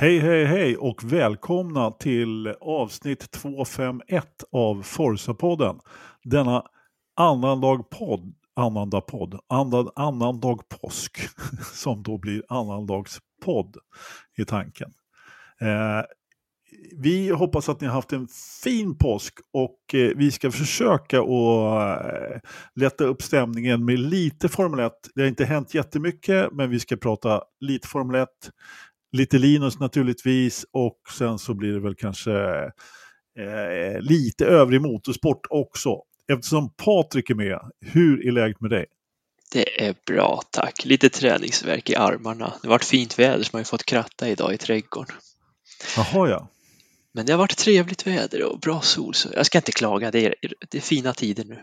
Hej, 0.00 0.18
hej, 0.18 0.44
hej 0.44 0.76
och 0.76 1.04
välkomna 1.04 1.90
till 1.90 2.54
avsnitt 2.60 3.30
251 3.30 4.26
av 4.52 4.82
Forsa-podden. 4.82 5.80
Denna 6.24 6.64
annandag 7.16 7.90
podd, 7.90 8.34
annandag 8.56 9.00
podd, 9.00 9.40
annan, 9.48 9.88
annandag 9.94 10.58
påsk, 10.68 11.18
som 11.74 12.02
då 12.02 12.18
blir 12.18 12.42
annandagspodd 12.48 13.76
i 14.38 14.44
tanken. 14.44 14.92
Eh, 15.60 16.02
vi 16.96 17.30
hoppas 17.30 17.68
att 17.68 17.80
ni 17.80 17.86
har 17.86 17.94
haft 17.94 18.12
en 18.12 18.28
fin 18.62 18.98
påsk 18.98 19.34
och 19.52 19.94
eh, 19.94 20.10
vi 20.16 20.30
ska 20.30 20.50
försöka 20.50 21.20
att 21.20 22.04
eh, 22.04 22.40
lätta 22.74 23.04
upp 23.04 23.22
stämningen 23.22 23.84
med 23.84 23.98
lite 23.98 24.48
Formel 24.48 24.80
1. 24.80 24.92
Det 25.14 25.20
har 25.20 25.28
inte 25.28 25.44
hänt 25.44 25.74
jättemycket 25.74 26.52
men 26.52 26.70
vi 26.70 26.80
ska 26.80 26.96
prata 26.96 27.42
lite 27.60 27.88
Formel 27.88 28.22
1, 28.22 28.28
lite 29.12 29.38
Linus 29.38 29.78
naturligtvis 29.78 30.66
och 30.72 30.98
sen 31.18 31.38
så 31.38 31.54
blir 31.54 31.72
det 31.72 31.80
väl 31.80 31.94
kanske 31.94 32.32
eh, 33.38 34.00
lite 34.00 34.46
övrig 34.46 34.80
motorsport 34.80 35.46
också. 35.50 35.96
Eftersom 36.32 36.74
Patrik 36.84 37.30
är 37.30 37.34
med, 37.34 37.58
hur 37.80 38.26
är 38.26 38.32
läget 38.32 38.60
med 38.60 38.70
dig? 38.70 38.86
Det 39.52 39.86
är 39.86 39.94
bra 40.06 40.42
tack. 40.50 40.84
Lite 40.84 41.08
träningsverk 41.08 41.90
i 41.90 41.96
armarna. 41.96 42.52
Det 42.62 42.68
har 42.68 42.74
varit 42.74 42.84
fint 42.84 43.18
väder 43.18 43.42
så 43.42 43.50
man 43.52 43.60
har 43.60 43.64
fått 43.64 43.84
kratta 43.84 44.28
idag 44.28 44.54
i 44.54 44.58
trädgården. 44.58 45.16
Jaha 45.96 46.28
ja. 46.28 46.48
Men 47.12 47.26
det 47.26 47.32
har 47.32 47.38
varit 47.38 47.56
trevligt 47.56 48.06
väder 48.06 48.44
och 48.44 48.60
bra 48.60 48.80
sol 48.80 49.14
så 49.14 49.28
jag 49.34 49.46
ska 49.46 49.58
inte 49.58 49.72
klaga. 49.72 50.10
Det 50.10 50.26
är, 50.26 50.34
det 50.68 50.78
är 50.78 50.82
fina 50.82 51.12
tider 51.12 51.44
nu. 51.44 51.62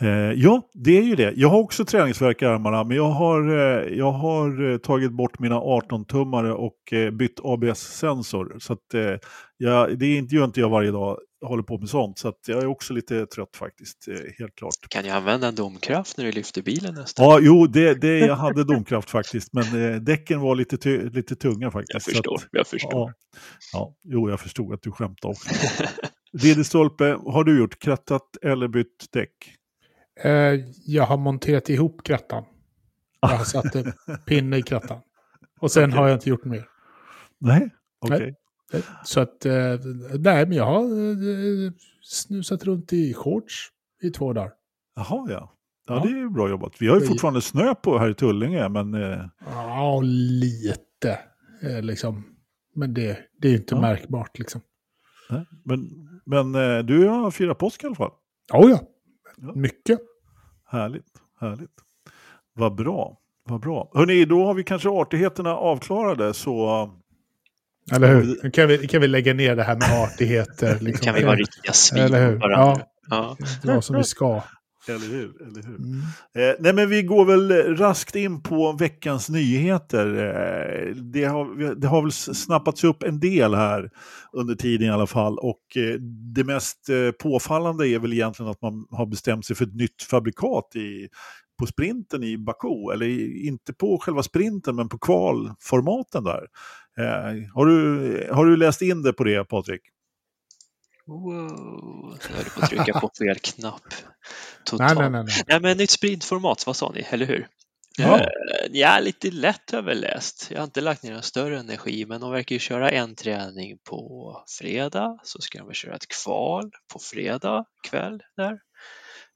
Eh, 0.00 0.32
ja, 0.32 0.70
det 0.74 0.98
är 0.98 1.02
ju 1.02 1.16
det. 1.16 1.32
Jag 1.36 1.48
har 1.48 1.58
också 1.58 1.84
träningsvärk 1.84 2.42
i 2.42 2.44
armarna 2.44 2.84
men 2.84 2.96
jag 2.96 3.10
har, 3.10 3.48
eh, 3.48 3.96
jag 3.98 4.12
har 4.12 4.70
eh, 4.72 4.78
tagit 4.78 5.12
bort 5.12 5.38
mina 5.38 5.60
18-tummare 5.60 6.52
och 6.52 6.78
bytt 7.12 7.40
ABS-sensor. 7.42 8.56
Så 8.58 8.72
att, 8.72 8.78
jag, 9.56 9.98
det 9.98 10.06
gör 10.06 10.44
inte 10.44 10.60
jag 10.60 10.68
varje 10.68 10.90
dag, 10.90 11.18
håller 11.46 11.62
på 11.62 11.78
med 11.78 11.88
sånt. 11.88 12.18
Så 12.18 12.28
att 12.28 12.38
jag 12.46 12.62
är 12.62 12.66
också 12.66 12.94
lite 12.94 13.26
trött 13.26 13.56
faktiskt, 13.56 14.08
helt 14.38 14.54
klart. 14.54 14.74
Kan 14.88 15.04
jag 15.04 15.16
använda 15.16 15.48
en 15.48 15.54
domkraft 15.54 16.18
när 16.18 16.24
du 16.24 16.32
lyfter 16.32 16.62
bilen 16.62 16.94
nästan? 16.94 17.24
Ja, 17.24 17.38
jo, 17.42 17.66
det, 17.66 17.94
det, 17.94 18.18
jag 18.18 18.36
hade 18.36 18.64
domkraft 18.64 19.10
faktiskt, 19.10 19.52
men 19.52 19.92
eh, 19.92 20.00
däcken 20.00 20.40
var 20.40 20.54
lite, 20.54 20.76
ty, 20.76 21.10
lite 21.10 21.36
tunga 21.36 21.70
faktiskt. 21.70 21.94
Jag 21.94 22.02
förstår, 22.02 22.34
att, 22.34 22.48
jag 22.50 22.66
förstår. 22.66 22.90
Ja, 22.92 23.12
ja, 23.72 23.94
jo, 24.04 24.30
jag 24.30 24.40
förstod 24.40 24.74
att 24.74 24.82
du 24.82 24.90
skämtade 24.90 25.32
också. 25.32 25.48
Diddy 26.42 26.64
Stolpe, 26.64 27.18
har 27.26 27.44
du 27.44 27.58
gjort 27.58 27.78
krattat 27.78 28.36
eller 28.42 28.68
bytt 28.68 29.06
däck? 29.12 29.30
Eh, 30.24 30.60
jag 30.86 31.04
har 31.04 31.16
monterat 31.16 31.68
ihop 31.70 32.02
krattan. 32.04 32.44
Jag 33.20 33.28
har 33.28 33.44
satt 33.44 33.74
en 33.74 33.92
pinne 34.26 34.56
i 34.56 34.62
krattan. 34.62 35.00
Och 35.60 35.70
sen 35.72 35.84
Okej. 35.90 35.98
har 35.98 36.08
jag 36.08 36.16
inte 36.16 36.28
gjort 36.30 36.44
mer. 36.44 36.64
Nej, 37.40 37.70
okej. 38.00 38.34
Eh, 38.72 38.80
Så 39.04 39.20
att, 39.20 39.46
eh, 39.46 39.52
nej 40.18 40.46
men 40.46 40.52
jag 40.52 40.64
har 40.64 40.82
eh, 40.82 41.72
snusat 42.02 42.64
runt 42.64 42.92
i 42.92 43.14
shorts 43.14 43.68
i 44.02 44.10
två 44.10 44.32
dagar. 44.32 44.52
Jaha, 44.96 45.26
ja. 45.30 45.54
Ja, 45.86 45.94
Ja. 45.96 46.02
det 46.04 46.20
är 46.20 46.28
bra 46.28 46.48
jobbat. 46.50 46.72
Vi 46.82 46.88
har 46.88 46.94
ju 46.94 47.00
Det 47.00 47.06
fortfarande 47.06 47.40
snö 47.40 47.74
på 47.74 47.98
här 47.98 48.10
i 48.10 48.14
Tullinge, 48.14 48.68
men 48.68 48.92
Ja, 49.46 50.00
lite 50.04 51.18
liksom. 51.82 52.24
Men 52.74 52.94
det, 52.94 53.18
det 53.38 53.48
är 53.48 53.52
ju 53.52 53.56
inte 53.58 53.74
Ja. 53.74 53.80
märkbart 53.80 54.38
liksom. 54.38 54.60
men, 55.64 55.90
men 56.26 56.52
du 56.86 57.06
har 57.08 57.30
firat 57.30 57.58
påsk 57.58 57.84
i 57.84 57.86
alla 57.86 57.94
fall. 57.96 58.10
Ja, 58.52 58.68
Ja. 59.36 59.52
mycket. 59.54 59.98
Härligt, 60.72 61.06
härligt. 61.40 61.70
Vad 62.54 62.74
bra, 62.74 63.18
vad 63.48 63.60
bra. 63.60 63.90
Hörrni, 63.94 64.24
då 64.24 64.46
har 64.46 64.54
vi 64.54 64.64
kanske 64.64 64.88
artigheterna 64.88 65.56
avklarade, 65.56 66.34
så 66.34 66.90
Eller 67.92 68.08
Ja, 68.08 68.14
hur? 68.14 68.40
Nu 68.42 68.50
kan 68.50 68.68
vi, 68.68 68.88
kan 68.88 69.00
vi 69.00 69.08
lägga 69.08 69.34
ner 69.34 69.56
det 69.56 69.62
här 69.62 69.74
med 69.74 70.02
artigheter. 70.04 70.78
Liksom. 70.80 71.04
kan 71.04 71.14
vi 71.14 71.24
vara 71.24 71.36
riktiga 71.36 71.72
svin 71.72 72.02
Eller 72.02 72.26
hur? 72.30 72.38
Ja, 72.40 72.80
Ja. 73.10 73.36
det 73.62 73.74
var 73.74 73.80
som 73.80 73.96
vi 73.96 74.04
ska. 74.04 74.42
Eller 74.88 75.06
hur? 75.06 75.42
Eller 75.42 75.62
hur? 75.62 75.76
Mm. 75.76 76.00
Eh, 76.34 76.56
nej 76.60 76.72
men 76.74 76.88
vi 76.88 77.02
går 77.02 77.24
väl 77.24 77.76
raskt 77.76 78.16
in 78.16 78.42
på 78.42 78.72
veckans 78.72 79.28
nyheter. 79.28 80.06
Eh, 80.06 80.94
det, 80.96 81.24
har, 81.24 81.74
det 81.74 81.86
har 81.86 82.02
väl 82.02 82.12
snappats 82.12 82.84
upp 82.84 83.02
en 83.02 83.20
del 83.20 83.54
här 83.54 83.90
under 84.32 84.54
tiden 84.54 84.86
i 84.86 84.90
alla 84.90 85.06
fall. 85.06 85.38
Och 85.38 85.76
eh, 85.76 85.94
det 86.34 86.44
mest 86.44 86.88
eh, 86.88 87.10
påfallande 87.10 87.88
är 87.88 87.98
väl 87.98 88.12
egentligen 88.12 88.50
att 88.50 88.62
man 88.62 88.86
har 88.90 89.06
bestämt 89.06 89.46
sig 89.46 89.56
för 89.56 89.64
ett 89.64 89.74
nytt 89.74 90.02
fabrikat 90.02 90.76
i, 90.76 91.08
på 91.58 91.66
sprinten 91.66 92.22
i 92.24 92.38
Baku. 92.38 92.92
Eller 92.92 93.06
i- 93.06 93.46
inte 93.46 93.72
på 93.72 93.98
själva 93.98 94.22
sprinten 94.22 94.76
men 94.76 94.88
på 94.88 94.98
kvalformaten 94.98 96.24
där. 96.24 96.46
Eh, 96.98 97.52
har, 97.54 97.66
du, 97.66 98.28
har 98.32 98.46
du 98.46 98.56
läst 98.56 98.82
in 98.82 99.02
det 99.02 99.12
på 99.12 99.24
det 99.24 99.44
Patrik? 99.44 99.80
Wow, 101.06 102.18
jag 102.28 102.36
höll 102.36 102.44
på 102.44 102.60
att 102.60 102.70
trycka 102.70 103.00
på 103.00 103.10
fel 103.18 103.38
knapp. 103.38 103.82
Nej, 103.90 104.02
Totalt. 104.64 104.98
nej, 104.98 105.10
nej. 105.10 105.24
nej. 105.24 105.44
Nej, 105.46 105.60
men 105.60 105.76
nytt 105.76 105.90
sprintformat, 105.90 106.66
vad 106.66 106.76
sa 106.76 106.92
ni, 106.94 107.00
eller 107.00 107.26
hur? 107.26 107.48
Ja. 107.98 108.18
Eh, 108.18 108.26
ja, 108.70 108.98
lite 109.00 109.30
lätt 109.30 109.72
överläst. 109.72 110.48
Jag 110.50 110.58
har 110.58 110.64
inte 110.64 110.80
lagt 110.80 111.02
ner 111.02 111.12
någon 111.12 111.22
större 111.22 111.58
energi, 111.58 112.06
men 112.06 112.20
de 112.20 112.30
verkar 112.32 112.54
ju 112.54 112.60
köra 112.60 112.90
en 112.90 113.14
träning 113.14 113.78
på 113.84 114.36
fredag, 114.58 115.18
så 115.22 115.40
ska 115.40 115.58
de 115.58 115.66
väl 115.66 115.74
köra 115.74 115.94
ett 115.94 116.08
kval 116.22 116.70
på 116.92 116.98
fredag 116.98 117.64
kväll 117.88 118.22
där. 118.36 118.58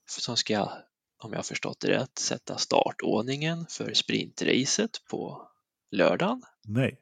Som 0.09 0.37
ska, 0.37 0.63
om 1.23 1.33
jag 1.33 1.39
har 1.39 1.43
förstått 1.43 1.81
det 1.81 1.89
rätt, 1.89 2.19
sätta 2.19 2.59
startordningen 2.59 3.67
för 3.71 3.95
sprintracet 3.95 4.91
på 5.11 5.49
lördagen. 5.91 6.43
Nej. 6.69 6.99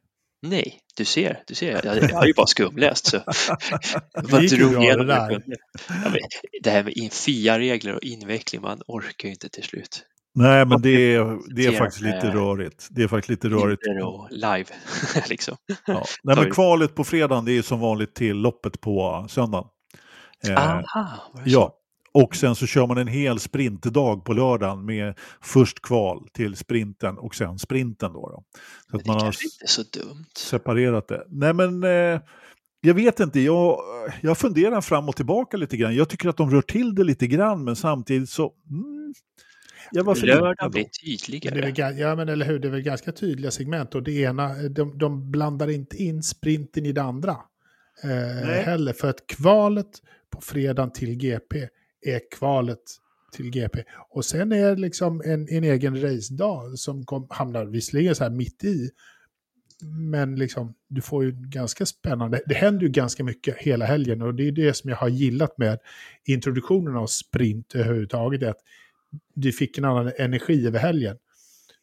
Nej, 0.48 0.78
du 0.96 1.04
ser, 1.04 1.42
du 1.46 1.54
ser, 1.54 1.72
jag, 1.84 1.96
jag 1.96 2.16
har 2.16 2.26
ju 2.26 2.34
bara 2.34 2.46
skumläst 2.46 3.06
så 3.06 3.16
ju 4.40 4.46
drog 4.46 4.84
igenom 4.84 5.06
det 5.06 5.14
där. 5.14 5.30
Ja, 5.30 5.40
men 5.88 6.20
det 6.62 6.70
här 6.70 6.82
med 6.84 6.92
in- 6.92 7.10
FIA-regler 7.10 7.94
och 7.94 8.02
inveckling, 8.02 8.62
man 8.62 8.80
orkar 8.86 9.28
ju 9.28 9.32
inte 9.32 9.48
till 9.48 9.64
slut. 9.64 10.04
Nej, 10.34 10.64
men 10.66 10.82
det 10.82 11.14
är, 11.14 11.54
det 11.56 11.66
är 11.66 11.72
faktiskt 11.72 12.02
lite 12.02 12.26
rörigt. 12.26 12.86
Det 12.90 13.02
är 13.02 13.08
faktiskt 13.08 13.30
lite 13.30 13.48
rörigt. 13.48 13.82
Live 14.30 14.64
liksom. 15.28 15.56
Ja. 15.86 16.04
Nej, 16.22 16.36
men 16.36 16.50
kvalet 16.50 16.94
på 16.94 17.04
fredagen 17.04 17.44
det 17.44 17.52
är 17.52 17.62
som 17.62 17.80
vanligt 17.80 18.14
till 18.14 18.36
loppet 18.36 18.80
på 18.80 19.26
söndagen. 19.28 19.68
Eh, 20.48 20.56
Aha, 20.56 21.32
ja, 21.44 21.74
och 22.14 22.36
sen 22.36 22.54
så 22.54 22.66
kör 22.66 22.86
man 22.86 22.98
en 22.98 23.08
hel 23.08 23.40
sprintdag 23.40 24.24
på 24.24 24.32
lördagen 24.32 24.84
med 24.84 25.14
först 25.40 25.82
kval 25.82 26.28
till 26.32 26.56
sprinten 26.56 27.18
och 27.18 27.34
sen 27.34 27.58
sprinten. 27.58 28.12
Då, 28.12 28.28
då. 28.28 28.44
Så 28.90 28.96
att 28.96 29.06
man 29.06 29.20
har 29.20 29.26
inte 29.26 29.66
så 29.66 29.82
dumt. 29.82 30.26
separerat 30.36 31.08
det. 31.08 31.24
Nej 31.28 31.52
men 31.52 31.84
eh, 31.84 32.20
jag 32.80 32.94
vet 32.94 33.20
inte, 33.20 33.40
jag, 33.40 33.78
jag 34.20 34.38
funderar 34.38 34.80
fram 34.80 35.08
och 35.08 35.16
tillbaka 35.16 35.56
lite 35.56 35.76
grann. 35.76 35.96
Jag 35.96 36.08
tycker 36.08 36.28
att 36.28 36.36
de 36.36 36.50
rör 36.50 36.62
till 36.62 36.94
det 36.94 37.04
lite 37.04 37.26
grann 37.26 37.64
men 37.64 37.76
samtidigt 37.76 38.30
så... 38.30 38.52
Mm, 38.70 39.14
jag 39.90 40.04
var 40.04 40.16
Lördag 40.16 40.70
blir. 40.70 40.82
Men 40.82 40.90
det 41.02 41.08
är 41.08 41.62
väl, 41.62 41.74
tydligare. 41.74 42.00
ja, 42.00 42.16
men 42.16 42.28
eller 42.28 42.46
hur? 42.46 42.58
Det 42.58 42.68
är 42.68 42.72
väl 42.72 42.82
ganska 42.82 43.12
tydliga 43.12 43.50
segment 43.50 43.94
och 43.94 44.02
det 44.02 44.12
ena, 44.12 44.54
de, 44.54 44.98
de 44.98 45.30
blandar 45.30 45.70
inte 45.70 45.96
in 45.96 46.22
sprinten 46.22 46.86
i 46.86 46.92
det 46.92 47.02
andra. 47.02 47.36
Eh, 48.02 48.48
heller, 48.64 48.92
för 48.92 49.10
att 49.10 49.26
kvalet 49.26 50.02
på 50.30 50.40
fredagen 50.40 50.92
till 50.92 51.14
GP 51.16 51.68
är 52.04 52.20
kvalet 52.30 52.80
till 53.32 53.50
GP. 53.50 53.84
Och 54.10 54.24
sen 54.24 54.52
är 54.52 54.70
det 54.70 54.80
liksom 54.80 55.22
en, 55.24 55.48
en 55.48 55.64
egen 55.64 56.02
racedag 56.02 56.78
som 56.78 57.04
kom, 57.04 57.26
hamnar 57.30 57.64
visserligen 57.64 58.14
så 58.14 58.24
här 58.24 58.30
mitt 58.30 58.64
i. 58.64 58.90
Men 59.82 60.36
liksom, 60.36 60.74
du 60.88 61.00
får 61.00 61.24
ju 61.24 61.32
ganska 61.32 61.86
spännande, 61.86 62.42
det 62.46 62.54
händer 62.54 62.82
ju 62.82 62.88
ganska 62.88 63.24
mycket 63.24 63.56
hela 63.56 63.84
helgen 63.84 64.22
och 64.22 64.34
det 64.34 64.48
är 64.48 64.52
det 64.52 64.76
som 64.76 64.90
jag 64.90 64.96
har 64.96 65.08
gillat 65.08 65.58
med 65.58 65.78
introduktionen 66.24 66.96
av 66.96 67.06
sprint 67.06 67.74
överhuvudtaget. 67.74 68.42
Att 68.42 68.58
du 69.34 69.52
fick 69.52 69.78
en 69.78 69.84
annan 69.84 70.12
energi 70.18 70.66
över 70.66 70.78
helgen. 70.78 71.16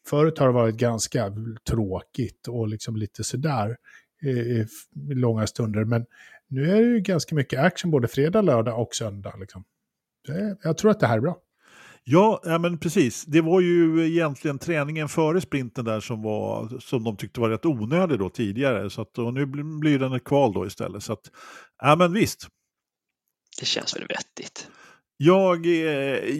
Förut 0.06 0.38
har 0.38 0.46
det 0.46 0.52
varit 0.52 0.76
ganska 0.76 1.32
tråkigt 1.68 2.48
och 2.48 2.68
liksom 2.68 2.96
lite 2.96 3.24
sådär 3.24 3.76
i 4.22 4.66
långa 5.14 5.46
stunder. 5.46 5.84
Men 5.84 6.06
nu 6.48 6.70
är 6.70 6.82
det 6.82 6.88
ju 6.88 7.00
ganska 7.00 7.34
mycket 7.34 7.60
action 7.60 7.90
både 7.90 8.08
fredag, 8.08 8.42
lördag 8.42 8.80
och 8.80 8.94
söndag. 8.94 9.34
Liksom. 9.40 9.64
Jag 10.62 10.78
tror 10.78 10.90
att 10.90 11.00
det 11.00 11.06
här 11.06 11.16
är 11.16 11.20
bra. 11.20 11.36
Ja, 12.04 12.40
ja, 12.44 12.58
men 12.58 12.78
precis. 12.78 13.24
Det 13.24 13.40
var 13.40 13.60
ju 13.60 14.06
egentligen 14.06 14.58
träningen 14.58 15.08
före 15.08 15.40
sprinten 15.40 15.84
där 15.84 16.00
som, 16.00 16.22
var, 16.22 16.78
som 16.80 17.04
de 17.04 17.16
tyckte 17.16 17.40
var 17.40 17.50
rätt 17.50 17.66
onödig 17.66 18.18
då 18.18 18.28
tidigare. 18.30 18.90
Så 18.90 19.02
att, 19.02 19.18
och 19.18 19.34
nu 19.34 19.46
blir, 19.46 19.98
den 19.98 20.12
ett 20.12 20.24
kval 20.24 20.52
då 20.52 20.66
istället. 20.66 21.02
Så 21.02 21.12
att, 21.12 21.30
ja 21.82 21.96
men 21.96 22.12
visst. 22.12 22.46
Det 23.60 23.66
känns 23.66 23.96
väl 23.96 24.06
vettigt. 24.08 24.68
Jag, 25.16 25.66
eh, 25.66 25.72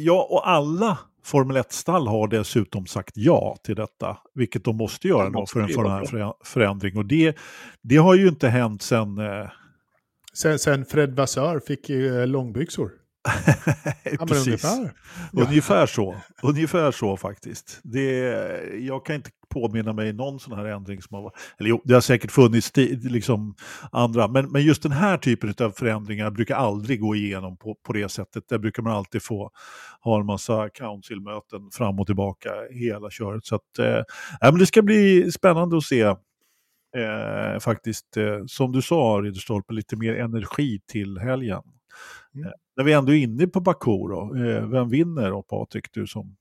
jag 0.04 0.30
och 0.32 0.48
alla 0.48 0.98
Formel 1.24 1.56
1-stall 1.56 2.06
har 2.06 2.28
dessutom 2.28 2.86
sagt 2.86 3.12
ja 3.16 3.56
till 3.64 3.76
detta. 3.76 4.16
Vilket 4.34 4.64
de 4.64 4.76
måste 4.76 5.08
göra 5.08 5.24
De 5.24 5.32
då 5.32 5.40
måste 5.40 5.52
för 5.52 5.60
en 5.60 5.72
sån 5.72 5.90
här 5.90 6.04
förä- 6.04 6.32
förändring. 6.44 6.96
Och 6.96 7.06
det, 7.06 7.36
det 7.82 7.96
har 7.96 8.14
ju 8.14 8.28
inte 8.28 8.48
hänt 8.48 8.82
sen... 8.82 9.18
Eh, 9.18 9.48
Sen, 10.34 10.58
sen 10.58 10.84
Fred 10.84 11.16
Vassör 11.16 11.60
fick 11.60 11.90
eh, 11.90 12.26
långbyxor. 12.26 12.90
Ja, 14.18 14.26
Precis. 14.26 14.46
ungefär. 14.46 14.92
Ungefär 15.32 15.86
så. 15.86 16.16
Ungefär 16.42 16.90
så 16.90 17.16
faktiskt. 17.16 17.80
Det, 17.82 18.18
jag 18.80 19.06
kan 19.06 19.16
inte 19.16 19.30
påminna 19.48 19.92
mig 19.92 20.12
någon 20.12 20.40
sån 20.40 20.58
här 20.58 20.64
ändring 20.64 21.02
som 21.02 21.14
har. 21.16 21.32
Eller 21.58 21.70
jo, 21.70 21.82
det 21.84 21.94
har 21.94 22.00
säkert 22.00 22.30
funnits 22.32 22.76
liksom 23.02 23.54
andra. 23.92 24.28
Men, 24.28 24.50
men 24.50 24.62
just 24.62 24.82
den 24.82 24.92
här 24.92 25.16
typen 25.18 25.54
av 25.60 25.70
förändringar 25.70 26.30
brukar 26.30 26.56
aldrig 26.56 27.00
gå 27.00 27.14
igenom 27.14 27.56
på, 27.56 27.74
på 27.86 27.92
det 27.92 28.08
sättet. 28.08 28.48
Där 28.48 28.58
brukar 28.58 28.82
man 28.82 28.92
alltid 28.92 29.22
få 29.22 29.50
ha 30.00 30.20
en 30.20 30.26
massa 30.26 30.68
council-möten 30.68 31.70
fram 31.72 32.00
och 32.00 32.06
tillbaka 32.06 32.50
hela 32.70 33.10
köret. 33.10 33.46
Så 33.46 33.54
att, 33.54 33.78
eh, 33.78 34.02
men 34.40 34.58
det 34.58 34.66
ska 34.66 34.82
bli 34.82 35.32
spännande 35.32 35.76
att 35.76 35.84
se. 35.84 36.02
Eh, 36.96 37.58
faktiskt, 37.60 38.16
eh, 38.16 38.44
som 38.46 38.72
du 38.72 38.82
sa 38.82 39.20
Ridderstolpe, 39.22 39.74
lite 39.74 39.96
mer 39.96 40.14
energi 40.14 40.80
till 40.86 41.18
helgen. 41.18 41.62
Mm. 42.34 42.46
Eh, 42.46 42.52
när 42.76 42.84
vi 42.84 42.92
ändå 42.92 43.12
är 43.12 43.16
inne 43.16 43.46
på 43.46 43.60
Baku 43.60 43.90
då, 43.90 44.34
eh, 44.36 44.68
vem 44.68 44.88
vinner 44.88 45.30
då 45.30 45.42
Patrik? 45.42 45.86
Du 45.92 46.06
som... 46.06 46.36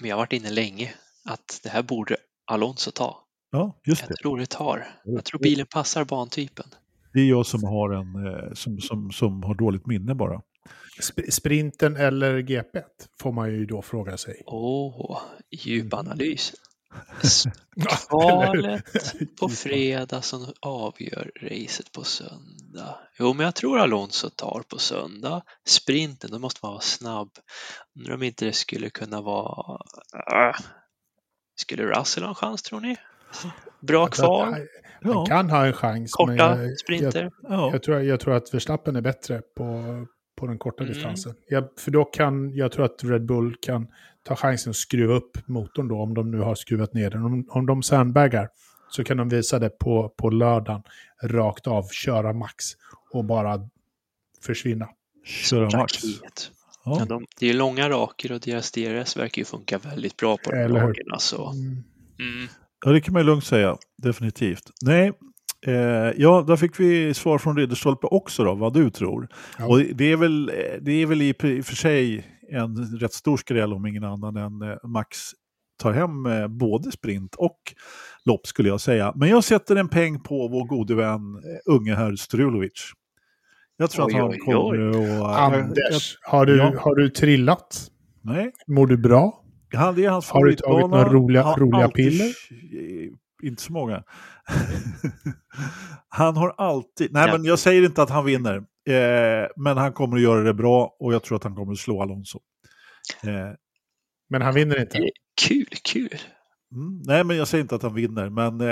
Men 0.00 0.08
jag 0.10 0.16
har 0.16 0.22
varit 0.22 0.32
inne 0.32 0.50
länge 0.50 0.94
att 1.24 1.60
det 1.62 1.68
här 1.68 1.82
borde 1.82 2.16
Alonso 2.44 2.90
ta. 2.90 3.18
Ja, 3.50 3.80
just 3.86 4.02
det. 4.02 4.06
Jag 4.10 4.18
tror 4.18 4.38
det 4.38 4.46
tar. 4.50 4.86
Jag 5.04 5.24
tror 5.24 5.40
bilen 5.40 5.66
passar 5.66 6.04
bantypen. 6.04 6.66
Det 7.12 7.20
är 7.20 7.24
jag 7.28 7.46
som 7.46 7.64
har, 7.64 7.90
en, 7.90 8.26
eh, 8.26 8.52
som, 8.54 8.78
som, 8.80 9.10
som 9.10 9.42
har 9.42 9.54
dåligt 9.54 9.86
minne 9.86 10.14
bara. 10.14 10.42
Sp- 11.00 11.30
Sprinten 11.30 11.96
eller 11.96 12.38
GP 12.38 12.78
får 13.20 13.32
man 13.32 13.50
ju 13.52 13.66
då 13.66 13.82
fråga 13.82 14.16
sig. 14.16 14.42
Åh, 14.46 15.20
djup 15.50 15.94
analys. 15.94 16.52
Kvalet 18.08 18.84
på 19.40 19.48
fredag 19.48 20.22
som 20.22 20.52
avgör 20.60 21.30
racet 21.40 21.92
på 21.92 22.04
söndag. 22.04 22.98
Jo, 23.18 23.34
men 23.34 23.44
jag 23.44 23.54
tror 23.54 23.78
Alonso 23.78 24.30
tar 24.30 24.62
på 24.68 24.78
söndag. 24.78 25.42
Sprinten, 25.68 26.30
då 26.30 26.38
måste 26.38 26.60
man 26.62 26.72
vara 26.72 26.80
snabb. 26.80 27.30
Undrar 27.98 28.14
om 28.14 28.22
inte 28.22 28.44
det 28.44 28.52
skulle 28.52 28.90
kunna 28.90 29.20
vara... 29.20 29.78
Äh. 30.32 30.56
Skulle 31.56 31.86
Russell 31.86 32.22
ha 32.22 32.28
en 32.28 32.34
chans, 32.34 32.62
tror 32.62 32.80
ni? 32.80 32.96
Bra 33.80 34.00
Jag 34.02 34.12
kval, 34.12 34.44
Han, 34.52 34.66
Ja, 35.00 35.26
kan 35.26 35.50
ha 35.50 35.66
en 35.66 35.72
chans. 35.72 36.12
korta 36.12 36.34
jag, 36.34 36.64
jag, 36.64 36.78
sprinter. 36.78 37.30
ja. 37.42 37.70
jag, 37.72 37.82
tror, 37.82 38.00
jag 38.00 38.20
tror 38.20 38.34
att 38.34 38.54
Verstappen 38.54 38.96
är 38.96 39.00
bättre 39.00 39.40
på, 39.56 39.64
på 40.42 40.46
den 40.46 40.58
korta 40.58 40.82
Mm. 40.82 40.94
distansen. 40.94 41.34
Jag, 41.48 41.68
för 41.78 41.90
då 41.90 42.04
kan, 42.04 42.54
jag 42.54 42.72
tror 42.72 42.84
att 42.84 43.04
Red 43.04 43.26
Bull 43.26 43.56
kan 43.60 43.86
ta 44.22 44.36
chansen 44.36 44.70
att 44.70 44.76
skruva 44.76 45.14
upp 45.14 45.48
motorn 45.48 45.88
då, 45.88 46.02
om 46.02 46.14
de 46.14 46.30
nu 46.30 46.38
har 46.38 46.54
skruvat 46.54 46.94
ner 46.94 47.10
den. 47.10 47.24
Om, 47.24 47.46
om 47.48 47.66
de 47.66 47.82
sandbaggar 47.82 48.48
så 48.90 49.04
kan 49.04 49.16
de 49.16 49.28
visa 49.28 49.58
det 49.58 49.78
på, 49.78 50.08
på 50.16 50.30
lördagen, 50.30 50.82
rakt 51.22 51.66
av, 51.66 51.88
köra 51.88 52.32
max 52.32 52.64
och 53.10 53.24
bara 53.24 53.68
försvinna. 54.42 54.88
Köra 55.24 55.78
max. 55.78 55.94
Ja. 56.84 56.96
Ja, 56.98 57.04
de, 57.04 57.24
det 57.40 57.50
är 57.50 57.54
långa 57.54 57.88
raker 57.88 58.32
och 58.32 58.40
deras 58.40 58.70
DRS 58.72 59.16
verkar 59.16 59.40
ju 59.40 59.44
funka 59.44 59.78
väldigt 59.78 60.16
bra 60.16 60.36
på 60.36 60.50
de 60.50 60.56
Eller 60.56 60.80
rakerna. 60.80 61.18
Så. 61.18 61.50
Mm. 61.50 61.66
Mm. 62.18 62.48
ja, 62.84 62.92
det 62.92 63.00
kan 63.00 63.12
man 63.12 63.22
ju 63.22 63.26
lugnt 63.26 63.44
säga. 63.44 63.76
Definitivt. 64.02 64.70
Nej, 64.82 65.12
eh, 65.66 65.72
ja, 66.16 66.44
där 66.46 66.56
fick 66.56 66.80
vi 66.80 67.14
svar 67.14 67.38
från 67.38 67.56
Ridderstolpe 67.56 68.06
också 68.06 68.44
då, 68.44 68.54
vad 68.54 68.74
du 68.74 68.90
tror. 68.90 69.28
Ja. 69.58 69.66
Och 69.66 69.78
det 69.78 70.12
är 70.12 70.16
väl, 70.16 70.52
det 70.80 70.92
är 70.92 71.06
väl 71.06 71.22
i 71.22 71.32
och 71.32 71.64
för 71.66 71.74
sig 71.76 72.26
en 72.50 72.76
rätt 72.98 73.12
stor 73.12 73.36
skräll 73.36 73.72
om 73.72 73.86
ingen 73.86 74.04
annan 74.04 74.36
än 74.36 74.62
eh, 74.62 74.76
Max 74.84 75.18
tar 75.82 75.92
hem 75.92 76.26
eh, 76.26 76.48
både 76.48 76.92
sprint 76.92 77.34
och 77.34 77.58
lopp 78.24 78.46
skulle 78.46 78.68
jag 78.68 78.80
säga. 78.80 79.12
Men 79.16 79.28
jag 79.28 79.44
sätter 79.44 79.76
en 79.76 79.88
peng 79.88 80.20
på 80.20 80.48
vår 80.48 80.64
gode 80.64 80.94
vän 80.94 81.34
eh, 81.34 81.72
unge 81.74 81.94
herr 81.94 82.16
Strulovic. 82.16 82.90
Jag 83.76 83.90
tror 83.90 84.06
Oj, 84.06 84.12
att 84.14 84.20
han 84.20 84.30
oj, 84.30 84.38
kommer 84.38 84.88
att... 84.88 84.94
jag- 84.96 85.36
Anders, 85.38 86.18
har 86.22 86.46
du, 86.46 86.56
Ja. 86.56 86.74
har 86.78 86.94
du 86.94 87.08
trillat? 87.10 87.88
nej, 88.22 88.52
Mår 88.66 88.86
du 88.86 88.96
bra? 88.96 89.42
han, 89.74 89.94
det 89.94 90.04
är 90.04 90.10
hans 90.10 90.30
Har 90.30 90.44
du 90.44 90.54
tagit 90.54 90.90
några 90.90 91.08
roliga- 91.08 91.56
roliga 91.58 91.84
alltid- 91.84 91.94
piller? 92.10 92.26
Eh, 92.26 93.48
Inte 93.48 93.62
så 93.62 93.72
många. 93.72 94.02
han 96.08 96.36
har 96.36 96.54
alltid... 96.58 97.12
Nej, 97.12 97.26
Ja. 97.26 97.32
men 97.32 97.44
jag 97.44 97.58
säger 97.58 97.82
inte 97.84 98.02
att 98.02 98.10
han 98.10 98.24
vinner. 98.24 98.56
Eh, 98.88 99.48
men 99.56 99.76
han 99.76 99.92
kommer 99.92 100.16
att 100.16 100.22
göra 100.22 100.42
det 100.42 100.54
bra 100.54 100.96
och 101.00 101.14
jag 101.14 101.22
tror 101.22 101.36
att 101.36 101.44
han 101.44 101.54
kommer 101.56 101.72
att 101.72 101.78
slå 101.78 102.02
Alonso. 102.02 102.40
Eh, 103.24 103.54
Men 104.30 104.42
han 104.42 104.54
vinner 104.54 104.80
inte. 104.80 104.98
Kul, 105.48 105.66
kul. 105.92 106.18
Mm, 106.74 107.02
nej, 107.06 107.24
men 107.24 107.36
jag 107.36 107.48
säger 107.48 107.62
inte 107.62 107.74
att 107.74 107.82
han 107.82 107.94
vinner, 107.94 108.28
men 108.30 108.60
eh, 108.60 108.66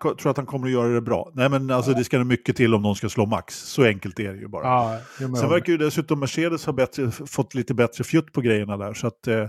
jag 0.00 0.18
tror 0.18 0.28
att 0.30 0.36
han 0.36 0.46
kommer 0.46 0.66
att 0.66 0.72
göra 0.72 0.88
det 0.88 1.00
bra. 1.00 1.32
Nej, 1.34 1.48
men 1.48 1.70
alltså, 1.70 1.92
det 1.92 2.04
ska 2.04 2.18
nog 2.18 2.26
mycket 2.26 2.56
till 2.56 2.74
om 2.74 2.82
någon 2.82 2.96
ska 2.96 3.08
slå 3.08 3.26
Max. 3.26 3.54
Så 3.54 3.84
enkelt 3.84 4.18
är 4.20 4.32
det 4.32 4.38
ju 4.38 4.48
bara. 4.48 4.64
Ja, 4.66 4.98
Sen 5.18 5.48
verkar 5.50 5.72
ju 5.72 5.78
dessutom 5.78 6.20
Mercedes 6.20 6.66
ha 6.66 6.72
bättre, 6.72 7.10
fått 7.10 7.54
lite 7.54 7.74
bättre 7.74 8.04
fjutt 8.04 8.32
på 8.32 8.40
grejerna 8.40 8.76
där. 8.76 8.94
Så 8.94 9.06
att, 9.06 9.26
eh, 9.26 9.48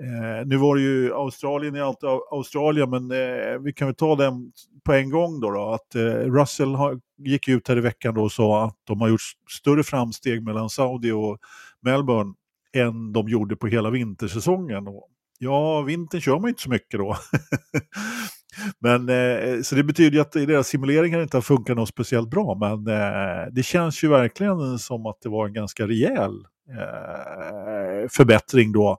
eh, 0.00 0.46
nu 0.46 0.56
var 0.56 0.76
det 0.76 0.82
ju 0.82 1.14
Australien 1.14 1.76
i 1.76 1.80
allt 1.80 2.04
Australien, 2.30 2.90
men 2.90 3.10
eh, 3.10 3.58
vi 3.60 3.72
kan 3.72 3.88
väl 3.88 3.94
ta 3.94 4.16
den 4.16 4.52
på 4.84 4.92
en 4.92 5.10
gång 5.10 5.40
då. 5.40 5.50
då 5.50 5.70
att 5.70 5.94
eh, 5.94 6.32
Russell 6.32 6.74
har, 6.74 7.00
gick 7.18 7.48
ut 7.48 7.68
här 7.68 7.76
i 7.76 7.80
veckan 7.80 8.14
då 8.14 8.22
och 8.22 8.32
sa 8.32 8.64
att 8.64 8.76
de 8.84 9.00
har 9.00 9.08
gjort 9.08 9.20
större 9.50 9.82
framsteg 9.82 10.42
mellan 10.42 10.70
Saudi 10.70 11.10
och 11.10 11.38
Melbourne 11.82 12.34
än 12.72 13.12
de 13.12 13.28
gjorde 13.28 13.56
på 13.56 13.66
hela 13.66 13.90
vintersäsongen. 13.90 14.88
Och, 14.88 15.08
ja, 15.38 15.82
vintern 15.82 16.20
kör 16.20 16.34
man 16.34 16.42
ju 16.42 16.48
inte 16.48 16.62
så 16.62 16.70
mycket 16.70 17.00
då. 17.00 17.16
Men, 18.78 19.08
eh, 19.08 19.60
så 19.62 19.74
det 19.74 19.84
betyder 19.84 20.16
ju 20.16 20.20
att 20.20 20.32
deras 20.32 20.68
simuleringar 20.68 21.22
inte 21.22 21.36
har 21.36 21.42
funkat 21.42 21.76
något 21.76 21.88
speciellt 21.88 22.30
bra, 22.30 22.54
men 22.60 22.86
eh, 22.86 23.46
det 23.52 23.62
känns 23.62 24.04
ju 24.04 24.08
verkligen 24.08 24.78
som 24.78 25.06
att 25.06 25.20
det 25.22 25.28
var 25.28 25.46
en 25.46 25.52
ganska 25.52 25.86
rejäl 25.86 26.34
eh, 26.70 28.08
förbättring 28.08 28.72
då, 28.72 28.98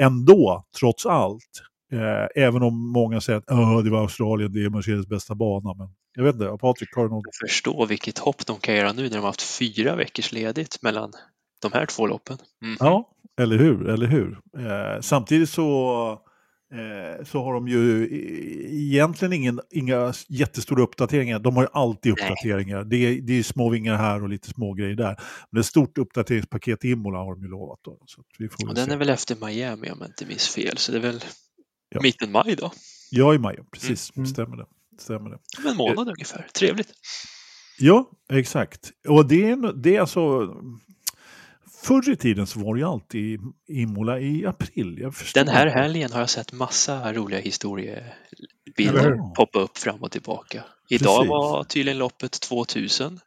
ändå, 0.00 0.64
trots 0.80 1.06
allt. 1.06 1.62
Eh, 1.92 2.42
även 2.44 2.62
om 2.62 2.92
många 2.92 3.20
säger 3.20 3.38
att 3.38 3.50
"Åh, 3.50 3.82
det 3.84 3.90
var 3.90 4.00
Australien, 4.00 4.52
det 4.52 4.64
är 4.64 4.70
Mercedes 4.70 5.06
bästa 5.06 5.34
bana. 5.34 5.74
Men 5.74 5.88
jag 6.16 6.24
vet 6.24 6.34
inte, 6.34 6.56
Patrik, 6.60 6.88
har 6.96 7.02
du 7.02 7.08
något? 7.10 7.24
Jag 7.40 7.48
förstår 7.50 7.86
vilket 7.86 8.18
hopp 8.18 8.46
de 8.46 8.58
kan 8.58 8.74
göra 8.74 8.92
nu 8.92 9.02
när 9.02 9.10
de 9.10 9.16
har 9.16 9.26
haft 9.26 9.42
fyra 9.58 9.96
veckors 9.96 10.32
ledigt 10.32 10.82
mellan 10.82 11.12
de 11.62 11.72
här 11.72 11.86
två 11.86 12.06
loppen. 12.06 12.38
Mm. 12.64 12.76
Ja, 12.80 13.08
eller 13.40 13.56
hur? 13.58 13.88
Eller 13.88 14.06
hur? 14.06 14.38
Eh, 14.58 15.00
samtidigt 15.00 15.50
så, 15.50 16.18
så 17.24 17.44
har 17.44 17.54
de 17.54 17.68
ju 17.68 18.08
egentligen 18.70 19.32
ingen, 19.32 19.60
inga 19.70 20.12
jättestora 20.28 20.82
uppdateringar. 20.82 21.38
De 21.38 21.56
har 21.56 21.62
ju 21.62 21.68
alltid 21.72 22.12
uppdateringar. 22.12 22.84
Det 22.84 22.96
är, 22.96 23.20
det 23.20 23.32
är 23.32 23.42
små 23.42 23.68
vingar 23.70 23.96
här 23.96 24.22
och 24.22 24.28
lite 24.28 24.48
små 24.48 24.74
grejer 24.74 24.94
där. 24.94 25.16
Men 25.50 25.60
ett 25.60 25.66
stort 25.66 25.98
uppdateringspaket 25.98 26.84
i 26.84 26.90
Imola 26.90 27.18
har 27.18 27.34
de 27.34 27.42
ju 27.42 27.48
lovat. 27.48 27.78
Då, 27.82 27.98
så 28.06 28.22
vi 28.38 28.48
får 28.48 28.68
Och 28.68 28.74
den 28.74 28.86
se. 28.86 28.92
är 28.92 28.96
väl 28.96 29.10
efter 29.10 29.46
Miami 29.46 29.90
om 29.90 29.98
jag 29.98 30.08
inte 30.08 30.26
minns 30.26 30.48
fel, 30.48 30.76
så 30.78 30.92
det 30.92 30.98
är 30.98 31.02
väl 31.02 31.24
Ja. 31.94 32.00
mitten 32.02 32.32
maj 32.32 32.56
då. 32.56 32.72
Ja, 33.10 33.34
i 33.34 33.38
maj, 33.38 33.58
precis. 33.72 34.12
Mm. 34.16 34.26
Stämmer 34.26 34.56
det. 34.56 34.66
Stämmer 34.98 35.30
det. 35.30 35.38
Om 35.58 35.66
en 35.70 35.76
månad 35.76 36.08
ungefär. 36.08 36.46
Trevligt. 36.58 36.88
Ja, 37.78 38.10
exakt. 38.32 38.90
Och 39.08 39.28
det 39.28 39.50
är, 39.50 39.72
det 39.82 39.96
är 39.96 40.00
alltså... 40.00 40.54
Förr 41.82 42.10
i 42.10 42.16
tiden 42.16 42.46
så 42.46 42.60
var 42.60 42.74
det 42.74 42.80
ju 42.80 42.86
alltid 42.86 43.40
Imola 43.68 44.20
i 44.20 44.46
april. 44.46 45.10
Den 45.34 45.48
här 45.48 45.66
helgen 45.66 46.12
har 46.12 46.20
jag 46.20 46.30
sett 46.30 46.52
massa 46.52 47.12
roliga 47.12 47.40
historiebilder 47.40 49.34
poppa 49.34 49.58
upp 49.58 49.78
fram 49.78 50.02
och 50.02 50.10
tillbaka. 50.10 50.64
Idag 50.88 51.16
Precis. 51.16 51.30
var 51.30 51.64
tydligen 51.64 51.98
loppet 51.98 52.32
2000. 52.32 53.20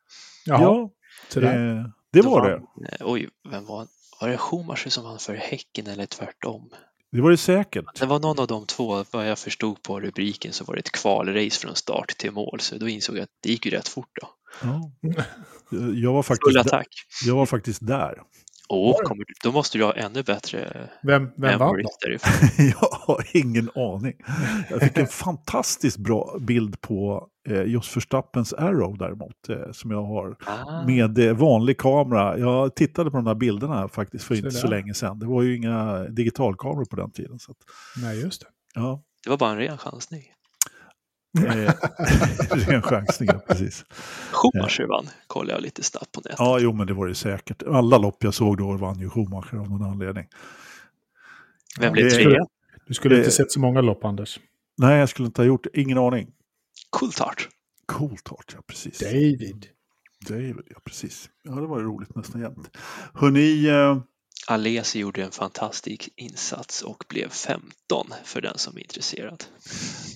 Jaha, 0.46 0.62
Ja, 0.62 1.42
eh, 1.42 1.86
det 2.14 2.22
Då 2.22 2.30
var 2.30 2.50
vann- 2.50 2.66
det. 2.76 2.96
eh, 3.00 3.08
Oj, 3.12 3.30
vem 3.52 3.66
var 3.66 3.88
Var 4.22 4.30
det 4.30 4.38
Schumacher 4.38 4.90
som 4.90 5.04
vann 5.04 5.20
för 5.20 5.36
Häcken 5.36 5.88
eller 5.88 6.06
tvärtom? 6.06 6.70
Det 7.16 7.22
var 7.22 7.32
det 7.32 7.38
säkert. 7.38 8.00
Det 8.00 8.06
var 8.06 8.20
någon 8.20 8.40
av 8.40 8.48
de 8.48 8.66
två, 8.66 9.06
vad 9.12 9.30
jag 9.30 9.40
förstod 9.40 9.84
på 9.84 10.00
rubriken 10.00 10.54
så 10.54 10.64
var 10.64 10.76
det 10.76 10.80
ett 10.80 10.92
kvalrace 10.92 11.60
från 11.60 11.76
start 11.76 12.18
till 12.18 12.32
mål, 12.32 12.60
så 12.60 12.78
då 12.78 12.88
insåg 12.88 13.16
jag 13.16 13.24
att 13.24 13.30
det 13.44 13.50
gick 13.50 13.66
ju 13.66 13.72
rätt 13.72 13.88
fort 13.88 14.10
då. 14.22 14.28
Ja. 14.62 14.92
Jag, 15.94 16.14
var 16.14 16.24
faktiskt 16.24 16.64
där, 16.70 16.84
jag 17.26 17.36
var 17.36 17.46
faktiskt 17.46 17.88
där. 17.88 18.22
Det? 18.70 19.06
kommer, 19.06 19.26
då 19.44 19.52
måste 19.52 19.78
du 19.78 19.84
ha 19.84 19.94
ännu 19.94 20.24
bättre 20.24 20.90
Vem, 21.04 21.32
vem 21.38 21.60
vann 21.60 21.76
då? 21.76 21.90
Jag 22.58 22.90
har 22.92 23.26
ingen 23.34 23.70
aning. 23.76 24.14
Jag 24.70 24.82
fick 24.82 24.98
en 24.98 25.08
fantastiskt 25.08 25.98
bra 25.98 26.38
bild 26.42 26.82
på 26.82 27.28
eh, 27.50 27.64
just 27.64 27.98
Verstappens 27.98 28.54
Arrow 28.54 28.98
däremot, 28.98 29.50
eh, 29.50 29.72
som 29.72 29.92
jag 29.92 30.04
har 30.04 30.36
Ah, 30.46 30.86
med 30.86 31.20
eh, 31.20 31.34
vanlig 31.34 31.78
kamera. 31.78 32.38
Jag 32.38 32.76
tittade 32.76 33.12
på 33.12 33.18
de 33.18 33.26
där 33.26 33.36
bilderna 33.36 33.88
faktiskt 33.88 34.26
för 34.26 34.36
Så 34.36 34.46
inte 34.46 34.52
så 34.52 34.68
länge 34.68 34.94
sedan. 34.94 35.20
Det 35.20 35.26
var 35.26 35.42
ju 35.42 35.56
inga 35.56 36.04
digitalkameror 36.04 36.86
på 36.86 36.96
den 36.96 37.12
tiden. 37.12 37.40
Så 37.40 37.52
att, 37.52 37.58
Nej, 37.98 38.22
just 38.22 38.42
det. 38.42 38.48
ja, 38.76 39.04
det 39.24 39.30
var 39.30 39.38
bara 39.38 39.52
en 39.52 39.58
ren 39.58 39.78
chansning. 39.78 40.24
Eh, 41.38 41.74
ren 42.68 42.82
chansning, 42.82 43.30
ja, 43.34 43.40
precis. 43.48 43.86
Schumacher 44.32 44.88
vann, 44.88 45.10
kollade 45.28 45.52
jag 45.54 45.62
lite 45.62 45.84
snabbt 45.84 46.12
på 46.12 46.20
nätet. 46.22 46.36
Ja, 46.40 46.60
jo, 46.60 46.74
men 46.74 46.88
det 46.88 46.94
var 46.94 47.08
det 47.08 47.16
säkert. 47.16 47.64
Alla 47.64 47.98
lopp 47.98 48.24
jag 48.24 48.34
såg 48.34 48.58
då 48.58 48.72
vann 48.78 49.00
ju 49.00 49.10
Schumacher 49.10 49.58
av 49.58 49.70
någon 49.70 49.84
anledning. 49.84 50.26
Vem 51.80 51.94
blev 51.94 52.10
trea? 52.10 52.46
Du 52.88 52.94
skulle 52.94 53.16
Det- 53.16 53.20
inte 53.20 53.32
sett 53.32 53.52
så 53.52 53.60
många 53.60 53.82
lopp, 53.82 54.06
Anders. 54.06 54.40
Nej, 54.78 55.00
jag 55.00 55.10
skulle 55.10 55.26
inte 55.26 55.42
ha 55.42 55.46
gjort 55.48 55.64
det. 55.74 55.82
Ingen 55.82 55.98
aning. 55.98 56.28
Coulthard. 57.00 57.42
Coolt 57.86 58.32
art, 58.32 58.52
ja 58.56 58.62
precis. 58.68 59.00
David. 59.00 59.66
David, 60.30 60.62
ja 60.70 60.78
precis. 60.86 61.30
Ja, 61.44 61.52
det 61.52 61.68
var 61.68 61.80
ju 61.80 61.86
roligt 61.86 62.16
nästan 62.16 62.42
jämt. 62.42 62.78
Hörrni, 63.14 63.68
eh, 63.68 63.98
Alesi 64.48 65.00
gjorde 65.00 65.24
en 65.24 65.32
fantastisk 65.32 66.10
insats 66.16 66.82
och 66.82 67.04
blev 67.10 67.30
15 67.30 68.08
för 68.24 68.42
den 68.42 68.58
som 68.58 68.78
är 68.78 68.82
intresserad. 68.82 69.44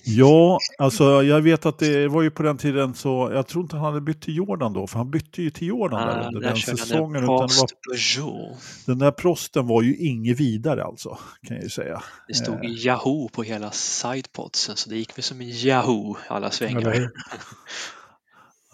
ja, 0.04 0.58
alltså 0.78 1.22
jag 1.22 1.40
vet 1.40 1.66
att 1.66 1.78
det 1.78 2.08
var 2.08 2.22
ju 2.22 2.30
på 2.30 2.42
den 2.42 2.58
tiden 2.58 2.94
så, 2.94 3.30
jag 3.32 3.46
tror 3.46 3.62
inte 3.64 3.76
han 3.76 3.84
hade 3.84 4.00
bytt 4.00 4.22
till 4.22 4.36
Jordan 4.36 4.72
då, 4.72 4.86
för 4.86 4.98
han 4.98 5.10
bytte 5.10 5.42
ju 5.42 5.50
till 5.50 5.68
Jordan 5.68 6.06
där 6.06 6.20
Ah, 6.20 6.26
under 6.26 6.40
där 6.40 6.48
den 6.48 6.56
körde 6.56 6.78
han 6.80 6.86
säsongen. 6.88 7.16
en 7.16 7.24
Utan 7.24 7.48
det 7.48 8.20
var, 8.20 8.56
den 8.86 8.98
där 8.98 9.10
prosten 9.10 9.66
var 9.66 9.82
ju 9.82 9.96
inget 9.96 10.40
vidare 10.40 10.84
alltså, 10.84 11.18
kan 11.42 11.56
jag 11.56 11.64
ju 11.64 11.70
säga. 11.70 12.02
Det 12.28 12.34
stod 12.34 12.64
Eh. 12.64 12.70
Yahoo 12.86 13.28
på 13.28 13.42
hela 13.42 13.70
sidepodsen 13.70 14.76
så 14.76 14.90
det 14.90 14.96
gick 14.96 15.18
väl 15.18 15.22
som 15.22 15.40
en 15.40 15.48
Yahoo 15.48 16.16
alla 16.28 16.50
svängar. 16.50 17.10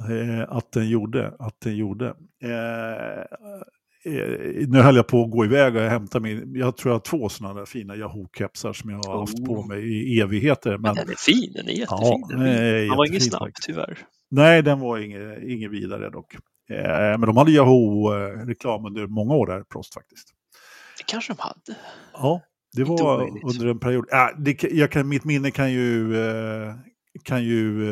Eh, 0.01 0.57
att 0.57 0.73
den 0.73 0.89
gjorde, 0.89 1.35
att 1.39 1.61
den 1.61 1.77
gjorde. 1.77 2.07
Eh, 2.43 3.25
nu 4.69 4.79
höll 4.81 4.97
jag 4.97 5.07
på 5.07 5.23
att 5.25 5.31
gå 5.31 5.45
iväg 5.45 5.77
och 5.77 5.83
hämta 5.83 6.21
min, 6.21 6.53
jag 6.55 6.77
tror 6.77 6.91
jag 6.91 6.95
har 6.95 7.01
två 7.01 7.29
sådana 7.29 7.55
där 7.55 7.65
fina 7.67 7.95
Yahoo-kepsar 7.97 8.73
som 8.73 8.91
jag 8.91 8.99
har 8.99 9.19
haft 9.21 9.45
på 9.45 9.53
Oh. 9.53 9.69
mig 9.69 10.15
i 10.17 10.21
evigheter. 10.21 10.71
Men 10.71 10.81
Men, 10.83 10.95
den 10.95 11.09
är 11.09 11.15
fin, 11.15 11.53
den 11.53 11.69
är 11.69 11.73
jättefin. 11.73 12.25
Ja, 12.29 12.29
den 12.29 12.43
är 12.47 12.89
Han 12.89 12.97
var 12.97 13.07
ingen 13.09 13.21
snabb 13.21 13.51
tyvärr. 13.63 13.99
nej, 14.31 14.63
den 14.63 14.81
var 14.81 14.99
inget, 14.99 15.43
inget 15.43 15.71
vidare 15.71 16.11
dock. 16.11 16.35
Eh, 16.71 17.19
men 17.19 17.21
de 17.21 17.37
hade 17.37 17.51
Yahoo-reklam 17.53 18.85
under 18.87 19.07
många 19.07 19.35
år 19.35 19.47
där, 19.47 19.63
Prost 19.63 19.95
faktiskt. 19.95 20.29
Det 20.99 21.05
kanske 21.07 21.33
de 21.33 21.43
hade. 21.43 21.79
Ja, 22.13 22.41
det 22.77 22.85
var 22.85 23.23
under 23.23 23.67
en 23.67 23.79
period. 23.79 24.05
Ja, 24.11 24.31
det, 24.39 24.63
jag 24.63 24.91
kan, 24.91 25.09
mitt 25.09 25.25
minne 25.25 25.51
kan 25.51 25.73
ju, 25.73 26.17
eh, 26.29 26.75
kan 27.23 27.44
ju 27.44 27.88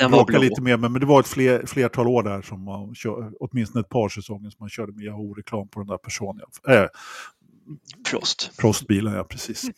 eh, 0.00 0.08
bråka 0.08 0.38
lite 0.38 0.62
med 0.62 0.80
mig, 0.80 0.90
men 0.90 1.00
det 1.00 1.06
var 1.06 1.20
ett 1.20 1.26
fler, 1.26 1.66
flertal 1.66 2.08
år 2.08 2.22
där 2.22 2.42
som 2.42 2.64
man 2.64 2.94
kör, 2.94 3.32
åtminstone 3.40 3.80
ett 3.80 3.88
par 3.88 4.08
säsonger 4.08 4.50
som 4.50 4.56
man 4.60 4.68
körde 4.68 4.92
med 4.92 5.04
Yahoo-reklam 5.04 5.68
på 5.68 5.80
den 5.80 5.86
där 5.86 5.98
personen. 5.98 6.46
Äh, 6.68 6.86
Prost. 8.10 8.50
Prostbilen, 8.58 9.14
ja 9.14 9.24
precis. 9.24 9.70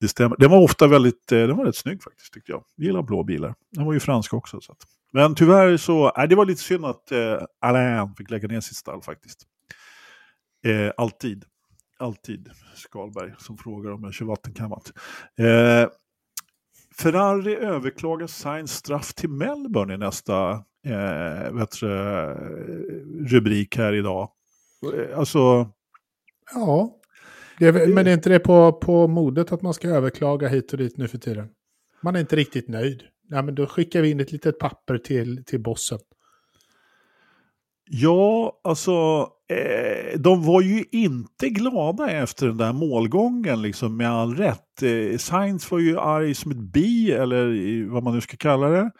Det 0.00 0.08
stämmer. 0.08 0.36
Den 0.36 0.50
var 0.50 0.58
ofta 0.58 0.86
väldigt, 0.86 1.32
eh, 1.32 1.38
den 1.38 1.56
var 1.56 1.64
rätt 1.64 1.76
snygg 1.76 2.02
faktiskt 2.02 2.32
tyckte 2.32 2.52
jag. 2.52 2.64
Jag 2.76 2.86
gillar 2.86 3.02
blå 3.02 3.24
bilar. 3.24 3.54
Den 3.70 3.84
var 3.84 3.92
ju 3.92 4.00
fransk 4.00 4.34
också. 4.34 4.60
Så 4.60 4.72
att. 4.72 4.78
Men 5.12 5.34
tyvärr 5.34 5.76
så, 5.76 6.12
nej, 6.16 6.28
det 6.28 6.34
var 6.34 6.44
lite 6.44 6.62
synd 6.62 6.84
att 6.84 7.12
eh, 7.12 7.38
Alain 7.60 8.14
fick 8.14 8.30
lägga 8.30 8.48
ner 8.48 8.60
sitt 8.60 8.76
stall 8.76 9.02
faktiskt. 9.02 9.42
Eh, 10.66 10.92
alltid, 10.96 11.44
alltid 11.98 12.50
Skalberg 12.74 13.34
som 13.38 13.58
frågar 13.58 13.90
om 13.92 14.04
jag 14.04 14.14
kör 14.14 14.26
vattenkammat. 14.26 14.92
Eh, 15.38 15.88
Ferrari 16.98 17.54
överklagar 17.54 18.26
Sainz 18.26 18.72
straff 18.72 19.14
till 19.14 19.30
Melbourne 19.30 19.94
i 19.94 19.98
nästa 19.98 20.50
eh, 20.86 21.52
vet 21.52 21.80
du, 21.80 21.86
rubrik 23.28 23.76
här 23.76 23.92
idag. 23.92 24.30
Eh, 24.94 25.18
Alltså, 25.18 25.70
Ja. 26.54 27.00
Det 27.58 27.66
är, 27.66 27.86
men 27.86 28.06
är 28.06 28.12
inte 28.12 28.28
det 28.28 28.38
på, 28.40 28.72
på 28.72 29.08
modet 29.08 29.52
att 29.52 29.62
man 29.62 29.74
ska 29.74 29.88
överklaga 29.88 30.48
hit 30.48 30.72
och 30.72 30.78
dit 30.78 30.96
nu 30.96 31.08
för 31.08 31.18
tiden? 31.18 31.48
Man 32.02 32.16
är 32.16 32.20
inte 32.20 32.36
riktigt 32.36 32.68
nöjd. 32.68 33.02
Ja, 33.30 33.42
men 33.42 33.54
då 33.54 33.66
skickar 33.66 34.00
vi 34.02 34.10
in 34.10 34.20
ett 34.20 34.32
litet 34.32 34.58
papper 34.58 34.98
till, 34.98 35.44
till 35.44 35.62
bossen. 35.62 35.98
Ja, 37.90 38.60
alltså 38.64 39.28
eh, 39.52 40.18
de 40.20 40.42
var 40.42 40.60
ju 40.60 40.84
inte 40.92 41.48
glada 41.48 42.10
efter 42.10 42.46
den 42.46 42.56
där 42.56 42.72
målgången 42.72 43.62
liksom 43.62 43.96
med 43.96 44.10
all 44.10 44.36
rätt. 44.36 44.82
Eh, 44.82 45.18
Sainz 45.18 45.70
var 45.70 45.78
ju 45.78 45.98
arg 45.98 46.34
som 46.34 46.50
ett 46.50 46.72
bi 46.72 47.12
eller 47.12 47.84
vad 47.90 48.02
man 48.02 48.14
nu 48.14 48.20
ska 48.20 48.36
kalla 48.36 48.68
det. 48.68 48.90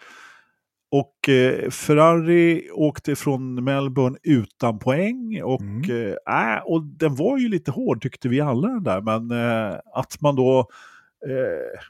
Och 0.90 1.28
eh, 1.28 1.70
Ferrari 1.70 2.70
åkte 2.72 3.16
från 3.16 3.64
Melbourne 3.64 4.18
utan 4.22 4.78
poäng 4.78 5.42
och, 5.42 5.60
Mm. 5.60 5.90
eh, 6.26 6.54
äh, 6.56 6.62
och 6.64 6.82
den 6.82 7.14
var 7.14 7.38
ju 7.38 7.48
lite 7.48 7.70
hård 7.70 8.02
tyckte 8.02 8.28
vi 8.28 8.40
alla 8.40 8.68
den 8.68 8.82
där. 8.82 9.00
Men 9.00 9.30
eh, 9.30 9.78
att 9.94 10.20
man 10.20 10.36
då, 10.36 10.58
eh, 11.28 11.80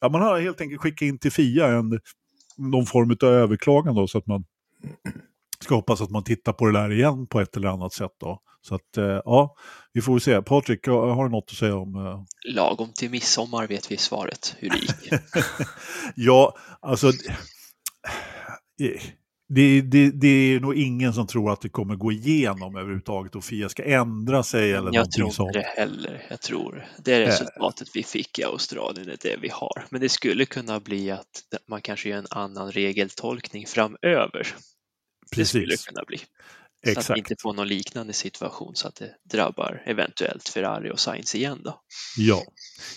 ja 0.00 0.08
man 0.08 0.22
har 0.22 0.40
helt 0.40 0.60
enkelt 0.60 0.80
skickat 0.80 1.02
in 1.06 1.18
till 1.18 1.32
FIA 1.32 1.66
en, 1.66 2.00
någon 2.58 2.86
form 2.86 3.16
av 3.22 3.28
överklagan 3.28 3.94
då 3.94 4.06
så 4.06 4.18
att 4.18 4.26
man 4.26 4.44
ska 5.64 5.74
hoppas 5.74 6.00
att 6.00 6.10
man 6.10 6.24
tittar 6.24 6.52
på 6.52 6.66
det 6.66 6.72
där 6.72 6.92
igen 6.92 7.26
på 7.26 7.40
ett 7.40 7.56
eller 7.56 7.68
annat 7.68 7.92
sätt 7.92 8.12
då. 8.20 8.40
Så 8.60 8.74
att 8.74 8.96
eh, 8.96 9.20
ja, 9.24 9.54
vi 9.92 10.00
får 10.02 10.12
väl 10.12 10.20
se. 10.20 10.42
Patrik, 10.42 10.86
har 10.86 11.24
du 11.24 11.30
något 11.30 11.50
att 11.50 11.56
säga 11.56 11.76
om 11.76 11.96
eh, 11.96 12.22
Lagom 12.54 12.92
till 12.92 13.10
midsommar 13.10 13.66
vet 13.66 13.90
vi 13.92 13.96
svaret 13.96 14.56
hur 14.58 14.70
det 14.70 14.76
gick. 14.76 15.12
ja, 16.14 16.56
alltså. 16.80 17.06
eh, 17.08 19.02
Det, 19.48 19.80
det, 19.80 20.10
det 20.10 20.28
är 20.28 20.60
nog 20.60 20.74
ingen 20.74 21.12
som 21.12 21.26
tror 21.26 21.52
att 21.52 21.60
det 21.60 21.68
kommer 21.68 21.94
gå 21.96 22.12
igenom 22.12 22.76
överhuvudtaget 22.76 23.34
och 23.34 23.44
Fia 23.44 23.68
ska 23.68 23.84
ändra 23.84 24.42
sig 24.42 24.72
eller 24.72 24.90
Jag 24.94 25.10
tror 25.10 25.28
inte 25.28 25.58
det 25.58 25.66
heller. 25.76 26.26
Jag 26.30 26.40
tror 26.40 26.86
det 27.04 27.26
resultatet 27.26 27.88
vi 27.94 28.02
fick 28.02 28.38
i 28.38 28.44
Australien 28.44 29.08
är 29.08 29.16
det 29.22 29.36
vi 29.42 29.48
har. 29.48 29.84
Men 29.90 30.00
det 30.00 30.08
skulle 30.08 30.44
kunna 30.44 30.80
bli 30.80 31.10
att 31.10 31.42
man 31.68 31.80
kanske 31.82 32.08
gör 32.08 32.18
en 32.18 32.26
annan 32.30 32.72
regeltolkning 32.72 33.66
framöver. 33.66 34.46
Det 35.30 35.44
skulle 35.44 35.66
Precis, 35.66 35.86
kunna 35.86 36.04
bli. 36.06 36.18
Så 36.18 36.90
att 36.90 36.96
vi 36.96 37.00
exakt. 37.00 37.18
inte 37.18 37.34
får 37.42 37.54
någon 37.54 37.68
liknande 37.68 38.12
situation 38.12 38.74
så 38.74 38.88
att 38.88 38.96
det 38.96 39.10
drabbar 39.36 39.82
eventuellt 39.86 40.48
Ferrari 40.48 40.90
och 40.90 41.00
Sainz 41.00 41.34
igen 41.34 41.60
då. 41.64 41.80
Ja. 42.16 42.42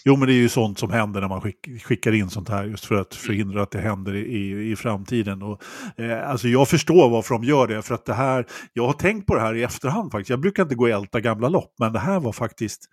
Jo, 0.05 0.15
men 0.15 0.27
det 0.27 0.33
är 0.33 0.36
ju 0.36 0.50
sånt 0.50 0.79
som 0.79 0.91
händer 0.91 1.21
när 1.21 1.27
man 1.27 1.41
skick, 1.41 1.83
skickar 1.83 2.12
in 2.12 2.29
sånt 2.29 2.50
här 2.50 2.65
just 2.65 2.86
för 2.86 2.95
att 2.95 3.15
förhindra 3.15 3.63
att 3.63 3.71
det 3.71 3.81
händer 3.81 4.15
i, 4.15 4.19
i, 4.19 4.71
i 4.71 4.75
framtiden. 4.75 5.41
Och, 5.41 5.63
eh, 5.98 6.29
alltså 6.29 6.48
jag 6.48 6.69
förstår 6.69 7.09
varför 7.09 7.36
de 7.36 7.43
gör 7.43 7.67
det, 7.67 7.81
för 7.81 7.95
att 7.95 8.05
det 8.05 8.13
här, 8.13 8.48
jag 8.74 8.86
har 8.86 8.93
tänkt 8.93 9.27
på 9.27 9.36
det 9.36 9.41
här 9.41 9.55
i 9.55 9.63
efterhand 9.63 10.12
faktiskt. 10.12 10.29
Jag 10.29 10.41
brukar 10.41 10.63
inte 10.63 10.75
gå 10.75 10.83
och 10.83 10.89
älta 10.89 11.19
gamla 11.19 11.50
lopp, 11.50 11.74
men 11.79 11.93
det 11.93 12.00
här 12.00 12.19
var 12.19 12.31
faktiskt 12.31 12.89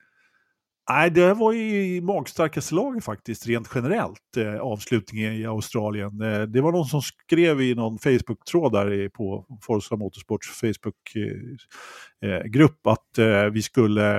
Nej, 0.90 1.11
det 1.11 1.35
var 1.35 1.52
i 1.55 2.00
magstarkaste 2.00 2.75
laget 2.75 3.05
faktiskt, 3.05 3.47
rent 3.47 3.69
generellt, 3.75 4.37
eh, 4.37 4.55
avslutningen 4.61 5.33
i 5.33 5.47
Australien. 5.47 6.21
Eh, 6.21 6.43
det 6.43 6.61
var 6.61 6.73
någon 6.73 6.85
som 6.87 7.02
skrev 7.02 7.61
i 7.62 7.75
någon 7.75 7.99
Facebook-tråd 7.99 8.73
där 8.73 8.93
i- 8.93 9.11
på 9.11 9.45
Forza 9.62 9.97
Motorsports 9.97 10.49
Facebook-grupp 12.23 12.87
att 12.87 13.19
eh, 13.19 13.45
vi 13.45 13.62
skulle, 13.62 14.19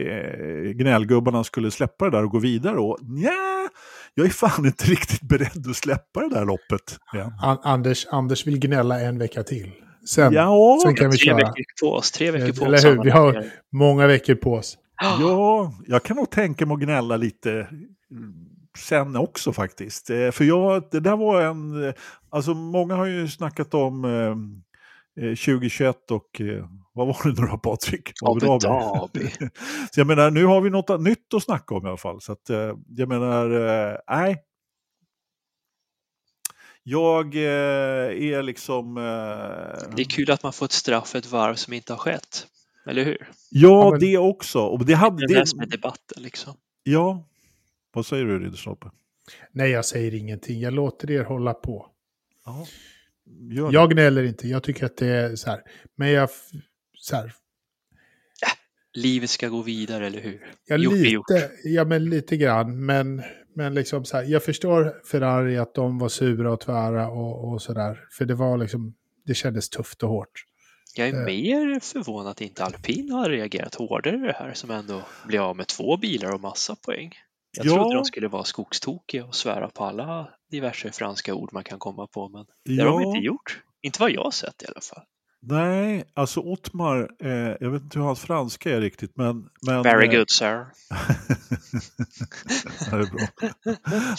eh, 0.00 0.70
gnällgubbarna 0.74 1.44
skulle 1.44 1.70
släppa 1.70 2.04
det 2.04 2.10
där 2.16 2.24
och 2.24 2.30
gå 2.30 2.38
vidare. 2.38 2.78
Och 2.78 2.98
nja, 3.02 3.68
jag 4.14 4.26
är 4.26 4.30
fan 4.30 4.66
inte 4.66 4.84
riktigt 4.84 5.22
beredd 5.22 5.66
att 5.70 5.76
släppa 5.76 6.20
det 6.20 6.28
där 6.34 6.44
loppet. 6.44 6.98
An 7.42 7.58
Anders, 7.62 8.06
Anders 8.10 8.46
vill 8.46 8.58
gnälla 8.58 9.00
en 9.00 9.18
vecka 9.18 9.42
till. 9.42 9.70
Sen, 10.08 10.32
Ja, 10.32 10.78
sen 10.84 10.94
kan 10.94 11.10
vi 11.10 11.16
tre 11.16 11.24
köra. 11.26 11.36
veckor 11.36 11.64
på 11.82 11.92
oss, 11.94 12.10
tre 12.12 12.30
veckor 12.30 12.52
på 12.58 12.64
Eller 12.64 12.76
oss. 12.78 12.84
hur? 12.84 13.02
Vi 13.04 13.10
har- 13.10 13.44
Många 13.72 14.06
veckor 14.06 14.34
på 14.34 14.54
oss. 14.54 14.76
Ja, 15.00 15.72
jag 15.86 16.02
kan 16.02 16.16
nog 16.16 16.30
tänka 16.30 16.66
mig 16.66 16.74
att 16.74 16.80
gnälla 16.80 17.16
lite 17.16 17.50
mm, 18.10 18.34
sen 18.78 19.16
också 19.16 19.52
faktiskt. 19.52 20.10
Eh, 20.10 20.30
För 20.30 20.44
jag, 20.44 20.82
det 20.90 21.00
där 21.00 21.16
var 21.16 21.42
en, 21.42 21.84
eh, 21.88 21.94
alltså 22.30 22.54
många 22.54 22.94
har 22.94 23.06
ju 23.06 23.28
snackat 23.28 23.74
om 23.74 24.04
eh, 24.04 25.24
eh, 25.26 25.34
2021 25.34 26.10
och 26.10 26.40
eh, 26.40 26.64
vad 26.92 27.06
var 27.06 27.16
det 27.34 27.40
nu 27.40 27.46
då 27.46 27.58
Patrik? 27.58 28.12
Abu 28.24 28.40
Dhabi. 28.40 29.30
Så 29.92 30.00
jag 30.00 30.06
menar, 30.06 30.30
nu 30.30 30.44
har 30.44 30.60
vi 30.60 30.70
något 30.70 31.00
nytt 31.00 31.34
att 31.34 31.42
snacka 31.42 31.74
om 31.74 31.86
i 31.86 31.88
alla 31.88 31.96
fall. 31.96 32.20
Så 32.20 32.32
att, 32.32 32.50
eh, 32.50 32.74
jag 32.88 33.08
menar, 33.08 33.50
eh, 33.90 33.96
nej. 34.10 34.42
Jag 36.82 37.34
eh, 37.36 37.42
är 38.32 38.42
liksom... 38.42 38.96
Eh, 38.96 39.02
Det 39.96 40.02
är 40.02 40.10
kul 40.10 40.30
att 40.30 40.42
man 40.42 40.52
får 40.52 40.66
ett 40.66 40.72
straff 40.72 41.14
ett 41.14 41.26
varv 41.26 41.54
som 41.54 41.72
inte 41.72 41.92
har 41.92 41.98
skett. 41.98 42.46
Eller 42.86 43.04
hur? 43.04 43.16
ja, 43.20 43.28
Ja, 43.50 43.90
men- 43.90 44.00
det 44.00 44.18
också. 44.18 44.58
Och 44.60 44.78
det 44.78 44.84
Det 44.84 44.94
hade, 44.94 45.24
är 45.24 45.28
det 45.28 45.34
det, 45.34 45.46
som 45.46 45.60
är 45.60 45.66
debatten 45.66 46.22
liksom. 46.22 46.54
ja, 46.82 47.28
vad 47.92 48.06
säger 48.06 48.24
du 48.24 48.38
Ridderstolpe? 48.38 48.90
Nej, 49.52 49.70
jag 49.70 49.84
säger 49.84 50.14
ingenting. 50.14 50.60
Jag 50.60 50.72
låter 50.72 51.10
er 51.10 51.24
hålla 51.24 51.54
på. 51.54 51.86
Ja, 52.44 52.66
gör 53.50 53.66
det. 53.68 53.74
Jag 53.74 53.90
gnäller 53.90 54.22
inte. 54.22 54.48
Jag 54.48 54.62
tycker 54.62 54.86
att 54.86 54.96
det 54.96 55.06
är 55.06 55.36
så 55.36 55.50
här. 55.50 55.62
Men 55.96 56.10
jag... 56.10 56.28
Så 56.98 57.16
här, 57.16 57.32
Livet 58.92 59.30
ska 59.30 59.48
gå 59.48 59.62
vidare, 59.62 60.06
eller 60.06 60.20
hur? 60.20 60.46
Ja, 60.66 60.76
Gjort 60.76 60.92
är 60.94 60.96
gjort. 60.98 61.30
lite, 61.30 61.50
ja, 61.64 61.84
men 61.84 62.04
lite 62.10 62.36
grann. 62.36 62.84
Men, 62.86 63.22
men 63.54 63.74
liksom 63.74 64.04
så 64.04 64.16
här, 64.16 64.24
jag 64.24 64.44
förstår 64.44 64.94
Ferrari 65.10 65.58
att 65.58 65.74
de 65.74 65.98
var 65.98 66.08
sura 66.08 66.52
och 66.52 66.60
tvära 66.60 67.08
och, 67.08 67.48
och 67.52 67.62
sådär. 67.62 68.04
För 68.12 68.24
det 68.24 68.34
var 68.34 68.58
liksom, 68.58 68.94
det 69.26 69.34
kändes 69.34 69.70
tufft 69.70 70.02
och 70.02 70.08
hårt. 70.08 70.44
Jag 70.96 71.08
är 71.08 71.14
Eh. 71.14 71.24
mer 71.24 71.80
förvånad 71.80 72.30
att 72.30 72.40
inte 72.40 72.64
alpin 72.64 73.10
har 73.10 73.28
reagerat 73.28 73.74
hårdare 73.74 74.16
i 74.16 74.20
det 74.20 74.36
här 74.38 74.54
som 74.54 74.70
ändå 74.70 75.02
blir 75.26 75.40
av 75.40 75.56
med 75.56 75.66
två 75.66 75.96
bilar 75.96 76.32
och 76.34 76.40
massa 76.40 76.76
poäng. 76.76 77.12
Jag 77.56 77.66
Ja. 77.66 77.74
trodde 77.74 77.94
de 77.96 78.04
skulle 78.04 78.28
vara 78.28 78.44
skogstokiga 78.44 79.24
och 79.24 79.34
svära 79.34 79.68
på 79.68 79.84
alla 79.84 80.30
diverse 80.50 80.92
franska 80.92 81.34
ord 81.34 81.52
man 81.52 81.64
kan 81.64 81.78
komma 81.78 82.06
på, 82.06 82.28
men 82.28 82.46
det 82.64 82.82
har 82.82 82.90
de 82.90 83.02
Ja. 83.02 83.08
inte 83.08 83.26
gjort. 83.26 83.62
Inte 83.82 84.00
vad 84.02 84.10
jag 84.10 84.24
har 84.24 84.30
sett 84.30 84.62
i 84.62 84.66
alla 84.66 84.80
fall. 84.80 85.02
Nej, 85.42 86.04
alltså 86.14 86.40
Ottmar, 86.40 87.10
eh, 87.18 87.56
jag 87.60 87.70
vet 87.70 87.82
inte 87.82 87.98
hur 87.98 88.06
hans 88.06 88.20
franska 88.20 88.76
är 88.76 88.80
riktigt, 88.80 89.16
men... 89.16 89.48
men 89.66 89.82
Very 89.82 90.06
eh, 90.06 90.12
good 90.12 90.30
sir. 90.30 90.48
det 92.90 92.96
är 92.96 93.10
bra. 93.10 93.48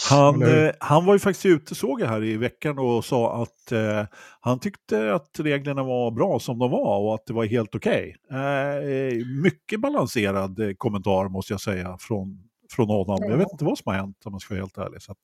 Han, 0.10 0.44
eh, 0.44 0.72
han 0.80 1.06
var 1.06 1.14
ju 1.14 1.20
faktiskt 1.20 1.46
ute, 1.46 1.76
såg 1.76 2.02
jag 2.02 2.08
här 2.08 2.24
i 2.24 2.38
veckan, 2.38 2.80
och 2.80 3.06
sa 3.06 3.42
att 3.44 3.72
eh, 3.72 4.06
han 4.40 4.60
tyckte 4.60 5.14
att 5.14 5.40
reglerna 5.40 5.84
var 5.84 6.12
bra 6.12 6.40
som 6.40 6.60
de 6.60 6.72
var 6.72 7.00
och 7.00 7.16
att 7.16 7.26
det 7.26 7.34
var 7.34 7.46
helt 7.46 7.76
okej. 7.76 8.16
Eh, 8.32 9.26
mycket 9.44 9.82
balanserad 9.82 10.60
eh, 10.60 10.74
kommentar 10.78 11.30
måste 11.30 11.54
jag 11.54 11.62
säga 11.62 11.98
från, 12.00 12.44
från 12.72 12.88
honom. 12.88 13.20
Jag 13.30 13.38
vet 13.38 13.52
inte 13.52 13.66
vad 13.66 13.78
som 13.78 13.92
har 13.92 14.00
hänt 14.00 14.18
om 14.26 14.32
man 14.32 14.40
ska 14.40 14.54
vara 14.54 14.64
helt 14.64 14.78
ärlig. 14.78 15.02
Så 15.02 15.12
att, 15.12 15.18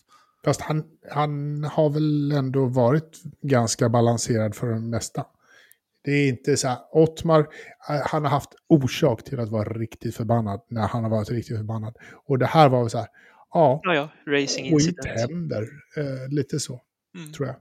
Fast 0.45 0.61
han, 0.61 0.83
han 1.11 1.63
har 1.63 1.89
väl 1.89 2.31
ändå 2.31 2.65
varit 2.65 3.21
ganska 3.41 3.89
balanserad 3.89 4.55
för 4.55 4.67
det 4.67 4.79
mesta. 4.79 5.25
Det 6.07 6.11
är 6.13 6.27
inte 6.29 6.57
så 6.57 6.67
här, 6.67 6.77
Ottmar, 6.91 7.39
eh, 7.39 8.01
han 8.05 8.23
har 8.23 8.29
haft 8.31 8.49
orsak 8.67 9.23
till 9.23 9.39
att 9.39 9.49
vara 9.49 9.73
riktigt 9.73 10.15
förbannad 10.15 10.61
när 10.69 10.87
han 10.87 11.03
har 11.03 11.11
varit 11.11 11.29
riktigt 11.31 11.57
förbannad. 11.57 11.95
Och 12.25 12.39
det 12.39 12.45
här 12.45 12.69
var 12.69 12.87
så 12.87 12.97
här, 12.97 13.07
ja, 13.53 13.79
Ja, 13.83 13.93
ja, 13.95 14.33
racing 14.33 14.65
incident. 14.65 15.07
händer. 15.19 15.61
Eh, 15.97 16.29
lite 16.29 16.59
så, 16.59 16.81
Mm. 17.15 17.31
tror 17.33 17.47
jag. 17.47 17.55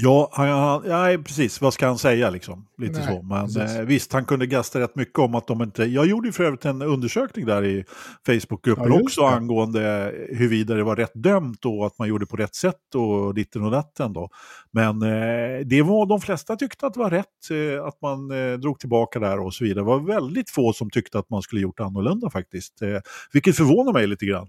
Ja, 0.00 0.30
han, 0.32 0.48
han, 0.48 0.82
nej, 0.86 1.18
precis. 1.18 1.60
Vad 1.60 1.74
ska 1.74 1.86
han 1.86 1.98
säga 1.98 2.30
liksom? 2.30 2.66
Lite 2.78 2.98
Nej, 2.98 3.06
så. 3.06 3.22
Men 3.22 3.46
precis. 3.46 3.76
eh, 3.76 3.84
visst, 3.84 4.12
han 4.12 4.24
kunde 4.24 4.46
gasta 4.46 4.80
rätt 4.80 4.96
mycket 4.96 5.18
om 5.18 5.34
att 5.34 5.46
de 5.46 5.62
inte... 5.62 5.84
Jag 5.84 6.06
gjorde 6.06 6.28
ju 6.28 6.32
för 6.32 6.44
övrigt 6.44 6.64
en 6.64 6.82
undersökning 6.82 7.46
där 7.46 7.64
i 7.64 7.84
Facebookgruppen 8.26 8.92
Ja, 8.92 9.00
också 9.02 9.20
det. 9.20 9.28
angående 9.28 10.12
huruvida 10.28 10.74
det 10.74 10.82
var 10.84 10.96
rätt 10.96 11.12
dömt 11.14 11.64
och 11.64 11.86
att 11.86 11.98
man 11.98 12.08
gjorde 12.08 12.26
på 12.26 12.36
rätt 12.36 12.54
sätt 12.54 12.94
och 12.94 13.34
ditten 13.34 13.64
och 13.64 13.70
datten 13.70 14.12
då. 14.12 14.28
Men 14.72 15.02
eh, 15.02 15.66
det 15.66 15.82
var 15.82 16.06
de 16.06 16.20
flesta 16.20 16.56
tyckte 16.56 16.86
att 16.86 16.94
det 16.94 17.00
var 17.00 17.10
rätt, 17.10 17.50
eh, 17.50 17.84
att 17.84 18.00
man 18.02 18.30
eh, 18.30 18.58
drog 18.58 18.78
tillbaka 18.80 19.18
där 19.18 19.38
och 19.40 19.54
så 19.54 19.64
vidare. 19.64 19.80
Det 19.80 19.86
var 19.86 20.00
väldigt 20.00 20.50
få 20.50 20.72
som 20.72 20.90
tyckte 20.90 21.18
att 21.18 21.30
man 21.30 21.42
skulle 21.42 21.60
gjort 21.60 21.80
annorlunda 21.80 22.30
faktiskt. 22.30 22.82
Eh, 22.82 22.98
vilket 23.32 23.56
förvånar 23.56 23.92
mig 23.92 24.06
lite 24.06 24.26
grann. 24.26 24.48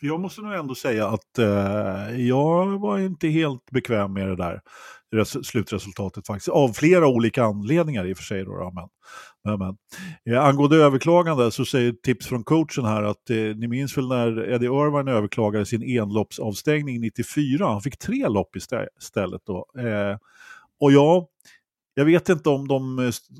För 0.00 0.06
Jag 0.06 0.20
måste 0.20 0.40
nog 0.42 0.52
ändå 0.54 0.74
säga 0.74 1.08
att 1.08 1.38
eh, 1.38 2.20
jag 2.26 2.78
var 2.80 2.98
inte 2.98 3.28
helt 3.28 3.70
bekväm 3.70 4.12
med 4.12 4.28
det 4.28 4.36
där 4.36 4.60
res- 5.16 5.46
slutresultatet 5.46 6.26
faktiskt. 6.26 6.48
Av 6.48 6.72
flera 6.72 7.06
olika 7.06 7.44
anledningar 7.44 8.06
i 8.06 8.12
och 8.12 8.16
för 8.16 8.24
sig. 8.24 8.44
Då, 8.44 8.50
då, 8.56 8.70
men, 8.74 8.88
men, 9.44 9.58
men. 9.58 9.76
Eh, 10.36 10.44
angående 10.44 10.76
överklagande 10.76 11.50
så 11.50 11.64
säger 11.64 11.92
tips 11.92 12.26
från 12.26 12.44
coachen 12.44 12.84
här 12.84 13.02
att 13.02 13.30
eh, 13.30 13.36
ni 13.36 13.68
minns 13.68 13.96
väl 13.98 14.08
när 14.08 14.50
Eddie 14.50 14.66
Irvine 14.66 15.08
överklagade 15.10 15.66
sin 15.66 15.82
enloppsavstängning 15.82 17.00
94. 17.00 17.66
Han 17.66 17.80
fick 17.82 17.98
tre 17.98 18.28
lopp 18.28 18.56
istället 19.00 19.42
då. 19.46 19.66
Eh, 19.78 20.16
och 20.80 20.92
ja, 20.92 21.26
jag 21.94 22.04
vet 22.04 22.28
inte 22.28 22.48
om 22.48 22.68
de, 22.68 22.98
eh, 22.98 23.04
st- 23.08 23.34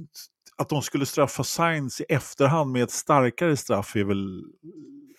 att 0.57 0.69
de 0.69 0.83
skulle 0.83 1.07
straffa 1.07 1.45
Sainz 1.45 2.01
i 2.01 2.05
efterhand 2.09 2.73
med 2.73 2.83
ett 2.83 2.91
starkare 2.91 3.57
straff 3.57 3.97
är 3.97 4.05
väl 4.05 4.43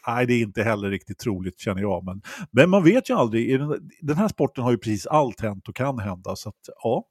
Nej, 0.08 0.25
det 0.25 0.34
är 0.34 0.41
inte 0.41 0.63
heller 0.63 0.89
riktigt 0.89 1.20
troligt 1.20 1.60
känner 1.60 1.81
jag. 1.81 2.03
Men, 2.05 2.22
men 2.51 2.70
man 2.70 2.84
vet 2.84 3.10
ju 3.10 3.13
aldrig. 3.13 3.50
I 3.50 3.58
den, 3.58 3.89
den 4.01 4.17
här 4.17 4.27
sporten 4.27 4.63
har 4.63 4.72
ju 4.72 4.77
precis 4.77 5.08
allt 5.08 5.41
hänt 5.41 5.67
och 5.67 5.75
kan 5.75 6.00
hända. 6.00 6.36
Så 6.36 6.50
att, 6.50 6.70
ja. 6.84 7.08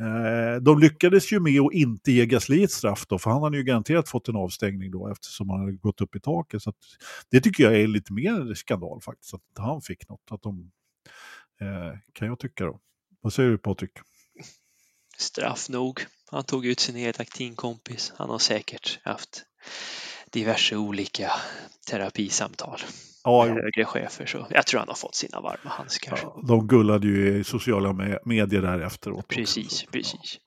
Eh, 0.00 0.60
de 0.62 0.78
lyckades 0.78 1.32
ju 1.32 1.40
med 1.40 1.60
att 1.60 1.72
inte 1.72 2.12
ge 2.12 2.26
Gasly 2.26 2.64
ett 2.64 2.72
straff 2.72 3.06
då, 3.06 3.18
för 3.18 3.30
han 3.30 3.42
hade 3.42 3.56
ju 3.56 3.62
garanterat 3.62 4.08
fått 4.08 4.28
en 4.28 4.36
avstängning 4.36 4.90
då 4.90 5.08
eftersom 5.08 5.50
han 5.50 5.60
hade 5.60 5.72
gått 5.72 6.00
upp 6.00 6.16
i 6.16 6.20
taket. 6.20 6.62
Så 6.62 6.70
att, 6.70 6.76
det 7.30 7.40
tycker 7.40 7.64
jag 7.64 7.80
är 7.80 7.86
lite 7.86 8.12
mer 8.12 8.54
skandal 8.54 9.00
faktiskt, 9.00 9.34
att 9.34 9.42
han 9.58 9.82
fick 9.82 10.08
något. 10.08 10.28
Att 10.30 10.42
de, 10.42 10.70
eh, 11.60 11.98
kan 12.12 12.28
jag 12.28 12.38
tycka 12.38 12.64
då. 12.64 12.80
Vad 13.20 13.32
säger 13.32 13.50
du 13.50 13.58
Patrik? 13.58 13.90
Straff 15.16 15.68
nog. 15.68 16.00
Han 16.30 16.44
tog 16.44 16.66
ut 16.66 16.80
sin 16.80 16.96
hela 16.96 17.24
teamkompis. 17.24 18.12
Han 18.16 18.30
har 18.30 18.38
säkert 18.38 19.00
haft 19.04 19.44
diverse 20.34 20.76
olika 20.76 21.30
terapisamtal 21.90 22.80
Ja, 23.24 23.44
med 23.44 23.54
högre 23.54 23.84
chefer. 23.84 24.26
Så 24.26 24.46
jag 24.50 24.66
tror 24.66 24.78
han 24.78 24.88
har 24.88 24.94
fått 24.94 25.14
sina 25.14 25.40
varma 25.40 25.70
handskar. 25.70 26.18
Ja, 26.22 26.42
de 26.48 26.66
gullade 26.68 27.06
ju 27.06 27.38
i 27.38 27.44
sociala 27.44 27.88
me- 27.88 28.18
medier 28.24 28.62
där 28.62 28.80
efteråt. 28.80 29.18
också, 29.18 29.38
Precis, 29.38 29.70
så 29.72 29.86
att, 29.86 29.92
precis. 29.92 30.38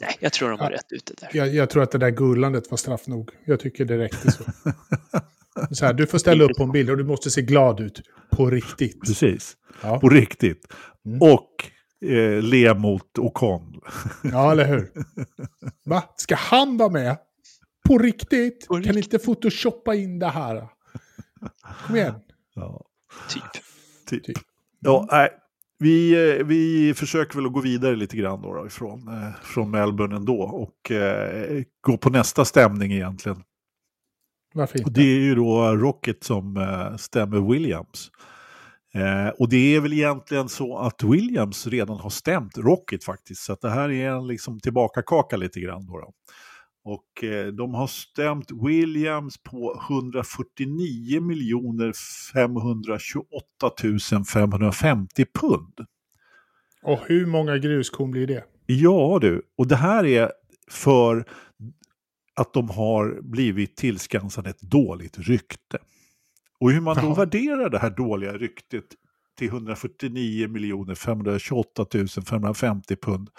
Nej, 0.00 0.16
jag 0.20 0.32
tror 0.32 0.50
de 0.50 0.58
var 0.58 0.70
Ja. 0.70 0.76
rätt 0.76 0.92
ute 0.92 1.14
där. 1.20 1.30
Jag, 1.32 1.54
jag 1.54 1.70
tror 1.70 1.82
att 1.82 1.90
det 1.90 1.98
där 1.98 2.10
gullandet 2.10 2.70
var 2.70 2.78
straff 2.78 3.06
nog. 3.06 3.30
Jag 3.44 3.60
tycker 3.60 3.84
det 3.84 3.98
räckte 3.98 4.30
så. 4.32 4.44
så 5.74 5.86
här, 5.86 5.92
du 5.92 6.06
får 6.06 6.18
ställa 6.18 6.44
upp 6.44 6.56
på 6.56 6.62
en 6.62 6.72
bild 6.72 6.90
och 6.90 6.96
du 6.96 7.04
måste 7.04 7.30
se 7.30 7.42
glad 7.42 7.80
ut. 7.80 8.00
På 8.30 8.50
riktigt. 8.50 9.00
Precis, 9.06 9.56
Ja, 9.82 10.00
på 10.00 10.08
riktigt. 10.08 10.66
Mm. 11.06 11.22
Och 11.22 11.50
eh, 12.10 12.42
le 12.42 12.74
mot 12.74 13.18
Ocon. 13.18 13.80
ja 14.22 14.52
eller 14.52 14.64
hur? 14.64 14.92
Va? 15.84 16.02
Ska 16.16 16.34
han 16.34 16.76
vara 16.76 16.90
med? 16.90 17.16
På 17.86 17.98
riktigt? 17.98 18.66
På 18.68 18.74
Kan 18.74 18.82
riktigt. 18.82 19.04
inte 19.14 19.18
photoshoppa 19.26 19.94
in 19.94 20.18
det 20.18 20.28
här? 20.28 20.68
Kom 21.86 21.96
igen. 21.96 22.14
Ja, 22.54 22.84
Typ. 23.30 23.42
typ. 24.06 24.24
Typ. 24.24 24.38
Ja, 24.80 25.08
nej. 25.10 25.28
Vi, 25.78 26.12
eh, 26.38 26.44
vi 26.46 26.94
försöker 26.96 27.36
väl 27.36 27.46
att 27.46 27.52
gå 27.52 27.60
vidare 27.60 27.96
lite 27.96 28.16
grann 28.16 28.42
då, 28.42 28.54
då 28.54 28.66
ifrån, 28.66 29.08
eh, 29.08 29.30
från 29.42 29.70
Melbourne 29.70 30.16
ändå 30.16 30.40
och 30.42 30.90
eh, 30.90 31.62
gå 31.80 31.96
på 31.98 32.10
nästa 32.10 32.44
stämning 32.44 32.92
egentligen. 32.92 33.42
Varför 34.54 34.74
Och 34.74 34.80
inte? 34.88 35.00
det 35.00 35.06
är 35.06 35.20
ju 35.20 35.34
då 35.34 35.72
Rocket 35.76 36.24
som 36.24 36.56
eh, 36.56 36.96
stämmer 36.96 37.52
Williams. 37.52 38.10
Eh, 38.94 39.28
och 39.28 39.48
det 39.48 39.76
är 39.76 39.80
väl 39.80 39.92
egentligen 39.92 40.48
så 40.48 40.78
att 40.78 41.02
Williams 41.02 41.66
redan 41.66 41.96
har 41.96 42.10
stämt 42.10 42.58
Rocket 42.58 43.04
faktiskt. 43.04 43.42
Så 43.42 43.52
att 43.52 43.60
det 43.60 43.70
här 43.70 43.90
är 43.90 44.10
en 44.10 44.26
liksom 44.26 44.60
tillbakakaka 44.60 45.36
lite 45.36 45.60
grann. 45.60 45.86
Då, 45.86 45.98
då. 46.00 46.12
Och 46.86 47.24
eh, 47.24 47.46
de 47.46 47.74
har 47.74 47.86
stämt 47.86 48.50
Williams 48.50 49.38
på 49.42 49.82
149 49.88 51.20
miljoner 51.20 51.92
528 52.32 53.34
550 54.32 55.24
pund. 55.34 55.86
Och 56.82 57.00
hur 57.06 57.26
många 57.26 57.58
gruskorn 57.58 58.10
blir 58.10 58.26
det? 58.26 58.44
Ja 58.66 59.18
du, 59.20 59.42
och 59.58 59.66
det 59.66 59.76
här 59.76 60.06
är 60.06 60.32
för 60.70 61.24
att 62.34 62.52
de 62.52 62.70
har 62.70 63.20
blivit 63.22 63.76
tillskansade 63.76 64.50
ett 64.50 64.60
dåligt 64.60 65.18
rykte. 65.18 65.78
Och 66.60 66.70
hur 66.70 66.80
man 66.80 66.96
då 66.96 67.02
Jaha. 67.02 67.14
värderar 67.14 67.70
det 67.70 67.78
här 67.78 67.90
dåliga 67.90 68.32
ryktet 68.32 68.84
till 69.38 69.48
149 69.48 70.48
miljoner 70.48 70.94
528 70.94 71.86
550 72.26 72.96
pund. 72.96 73.30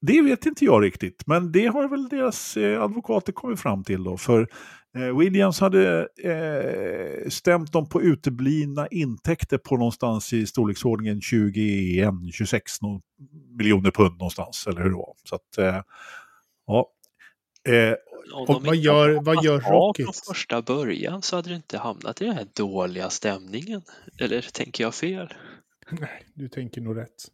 Det 0.00 0.22
vet 0.22 0.46
inte 0.46 0.64
jag 0.64 0.82
riktigt, 0.84 1.22
men 1.26 1.52
det 1.52 1.66
har 1.66 1.88
väl 1.88 2.08
deras 2.08 2.56
eh, 2.56 2.82
advokater 2.82 3.32
kommit 3.32 3.60
fram 3.60 3.84
till 3.84 4.04
då. 4.04 4.16
För 4.16 4.48
eh, 4.96 5.18
Williams 5.18 5.60
hade 5.60 6.08
eh, 6.24 7.28
stämt 7.28 7.72
dem 7.72 7.88
på 7.88 8.02
uteblivna 8.02 8.86
intäkter 8.88 9.58
på 9.58 9.76
någonstans 9.76 10.32
i 10.32 10.46
storleksordningen 10.46 11.20
21-26 11.20 12.60
no 12.82 13.00
miljoner 13.58 13.90
pund 13.90 14.18
någonstans, 14.18 14.66
eller 14.66 14.80
hur 14.82 14.90
det 14.90 14.96
var. 14.96 15.14
Så 15.24 15.34
att, 15.34 15.58
eh, 15.58 15.82
ja. 16.66 16.90
Eh, 17.68 17.94
Och 18.34 18.46
de 18.46 18.62
vad 18.64 18.76
gör- 18.76 19.20
vad 19.24 19.44
gör 19.44 19.60
Rocket? 19.60 20.04
Från 20.04 20.34
första 20.34 20.62
början 20.62 21.22
så 21.22 21.36
hade 21.36 21.48
det 21.48 21.56
inte 21.56 21.78
hamnat 21.78 22.20
i 22.22 22.24
den 22.24 22.34
här 22.34 22.46
dåliga 22.56 23.10
stämningen. 23.10 23.82
Eller 24.20 24.40
tänker 24.52 24.84
jag 24.84 24.94
fel? 24.94 25.34
Nej, 25.90 26.26
du 26.34 26.48
tänker 26.48 26.80
nog 26.80 26.96
rätt. 26.96 27.30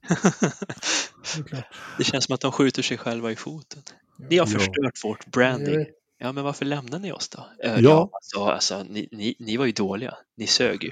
Det. 1.50 1.64
Det 1.98 2.04
känns 2.04 2.24
som 2.24 2.34
att 2.34 2.40
de 2.40 2.52
skjuter 2.52 2.82
sig 2.82 2.98
själva 2.98 3.32
i 3.32 3.36
foten. 3.36 3.82
Ni 4.30 4.38
har 4.38 4.46
Ja. 4.46 4.58
förstört 4.58 5.04
vårt 5.04 5.24
Jag 5.24 5.30
branding. 5.32 5.86
Ja, 6.18 6.32
men 6.32 6.44
varför 6.44 6.64
lämnar 6.64 6.98
ni 6.98 7.12
oss 7.12 7.28
då? 7.28 7.46
Ja. 7.62 7.78
ja 7.78 8.10
alltså, 8.12 8.44
alltså 8.44 8.82
ni, 8.90 9.08
ni, 9.12 9.34
ni 9.38 9.56
var 9.56 9.66
ju 9.66 9.72
dåliga. 9.72 10.14
Ni 10.36 10.46
sög 10.46 10.84
ju. 10.84 10.90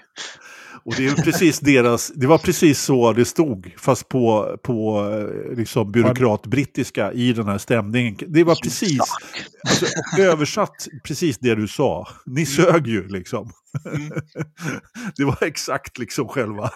Och 0.85 0.94
det, 0.96 1.07
är 1.07 1.14
precis 1.14 1.61
deras, 1.61 2.12
det 2.14 2.27
var 2.27 2.38
precis 2.38 2.81
så 2.83 3.12
det 3.12 3.25
stod, 3.25 3.75
fast 3.79 4.09
på, 4.09 4.57
på 4.62 5.09
liksom 5.57 5.92
byråkratbrittiska 5.92 7.12
i 7.12 7.33
den 7.33 7.48
här 7.48 7.59
stämningen. 7.59 8.18
Det 8.27 8.44
var 8.44 8.55
precis, 8.55 9.01
alltså, 9.68 9.87
översatt 10.18 10.88
precis 11.05 11.38
det 11.38 11.55
du 11.55 11.68
sa. 11.68 12.09
Ni 12.27 12.46
sög 12.46 12.87
ju 12.87 13.09
liksom. 13.09 13.53
Mm. 13.94 14.11
det 15.16 15.24
var 15.24 15.42
exakt 15.42 15.98
liksom 15.98 16.28
själva 16.28 16.70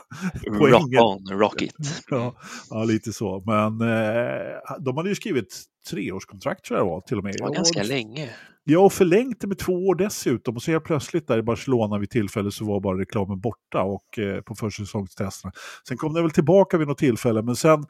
Rock 0.47 0.59
poängen. 0.59 1.01
on, 1.03 1.39
rock 1.39 1.63
it. 1.63 1.75
Ja, 2.11 2.35
ja, 2.71 2.85
lite 2.85 3.13
så. 3.13 3.43
Men 3.47 3.81
eh, 3.89 4.77
de 4.81 4.97
hade 4.97 5.09
ju 5.09 5.15
skrivit 5.15 5.63
treårskontrakt 5.91 6.65
tror 6.65 6.79
jag 6.79 6.87
det 6.87 6.91
var 6.91 7.01
till 7.01 7.19
och 7.19 7.25
med. 7.25 7.33
Det 7.33 7.43
var 7.43 7.49
Och- 7.49 7.55
ganska 7.55 7.83
länge. 7.83 8.31
Ja, 8.69 8.79
och 8.81 8.93
förlängt 8.93 9.41
det 9.41 9.47
med 9.47 9.59
två 9.59 9.73
år 9.73 9.95
dessutom. 9.95 10.57
Och 10.57 10.63
så 10.63 10.71
helt 10.71 10.85
plötsligt 10.85 11.27
där 11.29 11.39
i 11.39 11.43
Barcelona 11.43 11.99
vid 11.99 12.11
tillfälle 12.11 12.51
så 12.51 12.65
var 12.65 12.81
bara 12.81 12.99
reklamen 12.99 13.41
borta 13.41 13.83
och 13.83 14.19
eh, 14.19 14.41
på 14.41 14.55
försäsongstesterna. 14.55 15.53
Sen 15.89 15.97
kom 15.97 16.15
den 16.15 16.23
väl 16.23 16.31
tillbaka 16.31 16.79
vid 16.79 16.89
något 16.89 16.99
tillfälle, 16.99 17.43
men 17.43 17.57
sen, 17.57 17.85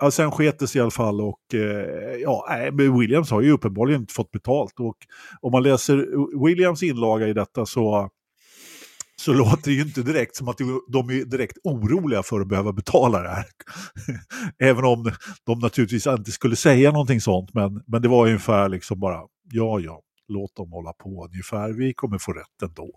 ja, 0.00 0.10
sen 0.10 0.30
sket 0.30 0.58
det 0.58 0.66
sig 0.68 0.78
i 0.78 0.82
alla 0.82 0.90
fall. 0.90 1.20
Och 1.20 1.54
eh, 1.54 2.16
ja, 2.22 2.46
Williams 2.98 3.30
har 3.30 3.40
ju 3.42 3.50
uppenbarligen 3.50 4.00
inte 4.00 4.14
fått 4.14 4.30
betalt. 4.30 4.80
Och 4.80 4.96
om 5.40 5.52
man 5.52 5.62
läser 5.62 6.06
Williams 6.46 6.82
inlaga 6.82 7.28
i 7.28 7.32
detta 7.32 7.66
så 7.66 8.10
så 9.20 9.32
låter 9.32 9.64
det 9.64 9.72
ju 9.72 9.82
inte 9.82 10.02
direkt 10.02 10.36
som 10.36 10.48
att 10.48 10.58
de 10.88 11.10
är 11.10 11.24
direkt 11.24 11.58
oroliga 11.64 12.22
för 12.22 12.40
att 12.40 12.48
behöva 12.48 12.72
betala 12.72 13.22
det 13.22 13.28
här. 13.28 13.46
Även 14.70 14.84
om 14.84 15.12
de 15.44 15.58
naturligtvis 15.58 16.06
inte 16.06 16.30
skulle 16.30 16.56
säga 16.56 16.92
någonting 16.92 17.20
sånt, 17.20 17.54
men, 17.54 17.82
men 17.86 18.02
det 18.02 18.08
var 18.08 18.26
ungefär 18.26 18.68
liksom 18.68 19.00
bara, 19.00 19.20
ja 19.52 19.80
ja, 19.80 20.00
låt 20.28 20.56
dem 20.56 20.72
hålla 20.72 20.92
på 20.92 21.24
ungefär, 21.24 21.72
vi 21.72 21.94
kommer 21.94 22.18
få 22.18 22.32
rätt 22.32 22.62
ändå. 22.62 22.90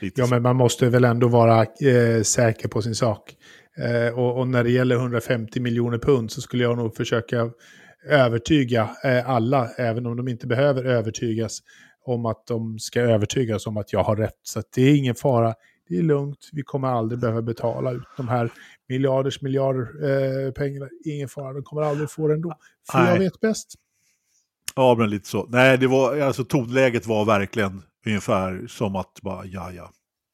Lite 0.00 0.20
ja, 0.20 0.26
så. 0.26 0.34
men 0.34 0.42
man 0.42 0.56
måste 0.56 0.88
väl 0.88 1.04
ändå 1.04 1.28
vara 1.28 1.60
eh, 1.62 2.22
säker 2.22 2.68
på 2.68 2.82
sin 2.82 2.94
sak. 2.94 3.34
Eh, 3.78 4.18
och, 4.18 4.38
och, 4.38 4.48
när 4.48 4.64
det 4.64 4.70
gäller 4.70 4.96
150 4.96 5.60
miljoner 5.60 5.98
pund 5.98 6.30
så 6.30 6.40
skulle 6.40 6.62
jag 6.62 6.76
nog 6.76 6.96
försöka 6.96 7.50
övertyga 8.08 8.90
eh, 9.04 9.30
alla, 9.30 9.68
även 9.78 10.06
om 10.06 10.16
de 10.16 10.28
inte 10.28 10.46
behöver 10.46 10.84
övertygas, 10.84 11.58
om 12.04 12.26
att 12.26 12.46
de 12.46 12.78
ska 12.78 13.00
övertygas 13.00 13.66
om 13.66 13.76
att 13.76 13.92
jag 13.92 14.04
har 14.04 14.16
rätt. 14.16 14.38
Så 14.42 14.62
det 14.74 14.82
är 14.82 14.96
ingen 14.96 15.14
fara, 15.14 15.54
det 15.88 15.98
är 15.98 16.02
lugnt, 16.02 16.48
vi 16.52 16.62
kommer 16.62 16.88
aldrig 16.88 17.20
behöva 17.20 17.42
betala 17.42 17.92
ut 17.92 18.02
de 18.16 18.28
här 18.28 18.50
miljarders 18.88 19.42
miljarder 19.42 19.80
eh, 19.80 20.52
pengarna. 20.52 20.88
Ingen 21.04 21.28
fara, 21.28 21.52
de 21.52 21.62
kommer 21.62 21.82
aldrig 21.82 22.10
få 22.10 22.28
det 22.28 22.34
ändå. 22.34 22.54
För 22.90 22.98
Nej. 22.98 23.12
jag 23.12 23.18
vet 23.18 23.40
bäst. 23.40 23.74
Ja, 24.76 24.94
men 24.98 25.10
lite 25.10 25.28
så. 25.28 25.46
Nej, 25.48 25.78
det 25.78 25.86
var, 25.86 26.20
alltså 26.20 26.44
tonläget 26.44 27.06
var 27.06 27.24
verkligen 27.24 27.82
ungefär 28.06 28.66
som 28.68 28.96
att 28.96 29.20
bara, 29.22 29.44
ja, 29.44 29.72
ja. 29.72 29.90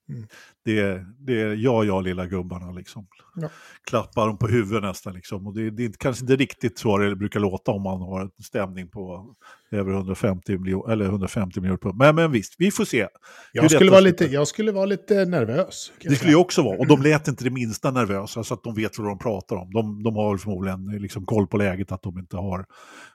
Mm. 0.09 0.27
Det, 0.65 0.81
är, 0.81 1.07
det 1.19 1.41
är 1.41 1.55
ja, 1.55 1.85
ja, 1.85 2.01
lilla 2.01 2.27
gubbarna 2.27 2.73
liksom. 2.73 3.07
Ja. 3.35 3.49
Klappar 3.85 4.27
dem 4.27 4.39
på 4.39 4.47
huvudet 4.47 4.83
nästan 4.83 5.15
liksom. 5.15 5.47
Och 5.47 5.55
det, 5.55 5.71
det 5.71 5.85
är 5.85 5.93
kanske 5.93 6.25
inte 6.25 6.37
riktigt 6.37 6.79
så 6.79 6.99
det 6.99 7.17
brukar 7.17 7.41
låta 7.41 7.73
om 7.73 7.83
man 7.83 8.01
har 8.01 8.21
en 8.21 8.31
stämning 8.43 8.89
på 8.89 9.35
över 9.71 9.93
150 9.93 10.59
miljoner, 10.59 10.93
eller 10.93 11.05
150 11.05 11.61
miljoner 11.61 11.93
Men, 11.93 12.15
men 12.15 12.33
visst, 12.33 12.55
vi 12.59 12.71
får 12.71 12.85
se. 12.85 13.09
Jag 13.53 13.71
skulle, 13.71 13.91
vara 13.91 14.01
lite, 14.01 14.25
jag 14.25 14.49
skulle 14.49 14.73
vara 14.73 14.87
lite 14.87 15.25
nervös. 15.25 15.93
Det 16.03 16.17
skulle 16.17 16.33
jag 16.33 16.41
också 16.41 16.63
vara. 16.63 16.79
Och 16.79 16.87
de 16.87 17.03
lät 17.03 17.29
inte 17.29 17.45
det 17.45 17.51
minsta 17.51 17.91
nervösa 17.91 18.45
så 18.45 18.55
att 18.55 18.63
de 18.63 18.75
vet 18.75 18.99
vad 18.99 19.09
de 19.09 19.19
pratar 19.19 19.57
om. 19.57 19.71
De, 19.73 20.03
de 20.03 20.17
har 20.17 20.37
förmodligen 20.37 20.87
liksom 20.87 21.27
koll 21.27 21.47
på 21.47 21.57
läget 21.57 21.93
att 21.93 22.03
de 22.03 22.19
inte 22.19 22.37
har 22.37 22.67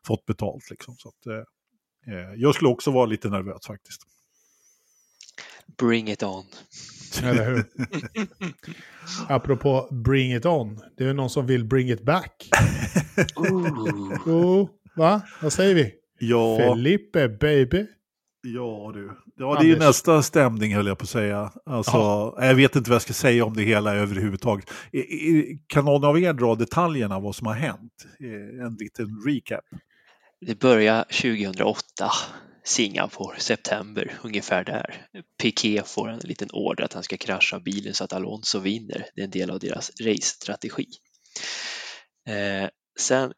fått 0.07 0.25
betalt. 0.25 0.69
Liksom. 0.69 0.95
Så 0.97 1.09
att, 1.09 1.25
eh, 1.25 2.13
eh 2.15 2.33
jag 2.35 2.55
skulle 2.55 2.69
också 2.69 2.91
vara 2.91 3.05
lite 3.05 3.29
nervös 3.29 3.67
faktiskt. 3.67 4.01
Bring 5.77 6.09
it 6.09 6.23
on. 6.23 6.43
Eller 7.23 7.45
hur? 7.45 7.65
Apropå 9.27 9.87
bring 9.91 10.33
it 10.33 10.45
on. 10.45 10.79
Det 10.97 11.05
är 11.05 11.13
någon 11.13 11.29
som 11.29 11.47
vill 11.47 11.65
bring 11.65 11.89
it 11.89 12.03
back. 12.03 12.49
Ooh. 13.35 14.27
Oh, 14.27 14.69
va? 14.95 15.21
Vad 15.41 15.53
säger 15.53 15.75
vi? 15.75 15.93
Ja. 16.19 16.57
Felipe, 16.57 17.29
baby. 17.29 17.85
Ja 18.41 18.91
du. 18.93 19.11
Ja, 19.37 19.57
det 19.59 19.65
är 19.65 19.69
ju 19.69 19.79
nästa 19.79 20.21
stämning 20.21 20.75
höll 20.75 20.87
jag 20.87 20.97
på 20.97 21.03
att 21.03 21.09
säga. 21.09 21.51
Alltså, 21.65 22.35
jag 22.37 22.55
vet 22.55 22.75
inte 22.75 22.89
vad 22.89 22.95
jag 22.95 23.01
ska 23.01 23.13
säga 23.13 23.45
om 23.45 23.53
det 23.53 23.63
hela 23.63 23.95
överhuvudtaget. 23.95 24.71
Kan 25.67 25.85
någon 25.85 26.03
av 26.03 26.19
er 26.19 26.33
dra 26.33 26.55
detaljerna 26.55 27.19
vad 27.19 27.35
som 27.35 27.47
har 27.47 27.53
hänt? 27.53 28.05
En 28.61 28.75
liten 28.79 29.21
recap. 29.25 29.65
Det 30.41 30.59
började 30.59 31.03
2008 31.03 32.11
Singapore, 32.65 33.39
september, 33.39 34.19
ungefär 34.23 34.63
där. 34.63 35.07
Piqué 35.41 35.83
får 35.85 36.09
en 36.09 36.19
liten 36.19 36.49
order 36.51 36.83
att 36.83 36.93
han 36.93 37.03
ska 37.03 37.17
krascha 37.17 37.59
bilen 37.59 37.93
så 37.93 38.03
att 38.03 38.13
Alonso 38.13 38.59
vinner. 38.59 39.05
Det 39.15 39.21
är 39.21 39.25
en 39.25 39.31
del 39.31 39.51
av 39.51 39.59
deras 39.59 39.91
race-strategi. 40.01 40.87
Eh, 42.27 42.69
sen, 42.99 43.33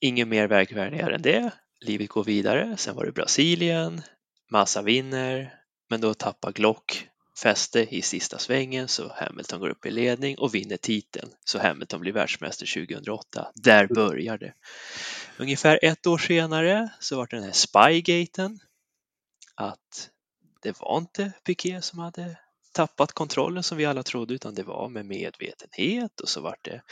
inget 0.00 0.28
mer 0.28 0.46
verkvärdigare 0.46 1.14
än 1.14 1.22
det. 1.22 1.50
Livet 1.80 2.08
går 2.08 2.24
vidare. 2.24 2.76
Sen 2.76 2.96
var 2.96 3.04
det 3.04 3.12
Brasilien. 3.12 4.02
Massa 4.50 4.82
vinner, 4.82 5.54
men 5.90 6.00
då 6.00 6.14
tappar 6.14 6.52
Glock 6.52 7.09
fäste 7.42 7.96
i 7.96 8.02
sista 8.02 8.38
svängen 8.38 8.88
så 8.88 9.12
Hamilton 9.16 9.60
går 9.60 9.68
upp 9.68 9.86
i 9.86 9.90
ledning 9.90 10.38
och 10.38 10.54
vinner 10.54 10.76
titeln 10.76 11.30
så 11.44 11.58
Hamilton 11.58 12.00
blir 12.00 12.12
världsmästare 12.12 12.86
2008. 12.86 13.50
Där 13.54 13.86
börjar 13.86 14.38
det. 14.38 14.52
Ungefär 15.38 15.78
ett 15.82 16.06
år 16.06 16.18
senare 16.18 16.90
så 17.00 17.16
var 17.16 17.26
det 17.26 17.36
den 17.36 17.44
här 17.44 17.52
Spygaten 17.52 18.58
att 19.54 20.10
det 20.62 20.80
var 20.80 20.98
inte 20.98 21.32
Piqué 21.44 21.82
som 21.82 21.98
hade 21.98 22.38
tappat 22.72 23.12
kontrollen 23.12 23.62
som 23.62 23.78
vi 23.78 23.84
alla 23.84 24.02
trodde 24.02 24.34
utan 24.34 24.54
det 24.54 24.62
var 24.62 24.88
med 24.88 25.06
medvetenhet 25.06 26.20
och 26.20 26.28
så 26.28 26.40
var 26.40 26.56
det 26.62 26.82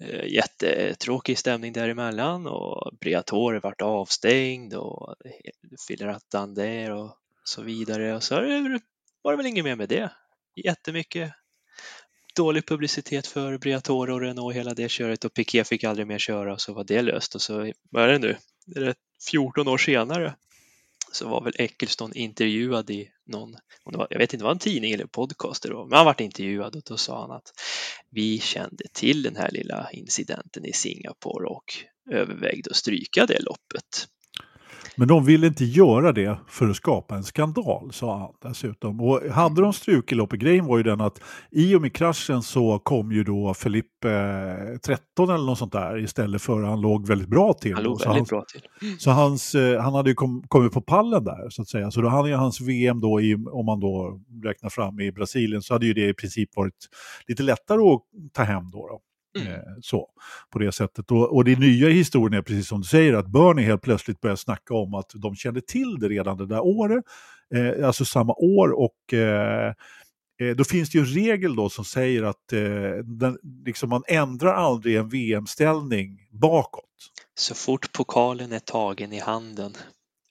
eh, 0.00 0.32
jättetråkig 0.32 1.38
stämning 1.38 1.72
däremellan 1.72 2.46
och 2.46 2.92
Briatore 3.00 3.60
vart 3.60 3.82
avstängd 3.82 4.74
och 4.74 5.14
Filaratander 5.88 6.90
och 6.90 7.16
så 7.44 7.62
vidare 7.62 8.14
och 8.14 8.22
så 8.22 8.34
var 9.22 9.32
det 9.32 9.36
väl 9.36 9.46
inget 9.46 9.64
mer 9.64 9.76
med 9.76 9.88
det. 9.88 10.12
Jättemycket 10.64 11.32
dålig 12.36 12.66
publicitet 12.66 13.26
för 13.26 13.58
Briatore 13.58 14.12
och 14.12 14.20
Renault 14.20 14.56
hela 14.56 14.74
det 14.74 14.88
köret 14.88 15.24
och 15.24 15.34
Piqué 15.34 15.64
fick 15.64 15.84
aldrig 15.84 16.06
mer 16.06 16.18
köra 16.18 16.52
och 16.52 16.60
så 16.60 16.72
var 16.72 16.84
det 16.84 17.02
löst 17.02 17.34
och 17.34 17.42
så, 17.42 17.72
vad 17.90 18.04
är 18.04 18.08
det 18.08 18.18
nu, 18.18 18.36
är 18.76 18.80
det 18.80 18.94
14 19.30 19.68
år 19.68 19.78
senare 19.78 20.34
så 21.12 21.28
var 21.28 21.44
väl 21.44 21.52
Eccleston 21.58 22.14
intervjuad 22.14 22.90
i 22.90 23.10
någon, 23.26 23.56
jag 24.10 24.18
vet 24.18 24.32
inte 24.32 24.44
vad 24.44 24.52
en 24.52 24.58
tidning 24.58 24.92
eller 24.92 25.06
podcast 25.06 25.62
det 25.62 25.74
var, 25.74 25.86
men 25.86 25.96
han 25.96 26.06
vart 26.06 26.20
intervjuad 26.20 26.76
och 26.76 26.82
då 26.84 26.96
sa 26.96 27.20
han 27.20 27.30
att 27.30 27.52
vi 28.10 28.38
kände 28.38 28.84
till 28.92 29.22
den 29.22 29.36
här 29.36 29.50
lilla 29.50 29.90
incidenten 29.92 30.64
i 30.64 30.72
Singapore 30.72 31.46
och 31.46 31.74
övervägde 32.10 32.70
att 32.70 32.76
stryka 32.76 33.26
det 33.26 33.42
loppet. 33.42 34.08
Men 34.96 35.08
de 35.08 35.24
ville 35.24 35.46
inte 35.46 35.64
göra 35.64 36.12
det 36.12 36.38
för 36.48 36.68
att 36.68 36.76
skapa 36.76 37.14
en 37.14 37.24
skandal, 37.24 37.92
sa 37.92 38.18
han 38.18 38.50
dessutom. 38.50 39.00
Och 39.00 39.20
hade 39.30 39.62
de 39.62 39.72
strukit 39.72 40.18
loppet, 40.18 40.40
grejen 40.40 40.66
var 40.66 40.76
ju 40.76 40.82
den 40.82 41.00
att 41.00 41.20
i 41.50 41.74
och 41.74 41.82
med 41.82 41.92
kraschen 41.92 42.42
så 42.42 42.78
kom 42.78 43.12
ju 43.12 43.24
då 43.24 43.54
Felipe 43.54 44.10
eh, 44.10 44.78
13 44.78 45.30
eller 45.30 45.44
något 45.44 45.58
sånt 45.58 45.72
där 45.72 45.98
istället 45.98 46.42
för 46.42 46.62
han 46.62 46.80
låg 46.80 47.06
väldigt 47.06 47.28
bra 47.28 47.52
till. 47.52 47.74
Han 47.74 47.82
låg 47.82 47.98
väldigt 47.98 48.16
hans, 48.16 48.30
bra 48.30 48.44
till. 48.52 48.98
Så 48.98 49.10
hans, 49.10 49.54
eh, 49.54 49.80
han 49.80 49.94
hade 49.94 50.10
ju 50.10 50.14
kom, 50.14 50.44
kommit 50.48 50.72
på 50.72 50.80
pallen 50.80 51.24
där 51.24 51.50
så 51.50 51.62
att 51.62 51.68
säga. 51.68 51.90
Så 51.90 52.00
då 52.00 52.08
hade 52.08 52.28
ju 52.28 52.34
hans 52.34 52.60
VM 52.60 53.00
då, 53.00 53.20
i, 53.20 53.34
om 53.34 53.66
man 53.66 53.80
då 53.80 54.20
räknar 54.44 54.70
fram 54.70 55.00
i 55.00 55.12
Brasilien, 55.12 55.62
så 55.62 55.74
hade 55.74 55.86
ju 55.86 55.92
det 55.92 56.08
i 56.08 56.14
princip 56.14 56.56
varit 56.56 56.88
lite 57.26 57.42
lättare 57.42 57.80
att 57.80 58.00
ta 58.32 58.42
hem 58.42 58.70
då. 58.70 58.88
då. 58.88 59.00
Mm. 59.38 59.52
Eh, 59.52 59.60
så, 59.82 60.08
på 60.50 60.58
det 60.58 60.72
sättet. 60.72 61.10
Och, 61.10 61.34
och 61.36 61.44
det 61.44 61.58
nya 61.58 61.88
i 61.88 61.92
historien 61.92 62.38
är 62.38 62.42
precis 62.42 62.68
som 62.68 62.80
du 62.80 62.86
säger 62.86 63.12
att 63.12 63.26
Bernie 63.26 63.64
helt 63.64 63.82
plötsligt 63.82 64.20
börjar 64.20 64.36
snacka 64.36 64.74
om 64.74 64.94
att 64.94 65.10
de 65.14 65.36
kände 65.36 65.60
till 65.60 65.98
det 66.00 66.08
redan 66.08 66.36
det 66.36 66.46
där 66.46 66.60
året, 66.60 67.04
eh, 67.54 67.86
alltså 67.86 68.04
samma 68.04 68.32
år 68.32 68.80
och 68.80 69.14
eh, 69.14 69.74
eh 70.40 70.56
då 70.56 70.64
finns 70.64 70.90
det 70.90 70.98
ju 70.98 71.04
en 71.04 71.10
regel 71.10 71.56
då 71.56 71.68
som 71.68 71.84
säger 71.84 72.22
att 72.22 72.52
eh, 72.52 73.04
den, 73.04 73.38
liksom 73.64 73.88
man 73.88 74.02
ändrar 74.06 74.54
aldrig 74.54 74.96
en 74.96 75.08
VM-ställning 75.08 76.28
bakåt. 76.30 76.84
Så 77.34 77.54
fort 77.54 77.92
pokalen 77.92 78.52
är 78.52 78.58
tagen 78.58 79.12
i 79.12 79.18
handen 79.18 79.72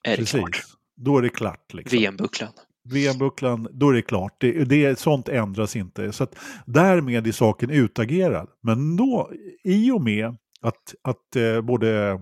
är 0.03 0.15
Precis. 0.15 0.31
det 0.31 0.39
klart. 0.39 0.63
Då 0.95 1.17
är 1.17 1.21
det 1.21 1.29
klart. 1.29 1.73
Liksom. 1.73 1.99
VM-bucklan. 1.99 2.51
VM-bucklan, 2.89 3.67
då 3.71 3.89
är 3.89 3.93
det 3.93 4.01
klart. 4.01 4.35
Det, 4.39 4.63
det, 4.63 4.99
sånt 4.99 5.29
ändras 5.29 5.75
inte. 5.75 6.11
Så 6.11 6.23
att 6.23 6.35
därmed 6.65 7.27
är 7.27 7.31
saken 7.31 7.69
utagerad. 7.69 8.49
Men 8.63 8.95
då, 8.95 9.31
i 9.63 9.91
och 9.91 10.01
med 10.01 10.37
att, 10.61 10.95
att 11.03 11.35
eh, 11.35 11.61
både 11.61 12.19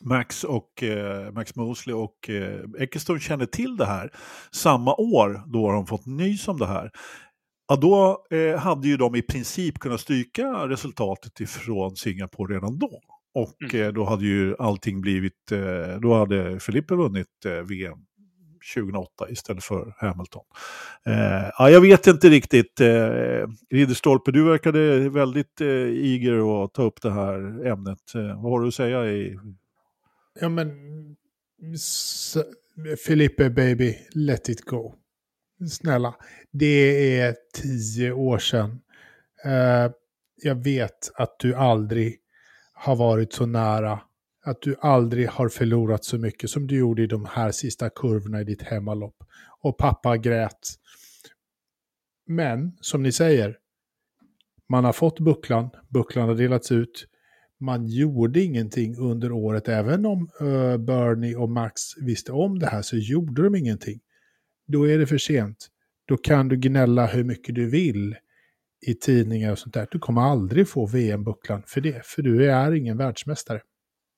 Max 0.00 0.44
och 0.44 0.82
eh, 0.82 1.32
Max 1.32 1.56
Mosley 1.56 1.94
och 1.94 2.30
eh, 2.30 2.60
Eccleston 2.78 3.20
känner 3.20 3.46
till 3.46 3.76
det 3.76 3.86
här 3.86 4.12
samma 4.52 4.94
år, 4.94 5.52
då 5.52 5.66
har 5.66 5.72
de 5.72 5.86
fått 5.86 6.06
nys 6.06 6.48
om 6.48 6.58
det 6.58 6.66
här. 6.66 6.90
Ja, 7.68 7.76
då 7.76 8.26
eh, 8.36 8.58
hade 8.58 8.88
ju 8.88 8.96
de 8.96 9.14
i 9.14 9.22
princip 9.22 9.78
kunnat 9.78 10.00
stryka 10.00 10.68
resultatet 10.68 11.40
ifrån 11.40 11.96
Singapore 11.96 12.54
redan 12.54 12.78
då. 12.78 13.00
Och 13.34 13.62
mm. 13.62 13.86
Eh, 13.86 13.92
då 13.92 14.04
hade 14.04 14.24
ju 14.24 14.56
allting 14.58 15.00
blivit, 15.00 15.52
eh, 15.52 16.00
då 16.00 16.14
hade 16.14 16.60
Filippe 16.60 16.94
vunnit 16.94 17.44
eh, 17.46 17.52
VM 17.52 17.98
2008 18.74 19.30
istället 19.30 19.64
för 19.64 19.94
Hamilton. 19.98 20.44
Eh, 21.06 21.50
ja, 21.58 21.70
jag 21.70 21.80
vet 21.80 22.06
inte 22.06 22.28
riktigt. 22.28 22.80
Eh, 22.80 23.46
Ridderstolpe, 23.70 24.32
du 24.32 24.44
verkade 24.44 25.08
väldigt 25.08 25.60
eh, 25.60 25.66
eager 25.66 26.64
att 26.64 26.74
ta 26.74 26.82
upp 26.82 27.02
det 27.02 27.10
här 27.10 27.66
ämnet. 27.66 28.14
Eh, 28.14 28.42
vad 28.42 28.52
har 28.52 28.60
du 28.60 28.68
att 28.68 28.74
säga? 28.74 29.06
I... 29.06 29.38
Ja, 30.40 30.48
men 30.48 30.70
Filippe 33.06 33.50
baby, 33.50 33.98
let 34.14 34.48
it 34.48 34.60
go. 34.60 34.94
Snälla, 35.70 36.14
det 36.50 37.18
är 37.18 37.36
tio 37.54 38.12
år 38.12 38.38
sedan. 38.38 38.80
Eh, 39.44 39.90
jag 40.42 40.54
vet 40.64 41.10
att 41.14 41.38
du 41.38 41.54
aldrig 41.54 42.16
har 42.72 42.96
varit 42.96 43.32
så 43.32 43.46
nära 43.46 44.00
att 44.42 44.62
du 44.62 44.76
aldrig 44.80 45.28
har 45.28 45.48
förlorat 45.48 46.04
så 46.04 46.18
mycket 46.18 46.50
som 46.50 46.66
du 46.66 46.78
gjorde 46.78 47.02
i 47.02 47.06
de 47.06 47.24
här 47.24 47.52
sista 47.52 47.90
kurvorna 47.90 48.40
i 48.40 48.44
ditt 48.44 48.62
hemmalopp. 48.62 49.16
Och 49.60 49.78
pappa 49.78 50.16
grät. 50.16 50.68
Men, 52.26 52.76
som 52.80 53.02
ni 53.02 53.12
säger, 53.12 53.58
man 54.68 54.84
har 54.84 54.92
fått 54.92 55.20
bucklan, 55.20 55.70
bucklan 55.88 56.28
har 56.28 56.34
delats 56.34 56.72
ut. 56.72 57.06
Man 57.60 57.86
gjorde 57.86 58.40
ingenting 58.40 58.96
under 58.96 59.32
året, 59.32 59.68
även 59.68 60.06
om 60.06 60.30
uh, 60.42 60.76
Bernie 60.76 61.36
och 61.36 61.50
Max 61.50 61.82
visste 62.00 62.32
om 62.32 62.58
det 62.58 62.66
här 62.66 62.82
så 62.82 62.96
gjorde 62.96 63.42
de 63.42 63.54
ingenting. 63.54 64.00
då 64.66 64.88
är 64.88 64.98
det 64.98 65.06
för 65.06 65.18
sent. 65.18 65.68
Då 66.06 66.16
kan 66.16 66.48
du 66.48 66.56
gnälla 66.56 67.06
hur 67.06 67.24
mycket 67.24 67.54
du 67.54 67.70
vill 67.70 68.16
i 68.86 68.94
tidningar 68.94 69.52
och 69.52 69.58
sånt 69.58 69.74
där. 69.74 69.88
Du 69.90 69.98
kommer 69.98 70.22
aldrig 70.22 70.68
få 70.68 70.86
VM-bucklan 70.86 71.62
för 71.66 71.80
det, 71.80 72.06
för 72.06 72.22
du 72.22 72.50
är 72.50 72.72
ingen 72.72 72.96
världsmästare. 72.96 73.60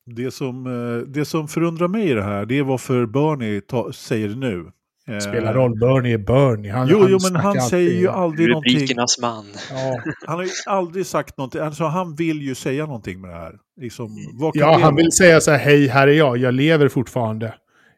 Det 0.07 0.31
som, 0.31 0.67
eh, 0.67 1.09
det 1.09 1.25
som 1.25 1.49
förundrar 1.49 1.89
mig 1.89 2.11
i 2.11 2.15
det 2.15 2.23
här, 2.23 2.47
det 2.47 2.59
är 2.59 2.63
varför 2.63 3.07
Bernie 3.07 3.61
ta, 3.61 3.93
säger 3.93 4.29
nu. 4.29 4.73
Eh, 5.09 5.19
Spelar 5.19 5.55
roll, 5.55 5.79
Bernie 5.79 6.15
är 6.15 6.19
Bernie. 6.19 6.73
Han, 6.73 6.89
jo, 6.89 7.01
han 7.01 7.11
jo, 7.11 7.19
men 7.23 7.37
han 7.37 7.61
säger 7.61 8.01
ju 8.01 8.09
aldrig 8.09 8.49
någonting. 8.49 8.75
Rubrikernas 8.75 9.19
man. 9.21 9.45
Ja. 9.71 10.01
Han 10.27 10.37
har 10.37 10.45
ju 10.45 10.51
aldrig 10.67 11.07
sagt 11.07 11.39
någonting. 11.39 11.61
Alltså, 11.61 11.85
han 11.85 12.15
vill 12.15 12.43
ju 12.43 12.55
säga 12.55 12.87
någonting 12.87 13.21
med 13.21 13.31
det 13.31 13.37
här. 13.37 13.53
Liksom, 13.81 14.11
ja, 14.55 14.79
han 14.83 14.97
vill 14.97 15.13
säga 15.13 15.41
så 15.41 15.51
här, 15.51 15.59
hej, 15.59 15.87
här 15.87 16.09
är 16.09 16.13
jag, 16.13 16.37
jag 16.37 16.55
lever 16.55 16.89
fortfarande. 16.89 17.55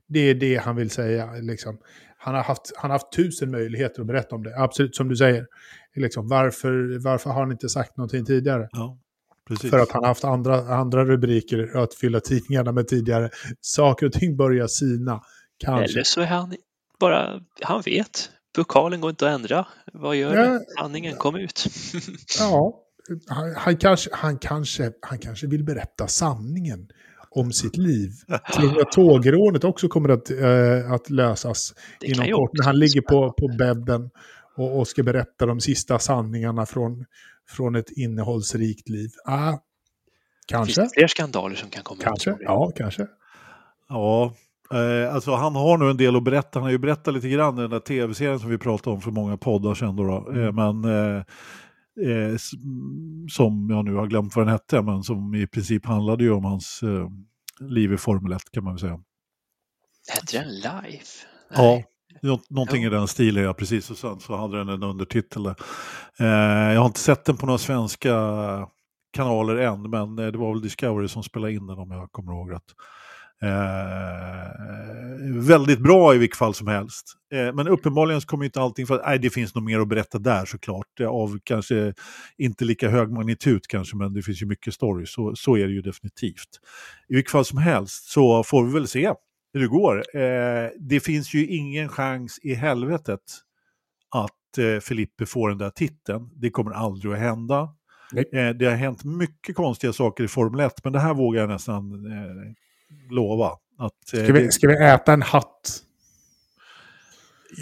Det 0.09 0.21
är 0.21 0.35
det 0.35 0.57
han 0.57 0.77
vill 0.77 0.91
säga. 0.91 1.33
Liksom. 1.33 1.79
Han, 2.19 2.35
har 2.35 2.43
haft, 2.43 2.73
han 2.77 2.91
har 2.91 2.99
haft 2.99 3.13
tusen 3.13 3.51
möjligheter 3.51 4.01
att 4.01 4.07
berätta 4.07 4.37
om 4.37 4.43
det, 4.43 4.63
absolut 4.63 4.97
som 4.97 5.09
du 5.09 5.17
säger. 5.17 5.47
Liksom, 5.97 6.29
varför, 6.29 7.05
varför 7.05 7.31
har 7.31 7.41
han 7.41 7.53
inte 7.53 7.69
sagt 7.69 7.97
någonting 7.97 8.25
tidigare? 8.25 8.69
Ja. 8.73 8.99
Precis. 9.49 9.71
För 9.71 9.79
att 9.79 9.93
han 9.93 10.03
har 10.03 10.09
haft 10.09 10.25
andra, 10.25 10.75
andra 10.75 11.05
rubriker 11.05 11.77
att 11.77 11.95
fylla 11.95 12.21
tidningarna 12.21 12.73
med 12.73 12.89
tidigare. 12.89 13.31
Saker 13.61 14.07
och 14.07 14.13
ting 14.13 14.37
börjar 14.37 14.67
sina. 14.67 15.21
Kanske. 15.59 15.93
Eller 15.93 16.05
så 16.05 16.21
är 16.21 16.27
han 16.27 16.55
bara, 17.01 17.41
han 17.63 17.83
vet. 17.85 18.31
Pokalen 18.57 19.01
går 19.01 19.11
inte 19.11 19.29
att 19.29 19.35
ändra. 19.35 19.67
Vad 19.93 20.17
gör 20.17 20.35
ja. 20.35 20.61
Sanningen 20.81 21.17
kom 21.17 21.37
ut. 21.37 21.65
ja, 22.39 22.81
han, 23.29 23.55
han, 23.57 23.77
kanske, 23.77 24.11
han, 24.13 24.39
kanske, 24.39 24.93
han 25.01 25.19
kanske 25.19 25.47
vill 25.47 25.65
berätta 25.65 26.07
sanningen 26.07 26.89
om 27.31 27.53
sitt 27.53 27.77
liv. 27.77 28.11
Tror 28.57 28.81
att 28.81 28.93
tågrånet 28.93 29.65
också 29.65 29.89
kommer 29.89 30.09
att, 30.09 30.31
äh, 30.31 30.93
att 30.93 31.11
lösas 31.11 31.75
det 32.01 32.07
inom 32.07 32.27
kort? 32.27 32.51
När 32.53 32.65
han 32.65 32.79
ligger 32.79 33.01
på, 33.01 33.33
på 33.33 33.49
bädden 33.59 34.11
och, 34.57 34.79
och 34.79 34.89
ska 34.89 35.03
berätta 35.03 35.47
de 35.47 35.61
sista 35.61 35.99
sanningarna 35.99 36.67
från, 36.67 37.05
från 37.49 37.75
ett 37.75 37.91
innehållsrikt 37.91 38.89
liv. 38.89 39.11
Ah, 39.25 39.59
kanske. 40.47 40.75
Finns 40.75 40.93
det 40.93 41.01
fler 41.01 41.09
skandaler 41.09 41.57
som 41.57 41.71
kan 41.71 41.83
komma 41.83 42.03
Kanske, 42.03 42.31
ut? 42.31 42.37
ja, 42.41 42.73
kanske. 42.77 43.07
Ja, 43.89 44.35
eh, 44.73 45.15
alltså 45.15 45.35
han 45.35 45.55
har 45.55 45.79
nog 45.79 45.91
en 45.91 45.97
del 45.97 46.17
att 46.17 46.25
berätta. 46.25 46.59
Han 46.59 46.63
har 46.63 46.71
ju 46.71 46.79
berättat 46.79 47.15
lite 47.15 47.29
grann 47.29 47.59
i 47.59 47.61
den 47.61 47.71
där 47.71 47.81
tv-serien 47.81 48.41
som 48.41 48.51
vi 48.51 48.59
pratade 48.59 48.97
om 48.97 49.03
för 49.03 49.11
många 49.11 49.37
poddar 49.37 49.75
sedan. 49.75 49.97
Då, 49.97 50.05
då. 50.05 50.33
Eh, 50.33 50.49
mm. 50.49 50.55
men 50.55 50.85
eh, 50.85 51.23
eh, 52.11 52.37
som 53.31 53.71
jag 53.71 53.85
nu 53.85 53.95
har 53.95 54.07
glömt 54.07 54.37
vad 54.37 54.47
den 54.47 54.53
hette, 54.53 54.83
men 54.83 55.03
som 55.03 55.35
i 55.35 55.47
princip 55.47 55.87
handlade 55.87 56.25
ju 56.25 56.31
om 56.31 56.45
hans 56.45 56.83
eh, 56.83 57.09
liv 57.61 57.93
i 57.93 57.97
Formel 57.97 58.33
1 58.33 58.43
kan 58.53 58.65
man 58.65 58.73
väl 58.75 58.81
säga. 58.81 59.01
Hette 60.09 60.39
den 60.39 60.55
Life? 60.55 61.27
Ja, 61.55 61.83
någonting 62.23 62.83
ja. 62.83 62.87
i 62.87 62.91
den 62.91 63.09
stilen, 63.09 63.45
ja 63.45 63.55
precis. 63.55 63.91
Och 63.91 63.97
sen 63.97 64.21
så 64.21 64.37
hade 64.37 64.59
den 64.59 64.69
en 64.69 64.83
undertitel. 64.83 65.47
Eh, 65.47 66.27
jag 66.73 66.81
har 66.81 66.87
inte 66.87 67.01
sett 67.01 67.25
den 67.25 67.37
på 67.37 67.47
några 67.47 67.59
svenska 67.59 68.15
kanaler 69.15 69.57
än, 69.57 69.91
men 69.91 70.19
eh, 70.19 70.27
det 70.27 70.39
var 70.39 70.53
väl 70.53 70.63
Discovery 70.63 71.09
som 71.09 71.23
spelade 71.23 71.53
in 71.53 71.67
den 71.67 71.79
om 71.79 71.91
jag 71.91 72.13
kommer 72.13 72.33
ihåg 72.33 72.53
rätt. 72.53 72.75
Eh, 73.43 74.49
väldigt 75.33 75.79
bra 75.79 76.15
i 76.15 76.19
vilket 76.19 76.39
fall 76.39 76.55
som 76.55 76.67
helst. 76.67 77.13
Eh, 77.35 77.55
men 77.55 77.69
uppenbarligen 77.69 78.21
så 78.21 78.27
kommer 78.27 78.45
inte 78.45 78.61
allting 78.61 78.87
för 78.87 78.95
att 78.95 79.07
nej, 79.07 79.19
det 79.19 79.31
finns 79.31 79.55
nog 79.55 79.65
mer 79.65 79.81
att 79.81 79.89
berätta 79.89 80.19
där 80.19 80.45
såklart. 80.45 81.01
Av 81.09 81.39
kanske 81.45 81.95
inte 82.39 82.65
lika 82.65 82.89
hög 82.89 83.11
magnitud 83.11 83.67
kanske, 83.69 83.97
men 83.97 84.15
det 84.15 84.23
finns 84.23 84.43
ju 84.43 84.47
mycket 84.47 84.75
story. 84.75 85.07
Så, 85.07 85.37
så 85.37 85.57
är 85.57 85.67
det 85.67 85.73
ju 85.73 85.83
definitivt. 85.83 86.61
I 87.09 87.15
vilket 87.15 87.33
fall 87.33 87.45
som 87.45 87.59
helst 87.59 88.05
så 88.05 88.43
får 88.45 88.65
vi 88.65 88.73
väl 88.73 88.89
se 88.89 89.13
hur 89.55 89.61
det 89.61 89.69
går. 89.69 90.17
Eh, 90.17 90.71
det 90.81 91.01
finns 91.01 91.35
ju 91.35 91.47
ingen 91.47 91.89
chans 91.89 92.39
i 92.43 92.55
helvetet 92.55 93.21
att 94.11 94.59
eh, 94.59 94.81
Filippe 94.81 95.27
får 95.27 95.49
den 95.49 95.59
där 95.59 95.71
titeln. 95.71 96.31
Det 96.37 96.51
kommer 96.51 96.71
aldrig 96.71 97.13
att 97.13 97.19
hända. 97.19 97.69
Eh, 98.33 98.49
det 98.49 98.67
har 98.67 98.77
hänt 98.77 99.05
mycket 99.05 99.57
konstiga 99.57 99.93
saker 99.93 100.25
i 100.25 100.29
Formel 100.29 100.61
1, 100.61 100.85
men 100.85 100.93
det 100.93 100.99
här 100.99 101.15
vågar 101.15 101.41
jag 101.41 101.51
nästan 101.51 102.13
eh, 102.13 102.53
lova. 103.11 103.51
Att, 103.79 104.15
eh, 104.15 104.25
ska, 104.25 104.33
vi, 104.33 104.53
ska 104.53 104.69
vi 104.69 104.85
äta 104.85 105.13
en 105.13 105.23
hatt? 105.23 105.81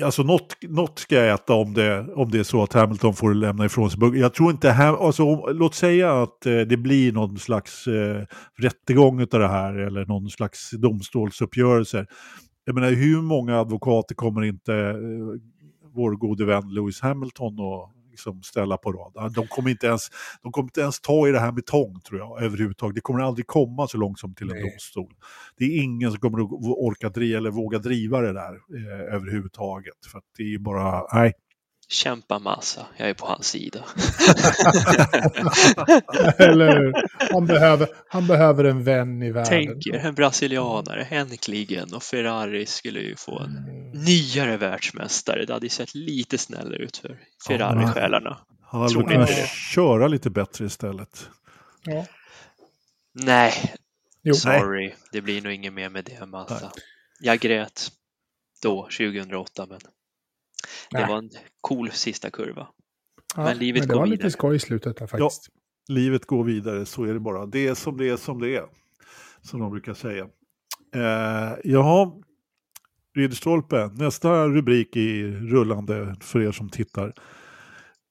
Alltså 0.05 0.23
något, 0.23 0.57
något 0.63 0.99
ska 0.99 1.15
jag 1.15 1.35
äta 1.35 1.55
om 1.55 1.75
det, 1.75 2.07
om 2.15 2.31
det 2.31 2.39
är 2.39 2.43
så 2.43 2.63
att 2.63 2.73
Hamilton 2.73 3.15
får 3.15 3.35
lämna 3.35 3.65
ifrån 3.65 3.91
sig. 3.91 4.19
Jag 4.19 4.35
tror 4.35 4.51
inte, 4.51 4.75
alltså, 4.75 5.47
låt 5.53 5.75
säga 5.75 6.23
att 6.23 6.47
eh, 6.47 6.61
det 6.61 6.77
blir 6.77 7.13
någon 7.13 7.39
slags 7.39 7.87
eh, 7.87 8.25
rättegång 8.59 9.21
av 9.21 9.27
det 9.27 9.49
här 9.49 9.75
eller 9.75 10.07
någon 10.07 10.31
slags 10.31 10.71
domstolsuppgörelse. 10.71 12.07
Jag 12.65 12.75
menar 12.75 12.91
hur 12.91 13.23
många 13.23 13.61
advokater 13.61 14.15
kommer 14.15 14.45
inte 14.45 14.75
eh, 14.75 14.95
vår 15.95 16.17
gode 16.17 16.45
vän 16.45 16.75
Lewis 16.75 17.01
Hamilton 17.01 17.53
att 17.53 18.02
liksom 18.13 18.43
ställa 18.43 18.77
på 18.77 18.93
rad. 18.93 19.33
De 19.35 19.47
kommer, 19.47 19.71
inte 19.71 19.87
ens, 19.87 20.09
de 20.43 20.53
kommer 20.53 20.67
inte 20.67 20.81
ens 20.81 21.01
ta 21.01 21.29
i 21.29 21.33
det 21.33 21.41
här 21.41 21.53
med 21.53 21.67
tång 21.67 22.01
tror 22.01 22.21
jag 22.21 22.43
överhuvudtaget. 22.43 22.95
Det 22.95 23.01
kommer 23.01 23.21
aldrig 23.21 23.47
komma 23.47 23.89
så 23.89 23.99
långt 23.99 24.19
som 24.19 24.35
till 24.35 24.51
en 24.51 24.57
Nej. 24.57 24.71
domstol. 24.71 25.15
Det 25.57 25.65
är 25.65 25.83
ingen 25.83 26.11
som 26.11 26.21
kommer 26.21 26.41
att 26.41 26.51
orka 26.63 27.09
driva 27.09 27.39
eller 27.39 27.51
våga 27.51 27.79
driva 27.79 28.21
det 28.21 28.33
där 28.33 28.55
eh, 28.55 29.15
överhuvudtaget. 29.15 30.07
För 30.11 30.19
att 30.19 30.25
det 30.37 30.55
är 30.55 30.59
bara, 30.59 31.07
nej, 31.13 31.33
kämpa 31.93 32.39
massa. 32.39 32.87
Jag 32.97 33.09
är 33.09 33.15
på 33.15 33.27
hans 33.27 33.47
sida. 33.47 33.85
Eller 36.39 36.93
han 37.33 37.47
behöver, 37.47 37.89
han 38.09 38.27
behöver 38.27 38.65
en 38.65 38.85
vän 38.85 39.23
i 39.23 39.31
världen. 39.31 39.51
Tänker 39.51 39.95
en 39.95 40.15
brasilianare, 40.15 41.05
äntligen. 41.05 41.95
Och 41.95 42.03
Ferrari 42.03 42.67
skulle 42.67 43.01
ju 43.01 43.17
få 43.17 43.39
en 43.39 43.57
mm. 43.57 43.91
nyare 43.91 44.57
världsmästare. 44.57 45.45
Det 45.45 45.53
hade 45.53 45.67
ju 45.67 45.71
sett 45.71 45.95
lite 45.95 46.39
snällare 46.39 46.77
ut 46.77 46.97
för 46.97 47.19
Ferrari-själarna. 47.47 48.39
Han 48.63 48.81
hade 48.81 48.95
väl 48.95 49.07
kunnat 49.07 49.49
köra 49.75 50.09
lite 50.09 50.31
bättre 50.31 50.65
istället. 50.65 51.29
Ja. 51.85 52.07
Nej, 53.13 53.75
jo. 54.23 54.35
sorry. 54.35 54.93
Det 55.13 55.21
blir 55.21 55.43
nog 55.43 55.53
inget 55.53 55.73
mer 55.73 55.89
med 55.89 56.05
det, 56.05 56.27
Massa. 56.27 56.73
Jag 57.21 57.39
grät 57.39 57.93
då, 58.63 58.83
2008, 58.83 59.67
men 59.69 59.81
det 60.91 60.99
Nej. 60.99 61.09
var 61.09 61.19
en 61.19 61.31
cool 61.61 61.91
sista 61.91 62.31
kurva. 62.31 62.69
Ja, 63.37 63.45
men 63.45 63.59
livet 63.59 63.81
men 63.81 63.89
det 63.89 63.95
går 63.95 64.01
var 64.01 64.07
vidare. 64.07 64.17
lite 64.17 64.31
skoj 64.31 64.57
i 64.57 64.59
slutet 64.59 64.97
där 64.97 65.07
faktiskt. 65.07 65.51
Ja, 65.87 65.95
livet 65.95 66.27
går 66.27 66.45
vidare, 66.45 66.87
så 66.87 67.05
är 67.05 67.13
det 67.15 67.21
bara. 67.21 67.47
Det 67.47 67.67
är 67.67 67.75
som 67.75 67.97
det 67.97 68.09
är 68.09 68.17
som 68.17 68.41
det 68.41 68.57
är. 68.57 68.65
Som 69.43 69.61
de 69.61 69.71
brukar 69.71 69.95
säga. 69.95 70.25
Eh, 70.95 71.53
jaha, 71.65 72.13
Ridderstolpe, 73.17 73.91
nästa 73.95 74.49
rubrik 74.49 74.97
i 74.97 75.23
rullande 75.27 76.17
för 76.21 76.41
er 76.43 76.53
som 76.53 76.69
tittar. 76.69 77.13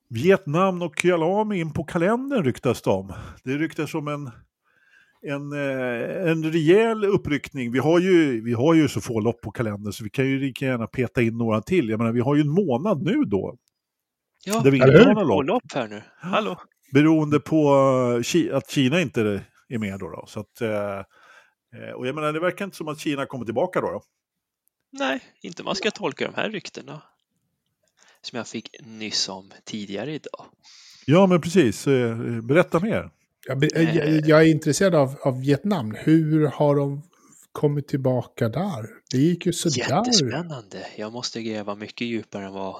Vietnam 0.10 0.82
och 0.82 1.00
Kyalami 1.00 1.60
in 1.60 1.74
på 1.74 1.84
kalendern 1.84 2.44
ryktas 2.44 2.82
det 2.82 2.90
om. 2.90 3.14
Det 3.44 3.58
ryktas 3.58 3.94
om 3.94 4.08
en 4.08 4.30
en, 5.24 5.52
eh, 5.54 6.32
en 6.32 6.52
rejäl 6.52 7.06
uppryckning. 7.06 7.72
Vi 7.72 7.80
har, 7.80 8.00
ju, 8.00 8.42
vi 8.42 8.54
har 8.54 8.74
ju 8.74 8.88
så 8.88 9.02
få 9.02 9.20
lopp 9.20 9.42
på 9.42 9.52
kalendern 9.52 9.94
så 9.94 10.04
vi 10.04 10.10
kan 10.10 10.26
ju 10.26 10.40
lika 10.40 10.66
gärna 10.66 10.88
peta 10.88 11.22
in 11.22 11.38
några 11.38 11.62
till. 11.62 11.90
Jag 11.90 11.98
menar, 11.98 12.12
vi 12.12 12.20
har 12.20 12.36
ju 12.36 12.42
en 12.42 12.50
månad 12.50 13.04
nu 13.04 13.24
då. 13.26 13.58
Ja, 14.46 14.62
där 14.64 14.72
vi 14.72 14.78
inte 14.78 14.92
har 14.92 15.14
några 15.14 15.24
lopp. 15.24 15.48
lopp 15.48 15.74
här 15.74 15.88
nu. 15.88 16.04
Hallå. 16.18 16.62
Beroende 16.94 17.40
på 17.40 17.76
eh, 18.34 18.58
att 18.58 18.70
Kina 18.70 19.02
inte 19.02 19.42
är 19.70 19.78
med 19.78 20.00
då. 20.00 20.10
då. 20.10 20.26
Så 20.28 20.40
att, 20.40 20.62
eh, 20.62 21.92
och 21.96 22.08
jag 22.08 22.16
menar, 22.16 22.34
det 22.34 22.40
verkar 22.40 22.66
inte 22.66 22.78
som 22.78 22.88
att 22.88 23.00
Kina 23.00 23.26
kommer 23.26 23.46
tillbaka 23.46 23.82
då. 23.82 23.92
då. 23.92 24.02
Nej, 24.92 25.20
inte 25.42 25.64
man 25.64 25.76
ska 25.76 25.92
tolka 25.92 26.26
de 26.26 26.34
här 26.36 26.50
ryktena. 26.50 27.02
Som 28.22 28.38
jag 28.38 28.48
fick 28.48 28.70
nyss 28.86 29.30
om 29.30 29.52
tidigare 29.66 30.14
idag. 30.14 30.46
Ja, 31.06 31.28
men 31.28 31.42
precis. 31.42 31.86
Berätta 32.44 32.80
mer. 32.80 33.10
Jag, 33.52 33.94
jag, 33.94 34.28
jag, 34.28 34.42
är 34.42 34.52
intresserad 34.52 34.96
av, 34.96 35.16
av 35.22 35.42
Vietnam. 35.42 35.96
Hur 35.96 36.48
har 36.48 36.76
de 36.76 37.02
kommit 37.52 37.88
tillbaka 37.88 38.50
där? 38.50 38.90
Det 39.12 39.18
gick 39.18 39.46
ju 39.46 39.54
sådär. 39.54 39.78
Jättespännande. 39.78 40.88
Jag 40.96 41.12
måste 41.12 41.42
gräva 41.42 41.76
mycket 41.76 42.08
djupare 42.08 42.46
än 42.46 42.54
vad 42.54 42.76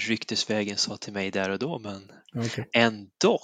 ryktesvägen 0.00 0.76
sa 0.76 0.96
till 0.96 1.12
mig 1.12 1.30
där 1.30 1.50
och 1.50 1.58
då, 1.58 1.78
men 1.78 2.12
okay. 2.44 2.64
ändå. 2.72 3.40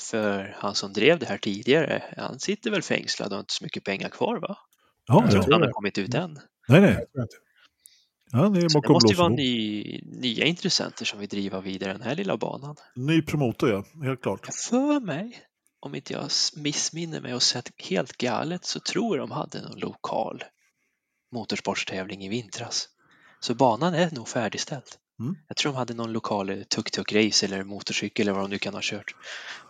För 0.00 0.56
han 0.58 0.74
som 0.74 0.92
drev 0.92 1.18
det 1.18 1.26
här 1.26 1.38
tidigare, 1.38 2.02
han 2.16 2.38
sitter 2.38 2.70
väl 2.70 2.82
fängslad 2.82 3.28
och 3.28 3.34
har 3.34 3.40
inte 3.40 3.54
så 3.54 3.64
mycket 3.64 3.84
pengar 3.84 4.08
kvar 4.08 4.36
va? 4.36 4.58
Ja, 5.06 5.22
jag 5.22 5.30
tror 5.30 5.42
inte 5.42 5.54
han 5.54 5.62
har 5.62 5.70
kommit 5.70 5.98
ut 5.98 6.14
än. 6.14 6.38
Nej, 6.68 6.80
nej. 6.80 7.06
Ja, 8.32 8.48
det, 8.48 8.60
det 8.60 8.88
måste 8.88 9.12
ju 9.12 9.16
vara 9.16 9.28
ny, 9.28 10.00
nya 10.04 10.44
intressenter 10.44 11.04
som 11.04 11.20
vill 11.20 11.28
driva 11.28 11.60
vidare 11.60 11.92
den 11.92 12.02
här 12.02 12.14
lilla 12.14 12.36
banan. 12.36 12.76
Ny 12.96 13.22
promotor, 13.22 13.70
ja. 13.70 13.84
Helt 14.04 14.22
klart. 14.22 14.46
För 14.70 15.00
mig, 15.00 15.38
om 15.84 15.94
inte 15.94 16.12
jag 16.12 16.30
missminner 16.56 17.20
mig 17.20 17.34
och 17.34 17.42
sett 17.42 17.70
helt 17.78 18.16
galet, 18.16 18.64
så 18.64 18.80
tror 18.80 19.16
jag 19.16 19.28
de 19.28 19.34
hade 19.34 19.62
någon 19.62 19.78
lokal 19.78 20.44
motorsportstävling 21.32 22.24
i 22.24 22.28
vintras. 22.28 22.88
Så 23.40 23.54
banan 23.54 23.94
är 23.94 24.10
nog 24.10 24.28
färdigställd. 24.28 24.84
Mm. 25.20 25.36
Jag 25.48 25.56
tror 25.56 25.72
de 25.72 25.78
hade 25.78 25.94
någon 25.94 26.12
lokal 26.12 26.64
tuk-tuk-race 26.68 27.46
eller 27.46 27.64
motorcykel 27.64 28.28
eller 28.28 28.32
vad 28.32 28.44
de 28.44 28.50
nu 28.50 28.58
kan 28.58 28.74
ha 28.74 28.80
kört. 28.82 29.14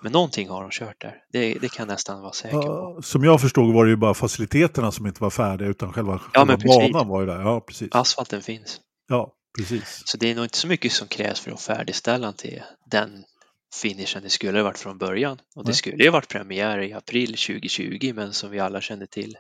Men 0.03 0.12
någonting 0.12 0.48
har 0.48 0.62
de 0.62 0.70
kört 0.70 1.00
där. 1.00 1.22
Det, 1.33 1.55
det 1.55 1.68
kan 1.68 1.87
jag 1.87 1.92
nästan 1.92 2.20
vara 2.20 2.33
säker 2.33 2.57
på. 2.57 3.03
Som 3.03 3.24
jag 3.24 3.40
förstod 3.40 3.74
var 3.74 3.85
det 3.85 3.90
ju 3.90 3.96
bara 3.96 4.14
faciliteterna 4.14 4.92
som 4.92 5.07
inte 5.07 5.22
var 5.22 5.31
färdiga 5.31 5.68
utan 5.68 5.92
själva, 5.92 6.20
ja, 6.33 6.46
själva 6.46 6.57
banan 6.57 7.09
var 7.09 7.20
ju 7.20 7.27
där. 7.27 7.40
Ja, 7.40 7.61
precis. 7.61 7.88
Asfalten 7.92 8.42
finns. 8.42 8.81
Ja, 9.09 9.35
precis. 9.59 10.03
Så 10.05 10.16
det 10.16 10.31
är 10.31 10.35
nog 10.35 10.44
inte 10.44 10.59
så 10.59 10.66
mycket 10.66 10.92
som 10.92 11.09
krävs 11.09 11.40
för 11.40 11.50
att 11.50 11.61
färdigställa 11.61 12.33
till 12.33 12.62
den 12.90 13.24
finishen 13.82 14.22
det 14.22 14.30
skulle 14.30 14.58
ha 14.58 14.64
varit 14.64 14.78
från 14.78 14.98
början. 14.98 15.38
Och 15.56 15.64
det 15.64 15.68
Nej. 15.68 15.74
skulle 15.74 16.04
ju 16.04 16.10
varit 16.10 16.28
premiär 16.28 16.78
i 16.78 16.92
april 16.92 17.26
2020 17.26 18.12
men 18.14 18.32
som 18.32 18.50
vi 18.50 18.58
alla 18.58 18.80
kände 18.80 19.06
till, 19.06 19.37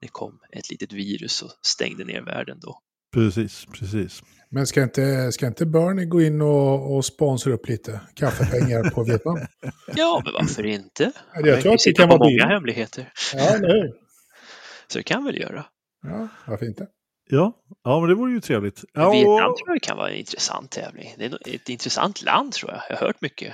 det 0.00 0.08
kom 0.08 0.38
ett 0.52 0.70
litet 0.70 0.92
virus 0.92 1.42
och 1.42 1.50
stängde 1.62 2.04
ner 2.04 2.22
världen 2.22 2.58
då. 2.60 2.78
Precis, 3.14 3.66
precis. 3.72 4.22
Men 4.50 4.66
ska 4.66 4.82
inte, 4.82 5.32
ska 5.32 5.46
inte 5.46 5.66
Bernie 5.66 6.04
gå 6.04 6.22
in 6.22 6.40
och, 6.42 6.96
och 6.96 7.04
sponsra 7.04 7.52
upp 7.52 7.68
lite 7.68 8.00
kaffepengar 8.14 8.90
på 8.90 9.04
Vietnam? 9.04 9.38
Ja, 9.96 10.22
men 10.24 10.32
varför 10.32 10.66
inte? 10.66 11.12
Jag 11.34 11.60
tror 11.62 11.74
att 11.74 11.80
det 11.84 11.92
kan 11.92 12.08
vara 12.08 12.18
många 12.18 12.46
hemligheter. 12.46 13.12
Ja, 13.34 13.52
hur? 13.52 13.92
Så 14.88 14.98
det 14.98 15.02
kan 15.02 15.24
väl 15.24 15.36
göra. 15.40 15.66
Ja, 16.02 16.28
varför 16.46 16.66
inte? 16.66 16.86
Ja, 17.30 17.52
ja 17.84 18.00
men 18.00 18.08
det 18.08 18.14
vore 18.14 18.32
ju 18.32 18.40
trevligt. 18.40 18.84
Ja, 18.92 19.10
Vietnam 19.10 19.50
och- 19.50 19.56
tror 19.58 19.68
jag 19.68 19.82
kan 19.82 19.96
vara 19.96 20.10
en 20.10 20.16
intressant 20.16 20.70
tävling. 20.70 21.14
Det 21.18 21.24
är 21.24 21.54
ett 21.54 21.68
intressant 21.68 22.22
land 22.22 22.52
tror 22.52 22.72
jag. 22.72 22.82
Jag 22.88 22.96
har 22.96 23.06
hört 23.06 23.20
mycket 23.20 23.52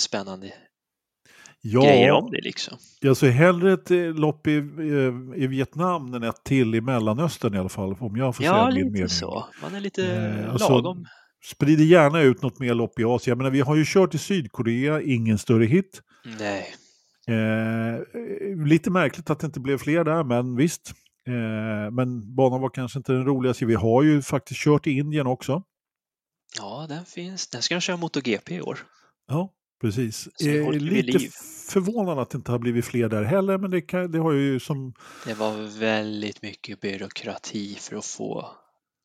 spännande 0.00 0.52
grejer 1.62 2.06
ja, 2.08 2.14
om 2.14 2.30
det 2.30 2.40
liksom. 2.40 2.78
jag 3.00 3.16
ser 3.16 3.30
hellre 3.30 3.72
ett 3.72 3.90
eh, 3.90 3.98
lopp 4.14 4.46
i, 4.46 4.56
eh, 4.56 5.42
i 5.42 5.46
Vietnam 5.46 6.14
än 6.14 6.22
ett 6.22 6.44
till 6.44 6.74
i 6.74 6.80
Mellanöstern 6.80 7.54
i 7.54 7.58
alla 7.58 7.68
fall, 7.68 7.96
om 8.00 8.16
jag 8.16 8.36
får 8.36 8.44
Ja, 8.46 8.52
säga 8.52 8.64
min 8.66 8.74
lite 8.74 8.90
mening. 8.90 9.08
så. 9.08 9.46
Man 9.62 9.74
är 9.74 9.80
lite 9.80 10.06
Eh, 10.06 10.52
alltså, 10.52 10.68
lagom. 10.72 11.06
Sprider 11.44 11.84
gärna 11.84 12.20
ut 12.20 12.42
något 12.42 12.58
mer 12.58 12.74
lopp 12.74 12.98
i 13.00 13.04
Asien. 13.04 13.30
Jag 13.32 13.38
menar, 13.38 13.50
vi 13.50 13.60
har 13.60 13.76
ju 13.76 13.84
kört 13.86 14.14
i 14.14 14.18
Sydkorea, 14.18 15.02
ingen 15.02 15.38
större 15.38 15.64
hit. 15.64 16.02
Nej, 16.38 16.66
Eh, 17.28 18.66
lite 18.66 18.90
märkligt 18.90 19.30
att 19.30 19.40
det 19.40 19.46
inte 19.46 19.60
blev 19.60 19.78
fler 19.78 20.04
där, 20.04 20.24
men 20.24 20.56
visst. 20.56 20.92
Eh, 21.26 21.90
men 21.92 22.34
banan 22.34 22.60
var 22.60 22.70
kanske 22.70 22.98
inte 22.98 23.12
den 23.12 23.24
roligaste. 23.24 23.66
Vi 23.66 23.74
har 23.74 24.02
ju 24.02 24.22
faktiskt 24.22 24.60
kört 24.60 24.86
i 24.86 24.90
Indien 24.90 25.26
också. 25.26 25.62
ja 26.58 26.86
den 26.88 27.04
finns. 27.04 27.48
Den 27.50 27.62
ska 27.62 27.74
de 27.74 27.80
köra 27.80 27.96
MotoGP 27.96 28.54
i 28.54 28.60
år. 28.60 28.78
Ja, 29.28 29.52
precis. 29.80 30.28
Det 30.38 30.58
Eh, 30.58 30.72
lite 30.72 31.18
liv. 31.18 31.30
förvånad 31.68 32.18
att 32.18 32.30
det 32.30 32.36
inte 32.36 32.50
har 32.52 32.58
blivit 32.58 32.84
fler 32.84 33.08
där 33.08 33.22
heller, 33.22 33.58
men 33.58 33.70
det, 33.70 33.80
kan, 33.80 34.12
det 34.12 34.18
har 34.18 34.32
ju 34.32 34.60
som... 34.60 34.94
Det 35.26 35.34
var 35.34 35.78
väldigt 35.78 36.42
mycket 36.42 36.80
byråkrati 36.80 37.74
för 37.80 37.96
att 37.96 38.04
få 38.06 38.50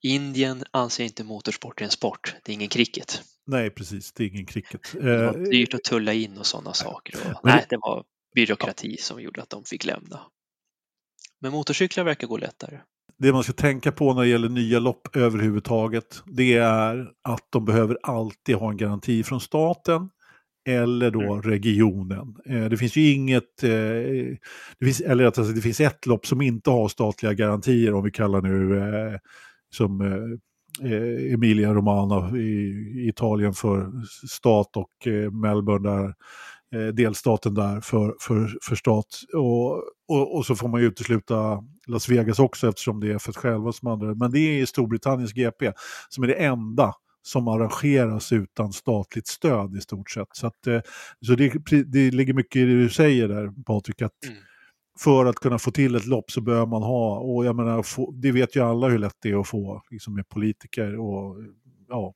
Indien 0.04 0.64
anser 0.72 1.04
inte 1.04 1.24
motorsport 1.24 1.82
är 1.82 1.86
en 1.86 1.92
sport. 1.92 2.36
Det 2.44 2.52
är 2.52 2.54
ingen 2.54 2.70
cricket. 2.70 3.22
Nej, 3.48 3.70
precis. 3.70 4.12
Det 4.14 4.24
är 4.24 4.28
ingen 4.28 4.46
cricket. 4.46 4.82
Det 4.94 5.18
var 5.18 5.34
Eh, 5.38 5.44
dyrt 5.44 5.74
att 5.74 5.84
tulla 5.84 6.14
in 6.14 6.38
och 6.38 6.46
sådana 6.46 6.74
saker. 6.74 7.16
Och, 7.20 7.40
Men 7.44 7.54
nej, 7.56 7.66
det- 7.70 7.76
det 7.76 7.80
var 7.82 8.04
byråkrati 8.36 8.98
som 9.00 9.22
gjorde 9.22 9.42
att 9.42 9.50
de 9.50 9.64
fick 9.64 9.86
lämna. 9.86 10.20
Men 11.42 11.52
motorcyklar 11.52 12.04
verkar 12.04 12.28
gå 12.28 12.38
lättare. 12.38 12.80
det 13.18 13.32
man 13.34 13.44
ska 13.44 13.54
tänka 13.54 13.92
på 13.92 14.14
när 14.14 14.22
det 14.22 14.28
gäller 14.28 14.50
nya 14.50 14.80
lopp 14.80 15.16
överhuvudtaget, 15.16 16.24
det 16.26 16.54
är 16.58 17.08
att 17.22 17.48
de 17.50 17.66
behöver 17.66 17.98
alltid 18.04 18.56
ha 18.56 18.70
en 18.72 18.78
garanti 18.78 19.24
från 19.24 19.42
staten 19.42 20.10
eller 20.65 21.12
då 21.12 21.21
Mm. 21.21 21.41
regionen. 21.41 22.36
Eh, 22.45 22.65
det 22.65 22.78
finns 22.78 22.95
ju 22.95 23.12
inget, 23.12 23.63
eh, 23.63 23.69
det 24.80 24.86
finns, 24.86 25.01
eller 25.01 25.25
alltså, 25.25 25.43
det 25.43 25.62
finns 25.62 25.80
ett 25.80 26.06
lopp 26.06 26.25
som 26.25 26.41
inte 26.41 26.69
har 26.69 26.88
statliga 26.88 27.34
garantier 27.34 27.93
om 27.93 28.04
vi 28.04 28.12
kallar 28.12 28.41
nu 28.41 28.80
eh, 28.80 29.19
som 29.75 30.01
Emilia 31.32 31.73
Romagna 31.73 32.38
i, 32.38 33.08
Italien 33.08 33.54
för 33.54 33.91
stat 34.28 34.78
och 34.78 35.08
Melbourne 35.32 35.89
där 35.89 36.13
delstaten 36.91 37.54
där 37.54 37.82
för, 37.82 38.15
för, 38.19 38.58
för 38.62 38.75
stat. 38.75 39.06
Och, 39.34 39.73
och, 40.08 40.36
och 40.36 40.45
så 40.45 40.56
får 40.56 40.67
man 40.67 40.82
ju 40.82 40.88
utesluta 40.88 41.63
Las 41.88 42.10
Vegas 42.10 42.39
också 42.39 42.69
eftersom 42.69 42.99
det 42.99 43.12
är 43.12 43.19
för 43.19 43.34
själva 43.34 43.71
som 43.71 43.88
andra. 43.88 44.15
Men 44.15 44.32
det 44.32 44.39
är 44.39 44.65
Storbritanniens 44.65 45.34
GP 45.34 45.71
som 46.10 46.23
är 46.23 46.28
det 46.28 46.34
enda 46.34 46.93
som 47.26 47.48
arrangeras 47.48 48.32
utan 48.32 48.74
statligt 48.74 49.28
stöd 49.28 49.76
i 49.76 49.82
stort 49.82 50.12
sett. 50.12 50.28
Så, 50.34 50.48
att, 50.48 50.68
eh, 50.68 50.82
så 51.26 51.36
det, 51.36 51.54
det 51.86 52.12
ligger 52.12 52.34
mycket 52.34 52.56
i 52.60 52.66
det 52.66 52.76
du 52.84 52.90
säger 52.90 53.28
där 53.28 53.64
Patrik, 53.66 54.02
att 54.02 54.12
Mm. 54.26 54.38
för 55.00 55.26
att 55.26 55.36
kunna 55.36 55.60
få 55.60 55.72
till 55.72 55.96
ett 55.96 56.06
lopp 56.06 56.32
så 56.32 56.42
behöver 56.42 56.66
man 56.66 56.84
ha, 56.84 57.20
och 57.20 57.46
jag 57.46 57.56
menar, 57.56 57.84
få, 57.84 58.12
det 58.12 58.32
vet 58.32 58.56
ju 58.56 58.60
alla 58.62 58.88
hur 58.88 59.00
lätt 59.00 59.16
det 59.22 59.30
är 59.32 59.40
att 59.42 59.48
få 59.48 59.82
liksom 59.92 60.14
med 60.16 60.30
politiker 60.30 61.00
och 61.00 61.36
ja, 61.90 62.14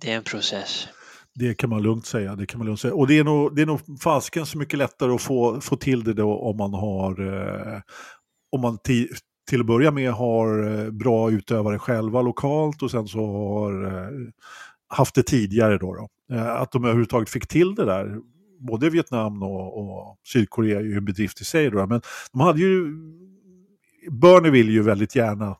Det 0.00 0.12
är 0.12 0.16
en 0.16 0.22
process. 0.24 0.88
det 1.34 1.54
kan 1.54 1.70
man 1.70 1.82
lugnt 1.82 2.06
säga. 2.06 2.36
Det 2.36 2.46
kan 2.46 2.58
man 2.58 2.66
lugnt 2.66 2.80
säga. 2.80 2.94
Och 2.94 3.06
det 3.06 3.18
är 3.18 3.24
nog, 3.24 3.56
det 3.56 3.62
är 3.62 3.66
nog 3.66 3.80
fasken 4.02 4.46
så 4.46 4.58
mycket 4.58 4.78
lättare 4.78 5.12
att 5.14 5.22
få, 5.22 5.60
få 5.60 5.76
till 5.76 6.04
det 6.04 6.12
då 6.14 6.38
om 6.38 6.56
man 6.56 6.74
har, 6.74 7.20
eh, 7.74 7.80
om 8.52 8.60
man 8.60 8.78
till 9.48 9.60
att 9.60 9.66
börja 9.66 9.90
med 9.90 10.12
har 10.12 10.78
eh, 10.78 10.90
bra 10.90 11.30
utövare 11.30 11.78
själva 11.78 12.22
lokalt 12.22 12.82
och 12.82 12.90
sen 12.90 13.08
så 13.08 13.26
har 13.26 13.84
eh, 13.84 14.10
haft 14.88 15.14
det 15.14 15.22
tidigare 15.22 15.78
då. 15.78 15.94
då. 15.94 16.08
Eh, 16.36 16.60
att 16.60 16.72
de 16.72 16.84
överhuvudtaget 16.84 17.30
fick 17.30 17.46
till 17.46 17.74
det 17.74 17.84
där, 17.84 18.18
både 18.58 18.90
Vietnam 18.90 19.42
och, 19.42 19.78
och 19.78 20.18
Sydkorea 20.32 20.78
är 20.78 20.84
ju 20.84 20.96
en 20.96 21.04
bedrift 21.04 21.40
i 21.40 21.44
sig 21.44 21.70
då. 21.70 21.86
Men 21.86 22.00
de 22.32 22.40
hade 22.40 22.60
ju, 22.60 22.86
Bernie 24.10 24.50
vill 24.50 24.70
ju 24.70 24.82
väldigt 24.82 25.16
gärna 25.16 25.56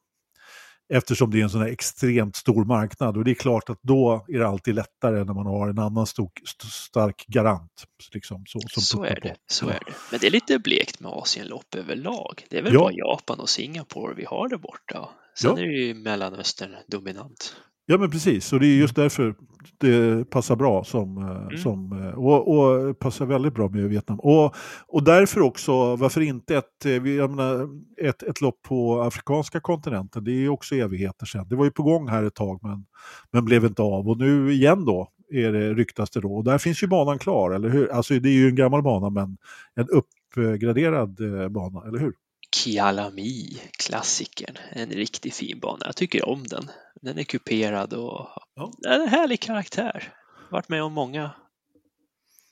Eftersom 0.96 1.30
det 1.30 1.38
är 1.40 1.42
en 1.42 1.50
sån 1.50 1.60
här 1.60 1.68
extremt 1.68 2.36
stor 2.36 2.64
marknad. 2.64 3.16
Och 3.16 3.24
det 3.24 3.30
är 3.30 3.34
klart 3.34 3.70
att 3.70 3.78
då 3.82 4.24
är 4.28 4.38
det 4.38 4.48
alltid 4.48 4.74
lättare 4.74 5.24
när 5.24 5.34
man 5.34 5.46
har 5.46 5.68
en 5.68 5.78
annan 5.78 6.06
stor, 6.06 6.30
st- 6.44 6.66
stark 6.66 7.24
garant. 7.26 7.84
Liksom, 8.12 8.44
så 8.46 8.60
Så 8.80 9.04
är 9.04 9.18
det. 9.22 9.34
Så 9.46 9.68
är 9.68 9.72
det. 9.86 9.92
Men 10.10 10.20
det 10.20 10.26
är 10.26 10.30
lite 10.30 10.58
blekt 10.58 11.00
med 11.00 11.12
Asienlopp 11.12 11.74
överlag. 11.74 12.46
Det 12.50 12.58
är 12.58 12.62
väl 12.62 12.74
Ja. 12.74 12.80
bara 12.80 12.92
Japan 12.92 13.40
och 13.40 13.48
Singapore 13.48 14.14
vi 14.14 14.24
har 14.24 14.48
där 14.48 14.56
borta. 14.56 15.08
Sen 15.38 15.50
Ja. 15.50 15.58
är 15.62 15.66
det 15.66 15.72
ju 15.72 15.94
Mellanöstern 15.94 16.74
dominant. 16.88 17.56
Ja 17.86 17.98
men 17.98 18.10
precis, 18.10 18.52
och 18.52 18.60
det 18.60 18.66
är 18.66 18.76
just 18.76 18.96
därför 18.96 19.34
det 19.78 20.24
passar 20.30 20.56
bra 20.56 20.84
som, 20.84 21.18
eh, 21.18 21.42
Mm. 21.46 21.58
som 21.58 21.92
eh, 21.92 22.18
och, 22.18 22.48
och 22.88 22.98
passar 22.98 23.26
väldigt 23.26 23.54
bra 23.54 23.68
med 23.68 23.88
Vietnam. 23.88 24.20
Och, 24.20 24.54
och 24.88 25.04
därför 25.04 25.40
också, 25.40 25.96
varför 25.96 26.20
inte 26.20 26.56
ett, 26.56 26.84
eh, 26.86 26.92
jag 26.92 27.30
menar, 27.30 27.68
ett, 28.02 28.22
ett 28.22 28.40
lopp 28.40 28.62
på 28.62 29.02
afrikanska 29.02 29.60
kontinenten, 29.60 30.24
det 30.24 30.32
är 30.32 30.48
också 30.48 30.74
evigheter 30.74 31.26
sedan. 31.26 31.48
Det 31.48 31.56
var 31.56 31.64
ju 31.64 31.70
på 31.70 31.82
gång 31.82 32.08
här 32.08 32.22
ett 32.22 32.34
tag 32.34 32.58
men, 32.62 32.84
men 33.32 33.44
blev 33.44 33.64
inte 33.64 33.82
av. 33.82 34.08
Och 34.08 34.18
nu 34.18 34.52
igen 34.52 34.84
då 34.84 35.08
är 35.32 35.52
det 35.52 35.74
ryktas 35.74 36.10
det 36.10 36.20
då. 36.20 36.34
Och 36.34 36.44
där 36.44 36.58
finns 36.58 36.82
ju 36.82 36.86
banan 36.86 37.18
klar, 37.18 37.50
eller 37.50 37.68
hur? 37.68 37.92
Alltså 37.92 38.14
det 38.14 38.28
är 38.28 38.32
ju 38.32 38.48
en 38.48 38.54
gammal 38.56 38.82
bana 38.82 39.10
men 39.10 39.36
en 39.74 39.88
uppgraderad 39.88 41.18
bana, 41.52 41.82
eller 41.88 41.98
hur? 41.98 42.12
Kialami, 42.54 43.60
klassikern. 43.78 44.56
En 44.72 44.90
riktigt 44.90 45.34
fin 45.34 45.60
bana. 45.60 45.86
Jag 45.86 45.96
tycker 45.96 46.28
om 46.28 46.46
den. 46.46 46.70
Den 47.02 47.18
är 47.18 47.22
kuperad 47.24 47.92
och 47.92 48.28
Ja. 48.54 48.72
är 48.88 49.00
en 49.00 49.08
härlig 49.08 49.40
karaktär. 49.40 50.12
Varit 50.50 50.68
med 50.68 50.82
om 50.82 50.92
många 50.92 51.30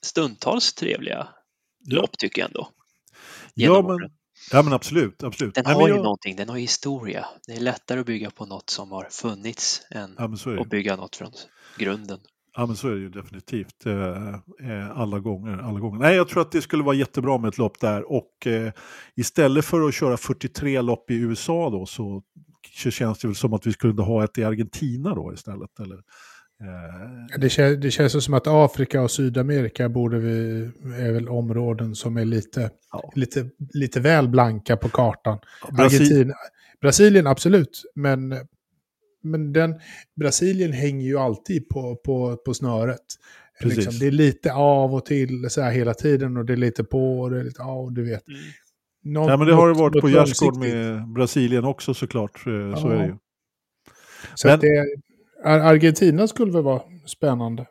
stundtals 0.04 0.72
trevliga 0.74 1.28
lopp 1.88 2.18
tycker 2.18 2.42
jag 2.42 2.48
ändå. 2.48 2.68
Ja 3.54 3.82
men, 3.82 4.10
ja 4.52 4.62
men 4.62 4.72
absolut, 4.72 5.22
absolut. 5.22 5.54
Den 5.54 5.64
Nej, 5.66 5.74
har 5.74 5.88
ju 5.88 5.94
jag- 5.94 6.02
någonting, 6.04 6.36
den 6.36 6.48
har 6.48 6.56
historia. 6.56 7.26
Det 7.46 7.52
är 7.52 7.60
lättare 7.60 8.00
att 8.00 8.06
bygga 8.06 8.30
på 8.30 8.46
något 8.46 8.70
som 8.70 8.92
har 8.92 9.08
funnits 9.10 9.82
än 9.90 10.16
Ja 10.18 10.60
att 10.60 10.68
bygga 10.68 10.96
något 10.96 11.16
från 11.16 11.32
grunden. 11.78 12.20
Ja 12.56 12.66
men 12.66 12.76
så 12.76 12.88
är 12.88 12.92
det 12.92 13.00
ju 13.00 13.08
definitivt. 13.08 13.86
Eh, 13.86 14.28
eh, 14.70 14.90
alla 15.00 15.18
gånger. 15.18 15.58
Alla 15.58 15.80
gånger. 15.80 15.98
Nej 15.98 16.16
jag 16.16 16.28
tror 16.28 16.42
att 16.42 16.52
det 16.52 16.62
skulle 16.62 16.82
vara 16.82 16.96
jättebra 16.96 17.38
med 17.38 17.48
ett 17.48 17.58
lopp 17.58 17.80
där 17.80 18.12
och 18.12 18.46
eh, 18.46 18.72
istället 19.16 19.64
för 19.64 19.88
att 19.88 19.94
köra 19.94 20.16
43 20.16 20.80
lopp 20.82 21.10
i 21.10 21.14
USA 21.14 21.70
då 21.70 21.86
så 21.86 22.22
känns 22.90 23.18
det 23.18 23.28
väl 23.28 23.34
som 23.34 23.52
att 23.52 23.66
vi 23.66 23.72
skulle 23.72 24.02
ha 24.02 24.24
ett 24.24 24.38
i 24.38 24.44
Argentina 24.44 25.14
då 25.14 25.32
istället. 25.34 25.80
Eller, 25.80 25.94
eh, 25.94 27.38
Det, 27.40 27.48
kän, 27.48 27.80
det 27.80 27.90
känns 27.90 28.24
som 28.24 28.34
att 28.34 28.46
Afrika 28.46 29.02
och 29.02 29.10
Sydamerika 29.10 29.88
borde 29.88 30.18
vi, 30.18 30.60
är 30.98 31.12
väl 31.12 31.28
områden 31.28 31.94
som 31.94 32.16
är 32.16 32.24
lite, 32.24 32.70
Ja. 32.92 33.12
lite, 33.14 33.50
lite 33.74 34.00
väl 34.00 34.28
blanka 34.28 34.76
på 34.76 34.88
kartan. 34.88 35.38
Brasil- 35.72 35.84
Argentina, 36.02 36.34
Brasilien 36.80 37.26
absolut, 37.26 37.82
men, 37.94 38.34
men 39.22 39.52
den, 39.52 39.74
Brasilien 40.14 40.72
hänger 40.72 41.06
ju 41.06 41.18
alltid 41.18 41.68
på, 41.68 41.96
på, 41.96 42.36
på 42.36 42.54
snöret. 42.54 43.00
Liksom, 43.60 43.98
det 44.00 44.06
är 44.06 44.10
lite 44.10 44.52
av 44.52 44.94
och 44.94 45.04
till 45.06 45.50
så 45.50 45.60
här 45.60 45.72
hela 45.72 45.94
tiden 45.94 46.36
och 46.36 46.44
det 46.44 46.52
är 46.52 46.56
lite 46.56 46.84
på 46.84 47.20
och 47.20 47.30
det 47.30 47.40
är 47.40 47.44
lite 47.44 47.62
av, 47.62 47.92
du 47.92 48.04
vet. 48.04 48.22
Något, 49.04 49.28
Nej 49.28 49.38
men 49.38 49.46
det 49.46 49.54
har 49.54 49.66
det 49.68 49.72
något- 49.72 49.80
varit 49.80 49.94
något 49.94 50.00
på 50.00 50.08
gärdsgård 50.10 50.56
med 50.56 51.08
Brasilien 51.08 51.64
också 51.64 51.94
såklart. 51.94 52.36
eh, 52.46 52.74
Så 52.76 52.88
Ja. 52.88 52.92
är 52.92 52.98
det 52.98 53.06
ju. 53.06 53.16
Så 54.34 54.48
Men- 54.48 54.60
det, 54.60 54.86
Ar- 55.44 55.60
Argentina 55.60 56.28
skulle 56.28 56.52
väl 56.52 56.62
vara 56.62 56.82
spännande. 57.06 57.66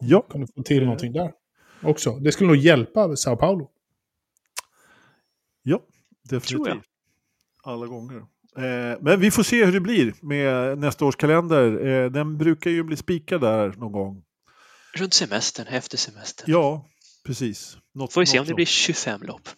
Ja, 0.00 0.22
Kunde 0.30 0.46
få 0.56 0.62
till 0.62 0.84
någonting 0.84 1.12
där 1.12 1.32
också. 1.82 2.10
Det 2.18 2.32
skulle 2.32 2.46
nog 2.48 2.56
hjälpa 2.56 3.16
Sao 3.16 3.36
Paulo. 3.36 3.70
ja 5.62 5.78
Tror 6.28 6.38
definitivt. 6.40 6.68
jag. 6.68 6.82
Alla 7.72 7.86
gånger. 7.86 8.22
Eh, 8.58 8.98
men 9.00 9.20
vi 9.20 9.30
får 9.30 9.42
se 9.42 9.64
hur 9.64 9.72
det 9.72 9.80
blir 9.80 10.14
med 10.22 10.78
nästa 10.78 11.04
års 11.04 11.16
kalender. 11.16 11.86
Eh, 11.86 12.10
den 12.10 12.38
brukar 12.38 12.70
ju 12.70 12.82
bli 12.82 12.96
spikad 12.96 13.40
där 13.40 13.74
någon 13.76 13.92
gång. 13.92 14.22
Runt 14.94 15.14
semestern, 15.14 15.66
efter 15.66 15.98
semestern. 15.98 16.52
Ja, 16.52 16.88
precis. 17.26 17.76
Något, 17.94 18.12
Får 18.12 18.20
vi 18.20 18.26
se 18.26 18.40
om 18.40 18.46
det 18.46 18.54
blir 18.54 18.66
25 18.66 19.22
lopp. 19.22 19.48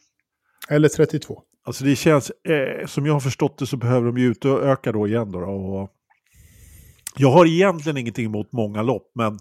Eller 0.68 0.88
32. 0.88 1.42
Alltså 1.64 1.84
det 1.84 1.97
känns, 1.97 2.30
eh, 2.30 2.86
som 2.86 3.07
jag 3.07 3.12
har 3.12 3.20
förstått 3.20 3.59
det 3.59 3.66
så 3.66 3.76
behöver 3.76 4.07
de 4.07 4.18
ju 4.18 4.30
utöka 4.30 4.92
då 4.92 5.09
igen 5.09 5.32
då. 5.32 5.38
och, 5.38 5.90
Jag 7.16 7.30
har 7.30 7.47
egentligen 7.47 7.97
ingenting 7.97 8.26
emot 8.26 8.53
många 8.53 8.82
lopp, 8.82 9.12
men, 9.14 9.38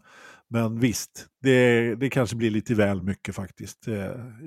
men 0.50 0.80
visst, 0.80 1.28
det, 1.42 1.96
det 1.96 2.10
kanske 2.10 2.36
blir 2.36 2.50
lite 2.50 2.74
väl 2.74 3.04
mycket 3.04 3.36
faktiskt. 3.36 3.88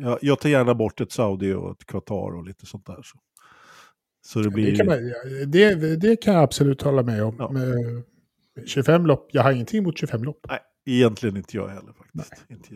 Jag, 0.03 0.19
jag 0.23 0.41
tar 0.41 0.49
gärna 0.49 0.75
bort 0.75 1.01
ett 1.01 1.13
Saudi 1.13 1.53
och 1.53 1.71
ett 1.71 1.87
Qatar 1.87 2.37
och 2.37 2.45
lite 2.45 2.67
sånt 2.67 2.87
där. 2.87 3.03
Så, 3.03 3.19
så 4.29 4.41
det, 4.41 4.51
blir... 4.51 4.71
det, 4.71 4.77
kan 4.77 4.87
man, 4.87 5.13
det, 5.47 5.97
det 5.97 6.17
kan 6.17 6.35
jag 6.35 6.43
absolut 6.43 6.83
hålla 6.83 7.03
med 7.03 7.25
om. 7.25 7.37
Ja. 7.39 7.51
Med 7.51 8.03
25 8.67 9.07
lopp, 9.07 9.29
jag 9.33 9.43
har 9.43 9.53
ingenting 9.53 9.79
emot 9.79 9.99
25 9.99 10.25
lopp. 10.25 10.47
Nej, 10.49 10.59
egentligen 10.87 11.37
inte 11.37 11.57
jag 11.57 11.69
heller 11.69 11.93
faktiskt. 11.93 12.51
Inte, 12.51 12.69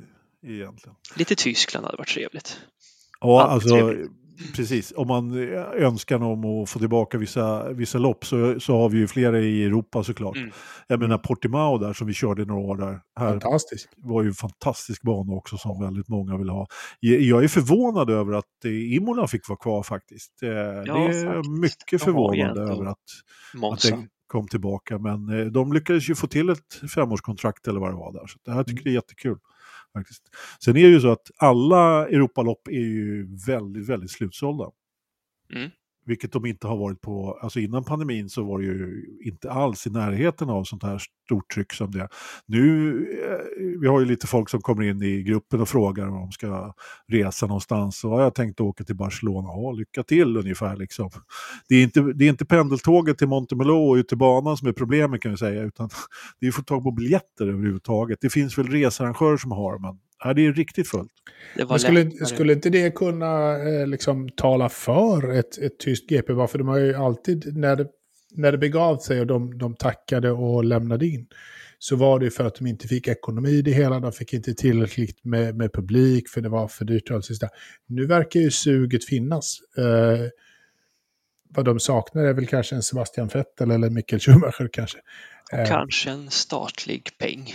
egentligen. 0.47 0.97
Lite 1.17 1.35
Tyskland 1.35 1.87
hade 1.87 1.97
varit 1.97 2.09
trevligt. 2.09 2.61
Ja, 3.21 3.43
Alltid 3.43 3.73
alltså, 3.73 3.87
trevligt. 3.87 4.11
Precis. 4.57 4.93
Om 4.97 5.09
man 5.09 5.39
önskar 5.75 6.23
om 6.23 6.45
att 6.45 6.71
få 6.71 6.79
tillbaka 6.79 7.19
vissa, 7.19 7.73
vissa 7.73 7.99
lopp 7.99 8.25
så, 8.25 8.61
så 8.61 8.79
har 8.79 8.89
vi 8.89 8.99
ju 8.99 9.07
flera 9.07 9.41
i 9.41 9.65
Europa 9.65 10.05
såklart. 10.05 10.37
Mm. 10.37 10.51
Jag 10.87 11.01
menar 11.01 11.19
Portimao 11.19 11.79
där 11.79 11.93
som 11.93 12.07
vi 12.07 12.15
körde 12.15 12.45
några 12.45 12.61
år 12.61 12.77
där. 12.77 13.01
Här 13.21 13.31
Fantastiskt. 13.31 13.89
var 13.97 14.23
ju 14.23 14.29
en 14.29 14.35
fantastisk 14.35 15.03
bana 15.03 15.33
också 15.33 15.57
som 15.57 15.81
väldigt 15.83 16.09
många 16.09 16.37
vill 16.37 16.49
ha. 16.49 16.67
Jag 17.01 17.45
är 17.45 17.49
förvånad 17.49 18.11
över 18.11 18.33
att 18.33 18.65
eh, 18.65 18.95
Imola 18.95 19.27
fick 19.27 19.49
vara 19.49 19.59
kvar 19.59 19.83
faktiskt. 19.83 20.43
Eh, 20.43 20.49
det 20.49 20.55
är 20.55 21.27
faktiskt. 21.27 21.61
mycket 21.61 22.03
förvånande 22.03 22.63
över 22.63 22.85
att, 22.85 22.91
att 22.91 23.61
Monza. 23.61 23.97
det 23.97 24.09
kom 24.27 24.49
tillbaka. 24.49 24.99
Men 24.99 25.41
eh, 25.41 25.47
de 25.47 25.73
lyckades 25.73 26.11
ju 26.11 26.15
få 26.15 26.27
till 26.27 26.49
ett 26.49 26.91
femårskontrakt 26.95 27.69
eller 27.69 27.81
vad 27.81 27.91
det 27.91 27.97
var 27.97 28.13
där. 28.13 28.27
Så 28.27 28.39
det 28.45 28.53
här 28.53 28.65
tycker 28.65 28.83
jag 28.85 28.91
är 28.91 28.95
jättekul. 28.95 29.39
Faktiskt. 29.93 30.23
Sen 30.65 30.77
är 30.77 30.83
det 30.83 30.89
ju 30.89 31.01
så 31.01 31.13
att 31.13 31.31
alla 31.37 32.09
Europalopp 32.09 32.69
är 32.69 32.73
ju 32.73 33.37
väldigt, 33.47 33.89
väldigt 33.89 34.11
slutsålda. 34.11 34.71
Mm. 35.55 35.71
Vilket 36.07 36.33
de 36.33 36.47
inte 36.47 36.67
har 36.67 36.77
varit 36.77 37.01
på, 37.01 37.39
alltså 37.43 37.61
innan 37.61 37.85
pandemin 37.85 38.29
så 38.29 38.45
var 38.45 38.59
det 38.59 38.65
ju 38.65 39.05
inte 39.25 39.51
alls 39.51 39.87
i 39.87 39.91
närheten 39.91 40.51
av 40.51 40.65
sånt 40.65 40.83
här 40.83 41.01
stort 41.25 41.55
tryck 41.55 41.73
som 41.73 41.91
det. 41.91 42.09
Nu, 42.47 42.91
eh, 43.29 43.81
vi 43.81 43.89
har 43.89 44.01
ju 44.01 44.07
lite 44.07 44.27
folk 44.27 44.49
som 44.49 44.61
kommer 44.61 44.83
in 44.83 45.03
i 45.03 45.23
gruppen 45.23 45.61
och 45.61 45.69
frågar 45.69 46.09
om 46.09 46.15
de 46.15 46.33
ska 46.33 46.75
resa 47.09 47.47
någonstans. 47.47 48.05
Och 48.05 48.23
jag 48.23 48.35
tänkt 48.35 48.61
åka 48.61 48.85
till 48.85 48.97
Barcelona, 48.97 49.49
ja 49.49 49.73
lycka 49.73 50.03
till 50.03 50.37
ungefär 50.37 50.77
liksom. 50.77 51.11
Det 51.69 51.75
är 51.75 51.83
inte, 51.83 52.01
det 52.01 52.25
är 52.25 52.29
inte 52.29 52.45
pendeltåget 52.45 53.19
till 53.19 53.29
Montemelo 53.29 53.91
och 53.91 53.95
ut 53.95 54.09
till 54.09 54.19
banan 54.19 54.57
som 54.57 54.69
är 54.69 54.73
problemet 54.73 55.21
kan 55.21 55.31
vi 55.31 55.37
säga, 55.37 55.63
utan 55.63 55.89
det 56.41 56.47
är 56.47 56.49
att 56.49 56.55
få 56.55 56.63
tag 56.63 56.83
på 56.83 56.91
biljetter 56.91 57.47
överhuvudtaget. 57.47 58.19
Det 58.21 58.31
finns 58.31 58.59
väl 58.59 58.69
researrangörer 58.69 59.37
som 59.37 59.51
har, 59.51 59.79
men 59.79 59.99
ja, 60.25 60.35
det 60.35 60.47
är 60.47 60.53
riktigt 60.53 60.89
fullt. 60.89 61.13
Det 61.57 61.65
var 61.65 61.71
Men 61.71 61.81
skulle, 61.81 62.05
lättare. 62.05 62.27
skulle 62.27 62.53
inte 62.53 62.71
det 62.71 62.95
kunna 62.95 63.59
eh, 63.69 63.87
liksom 63.87 64.29
tala 64.29 64.69
för 64.69 65.33
ett, 65.33 65.59
ett 65.59 65.79
tyst 65.79 66.09
GP? 66.09 66.33
För 66.49 66.59
de 66.59 66.69
har 66.69 66.79
ju 66.79 66.95
alltid, 66.95 67.57
när 67.57 67.77
det, 67.77 67.87
när 68.35 68.53
det 68.53 68.59
begav 68.59 68.97
sig 68.99 69.21
och 69.21 69.27
de, 69.27 69.59
de 69.59 69.75
tackade 69.75 70.31
och 70.31 70.65
lämnade 70.65 71.07
in, 71.07 71.27
så 71.79 71.97
var 71.97 72.19
det 72.19 72.31
för 72.31 72.45
att 72.45 72.55
de 72.55 72.67
inte 72.67 72.89
fick 72.89 73.09
ekonomi 73.09 73.51
i 73.51 73.63
det 73.63 73.71
hela, 73.73 74.01
de 74.01 74.13
fick 74.13 74.33
inte 74.33 74.55
tillräckligt 74.55 75.25
med, 75.25 75.57
med 75.57 75.73
publik, 75.73 76.29
för 76.29 76.41
det 76.41 76.49
var 76.49 76.69
för 76.69 76.85
dyrt 76.85 77.11
och 77.11 77.17
allt 77.17 77.25
sånt 77.25 77.41
där. 77.41 77.51
Nu 77.89 78.07
verkar 78.07 78.41
ju 78.41 78.51
suget 78.51 79.05
finnas. 79.05 79.59
Eh, 79.79 80.27
vad 81.55 81.65
de 81.65 81.81
saknar 81.81 82.23
är 82.25 82.33
väl 82.33 82.47
kanske 82.47 82.75
en 82.75 82.83
Sebastian 82.83 83.29
Vettel 83.29 83.71
eller 83.71 83.91
Michael 83.91 84.21
Schumacher 84.21 84.69
kanske. 84.73 84.99
Eh, 85.53 85.69
Kanske 85.69 86.11
en 86.11 86.31
statlig 86.31 87.11
peng. 87.19 87.55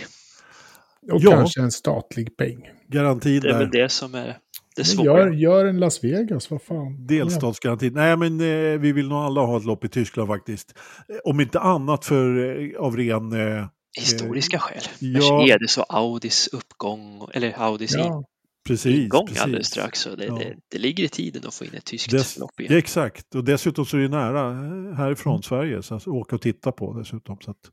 Och 1.12 1.20
Ja. 1.22 1.30
kanske 1.30 1.60
en 1.60 1.70
statlig 1.70 2.36
peng. 2.36 2.68
Garantin 2.88 3.40
Det 3.40 3.50
är 3.50 3.58
väl 3.58 3.70
det 3.70 3.88
som 3.88 4.14
är 4.14 4.36
det 4.76 4.84
svåra. 4.84 5.04
Gör, 5.06 5.30
gör 5.30 5.64
en 5.64 5.80
Las 5.80 6.04
Vegas, 6.04 6.50
vad 6.50 6.62
fan. 6.62 7.06
Delstatsgarantin. 7.06 7.92
Nej, 7.92 8.16
men 8.16 8.40
eh, 8.40 8.78
vi 8.80 8.92
vill 8.92 9.08
nog 9.08 9.18
alla 9.18 9.40
ha 9.40 9.56
ett 9.56 9.64
lopp 9.64 9.84
i 9.84 9.88
Tyskland 9.88 10.28
faktiskt. 10.28 10.74
Eh, 11.08 11.16
Om 11.24 11.40
inte 11.40 11.60
annat 11.60 12.04
för 12.04 12.38
eh, 12.74 12.80
av 12.80 12.96
ren... 12.96 13.32
Eh, 13.58 13.66
Historiska 14.00 14.58
skäl. 14.58 14.82
ja. 14.98 15.38
Mercedes 15.38 15.78
och 15.78 15.84
Audis 15.88 16.48
uppgång, 16.52 17.28
eller 17.34 17.54
Audis 17.58 17.94
Ja, 17.96 18.24
precis. 18.68 18.96
ingång 18.96 19.26
precis. 19.26 19.42
alldeles 19.42 19.66
strax. 19.66 20.00
Så 20.00 20.14
det, 20.16 20.24
Ja. 20.24 20.34
det, 20.34 20.54
det 20.70 20.78
ligger 20.78 21.04
i 21.04 21.08
tiden 21.08 21.42
att 21.46 21.54
få 21.54 21.64
in 21.64 21.70
ett 21.74 21.84
tyskt 21.84 22.10
Dess, 22.10 22.38
lopp 22.38 22.50
ja, 22.56 22.64
igen. 22.64 22.78
exakt, 22.78 23.34
och 23.34 23.44
dessutom 23.44 23.86
så 23.86 23.96
är 23.96 24.00
det 24.00 24.08
nära 24.08 24.50
eh, 24.50 24.94
härifrån 24.96 25.32
Mm. 25.32 25.42
Sverige, 25.42 25.82
så 25.82 25.94
att 25.94 26.06
åka 26.08 26.36
och 26.36 26.42
titta 26.42 26.72
på 26.72 26.92
dessutom. 26.98 27.36
Så 27.40 27.50
att, 27.50 27.56
eh, 27.66 27.70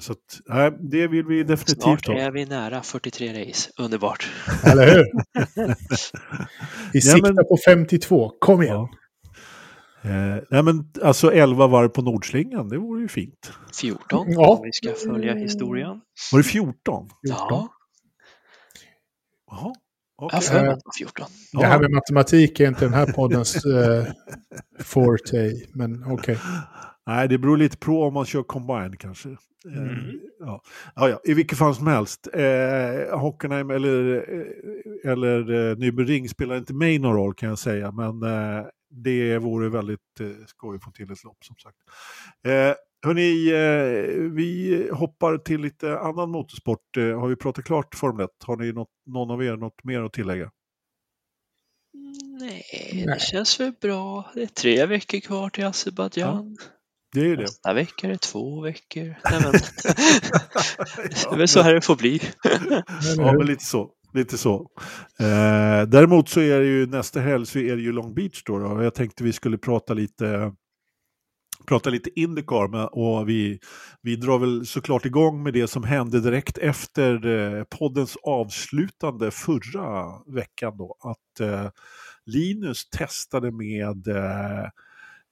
så 0.00 0.12
att, 0.12 0.18
nej, 0.46 0.72
det 0.80 1.06
vill 1.08 1.24
vi 1.26 1.42
definitivt 1.42 1.82
Snart 1.82 2.06
ha. 2.06 2.14
är 2.14 2.30
vi 2.30 2.44
nära 2.46 2.82
43 2.82 3.48
race. 3.48 3.70
Underbart. 3.78 4.30
eller 4.64 4.94
hur? 4.94 5.04
Vi 6.92 6.98
Ja, 6.98 7.00
siktar 7.14 7.32
men- 7.32 7.44
på 7.44 7.58
52, 7.66 8.32
kom 8.40 8.62
igen. 8.62 8.74
Ja. 8.74 8.88
Eh, 10.10 10.42
nej, 10.50 10.62
men 10.62 10.90
alltså 11.02 11.32
11 11.32 11.66
varv 11.66 11.88
på 11.88 12.02
Nordslingan, 12.02 12.68
det 12.68 12.78
vore 12.78 13.00
ju 13.02 13.08
fint. 13.08 13.52
14 13.80 14.26
Ja. 14.32 14.48
om 14.48 14.62
vi 14.64 14.72
ska 14.72 15.10
följa 15.10 15.34
historien. 15.34 16.00
Var 16.32 16.38
det 16.38 16.44
14? 16.44 17.08
Ja, 17.20 17.68
Jaha, 19.50 19.72
jag 20.18 20.26
okej. 20.26 20.36
har 20.36 20.40
för 20.40 20.54
mig 20.54 20.64
Eh, 20.66 20.72
att 20.72 20.78
det 20.78 20.82
var 20.84 20.92
14. 20.98 21.26
Det 21.52 21.66
här 21.66 21.80
med 21.80 21.90
matematik 21.90 22.60
är 22.60 22.68
inte 22.68 22.84
den 22.84 22.94
här 22.94 23.06
poddens 23.06 23.64
eh, 23.64 24.06
forte, 24.80 25.52
men 25.74 26.04
okej. 26.12 26.38
Nej, 27.06 27.28
det 27.28 27.38
beror 27.38 27.56
lite 27.56 27.76
på 27.76 28.02
om 28.02 28.14
man 28.14 28.26
kör 28.26 28.42
combine 28.42 28.96
kanske. 28.96 29.28
Eh, 29.28 29.36
Mm. 29.66 30.20
Ja. 30.38 30.62
Ja, 30.94 31.08
ja, 31.08 31.20
I 31.24 31.34
vilket 31.34 31.58
fall 31.58 31.74
som 31.74 31.86
helst. 31.86 32.28
Eh, 32.34 33.18
Hockenheim 33.18 33.70
eller, 33.70 34.14
eh, 34.16 35.10
eller 35.12 35.70
eh, 35.70 35.76
Nybering 35.76 36.28
spelar 36.28 36.56
inte 36.56 36.74
mig 36.74 36.98
någon 36.98 37.16
roll 37.16 37.34
kan 37.34 37.48
jag 37.48 37.58
säga. 37.58 37.92
Men 37.92 38.22
eh, 38.22 38.66
det 38.90 39.38
vore 39.38 39.68
väldigt 39.68 40.20
eh, 40.20 40.26
skoj 40.46 40.76
att 40.76 40.84
få 40.84 40.90
till 40.90 41.12
ett 41.12 41.24
lopp 41.24 41.44
som 41.44 41.56
sagt. 41.56 41.76
Eh, 42.46 42.74
hörni, 43.06 43.50
eh, 43.50 44.30
vi 44.32 44.88
hoppar 44.92 45.38
till 45.38 45.60
lite 45.60 45.98
annan 45.98 46.30
motorsport. 46.30 46.96
Eh, 46.96 47.20
har 47.20 47.28
vi 47.28 47.36
pratat 47.36 47.64
klart 47.64 47.94
Formel 47.94 48.24
1? 48.24 48.30
Har 48.44 48.56
ni 48.56 48.72
något, 48.72 48.90
någon 49.06 49.30
av 49.30 49.44
er 49.44 49.56
något 49.56 49.84
mer 49.84 50.00
att 50.02 50.12
tillägga? 50.12 50.50
Nej, 52.40 52.64
Nej. 52.92 53.06
det 53.06 53.20
känns 53.20 53.60
väl 53.60 53.72
bra. 53.80 54.30
Det 54.34 54.42
är 54.42 54.46
tre 54.46 54.86
veckor 54.86 55.20
kvar 55.20 55.48
till 55.50 55.64
Azerbajdzjan. 55.64 56.56
Det 57.12 57.20
är 57.20 57.24
ju 57.24 57.36
det. 57.36 57.42
Nästa 57.42 57.72
vecka 57.72 58.06
är 58.06 58.10
det 58.10 58.20
två 58.20 58.60
veckor. 58.60 59.04
Nej, 59.30 59.40
men... 59.42 59.52
det 59.52 61.32
är 61.32 61.36
väl 61.36 61.48
så 61.48 61.62
här 61.62 61.74
det 61.74 61.80
får 61.80 61.96
bli. 61.96 62.22
Ja, 63.16 63.32
men 63.32 63.46
lite 63.46 63.64
så. 63.64 63.90
Lite 64.14 64.38
så. 64.38 64.70
Eh, 65.20 65.82
däremot 65.88 66.28
så 66.28 66.40
är 66.40 66.60
det 66.60 66.66
ju 66.66 66.86
nästa 66.86 67.20
helg 67.20 67.46
så 67.46 67.58
är 67.58 67.76
det 67.76 67.82
ju 67.82 67.92
Long 67.92 68.14
Beach 68.14 68.42
då. 68.44 68.58
då. 68.58 68.82
Jag 68.82 68.94
tänkte 68.94 69.24
vi 69.24 69.32
skulle 69.32 69.58
prata 69.58 69.94
lite 69.94 70.52
prata 71.66 71.90
lite 71.90 72.20
Indycar 72.20 72.94
och 72.98 73.28
vi, 73.28 73.58
vi 74.02 74.16
drar 74.16 74.38
väl 74.38 74.66
såklart 74.66 75.06
igång 75.06 75.42
med 75.42 75.52
det 75.52 75.66
som 75.66 75.84
hände 75.84 76.20
direkt 76.20 76.58
efter 76.58 77.26
eh, 77.26 77.64
poddens 77.64 78.16
avslutande 78.22 79.30
förra 79.30 80.04
veckan 80.26 80.76
då. 80.76 80.96
Att 81.00 81.40
eh, 81.40 81.70
Linus 82.26 82.90
testade 82.90 83.50
med 83.50 84.08
eh, 84.08 84.68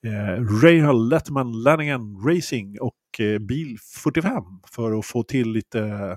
eh, 0.05 0.43
Rahal 0.65 1.09
Letterman 1.09 1.63
Lanningan 1.63 2.23
Racing 2.27 2.81
och 2.81 3.21
eh, 3.21 3.39
bil 3.39 3.79
45 4.03 4.33
för 4.75 4.99
att 4.99 5.07
få 5.07 5.23
till 5.23 5.53
lite 5.53 6.17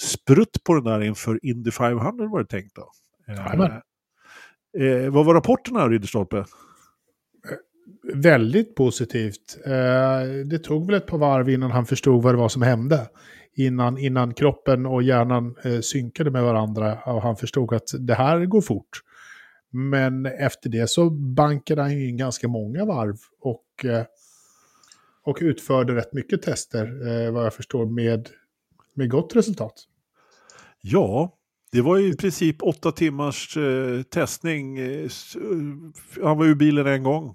sprutt 0.00 0.64
på 0.64 0.74
den 0.74 0.84
där 0.84 1.00
inför 1.00 1.38
Indy 1.42 1.70
500 1.70 2.26
var 2.26 2.38
det 2.38 2.46
tänkt 2.46 2.76
då. 2.76 2.90
Eh, 3.28 4.86
eh, 4.86 5.10
vad 5.10 5.26
var 5.26 5.34
rapporterna 5.34 5.88
Ridderstolpe? 5.88 6.44
Väldigt 8.14 8.74
positivt. 8.74 9.58
Eh, 9.66 10.46
det 10.46 10.58
tog 10.58 10.86
väl 10.86 10.94
ett 10.94 11.06
par 11.06 11.18
varv 11.18 11.50
innan 11.50 11.70
han 11.70 11.86
förstod 11.86 12.22
vad 12.22 12.34
det 12.34 12.38
var 12.38 12.48
som 12.48 12.62
hände. 12.62 13.08
Innan, 13.54 13.98
innan 13.98 14.34
kroppen 14.34 14.86
och 14.86 15.02
hjärnan 15.02 15.56
eh, 15.64 15.80
synkade 15.80 16.30
med 16.30 16.42
varandra 16.42 16.98
och 17.04 17.22
han 17.22 17.36
förstod 17.36 17.74
att 17.74 17.88
det 17.98 18.14
här 18.14 18.44
går 18.44 18.60
fort. 18.60 19.00
Men 19.70 20.26
efter 20.26 20.70
det 20.70 20.90
så 20.90 21.10
bankade 21.10 21.82
han 21.82 21.98
ju 21.98 22.08
in 22.08 22.16
ganska 22.16 22.48
många 22.48 22.84
varv 22.84 23.16
och, 23.40 23.84
eh, 23.84 24.04
och 25.22 25.38
utförde 25.40 25.94
rätt 25.94 26.12
mycket 26.12 26.42
tester, 26.42 26.86
eh, 27.08 27.32
vad 27.32 27.44
jag 27.44 27.54
förstår, 27.54 27.86
med, 27.86 28.28
med 28.94 29.10
gott 29.10 29.36
resultat. 29.36 29.74
Ja, 30.80 31.36
det 31.72 31.80
var 31.80 31.96
ju 31.96 32.12
i 32.12 32.16
princip 32.16 32.62
åtta 32.62 32.92
timmars 32.92 33.56
eh, 33.56 34.02
testning. 34.02 34.78
Eh, 34.78 35.08
han 36.22 36.38
var 36.38 36.44
ju 36.44 36.52
i 36.52 36.54
bilen 36.54 36.86
en 36.86 37.02
gång 37.02 37.34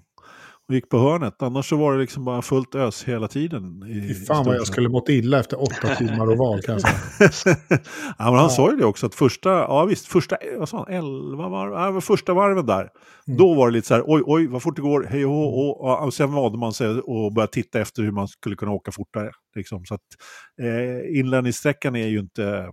och 0.68 0.74
gick 0.74 0.88
på 0.88 0.98
hörnet. 0.98 1.42
Annars 1.42 1.68
så 1.68 1.76
var 1.76 1.92
det 1.92 1.98
liksom 2.00 2.24
bara 2.24 2.42
fullt 2.42 2.74
ös 2.74 3.04
hela 3.04 3.28
tiden. 3.28 3.82
I, 3.88 4.08
Fy 4.08 4.14
fan 4.14 4.44
vad 4.44 4.56
jag 4.56 4.66
skulle 4.66 4.88
mått 4.88 5.08
illa 5.08 5.40
efter 5.40 5.62
åtta 5.62 5.94
timmar 5.94 6.30
och 6.30 6.36
val 6.38 6.62
kan 6.62 6.80
jag 7.18 7.32
säga. 7.34 7.56
ja, 8.18 8.24
men 8.24 8.34
han 8.34 8.42
Ja. 8.42 8.48
sa 8.48 8.70
ju 8.70 8.76
det 8.76 8.84
också 8.84 9.06
att 9.06 9.14
första, 9.14 9.50
ja 9.50 9.84
visst, 9.84 10.06
första, 10.06 10.36
vad 10.58 10.68
sa 10.68 10.76
han, 10.78 10.94
elva 10.94 11.48
varv, 11.48 11.94
ja, 11.94 12.00
första 12.00 12.34
varven 12.34 12.66
där. 12.66 12.80
Mm. 13.26 13.38
Då 13.38 13.54
var 13.54 13.66
det 13.66 13.72
lite 13.72 13.86
så 13.86 13.94
här, 13.94 14.02
oj, 14.06 14.22
oj, 14.26 14.46
vad 14.46 14.62
fort 14.62 14.76
det 14.76 14.82
går, 14.82 15.06
hej 15.10 15.24
och 15.26 15.32
hå, 15.32 15.68
och, 15.70 16.04
och 16.04 16.14
sen 16.14 16.32
valde 16.32 16.58
man 16.58 16.72
sig 16.72 16.88
och 16.88 17.32
började 17.34 17.52
titta 17.52 17.80
efter 17.80 18.02
hur 18.02 18.12
man 18.12 18.28
skulle 18.28 18.56
kunna 18.56 18.72
åka 18.72 18.92
fortare. 18.92 19.30
Liksom. 19.56 19.84
Så 19.84 19.94
att 19.94 20.00
eh, 20.62 21.18
inlärningssträckan 21.18 21.96
är 21.96 22.06
ju 22.06 22.18
inte 22.18 22.70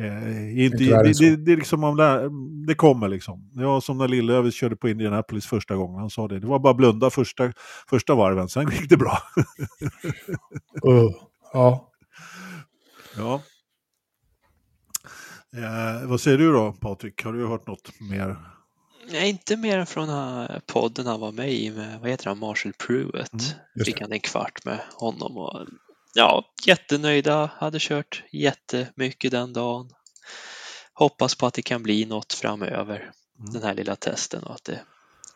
Eh, 0.00 0.64
inte, 0.64 0.76
det, 0.76 1.12
det, 1.12 1.36
det, 1.36 1.52
är 1.52 1.56
liksom, 1.56 1.80
man 1.80 1.96
lär, 1.96 2.30
det 2.66 2.74
kommer 2.74 3.08
liksom. 3.08 3.50
Det 3.52 3.64
var 3.64 3.80
som 3.80 3.98
när 3.98 4.08
Lillövis 4.08 4.54
körde 4.54 4.76
på 4.76 4.88
Indianapolis 4.88 5.46
första 5.46 5.76
gången. 5.76 6.00
Han 6.00 6.10
sa 6.10 6.28
det. 6.28 6.40
Det 6.40 6.46
var 6.46 6.58
bara 6.58 6.74
blunda 6.74 7.10
första, 7.10 7.52
första 7.90 8.14
varven, 8.14 8.48
sen 8.48 8.70
gick 8.70 8.88
det 8.88 8.96
bra. 8.96 9.18
Uh, 10.88 11.10
ja. 11.52 11.90
Ja. 13.16 13.42
Eh, 15.56 16.08
vad 16.08 16.20
säger 16.20 16.38
du 16.38 16.52
då 16.52 16.72
Patrik? 16.72 17.24
Har 17.24 17.32
du 17.32 17.46
hört 17.46 17.66
något 17.66 18.00
mer? 18.00 18.36
Nej, 19.12 19.30
inte 19.30 19.56
mer 19.56 19.78
än 19.78 19.86
från 19.86 20.08
den 20.08 20.16
här 20.16 20.60
podden 20.66 21.06
han 21.06 21.20
var 21.20 21.32
med 21.32 21.52
i 21.52 21.70
med, 21.70 22.00
vad 22.00 22.10
heter 22.10 22.26
han, 22.26 22.38
Marshall 22.38 22.72
Pruitt. 22.72 23.32
Mm, 23.32 23.84
Fick 23.84 23.96
det. 23.96 24.04
han 24.04 24.12
en 24.12 24.20
kvart 24.20 24.64
med 24.64 24.80
honom 24.94 25.36
och 25.36 25.66
ja, 26.14 26.44
jättenöjda, 26.66 27.50
hade 27.58 27.78
kört 27.80 28.22
jättemycket 28.32 29.30
den 29.30 29.52
dagen. 29.52 29.90
Hoppas 30.92 31.34
på 31.34 31.46
att 31.46 31.54
det 31.54 31.62
kan 31.62 31.82
bli 31.82 32.04
något 32.04 32.32
framöver, 32.32 33.10
Mm. 33.38 33.52
den 33.52 33.62
här 33.62 33.74
lilla 33.74 33.96
testen 33.96 34.42
och 34.42 34.54
att 34.54 34.64
det 34.64 34.80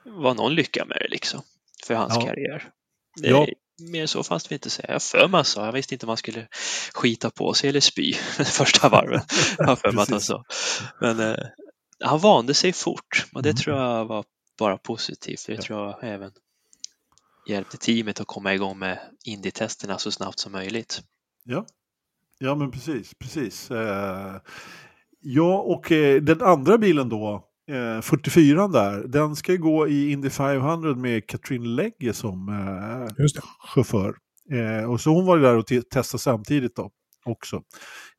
var 0.05 0.35
någon 0.35 0.55
lycka 0.55 0.85
med 0.85 0.99
det 1.01 1.09
liksom, 1.09 1.41
för 1.87 1.95
hans 1.95 2.15
Ja. 2.17 2.21
karriär. 2.27 2.71
Det 3.21 3.29
Ja. 3.29 3.47
mer 3.93 4.07
så 4.07 4.23
fast 4.23 4.51
vi 4.51 4.55
inte 4.55 4.71
säga. 4.71 4.93
Jag 4.93 5.03
för 5.03 5.29
mig 5.29 5.45
så. 5.45 5.61
Jag 5.61 5.73
visste 5.73 5.95
inte 5.95 6.07
om 6.07 6.09
man 6.09 6.17
skulle 6.17 6.49
skita 6.95 7.31
på 7.31 7.55
sig 7.55 7.71
eller 7.71 7.81
spy 7.81 8.13
första 8.45 8.89
varven. 8.89 9.21
Jag 9.59 9.79
för 9.79 9.93
mig 9.93 10.03
att 10.03 10.11
han 10.11 10.21
sa. 10.21 10.45
Men 11.01 11.21
eh, 11.21 11.37
han 12.05 12.19
vande 12.19 12.55
sig 12.55 12.73
fort 12.73 13.27
och 13.35 13.43
det 13.43 13.49
Mm. 13.51 13.57
tror 13.57 13.77
jag 13.79 14.05
var 14.05 14.25
bara 14.59 14.79
positivt. 14.79 15.47
Det 15.47 15.55
Ja. 15.55 15.63
tror 15.63 15.87
jag 15.87 15.99
även 16.15 16.33
hjälpte 17.49 17.77
teamet 17.77 18.21
att 18.21 18.27
komma 18.27 18.55
igång 18.55 18.79
med 18.79 18.99
indie-testerna 19.25 19.99
så 19.99 20.11
snabbt 20.11 20.39
som 20.39 20.53
möjligt. 20.53 21.01
Ja, 21.45 21.67
ja 22.39 22.55
men 22.55 22.71
precis. 22.71 23.15
precis. 23.19 23.71
Eh, 23.71 24.37
ja, 25.21 25.59
och 25.59 25.93
eh, 25.93 26.23
den 26.23 26.43
andra 26.43 26.79
bilen 26.79 27.09
då, 27.09 27.45
eh, 27.71 28.01
44 28.01 28.69
där, 28.69 29.09
den 29.09 29.37
ska 29.37 29.55
gå 29.57 29.89
i 29.89 30.11
Indy 30.13 30.31
500 30.31 30.95
med 30.95 31.27
Katrin 31.29 31.75
Legge 31.77 32.13
som 32.13 32.49
eh, 32.49 33.27
chaufför. 33.75 34.15
Eh, 34.53 34.91
och 34.91 35.01
så 35.01 35.11
hon 35.11 35.27
var 35.27 35.39
där 35.39 35.57
och 35.57 35.67
te- 35.67 35.83
testade 35.83 36.21
samtidigt 36.23 36.77
då 36.77 36.91
också. 37.25 37.63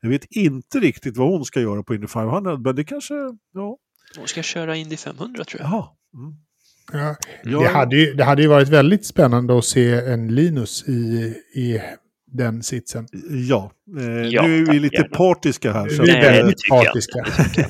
Jag 0.00 0.08
vet 0.10 0.24
inte 0.30 0.78
riktigt 0.80 1.16
vad 1.16 1.28
hon 1.28 1.44
ska 1.44 1.60
göra 1.60 1.82
på 1.82 1.94
Indy 1.94 2.06
500, 2.06 2.58
men 2.58 2.76
det 2.76 2.84
kanske, 2.84 3.14
ja, 3.52 3.76
De 4.14 4.26
ska 4.26 4.42
köra 4.42 4.76
Indy 4.76 4.96
500 4.96 5.44
tror 5.44 5.60
jag. 5.62 5.70
jaha. 5.70 5.88
Mm. 6.14 6.32
Ja. 6.92 7.16
Det, 7.44 7.68
hade 7.68 7.96
ju, 7.96 8.14
det 8.14 8.24
hade 8.24 8.42
ju 8.42 8.48
varit 8.48 8.68
väldigt 8.68 9.06
spännande 9.06 9.58
att 9.58 9.64
se 9.64 9.92
en 9.92 10.34
Linus 10.34 10.88
i, 10.88 10.92
i 11.54 11.80
den 12.32 12.62
sitsen. 12.62 13.06
ja. 13.48 13.70
Eh, 13.98 14.04
Ja, 14.28 14.42
nu 14.46 14.62
är 14.62 14.72
vi 14.72 14.78
lite 14.78 14.96
gärna. 14.96 15.16
partiska 15.16 15.72
här. 15.72 15.84
Vi 15.88 15.90
Så 15.96 16.02
är 16.02 16.06
att, 16.06 16.08
Nej, 16.12 16.20
det 16.22 16.30
väldigt 16.30 16.68
partiska. 16.70 17.24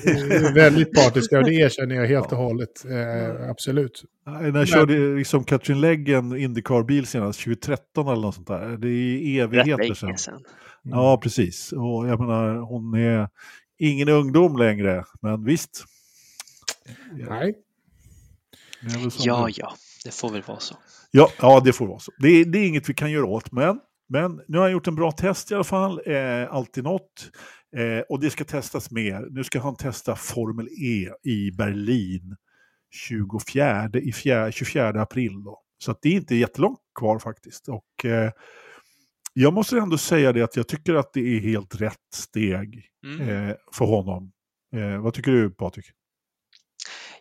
Vi 0.04 0.34
är 0.46 0.54
väldigt 0.54 0.92
partiska 0.94 1.38
och 1.38 1.44
det 1.44 1.54
erkänner 1.54 1.94
jag 1.94 2.06
helt 2.06 2.32
och 2.32 2.38
hållet. 2.38 2.84
Eh, 2.84 3.50
absolut. 3.50 4.04
Nej, 4.26 4.52
När 4.52 4.58
jag 4.58 4.68
körde 4.68 5.16
liksom 5.16 5.44
Katrin 5.44 5.80
Legg 5.80 6.08
en 6.08 6.36
Indycar-bil 6.36 7.06
senast, 7.06 7.40
2013 7.44 8.08
eller 8.08 8.22
något 8.22 8.34
sånt 8.34 8.46
där. 8.48 8.76
Det 8.76 8.88
är 8.88 9.42
evigheter 9.44 9.94
sedan. 9.94 10.18
sedan. 10.18 10.40
Ja, 10.82 11.20
precis. 11.22 11.72
Och 11.72 12.08
jag 12.08 12.20
menar, 12.20 12.54
hon 12.56 12.94
är 12.94 13.28
ingen 13.78 14.08
ungdom 14.08 14.56
längre, 14.58 15.04
men 15.22 15.44
visst. 15.44 15.84
Nej. 17.28 17.28
Det 17.28 17.28
är 17.28 17.28
väl 17.28 17.52
som 17.52 17.58
Ja, 18.82 19.46
det- 19.46 19.52
ja, 19.56 19.74
det 20.04 20.14
får 20.14 20.30
väl 20.30 20.42
vara 20.42 20.58
så. 20.60 20.74
ja, 21.10 21.30
ja, 21.38 21.60
det 21.64 21.72
får 21.72 21.86
vara 21.86 21.98
så. 21.98 22.12
Det 22.18 22.28
är, 22.28 22.44
det 22.44 22.58
är 22.58 22.66
inget 22.68 22.88
vi 22.88 22.94
kan 22.94 23.10
göra 23.10 23.26
åt, 23.26 23.52
men, 23.52 23.80
men 24.08 24.40
nu 24.48 24.58
har 24.58 24.64
han 24.64 24.72
gjort 24.72 24.86
en 24.86 24.94
bra 24.94 25.12
test 25.12 25.50
i 25.50 25.54
alla 25.54 25.64
fall. 25.64 26.00
Eh, 26.06 26.54
alltid 26.54 26.84
något. 26.84 27.30
Eh, 27.76 28.00
och 28.08 28.20
det 28.20 28.30
ska 28.30 28.44
testas 28.44 28.90
mer. 28.90 29.26
Nu 29.30 29.44
ska 29.44 29.60
han 29.60 29.76
testa 29.76 30.16
Formel 30.16 30.68
E 30.68 31.10
i 31.30 31.50
Berlin 31.52 32.36
24, 32.90 33.90
i 33.94 34.12
fjär, 34.12 34.50
24 34.50 35.02
april. 35.02 35.42
Då. 35.44 35.62
Så 35.84 35.94
det 36.02 36.08
är 36.08 36.12
inte 36.12 36.34
jättelångt 36.34 36.78
kvar 36.98 37.18
faktiskt. 37.18 37.68
Och 37.68 38.04
eh, 38.04 38.30
jag 39.34 39.52
måste 39.52 39.78
ändå 39.78 39.98
säga 39.98 40.32
det 40.32 40.42
att 40.42 40.56
jag 40.56 40.68
tycker 40.68 40.94
att 40.94 41.12
det 41.12 41.20
är 41.36 41.40
helt 41.40 41.80
rätt 41.80 41.96
steg 42.14 42.86
Mm. 43.06 43.28
eh, 43.48 43.54
för 43.72 43.84
honom. 43.84 44.32
Eh, 44.76 45.02
vad 45.02 45.14
tycker 45.14 45.32
du 45.32 45.50
Patrik? 45.50 45.84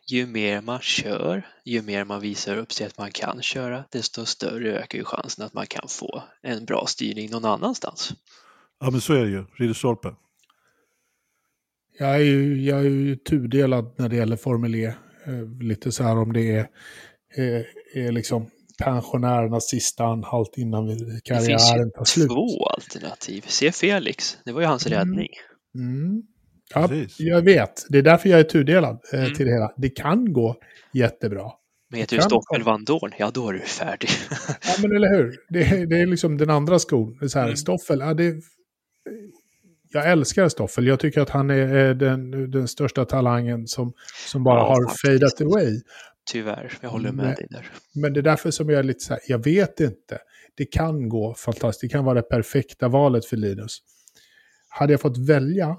Ju 0.09 0.25
mer 0.27 0.61
man 0.61 0.79
kör, 0.81 1.47
ju 1.65 1.81
mer 1.81 2.05
man 2.05 2.21
visar 2.21 2.57
upp 2.57 2.73
sig 2.73 2.87
att 2.87 2.97
man 2.97 3.11
kan 3.11 3.41
köra, 3.41 3.83
desto 3.91 4.25
större 4.25 4.79
ökar 4.79 4.97
ju 4.99 5.03
chansen 5.05 5.45
att 5.45 5.53
man 5.53 5.67
kan 5.67 5.87
få 5.89 6.23
en 6.41 6.65
bra 6.65 6.85
styrning 6.87 7.29
någon 7.31 7.45
annanstans. 7.45 8.13
Ja 8.79 8.91
men 8.91 9.01
så 9.01 9.13
är 9.13 9.23
det 9.23 9.29
ju, 9.29 9.45
Ridderstolpe. 9.55 10.15
Jag 11.99 12.15
är, 12.15 12.19
ju, 12.19 12.61
jag 12.63 12.79
är 12.79 12.83
ju 12.89 13.15
tudelad 13.15 13.95
när 13.97 14.09
det 14.09 14.15
gäller 14.15 14.35
Formel 14.37 14.75
E. 14.75 14.93
Eh, 15.25 15.61
lite 15.61 15.91
så 15.91 16.03
här 16.03 16.17
om 16.17 16.33
det 16.33 16.51
är, 16.55 16.67
är, 17.35 17.65
är 17.95 18.11
liksom 18.11 18.49
pensionärernas 18.83 19.67
sista 19.69 20.03
anhalt 20.05 20.57
innan 20.57 20.87
vi- 20.87 20.93
Det 20.95 21.05
finns 21.11 21.21
karriären 21.23 21.91
tar 21.91 22.01
ju 22.01 22.05
slut. 22.05 22.27
två 22.29 22.65
alternativ. 22.65 23.41
Se 23.47 23.71
Felix, 23.71 24.37
det 24.45 24.51
var 24.51 24.61
ju 24.61 24.67
hans 24.67 24.85
Mm. 24.87 24.99
räddning. 24.99 25.29
Mm. 25.75 26.23
Ja, 26.75 26.87
Precis. 26.87 27.19
jag 27.19 27.41
vet. 27.41 27.85
Det 27.89 27.97
är 27.97 28.01
därför 28.01 28.29
jag 28.29 28.39
är 28.39 28.43
tudelad 28.43 28.99
eh, 29.13 29.19
Mm. 29.19 29.33
till 29.33 29.45
det 29.45 29.51
hela. 29.51 29.73
Det 29.77 29.89
kan 29.89 30.33
gå 30.33 30.55
jättebra. 30.93 31.51
Men 31.91 31.99
heter 31.99 32.15
du 32.15 32.21
Stoffel 32.21 32.63
van 32.63 32.83
Dorn, 32.83 33.11
ja 33.19 33.31
då 33.33 33.49
är 33.49 33.53
du 33.53 33.59
färdig. 33.59 34.09
Ja, 34.61 34.73
men 34.81 34.95
eller 34.95 35.17
hur? 35.17 35.35
Det, 35.49 35.59
är- 35.63 35.85
det 35.85 35.99
är 36.01 36.05
liksom 36.05 36.37
den 36.37 36.49
andra 36.49 36.79
skon. 36.79 37.17
Det 37.19 37.25
är 37.25 37.29
Så 37.29 37.39
här, 37.39 37.45
Mm. 37.45 37.57
Stoffel, 37.57 37.99
ja, 37.99 38.13
det, 38.13 38.35
jag 39.91 40.11
älskar 40.11 40.49
Stoffel. 40.49 40.87
Jag 40.87 40.99
tycker 40.99 41.21
att 41.21 41.29
han 41.29 41.49
är 41.49 41.93
den, 41.93 42.51
den 42.51 42.67
största 42.67 43.05
talangen 43.05 43.67
som, 43.67 43.93
som 44.31 44.43
bara 44.43 44.59
Ja, 44.59 44.67
har 44.67 44.83
faktiskt. 44.89 45.37
fadat 45.37 45.41
away. 45.41 45.81
Tyvärr, 46.31 46.73
jag 46.81 46.89
håller 46.89 47.11
med 47.11 47.25
Nej. 47.25 47.35
dig 47.35 47.47
där. 47.49 47.65
Men 47.95 48.13
det 48.13 48.19
är 48.19 48.21
därför 48.21 48.51
som 48.51 48.69
jag 48.69 48.79
är 48.79 48.83
lite 48.83 48.99
så 48.99 49.13
här, 49.13 49.21
jag 49.27 49.43
vet 49.43 49.79
inte. 49.79 50.19
Det 50.57 50.65
kan 50.65 51.09
gå 51.09 51.33
fantastiskt, 51.33 51.81
det 51.81 51.89
kan 51.89 52.05
vara 52.05 52.15
det 52.15 52.21
perfekta 52.29 52.87
valet 52.87 53.25
för 53.25 53.37
Linus. 53.37 53.77
Hade 54.69 54.93
jag 54.93 55.01
fått 55.01 55.17
välja 55.17 55.77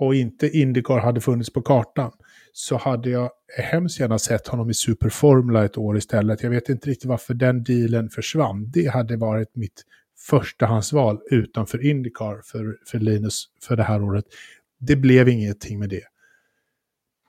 och 0.00 0.14
inte 0.14 0.48
Indycar 0.58 0.98
hade 0.98 1.20
funnits 1.20 1.52
på 1.52 1.62
kartan 1.62 2.12
så 2.52 2.76
hade 2.76 3.10
jag 3.10 3.30
hemskt 3.58 4.00
gärna 4.00 4.18
sett 4.18 4.46
honom 4.48 4.70
i 4.70 4.74
Superformula 4.74 5.64
ett 5.64 5.78
år 5.78 5.96
istället. 5.96 6.42
Jag 6.42 6.50
vet 6.50 6.68
inte 6.68 6.90
riktigt 6.90 7.08
varför 7.08 7.34
den 7.34 7.64
dealen 7.64 8.08
försvann. 8.10 8.70
Det 8.70 8.86
hade 8.86 9.16
varit 9.16 9.56
mitt 9.56 9.84
förstahandsval 10.30 11.20
utanför 11.30 11.86
Indycar 11.86 12.42
för, 12.44 12.76
för 12.86 12.98
Linus 12.98 13.44
för 13.62 13.76
det 13.76 13.82
här 13.82 14.02
året. 14.02 14.24
Det 14.78 14.96
blev 14.96 15.28
ingenting 15.28 15.78
med 15.78 15.88
det. 15.88 16.04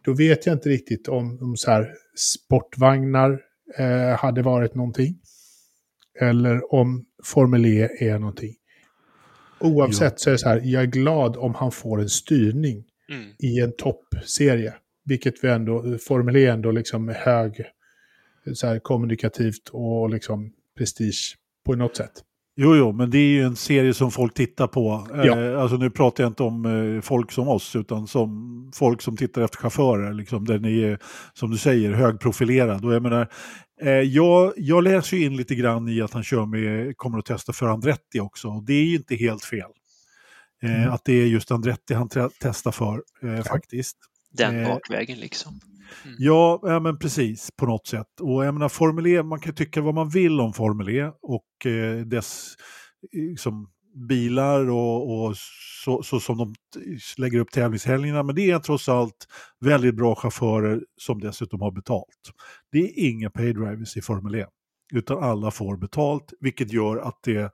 Då 0.03 0.13
vet 0.13 0.45
jag 0.45 0.55
inte 0.55 0.69
riktigt 0.69 1.07
om, 1.07 1.39
om 1.41 1.57
så 1.57 1.71
här 1.71 1.93
sportvagnar 2.15 3.41
eh, 3.77 4.19
hade 4.19 4.41
varit 4.41 4.75
någonting. 4.75 5.19
Eller 6.19 6.73
om 6.73 7.05
Formel 7.23 7.65
E 7.65 7.89
är 7.99 8.19
någonting. 8.19 8.55
Oavsett 9.59 10.19
så 10.19 10.29
är 10.29 10.31
det 10.31 10.37
så 10.37 10.49
här, 10.49 10.61
jag 10.63 10.81
är 10.83 10.87
glad 10.87 11.37
om 11.37 11.55
han 11.55 11.71
får 11.71 12.01
en 12.01 12.09
styrning 12.09 12.83
Mm. 13.11 13.29
i 13.39 13.59
en 13.59 13.71
toppserie. 13.77 14.73
Vilket 15.05 15.43
vi 15.43 15.49
ändå, 15.49 15.97
Formel 16.07 16.35
E 16.35 16.45
ändå 16.45 16.71
liksom 16.71 17.09
är 17.09 17.13
hög, 17.13 17.63
så 18.53 18.67
här 18.67 18.79
kommunikativt 18.79 19.69
och 19.71 20.09
liksom 20.09 20.51
prestige 20.77 21.35
på 21.65 21.75
något 21.75 21.97
sätt. 21.97 22.11
Jo, 22.55 22.75
jo, 22.75 22.91
men 22.91 23.09
det 23.09 23.17
är 23.17 23.29
ju 23.29 23.43
en 23.43 23.55
serie 23.55 23.93
som 23.93 24.11
folk 24.11 24.33
tittar 24.33 24.67
på. 24.67 25.07
Ja. 25.13 25.39
Eh, 25.39 25.61
alltså 25.61 25.77
nu 25.77 25.89
pratar 25.89 26.23
jag 26.23 26.29
inte 26.29 26.43
om 26.43 26.65
eh, 26.95 27.01
folk 27.01 27.31
som 27.31 27.47
oss, 27.47 27.75
utan 27.75 28.07
som 28.07 28.71
folk 28.75 29.01
som 29.01 29.17
tittar 29.17 29.41
efter 29.41 29.57
chaufförer. 29.57 30.13
Liksom, 30.13 30.45
där 30.45 30.59
ni 30.59 30.81
är, 30.81 30.99
som 31.33 31.51
du 31.51 31.57
säger, 31.57 31.91
högprofilerad. 31.93 32.85
Och 32.85 32.93
jag 32.93 33.03
menar, 33.03 33.21
eh, 33.21 33.27
jag, 33.87 34.53
jag 34.57 34.83
läser 34.83 35.17
ju 35.17 35.25
in 35.25 35.37
lite 35.37 35.55
grann 35.55 35.89
i 35.89 36.01
att 36.01 36.13
han 36.13 36.23
kör 36.23 36.45
med, 36.45 36.97
kommer 36.97 37.19
att 37.19 37.25
testa 37.25 37.53
för 37.53 37.67
Andretti 37.67 38.19
också. 38.19 38.47
Och 38.47 38.63
det 38.63 38.73
är 38.73 38.83
ju 38.85 38.95
inte 38.95 39.15
helt 39.15 39.43
fel. 39.43 39.71
Eh, 40.63 40.81
Mm. 40.81 40.91
Att 40.91 41.05
det 41.05 41.13
är 41.13 41.25
just 41.25 41.51
Andretti 41.51 41.93
han 41.93 42.09
testar 42.39 42.71
för, 42.71 43.03
eh, 43.23 43.43
faktiskt. 43.43 43.97
Den 44.31 44.59
Eh, 44.59 44.67
bakvägen 44.67 45.19
liksom. 45.19 45.59
Ja, 46.17 46.59
ja, 46.63 46.79
men 46.79 46.99
precis 46.99 47.51
på 47.57 47.65
något 47.65 47.87
sätt. 47.87 48.19
Och 48.21 48.45
jag 48.45 48.53
menar 48.53 48.69
Formel 48.69 49.07
E, 49.07 49.23
man 49.23 49.39
kan 49.39 49.55
tycka 49.55 49.81
vad 49.81 49.93
man 49.95 50.09
vill 50.09 50.39
om 50.39 50.53
Formel 50.53 50.89
E 50.89 51.11
och 51.21 51.65
eh, 51.65 52.05
dess 52.05 52.55
liksom, 53.11 53.69
bilar 54.09 54.69
och, 54.69 55.25
och 55.25 55.35
så, 55.85 56.03
så 56.03 56.19
som 56.19 56.37
de 56.37 56.55
lägger 57.17 57.39
upp 57.39 57.51
tävlingshelgerna. 57.51 58.23
Men 58.23 58.35
det 58.35 58.51
är 58.51 58.59
trots 58.59 58.89
allt 58.89 59.27
väldigt 59.59 59.95
bra 59.95 60.15
chaufförer 60.15 60.81
som 60.97 61.19
dessutom 61.19 61.61
har 61.61 61.71
betalt. 61.71 62.31
Det 62.71 62.77
är 62.79 63.09
inga 63.09 63.29
paydrivers 63.29 63.97
i 63.97 64.01
Formel 64.01 64.35
E, 64.35 64.45
utan 64.93 65.23
alla 65.23 65.51
får 65.51 65.77
betalt, 65.77 66.33
vilket 66.39 66.73
gör 66.73 66.97
att 66.97 67.19
det 67.23 67.51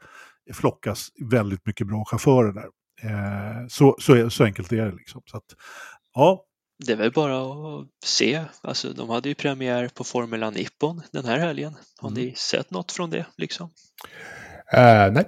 flockas 0.54 1.08
väldigt 1.32 1.66
mycket 1.66 1.88
bra 1.88 2.06
chaufförer 2.06 2.54
där. 2.54 2.68
Eh, 3.04 3.68
så, 3.68 3.96
så, 4.00 4.14
är, 4.14 4.30
så 4.30 4.44
enkelt 4.44 4.72
är 4.72 4.86
det 4.86 4.96
liksom. 4.96 5.22
Så 5.26 5.38
att, 5.38 5.46
ja, 6.14 6.46
Det 6.86 6.92
är 6.92 6.98
väl 6.98 7.12
bara 7.12 7.42
att 7.42 7.88
se. 8.06 8.44
Alltså, 8.62 8.94
de 8.94 9.10
hade 9.10 9.30
ju 9.30 9.36
premiär 9.36 9.90
på 9.94 10.04
Formula 10.04 10.50
Nippon 10.50 11.02
den 11.12 11.26
här 11.26 11.40
helgen. 11.40 11.76
Har 12.02 12.10
Mm. 12.10 12.22
ni 12.24 12.34
sett 12.36 12.72
något 12.72 12.92
från 12.92 13.10
det 13.10 13.26
liksom? 13.38 13.70
Eh, 14.74 15.12
nej, 15.12 15.26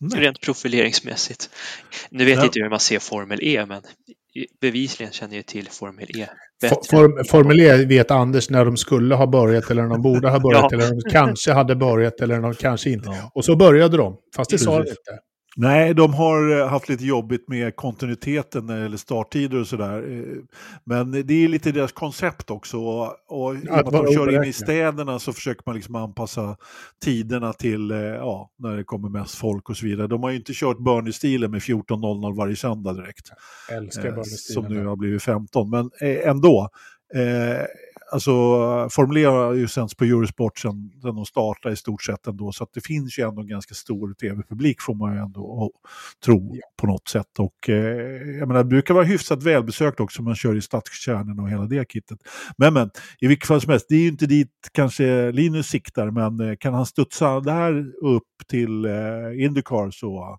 Nej. 0.00 0.20
rent 0.20 0.40
profileringsmässigt. 0.40 1.50
Nu 2.10 2.24
vet 2.24 2.38
Ja. 2.38 2.44
inte 2.44 2.58
jag 2.58 2.64
hur 2.64 2.70
man 2.70 2.80
ser 2.80 2.98
Formel 2.98 3.38
E, 3.42 3.66
men 3.68 3.82
bevisligen 4.60 5.12
känner 5.12 5.36
jag 5.36 5.46
till 5.46 5.68
Formel 5.70 6.18
E 6.18 6.26
bättre. 6.60 6.76
For, 6.90 6.96
form, 6.96 7.24
Formel 7.30 7.60
E 7.60 7.84
vet 7.84 8.10
Anders 8.10 8.50
när 8.50 8.64
de 8.64 8.76
skulle 8.76 9.14
ha 9.14 9.26
börjat 9.26 9.70
eller 9.70 9.82
när 9.82 9.88
de 9.88 10.02
borde 10.02 10.28
ha 10.30 10.40
börjat 10.40 10.62
Ja. 10.72 10.78
eller 10.78 10.84
när 10.94 11.02
de 11.02 11.10
kanske 11.10 11.52
hade 11.52 11.76
börjat 11.76 12.20
eller 12.20 12.34
när 12.34 12.42
de 12.42 12.54
kanske 12.54 12.90
inte. 12.90 13.08
Ja. 13.08 13.30
Och 13.34 13.44
så 13.44 13.56
började 13.56 13.96
de, 13.96 14.16
fast 14.36 14.50
det 14.50 14.58
sa 14.58 14.72
de 14.82 14.88
inte. 14.88 15.18
Nej, 15.58 15.94
de 15.94 16.14
har 16.14 16.60
eh, 16.60 16.68
haft 16.68 16.88
lite 16.88 17.04
jobbigt 17.04 17.48
med 17.48 17.76
kontinuiteten 17.76 18.68
gäller 18.68 18.96
starttider 18.96 19.60
och 19.60 19.66
sådär. 19.66 20.12
Eh, 20.12 20.42
Men 20.84 21.10
det 21.10 21.44
är 21.44 21.48
lite 21.48 21.72
deras 21.72 21.92
koncept 21.92 22.50
också. 22.50 22.78
Och, 22.78 23.16
och 23.28 23.54
med 23.54 23.72
Att 23.72 23.92
de 23.92 24.14
kör 24.14 24.34
in 24.34 24.44
i 24.44 24.52
städerna 24.52 25.18
så 25.18 25.32
försöker 25.32 25.62
man 25.66 25.74
liksom 25.74 25.94
anpassa 25.94 26.56
tiderna 27.04 27.52
till 27.52 27.90
eh, 27.90 27.98
ja, 27.98 28.50
när 28.58 28.76
det 28.76 28.84
kommer 28.84 29.08
mest 29.08 29.34
folk 29.34 29.70
och 29.70 29.76
så 29.76 29.86
vidare. 29.86 30.06
De 30.06 30.22
har 30.22 30.30
ju 30.30 30.36
inte 30.36 30.52
kört 30.54 30.78
Bernie-stilen 30.78 31.50
med 31.50 31.60
14.00 31.60 32.36
varje 32.36 32.56
söndag 32.56 32.92
direkt. 32.92 33.30
Älskar 33.70 34.08
eh, 34.08 34.14
Bernie 34.14 34.24
som 34.24 34.64
nu 34.64 34.86
har 34.86 34.96
blivit 34.96 35.22
15. 35.22 35.70
Men 35.70 35.90
ändå. 36.24 36.68
Eh, 37.14 37.64
alltså, 38.12 38.32
Formel 38.90 39.16
E 39.16 39.24
har 39.24 39.52
ju 39.52 39.68
sänds 39.68 39.94
på 39.94 40.04
Eurosport 40.04 40.58
sedan 40.58 40.90
sedan 41.02 41.14
de 41.16 41.24
startade 41.26 41.72
i 41.72 41.76
stort 41.76 42.02
sett 42.02 42.26
ändå. 42.26 42.52
Så 42.52 42.64
att 42.64 42.70
det 42.72 42.80
finns 42.80 43.18
ju 43.18 43.28
ändå 43.28 43.40
en 43.42 43.48
ganska 43.48 43.74
stor 43.74 44.14
tv-publik 44.14 44.80
får 44.82 44.94
man 44.94 45.14
ju 45.14 45.20
ändå 45.20 45.70
tro 46.24 46.56
på 46.80 46.86
något 46.86 47.08
sätt. 47.08 47.38
Och 47.38 47.68
eh, 47.68 47.74
jag 48.38 48.48
menar, 48.48 48.62
det 48.62 48.68
brukar 48.68 48.94
vara 48.94 49.04
hyfsat 49.04 49.42
välbesökt 49.42 50.00
också. 50.00 50.22
Man 50.22 50.34
kör 50.34 50.56
i 50.56 50.62
stadskärnorna 50.62 51.42
och 51.42 51.50
hela 51.50 51.64
det 51.66 51.92
kittet. 51.92 52.18
Men 52.58 52.74
men, 52.74 52.90
i 53.20 53.26
vilket 53.26 53.48
fall 53.48 53.60
som 53.60 53.70
helst, 53.70 53.86
det 53.88 53.94
är 53.94 54.00
ju 54.00 54.08
inte 54.08 54.26
dit 54.26 54.52
kanske 54.72 55.32
Linus 55.32 55.66
siktar. 55.66 56.10
Men 56.10 56.40
eh, 56.50 56.56
kan 56.56 56.74
han 56.74 56.86
studsa 56.86 57.40
där 57.40 57.84
upp 58.04 58.22
till 58.48 58.84
eh, 58.84 59.44
Indycar 59.44 59.90
så 59.90 60.38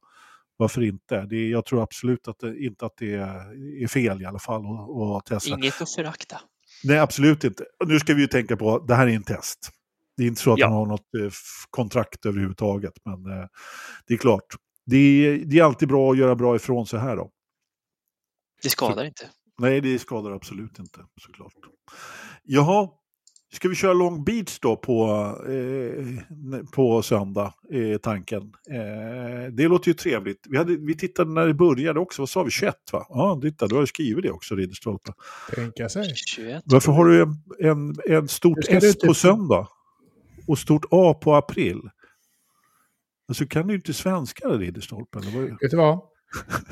varför 0.57 0.81
inte? 0.83 1.25
Det, 1.25 1.35
är- 1.35 1.51
jag 1.51 1.65
tror 1.65 1.83
absolut 1.83 2.27
att 2.27 2.39
det, 2.39 2.57
inte 2.65 2.85
att 2.85 2.93
det 2.99 3.13
är, 3.13 3.83
är 3.83 3.87
fel 3.87 4.21
i 4.21 4.25
alla 4.25 4.39
fall 4.39 4.61
att, 4.65 5.17
att 5.17 5.25
testa. 5.25 5.57
Inget 5.57 5.81
att 5.81 5.91
förakta. 5.95 6.37
Nej, 6.83 6.99
absolut 6.99 7.43
inte. 7.43 7.65
Nu 7.85 7.99
ska 7.99 8.13
vi 8.13 8.21
ju 8.21 8.27
tänka 8.27 8.57
på 8.57 8.79
det 8.79 8.95
här 8.95 9.07
är 9.07 9.11
en 9.15 9.23
test. 9.23 9.69
Det 10.17 10.23
är 10.23 10.27
inte 10.27 10.41
så 10.41 10.53
att 10.53 10.59
Ja. 10.59 10.67
han 10.67 10.75
har 10.75 10.85
något 10.85 11.13
eh, 11.23 11.31
kontrakt 11.69 12.25
överhuvudtaget. 12.25 12.93
Men 13.05 13.39
eh, 13.39 13.47
det 14.07 14.13
är 14.13 14.17
klart, 14.17 14.45
det 14.85 14.97
är, 14.97 15.37
det 15.45 15.59
är 15.59 15.63
alltid 15.63 15.87
bra 15.87 16.11
att 16.11 16.17
göra 16.17 16.35
bra 16.35 16.55
ifrån 16.55 16.87
sig 16.87 16.99
här 16.99 17.15
då. 17.15 17.31
Det 18.63 18.69
skadar 18.69 19.05
inte. 19.05 19.29
Nej, 19.59 19.81
det 19.81 19.99
skadar 19.99 20.31
absolut 20.31 20.79
inte 20.79 20.99
såklart. 21.21 21.53
Jaha, 22.43 22.89
ska 23.53 23.69
vi 23.69 23.75
köra 23.75 23.93
Long 23.93 24.23
Beach 24.23 24.59
då 24.59 24.75
på, 24.75 25.05
eh, 25.47 26.65
på 26.71 27.01
söndag, 27.01 27.53
är 27.69 27.97
tanken. 27.97 28.41
Eh, 28.69 29.51
det 29.51 29.67
låter 29.67 29.87
ju 29.87 29.93
trevligt. 29.93 30.45
Vi, 30.49 30.57
hade, 30.57 30.77
vi 30.77 30.97
tittade 30.97 31.31
när 31.31 31.47
det 31.47 31.53
började 31.53 31.99
också, 31.99 32.21
vad 32.21 32.29
sa 32.29 32.43
vi, 32.43 32.51
21 32.51 32.75
va? 32.91 33.05
Ja, 33.09 33.39
titta, 33.41 33.67
du 33.67 33.75
har 33.75 33.81
ju 33.81 33.87
skrivit 33.87 34.23
det 34.23 34.31
också, 34.31 34.55
Ridderstolpe. 34.55 35.13
Tänka 35.55 35.89
sig. 35.89 36.13
21. 36.15 36.63
Varför 36.65 36.91
har 36.91 37.05
du 37.05 37.21
en, 37.21 37.35
en, 37.59 37.95
en 38.05 38.27
stort 38.27 38.59
S 38.67 38.95
på 39.05 39.13
söndag 39.13 39.67
och 40.47 40.59
stort 40.59 40.85
A 40.91 41.13
på 41.13 41.35
april? 41.35 41.81
Alltså 43.27 43.45
kan 43.45 43.67
du 43.67 43.75
inte 43.75 43.93
svenska 43.93 44.47
Ridderstolpe? 44.47 45.19
Vet 45.61 45.71
du 45.71 45.77
vad? 45.77 45.99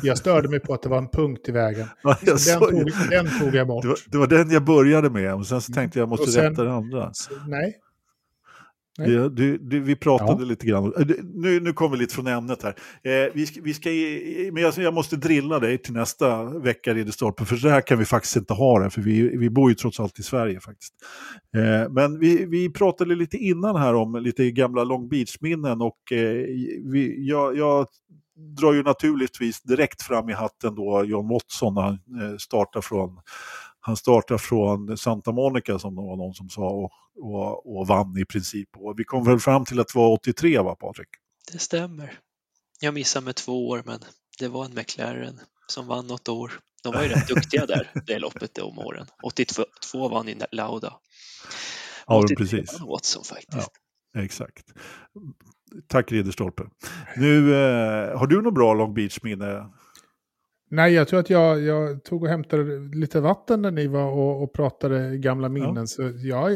Jag 0.01 0.17
störde 0.17 0.49
mig 0.49 0.59
på 0.59 0.73
att 0.73 0.81
det 0.81 0.89
var 0.89 0.97
en 0.97 1.07
punkt 1.09 1.49
i 1.49 1.51
vägen. 1.51 1.87
Ja, 2.03 2.17
den, 2.21 2.37
tog, 2.59 2.91
den 3.09 3.39
tog 3.39 3.55
jag 3.55 3.67
bort. 3.67 3.81
det, 3.83 3.87
var, 3.87 3.97
det 4.11 4.17
var 4.17 4.27
den 4.27 4.49
jag 4.51 4.63
började 4.65 5.09
med 5.09 5.33
och 5.33 5.47
sen 5.47 5.61
så 5.61 5.73
tänkte 5.73 5.99
jag 5.99 6.09
måste 6.09 6.31
sen- 6.31 6.43
rätta 6.49 6.63
det 6.63 6.73
andra. 6.73 7.11
Nej, 7.47 7.79
Nej. 8.97 9.11
Ja, 9.13 9.29
du, 9.29 9.57
du, 9.57 9.79
vi 9.79 9.95
pratade 9.95 10.43
Ja. 10.43 10.45
lite 10.49 10.65
grann. 10.67 10.93
Du- 10.97 11.19
Nu, 11.33 11.59
nu 11.59 11.73
kommer 11.73 11.95
vi 11.97 12.01
lite 12.01 12.15
från 12.15 12.27
ämnet 12.27 12.63
här. 12.63 12.75
Eh, 13.03 13.31
vi 13.33 13.45
ska, 13.45 13.61
vi 13.63 13.73
ska, 13.73 13.89
i- 13.91 14.49
men 14.53 14.63
jag, 14.63 14.73
jag 14.77 14.93
måste 14.93 15.15
drilla 15.15 15.59
dig 15.59 15.77
till 15.77 15.93
nästa 15.93 16.43
vecka, 16.59 16.93
Ridderstolpe, 16.93 17.45
för 17.45 17.55
så 17.55 17.69
här 17.69 17.81
kan 17.81 17.99
vi 17.99 18.05
faktiskt 18.05 18.35
inte 18.35 18.53
ha 18.53 18.79
det, 18.79 18.89
för 18.89 19.01
vi, 19.01 19.37
vi 19.37 19.49
bor 19.49 19.69
ju 19.69 19.75
trots 19.75 19.99
allt 19.99 20.19
i 20.19 20.23
Sverige 20.23 20.59
faktiskt. 20.59 20.93
Eh, 21.57 21.91
men 21.91 22.19
vi, 22.19 22.45
vi 22.45 22.69
pratade 22.69 23.15
lite 23.15 23.37
innan 23.37 23.75
här 23.75 23.93
om 23.95 24.15
lite 24.15 24.51
gamla 24.51 24.83
Long 24.83 25.09
Beach-minnen 25.09 25.81
och 25.81 26.11
eh, 26.11 26.45
vi, 26.91 27.15
jag, 27.27 27.57
jag 27.57 27.87
drar 28.35 28.73
ju 28.73 28.83
naturligtvis 28.83 29.61
direkt 29.61 30.01
fram 30.01 30.29
i 30.29 30.33
hatten 30.33 30.75
då 30.75 31.03
John 31.03 31.29
Watson 31.29 31.73
när 31.73 31.81
han 31.81 31.93
eh, 32.21 32.37
startar 32.37 32.81
från 32.81 33.21
han 33.79 33.97
startar 33.97 34.37
från 34.37 34.97
Santa 34.97 35.31
Monica 35.31 35.79
som 35.79 35.95
det 35.95 36.01
var 36.01 36.15
någon 36.15 36.33
som 36.33 36.49
sa 36.49 36.69
och, 36.69 36.91
och, 37.15 37.77
och 37.77 37.87
vann 37.87 38.17
i 38.17 38.25
princip. 38.25 38.69
Och 38.77 38.99
vi 38.99 39.03
kom 39.03 39.23
väl 39.23 39.39
fram 39.39 39.65
till 39.65 39.79
att 39.79 39.87
det 39.87 39.99
var 39.99 40.11
83 40.11 40.59
va 40.59 40.75
Patrik? 40.75 41.07
Det 41.51 41.59
stämmer. 41.59 42.19
Jag 42.79 42.93
missade 42.93 43.25
med 43.25 43.35
två 43.35 43.67
år, 43.67 43.83
men 43.85 43.99
det 44.39 44.47
var 44.47 44.65
en 44.65 44.73
McLaren 44.73 45.39
som 45.67 45.87
vann 45.87 46.07
något 46.07 46.29
år. 46.29 46.51
De 46.83 46.93
var 46.93 47.03
ju 47.03 47.09
rätt 47.09 47.27
duktiga 47.27 47.65
där, 47.65 47.91
det 48.07 48.19
loppet 48.19 48.57
om 48.57 48.79
åren. 48.79 49.07
82 49.23 49.65
vann 50.09 50.29
i 50.29 50.41
Lauda. 50.51 50.93
Ja, 52.07 52.17
83 52.17 52.35
precis. 52.35 52.79
vann 52.79 52.87
Watson 52.87 53.23
faktiskt. 53.23 53.71
Exakt. 54.17 54.65
Tack 55.87 56.11
Ridderstolpe. 56.11 56.63
Nu, 57.17 57.53
eh, 57.53 58.17
har 58.17 58.27
du 58.27 58.41
något 58.41 58.53
bra 58.53 58.73
Long 58.73 58.93
Beach-minne? 58.93 59.65
nej, 60.69 60.93
jag 60.93 61.07
tror 61.07 61.19
att 61.19 61.29
jag, 61.29 61.61
jag 61.61 62.03
tog 62.03 62.23
och 62.23 62.29
hämtade 62.29 62.79
lite 62.79 63.19
vatten 63.19 63.61
när 63.61 63.71
ni 63.71 63.87
var 63.87 64.11
och, 64.11 64.43
och 64.43 64.53
pratade 64.53 65.17
gamla 65.17 65.49
minnen. 65.49 65.87
Så 65.87 66.11
ja, 66.15 66.49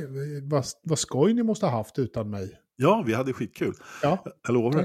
vad, 0.43 0.65
vad 0.83 0.99
skoj 0.99 1.33
ni 1.33 1.43
måste 1.43 1.65
ha 1.65 1.77
haft 1.77 1.99
utan 1.99 2.29
mig. 2.29 2.51
Ja, 2.81 3.03
vi 3.07 3.13
hade 3.13 3.33
skitkul. 3.33 3.73
Ja, 4.03 4.23
Jag 4.47 4.53
lovar. 4.53 4.79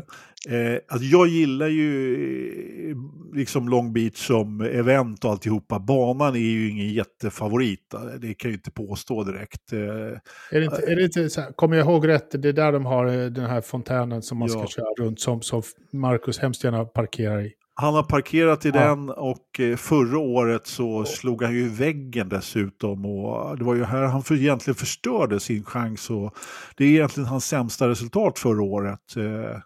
Eh, 0.49 0.78
alltså 0.88 1.07
jag 1.07 1.28
gillar 1.28 1.68
ju 1.68 2.97
liksom 3.34 3.68
Long 3.68 3.92
Beach 3.92 4.26
som 4.26 4.61
event 4.61 5.24
och 5.24 5.30
alltihopa. 5.30 5.78
Banan 5.78 6.34
är 6.34 6.38
ju 6.40 6.70
ingen 6.70 6.88
jättefavorit. 6.88 7.95
Det 8.18 8.34
kan 8.34 8.49
jag 8.49 8.53
ju 8.53 8.55
inte 8.55 8.70
påstå 8.70 9.24
direkt. 9.24 9.72
Eh, 9.72 9.78
är 9.80 10.20
det 10.61 10.64
inte, 10.64 10.82
är 10.86 10.97
det 10.97 11.05
inte 11.05 11.30
så 11.30 11.40
här, 11.40 11.53
kommer 11.53 11.76
jag 11.76 11.86
ihåg 11.86 12.09
rätt, 12.09 12.42
det 12.42 12.49
är 12.49 12.53
där 12.53 12.72
de 12.72 12.86
har 12.86 13.07
eh, 13.07 13.26
den 13.26 13.45
här 13.47 13.61
fontänen 13.61 14.22
som 14.22 14.38
man 14.38 14.49
Ja. 14.53 14.59
ska 14.59 14.66
köra 14.82 15.07
runt, 15.07 15.20
som, 15.20 15.42
som 15.42 15.62
Marcus 15.92 16.38
hemskt 16.38 16.64
gärna 16.64 16.84
parkerar 16.84 17.40
i. 17.40 17.53
Han 17.76 17.94
har 17.94 18.02
parkerat 18.02 18.66
i 18.66 18.68
Ja. 18.68 18.74
den 18.80 19.08
och 19.10 19.60
eh, 19.60 19.76
förra 19.76 20.18
året 20.18 20.66
så 20.66 21.04
slog 21.04 21.42
han 21.42 21.54
ju 21.54 21.68
väggen 21.68 22.28
dessutom. 22.28 23.04
Och 23.06 23.58
det 23.58 23.64
var 23.64 23.74
ju 23.74 23.84
här 23.84 24.02
han 24.02 24.22
för, 24.22 24.34
egentligen 24.34 24.74
förstörde 24.74 25.40
sin 25.40 25.64
chans. 25.64 26.10
Och 26.10 26.34
det 26.76 26.84
är 26.84 26.88
egentligen 26.88 27.26
hans 27.28 27.44
sämsta 27.46 27.88
resultat 27.88 28.38
förra 28.38 28.62
året. 28.62 29.16
Eh, 29.16 29.58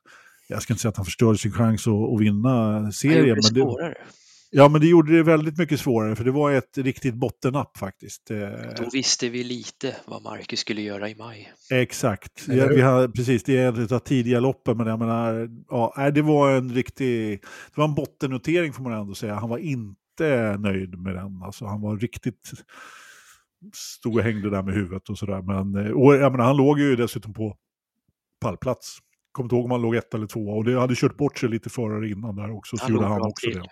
Jag 0.48 0.62
ska 0.62 0.72
inte 0.72 0.80
säga 0.82 0.90
att 0.90 0.96
han 0.96 1.04
förstörde 1.04 1.38
sin 1.38 1.52
chans 1.52 1.86
att, 1.86 1.92
att 2.14 2.20
vinna 2.20 2.72
Han 2.72 2.92
serien. 2.92 3.26
gjorde 3.28 3.40
det 3.40 3.46
Men 3.48 3.54
det, 3.54 3.60
svårare. 3.60 3.94
Ja, 4.50 4.68
men 4.68 4.80
det 4.80 4.86
gjorde 4.86 5.16
det 5.16 5.22
väldigt 5.22 5.58
mycket 5.58 5.80
svårare 5.80 6.16
för 6.16 6.24
det 6.24 6.30
var 6.30 6.52
ett 6.52 6.78
riktigt 6.78 7.14
bottennapp 7.14 7.76
faktiskt. 7.76 8.30
Eh, 8.30 8.38
Då 8.76 8.88
visste 8.92 9.28
vi 9.28 9.44
lite 9.44 9.96
vad 10.06 10.22
Marcus 10.22 10.60
skulle 10.60 10.82
göra 10.82 11.08
i 11.08 11.14
maj. 11.14 11.52
Exakt, 11.72 12.44
ja, 12.48 12.66
vi 12.66 12.80
har, 12.80 13.08
precis. 13.08 13.42
Det 13.44 13.56
är 13.58 13.80
ett 13.84 13.92
av 13.92 13.98
tidiga 13.98 14.40
loppen, 14.40 14.76
men 14.76 14.86
jag 14.86 14.98
menar, 14.98 15.48
ja, 15.68 16.10
det 16.10 16.22
var 16.22 16.50
en 16.50 16.74
riktig, 16.74 17.40
det 17.74 17.76
var 17.80 17.84
en 17.84 17.94
bottennotering 17.94 18.72
får 18.72 18.82
man 18.82 18.92
ändå 18.92 19.14
säga. 19.14 19.34
Han 19.34 19.48
var 19.48 19.58
inte 19.58 20.56
nöjd 20.58 20.98
med 20.98 21.14
den, 21.14 21.42
alltså 21.42 21.64
han 21.66 21.80
var 21.80 21.96
riktigt, 21.96 22.50
stod 23.74 24.16
och 24.16 24.22
hängde 24.22 24.50
där 24.50 24.62
med 24.62 24.74
huvudet 24.74 25.08
och 25.08 25.18
sådär. 25.18 25.42
Men 25.42 25.86
eh, 25.86 25.92
och, 25.92 26.14
jag 26.14 26.32
menar, 26.32 26.44
han 26.44 26.56
låg 26.56 26.78
ju 26.80 26.96
dessutom 26.96 27.34
på 27.34 27.56
pallplats. 28.40 28.98
Kommer 29.32 29.44
inte 29.44 29.56
ihåg 29.56 29.64
om 29.64 29.70
han 29.70 29.82
låg 29.82 29.94
ett 29.96 30.14
eller 30.14 30.26
två 30.26 30.40
och 30.40 30.64
det 30.64 30.80
hade 30.80 30.94
kört 30.94 31.16
bort 31.16 31.38
sig 31.38 31.48
lite 31.48 31.70
förare 31.70 32.08
innan 32.10 32.36
där 32.36 32.50
också, 32.50 32.76
så 32.76 32.84
Han 32.84 32.92
gjorde 32.92 33.06
han 33.06 33.22
också 33.22 33.50
till. 33.50 33.58
det. 33.58 33.68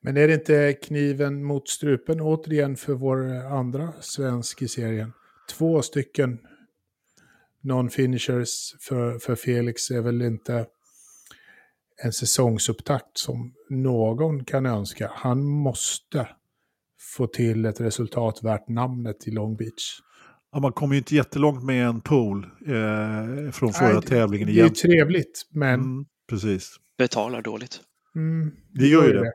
Men 0.00 0.16
är 0.16 0.28
det 0.28 0.34
inte 0.34 0.72
kniven 0.82 1.44
mot 1.44 1.68
strupen 1.68 2.20
återigen 2.20 2.76
för 2.76 2.92
vår 2.92 3.24
andra 3.34 3.92
svensk 4.00 4.62
i 4.62 4.68
serien? 4.68 5.12
Två 5.58 5.82
stycken 5.82 6.38
non-finishers 7.62 8.76
för, 8.80 9.18
för 9.18 9.34
Felix 9.34 9.90
är 9.90 10.00
väl 10.00 10.22
inte 10.22 10.66
en 12.04 12.12
säsongsupptakt 12.12 13.18
som 13.18 13.54
någon 13.70 14.44
kan 14.44 14.66
önska. 14.66 15.10
Han 15.14 15.44
måste 15.44 16.28
få 17.16 17.26
till 17.26 17.64
ett 17.64 17.80
resultat 17.80 18.42
värt 18.42 18.68
namnet 18.68 19.28
i 19.28 19.30
Long 19.30 19.56
Beach. 19.56 19.98
Ja, 20.52 20.60
man 20.60 20.72
kom 20.72 20.92
ju 20.92 20.98
inte 20.98 21.14
jättelångt 21.16 21.64
med 21.64 21.86
en 21.86 22.00
pool 22.00 22.44
eh, 22.44 23.50
från 23.52 23.72
förra 23.72 23.88
Nej, 23.92 24.00
det- 24.00 24.06
tävlingen 24.08 24.46
Det 24.46 24.52
är 24.52 24.54
ju 24.54 24.60
igen. 24.60 24.74
trevligt, 24.74 25.42
men 25.50 25.80
Mm, 25.80 26.04
precis. 26.28 26.76
Betalar 26.98 27.42
dåligt. 27.42 27.80
mm, 28.14 28.50
Det 28.74 28.86
gör 28.86 29.06
ju 29.06 29.12
det. 29.12 29.20
Det 29.20 29.32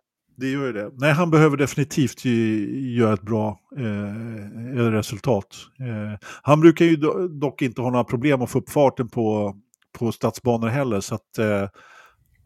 gör 0.51 0.65
ju 0.65 0.73
det. 0.73 0.91
Nej, 0.93 1.11
han 1.13 1.31
behöver 1.31 1.57
definitivt 1.57 2.25
ju, 2.25 2.95
göra 2.95 3.13
ett 3.13 3.21
bra 3.21 3.59
eh, 3.77 4.91
resultat. 4.91 5.55
Eh, 5.79 6.27
han 6.41 6.59
brukar 6.61 6.85
ju 6.85 6.95
do, 6.95 7.27
dock 7.27 7.61
inte 7.61 7.81
ha 7.81 7.89
några 7.89 8.03
problem 8.03 8.41
att 8.41 8.49
få 8.51 8.59
upp 8.59 8.69
farten 8.69 9.09
på, 9.09 9.55
på 9.99 10.11
stadsbanor 10.11 10.67
heller. 10.67 10.99
Så 11.01 11.15
att, 11.15 11.37
eh, 11.37 11.69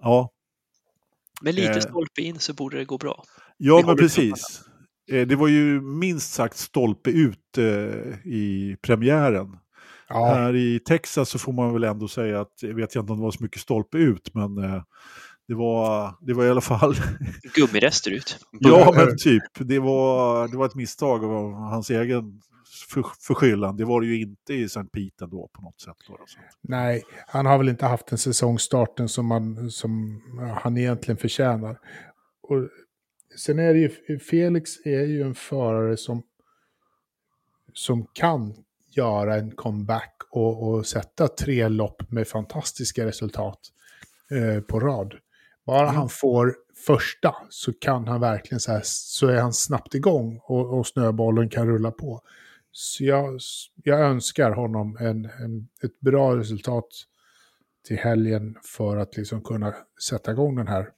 ja, 0.02 0.30
Med 1.42 1.56
lite 1.56 1.72
Eh. 1.74 1.80
stolpe 1.80 2.22
in 2.22 2.40
så 2.40 2.54
borde 2.54 2.78
det 2.78 2.86
gå 2.86 2.98
bra. 2.98 3.24
ja 3.58 3.78
Vi 3.78 3.84
men 3.84 3.98
precis. 3.98 4.62
Eh, 5.12 5.28
det 5.28 5.36
var 5.36 5.48
ju 5.48 5.82
minst 5.82 6.34
sagt 6.34 6.58
stolpe 6.58 7.10
ut 7.12 7.58
eh, 7.58 7.66
i 8.26 8.78
premiären. 8.82 9.58
Ja, 10.10 10.26
Här 10.34 10.56
i 10.56 10.80
Texas 10.80 11.30
så 11.30 11.40
får 11.40 11.54
man 11.54 11.74
väl 11.74 11.84
ändå 11.84 12.08
säga 12.08 12.42
att, 12.42 12.54
jag 12.62 12.74
vet 12.76 12.96
inte 12.96 13.12
om 13.12 13.18
det 13.20 13.24
var 13.24 13.32
så 13.32 13.44
mycket 13.44 13.62
stolpe 13.62 13.98
ut, 13.98 14.32
men 14.34 14.58
eh, 14.58 14.84
det, 15.52 15.56
var, 15.56 16.16
det 16.22 16.34
var 16.34 16.46
i 16.46 16.50
alla 16.50 16.62
fall, 16.62 16.96
Gummirester 17.56 18.12
ut. 18.12 18.40
ja 18.52 18.94
men 18.96 19.18
typ, 19.18 19.44
det 19.60 19.80
var, 19.80 20.48
det 20.48 20.58
var 20.58 20.66
ett 20.66 20.76
misstag 20.76 21.24
av 21.24 21.54
hans 21.54 21.90
egen 21.90 22.42
för, 22.90 23.06
förskyllan. 23.20 23.78
Det 23.78 23.86
var 23.86 24.02
det 24.02 24.08
ju 24.08 24.22
inte 24.22 24.54
i 24.54 24.64
St. 24.64 24.84
Pete 24.84 25.26
då 25.26 25.50
på 25.54 25.62
något 25.62 25.82
sätt. 25.82 25.96
Då, 26.08 26.18
så. 26.26 26.40
nej, 26.62 27.04
han 27.28 27.46
har 27.46 27.58
väl 27.58 27.70
inte 27.70 27.86
haft 27.86 28.12
en 28.12 28.18
säsongstarten 28.18 29.10
som, 29.10 29.26
man, 29.26 29.72
som 29.72 30.22
han 30.64 30.78
egentligen 30.78 31.18
förtjänar. 31.18 31.80
Och 32.42 32.70
sen 33.38 33.60
är 33.60 33.74
det 33.74 33.80
ju, 33.80 34.20
Felix 34.20 34.86
är 34.86 35.06
ju 35.06 35.22
en 35.22 35.36
förare 35.36 35.98
som, 35.98 36.24
som 37.74 38.08
kan 38.14 38.54
göra 38.96 39.36
en 39.36 39.52
comeback 39.52 40.16
och, 40.32 40.70
och 40.70 40.86
sätta 40.86 41.28
tre 41.28 41.68
lopp 41.68 42.12
med 42.12 42.28
fantastiska 42.28 43.06
resultat 43.06 43.60
eh, 44.32 44.62
på 44.62 44.80
rad. 44.80 45.14
Bara 45.66 45.84
Mm. 45.90 45.96
han 45.96 46.10
får 46.10 46.56
första 46.86 47.36
så 47.50 47.74
kan 47.74 48.08
han 48.08 48.22
verkligen 48.22 48.60
så 48.60 48.72
här, 48.72 48.82
så 48.84 49.28
är 49.28 49.42
han 49.42 49.54
snabbt 49.54 49.96
igång 49.96 50.40
och, 50.44 50.80
och 50.80 50.88
snöbollen 50.88 51.50
kan 51.50 51.68
rulla 51.68 51.92
på. 51.92 52.22
Så 52.72 53.04
jag, 53.04 53.40
jag 53.84 54.00
önskar 54.00 54.52
honom 54.52 54.98
en, 55.00 55.26
en, 55.26 55.68
ett 55.84 56.00
bra 56.00 56.38
resultat 56.38 56.88
till 57.88 57.98
helgen 57.98 58.56
för 58.64 58.98
att 58.98 59.18
liksom 59.18 59.42
kunna 59.42 59.74
sätta 60.08 60.32
igång 60.32 60.56
den 60.56 60.68
här 60.68 60.90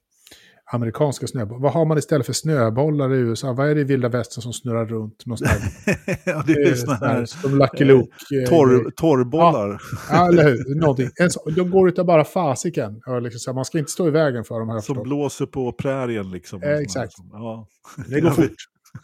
amerikanska 0.72 1.26
snöbollen. 1.26 1.62
Vad 1.62 1.72
har 1.72 1.84
man 1.84 1.98
istället 1.98 2.26
för 2.26 2.32
snöbollar 2.32 3.14
i 3.14 3.16
USA? 3.18 3.52
Vad 3.52 3.68
är 3.70 3.74
det 3.74 3.80
i 3.80 3.84
vilda 3.84 4.08
västern 4.08 4.42
som 4.42 4.52
snurrar 4.52 4.86
runt 4.86 5.24
ja, 6.24 6.42
det 6.46 6.52
är 6.52 6.68
Eh, 6.70 6.74
såna 6.74 6.98
så 6.98 7.04
här, 7.04 7.24
Som 7.24 7.58
Lucky 7.58 7.84
Luke. 7.84 8.08
eh, 8.42 8.48
torr, 8.48 8.90
torrbollar. 8.96 9.82
Ja, 10.10 10.28
eller 10.28 10.44
hur? 10.44 10.80
Någonting. 10.80 11.10
De 11.56 11.70
går 11.70 11.88
utav 11.88 12.06
bara 12.06 12.24
fasiken. 12.24 13.00
Liksom, 13.22 13.54
man 13.54 13.64
ska 13.64 13.78
inte 13.78 13.90
stå 13.90 14.08
i 14.08 14.10
vägen 14.10 14.44
för 14.44 14.60
dem 14.60 14.68
här. 14.68 14.80
Som 14.80 15.02
blåser 15.02 15.46
på 15.46 15.72
prärien 15.72 16.30
liksom. 16.30 16.62
Eh, 16.62 16.70
exakt. 16.72 17.12
Ja. 17.32 17.66
Det 18.08 18.20
går 18.20 18.30
fort. 18.42 18.54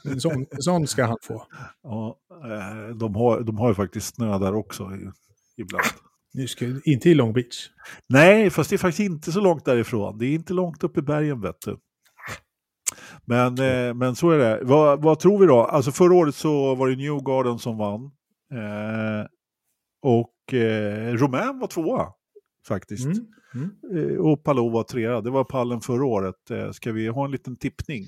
En 0.05 0.21
sån, 0.21 0.47
en 0.51 0.63
sån 0.63 0.87
ska 0.87 1.05
han 1.05 1.17
få. 1.23 1.43
Ja, 1.83 2.17
eh, 2.45 2.97
de, 2.97 3.15
har, 3.15 3.41
de 3.41 3.59
har 3.59 3.69
ju 3.69 3.75
faktiskt 3.75 4.15
snö 4.15 4.39
där 4.39 4.55
också 4.55 4.91
ibland. 5.57 5.85
Nu 6.33 6.49
ska, 6.49 6.67
inte 6.85 7.11
i 7.11 7.15
Long 7.15 7.33
Beach. 7.33 7.71
Nej, 8.07 8.51
fast 8.51 8.71
det 8.71 8.77
är 8.77 8.79
faktiskt 8.79 9.11
inte 9.11 9.33
så 9.33 9.41
långt 9.41 9.65
därifrån. 9.65 10.19
Det 10.19 10.27
är 10.27 10.35
inte 10.35 10.53
långt 10.53 10.85
upp 10.85 10.99
i 10.99 11.03
bergen, 11.03 11.41
vet 11.41 11.61
du. 11.65 11.79
Men, 13.25 13.59
eh, 13.59 13.95
men 13.95 14.17
så 14.17 14.31
är 14.31 14.39
det. 14.39 14.61
Vad, 14.63 15.03
vad 15.03 15.19
tror 15.19 15.39
vi 15.39 15.47
då? 15.47 15.65
Alltså 15.65 15.93
förra 15.93 16.15
året 16.15 16.35
så 16.35 16.75
var 16.75 16.89
det 16.89 16.97
Newgarden 16.97 17.59
som 17.59 17.79
vann. 17.79 18.05
Eh, 18.53 19.27
och 20.03 20.55
eh, 20.55 21.15
Romain 21.15 21.59
var 21.59 21.67
tvåa, 21.67 22.07
faktiskt. 22.69 23.05
Mm. 23.05 23.27
Mm. 23.55 24.11
Eh, 24.11 24.17
och 24.17 24.45
Palou 24.45 24.71
var 24.71 24.83
trea. 24.83 25.21
Det 25.21 25.31
var 25.31 25.45
pallen 25.45 25.81
förra 25.81 26.05
året. 26.05 26.51
Eh, 26.51 26.71
ska 26.71 26.93
vi 26.93 27.09
ha 27.09 27.25
en 27.25 27.31
liten 27.31 27.57
tippning? 27.57 28.05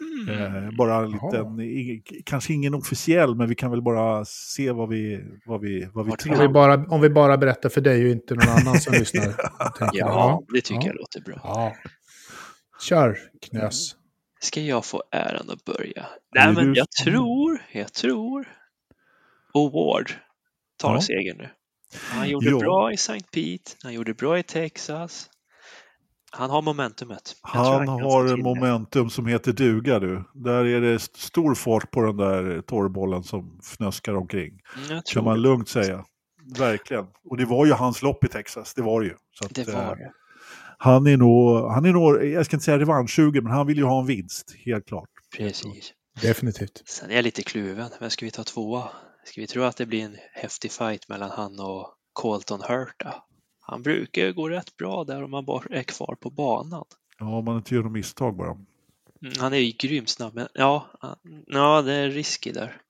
Mm. 0.00 0.28
Eh, 0.66 0.70
bara 0.76 0.96
en 1.04 1.10
liten, 1.10 1.60
i- 1.60 2.02
kanske 2.26 2.52
ingen 2.52 2.74
officiell, 2.74 3.34
men 3.34 3.48
vi 3.48 3.54
kan 3.54 3.70
väl 3.70 3.82
bara 3.82 4.24
se 4.24 4.70
vad 4.72 4.88
vi, 4.88 5.24
vad 5.46 5.60
vi, 5.60 5.88
vad 5.94 6.06
vi 6.06 6.12
tror. 6.12 6.34
Om, 6.34 6.40
vi 6.40 6.48
bara, 6.48 6.74
om 6.74 7.00
vi 7.00 7.10
bara 7.10 7.38
berättar 7.38 7.68
för 7.68 7.80
dig 7.80 8.04
och 8.04 8.10
inte 8.10 8.34
någon 8.34 8.48
annan 8.48 8.80
som 8.80 8.92
lyssnar. 8.98 9.22
tänker 9.78 9.98
jag. 9.98 10.08
Ja, 10.08 10.42
det 10.48 10.60
tycker 10.60 10.80
ja. 10.80 10.86
jag 10.86 10.96
låter 10.96 11.20
bra. 11.20 11.40
Ja. 11.44 11.74
Kör, 12.82 13.18
Knös. 13.50 13.96
Ska 14.40 14.60
jag 14.60 14.84
få 14.84 15.02
äran 15.12 15.50
att 15.50 15.64
börja? 15.64 16.06
Ja, 16.34 16.44
Nej, 16.52 16.54
men 16.54 16.74
jag 16.74 16.90
tror, 17.04 17.62
jag 17.72 17.92
tror 17.92 18.48
Award 19.54 20.12
tar 20.78 20.94
Ja. 20.94 21.00
segern 21.00 21.36
nu. 21.38 21.48
Han 22.10 22.28
gjorde 22.28 22.50
Ja. 22.50 22.58
bra 22.58 22.90
i 22.92 22.94
St. 22.94 23.20
Pete, 23.32 23.70
han 23.82 23.92
gjorde 23.94 24.14
bra 24.14 24.38
i 24.38 24.42
Texas. 24.42 25.30
Han 26.30 26.50
har 26.50 26.62
momentumet. 26.62 27.36
Han 27.42 27.86
få 27.86 27.92
har 27.92 28.24
det. 28.24 28.42
momentum 28.42 29.10
som 29.10 29.26
heter 29.26 29.52
duga 29.52 29.98
du. 29.98 30.24
Där 30.34 30.64
är 30.64 30.80
det 30.80 30.94
st- 30.94 31.18
stor 31.20 31.54
fart 31.54 31.90
på 31.90 32.00
den 32.02 32.16
där 32.16 32.62
torrbollen 32.62 33.22
som 33.22 33.60
fnöskar 33.62 34.14
omkring. 34.14 34.48
Mm, 34.76 34.90
Jag 34.96 35.04
Kan 35.04 35.24
man 35.24 35.34
det. 35.34 35.40
lugnt 35.40 35.68
säga. 35.68 36.04
Verkligen. 36.58 37.06
Och 37.30 37.36
det 37.36 37.44
var 37.44 37.66
ju 37.66 37.72
hans 37.72 38.02
lopp 38.02 38.24
i 38.24 38.28
Texas, 38.28 38.74
det 38.74 38.82
var 38.82 39.00
det 39.00 39.06
ju. 39.06 39.14
Så 39.38 39.44
att, 39.46 39.54
Det 39.54 39.68
eh, 39.68 39.74
var 39.86 39.96
det. 39.96 40.12
Han 40.78 41.06
är 41.06 41.16
nog, 41.16 41.70
han 41.70 41.84
är 41.84 41.92
nog, 41.92 42.24
jag 42.24 42.46
ska 42.46 42.56
inte 42.56 42.64
säga 42.64 42.78
revanschsugen, 42.78 43.44
men 43.44 43.52
han 43.52 43.66
vill 43.66 43.76
ju 43.76 43.84
ha 43.84 44.00
en 44.00 44.06
vinst, 44.06 44.54
helt 44.66 44.86
klart. 44.86 45.08
Precis. 45.36 45.92
Definitivt. 46.22 46.82
Sen 46.86 47.10
är 47.10 47.14
jag 47.14 47.22
lite 47.22 47.42
kluven. 47.42 47.90
Vem 48.00 48.10
ska 48.10 48.24
vi 48.26 48.30
ta 48.30 48.44
tvåa? 48.44 48.88
Ska 49.24 49.40
vi 49.40 49.46
tro 49.46 49.62
att 49.62 49.76
det 49.76 49.86
blir 49.86 50.02
en 50.04 50.16
häftig 50.34 50.72
fight 50.72 51.08
mellan 51.08 51.30
han 51.30 51.60
och 51.60 51.94
Colton 52.12 52.60
Hurta? 52.68 53.14
Han 53.70 53.82
brukar 53.82 54.22
ju 54.22 54.32
gå 54.32 54.48
rätt 54.48 54.76
bra 54.76 55.04
där 55.04 55.22
om 55.22 55.30
man 55.30 55.44
bara 55.44 55.76
är 55.76 55.82
kvar 55.82 56.16
på 56.20 56.30
banan. 56.30 56.84
Ja, 57.18 57.26
om 57.26 57.44
man 57.44 57.56
inte 57.56 57.74
gör 57.74 57.82
något 57.82 57.92
misstag 57.92 58.36
bara. 58.36 58.50
Mm, 58.50 59.34
Han 59.38 59.52
är 59.52 59.58
ju 59.58 59.72
grymt 59.72 60.08
snabb, 60.08 60.34
men 60.34 60.48
ja, 60.54 60.86
ja 61.46 61.82
det 61.82 61.92
är 61.94 62.08
risky 62.08 62.52
där. 62.52 62.80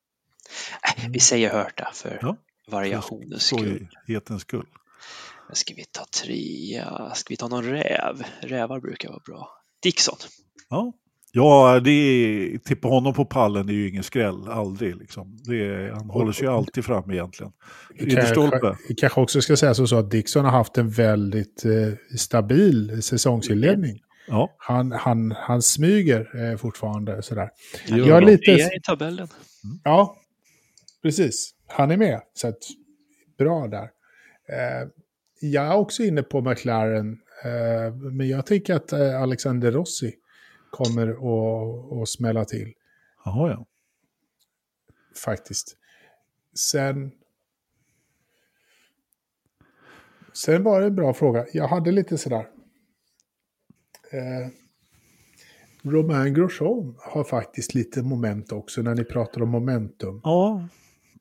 Äh, 0.98 1.08
vi 1.08 1.20
säger 1.20 1.64
Hurta 1.64 1.90
för 1.94 2.18
Ja, 2.22 2.36
variationens 2.68 3.42
skull. 3.42 3.88
Skojighetens 4.04 4.42
skull. 4.42 4.66
Ska 5.52 5.74
vi 5.74 5.84
ta 5.84 6.04
trea? 6.24 7.14
Ska 7.14 7.32
vi 7.32 7.36
ta 7.36 7.48
någon 7.48 7.64
räv? 7.64 8.22
Rävar 8.40 8.80
brukar 8.80 9.08
vara 9.08 9.22
bra. 9.26 9.50
Dixon. 9.82 10.16
Ja, 10.68 10.92
ja 11.32 11.80
det 11.80 11.90
är, 11.90 12.58
tippa 12.58 12.88
honom 12.88 13.14
på 13.14 13.24
pallen 13.24 13.68
är 13.68 13.72
ju 13.72 13.88
ingen 13.88 14.02
skräll, 14.02 14.48
aldrig. 14.48 14.96
Liksom. 14.96 15.38
Det 15.44 15.66
är, 15.66 15.90
han 15.90 16.10
håller 16.10 16.32
sig 16.32 16.44
ju 16.44 16.52
alltid 16.52 16.84
fram 16.84 17.10
egentligen. 17.10 17.52
Vi 18.88 18.94
kanske 18.94 19.20
också 19.20 19.40
ska 19.40 19.56
säga 19.56 19.74
så, 19.74 19.96
att 19.96 20.10
Dixon 20.10 20.44
har 20.44 20.52
haft 20.52 20.78
en 20.78 20.90
väldigt 20.90 21.64
eh, 21.64 22.16
stabil 22.16 23.02
säsongsinledning. 23.02 24.00
Ja, 24.28 24.54
Han, 24.58 24.92
han, 24.92 25.32
han 25.36 25.62
smyger 25.62 26.50
eh, 26.50 26.56
fortfarande 26.56 27.22
sådär. 27.22 27.50
gör 27.86 28.08
Jag 28.08 28.18
är 28.18 28.26
lite... 28.26 28.50
I 28.50 28.80
tabellen. 28.82 29.28
Ja, 29.84 30.16
precis. 31.02 31.54
Han 31.66 31.90
är 31.90 31.96
med. 31.96 32.20
Så 32.34 32.48
att, 32.48 32.58
bra 33.38 33.66
där. 33.66 33.90
Eh, 34.48 34.88
jag 35.40 35.66
är 35.66 35.76
också 35.76 36.02
inne 36.02 36.22
på 36.22 36.40
McLaren. 36.40 37.18
Eh, 37.44 37.94
men 37.94 38.28
jag 38.28 38.46
tänker 38.46 38.74
att 38.74 38.92
eh, 38.92 39.22
Alexander 39.22 39.72
Rossi 39.72 40.12
kommer 40.70 41.08
att, 41.08 42.02
att 42.02 42.08
smälla 42.08 42.44
till. 42.44 42.72
Jaha, 43.24 43.50
ja. 43.50 43.66
Faktiskt. 45.24 45.76
Sen... 46.54 47.10
Sen 50.32 50.62
var 50.62 50.80
det 50.80 50.86
en 50.86 50.96
bra 50.96 51.14
fråga. 51.14 51.46
Jag 51.52 51.68
hade 51.68 51.92
lite 51.92 52.18
sådär... 52.18 52.46
Eh, 54.12 54.48
Romain 55.82 56.34
Grosjean 56.34 56.94
har 56.98 57.24
faktiskt 57.24 57.74
lite 57.74 58.02
moment 58.02 58.52
också 58.52 58.82
när 58.82 58.94
ni 58.94 59.04
pratar 59.04 59.42
om 59.42 59.48
momentum. 59.48 60.20
Ja, 60.24 60.68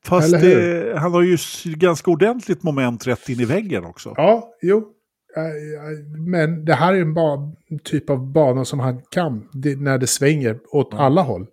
fast 0.04 0.34
eh, 0.34 0.96
han 0.96 1.12
har 1.12 1.22
ju 1.22 1.36
ganska 1.64 2.10
ordentligt 2.10 2.62
moment 2.62 3.06
rätt 3.06 3.28
in 3.28 3.40
i 3.40 3.44
väggen 3.44 3.84
också. 3.84 4.14
Ja, 4.16 4.54
jo. 4.62 4.94
Eh, 5.36 5.42
eh, 5.44 5.98
Men 6.26 6.64
det 6.64 6.74
här 6.74 6.94
är 6.94 7.00
en 7.00 7.78
typ 7.84 8.10
av 8.10 8.32
bana 8.32 8.64
som 8.64 8.80
han 8.80 9.02
kan 9.10 9.48
det, 9.52 9.76
när 9.80 9.98
det 9.98 10.06
svänger 10.06 10.58
åt 10.72 10.94
alla 10.94 11.22
håll. 11.22 11.46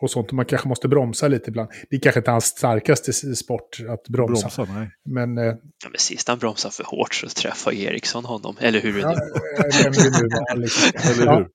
Och 0.00 0.10
sånt. 0.10 0.28
Och 0.28 0.34
man 0.34 0.44
kanske 0.44 0.68
måste 0.68 0.88
bromsa 0.88 1.28
lite 1.28 1.50
ibland. 1.50 1.68
Det 1.90 1.96
är 1.96 2.00
kanske 2.00 2.20
inte 2.20 2.30
hans 2.30 2.44
starkaste 2.44 3.12
sport 3.12 3.78
att 3.88 4.08
bromsa. 4.08 4.50
Bromsa, 4.56 4.74
nej. 4.78 4.90
Men 5.04 5.38
eh, 5.38 5.44
Ja, 5.44 5.88
men 5.90 5.98
sist 5.98 6.28
han 6.28 6.38
bromsade 6.38 6.74
för 6.74 6.84
hårt 6.84 7.14
så 7.14 7.28
träffade 7.28 7.76
Eriksson 7.76 8.24
honom. 8.24 8.56
Eller 8.60 8.80
hur? 8.80 8.98
ja, 9.00 9.08
det 9.08 10.22
nu 10.22 10.28
var. 10.28 10.56
Liksom. 10.56 10.90
Eller 11.10 11.26
Ja, 11.26 11.36
hur? 11.38 11.48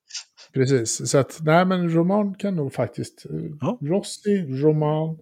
precis. 0.53 1.09
Så 1.09 1.17
att, 1.17 1.37
nej 1.41 1.65
men 1.65 1.89
Roman 1.93 2.35
kan 2.35 2.55
nog 2.55 2.73
faktiskt... 2.73 3.25
Ja. 3.61 3.77
Rossi, 3.81 4.37
Roman, 4.63 5.17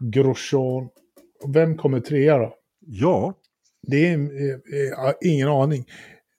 Grosjean. 0.00 0.88
Vem 1.48 1.76
kommer 1.76 2.00
trea 2.00 2.38
då? 2.38 2.54
Ja, 2.86 3.34
Det 3.86 4.06
är 4.08 4.14
eh, 4.18 4.54
eh, 4.54 4.88
jag 4.90 5.14
ingen 5.24 5.48
aning. 5.48 5.84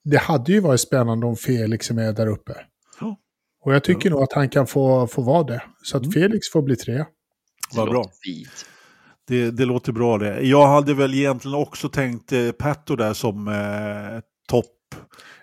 Det 0.04 0.18
hade 0.18 0.52
ju 0.52 0.60
varit 0.60 0.80
spännande 0.82 1.26
om 1.26 1.36
Felix 1.36 1.90
är 1.90 1.94
med 1.96 2.16
där 2.16 2.28
uppe. 2.28 2.54
Ja. 3.02 3.18
Och 3.66 3.74
jag 3.76 3.84
tycker 3.84 4.10
nog 4.10 4.24
att 4.24 4.34
han 4.34 4.50
kan 4.50 4.68
få, 4.68 5.08
få 5.08 5.22
vara 5.22 5.44
det. 5.44 5.64
Så 5.84 5.98
att 5.98 6.04
Mm. 6.04 6.12
Felix 6.12 6.50
får 6.52 6.62
bli 6.62 6.76
trea. 6.76 7.06
vad 7.76 7.90
bra. 7.90 8.04
Fint. 8.24 8.66
Det, 9.28 9.52
det 9.52 9.66
låter 9.66 9.92
bra 9.92 10.18
det. 10.18 10.42
Jag 10.42 10.68
hade 10.68 10.94
väl 10.94 11.14
egentligen 11.14 11.56
också 11.58 11.90
tänkt 11.90 12.32
eh, 12.32 12.52
Petto 12.52 12.96
där 12.96 13.14
som 13.14 13.48
eh, 13.48 13.54
topp. 14.50 14.66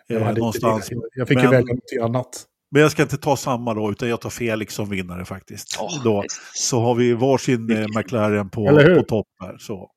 Jag, 0.06 0.22
Eh, 0.22 0.28
inte 0.28 0.38
någonstans. 0.40 0.88
jag 1.14 1.28
fick 1.28 1.36
ju 1.38 1.42
Men- 1.42 1.50
välja 1.50 1.74
något 1.74 2.04
annat. 2.04 2.44
Men 2.70 2.82
jag 2.82 2.90
ska 2.90 3.02
inte 3.02 3.16
ta 3.18 3.36
samma 3.36 3.74
då, 3.74 3.90
utan 3.90 4.08
jag 4.08 4.20
tar 4.20 4.30
Felix 4.30 4.74
som 4.74 4.90
vinnare 4.90 5.24
faktiskt. 5.24 5.76
Ja, 5.78 5.88
då, 6.04 6.24
så 6.54 6.80
har 6.80 6.94
vi 6.94 7.12
varsin 7.12 7.70
eh, 7.70 7.86
McLaren 7.96 8.50
på, 8.50 8.66
på 8.96 9.02
topp 9.08 9.26
här. 9.42 9.56
Så, 9.58 9.90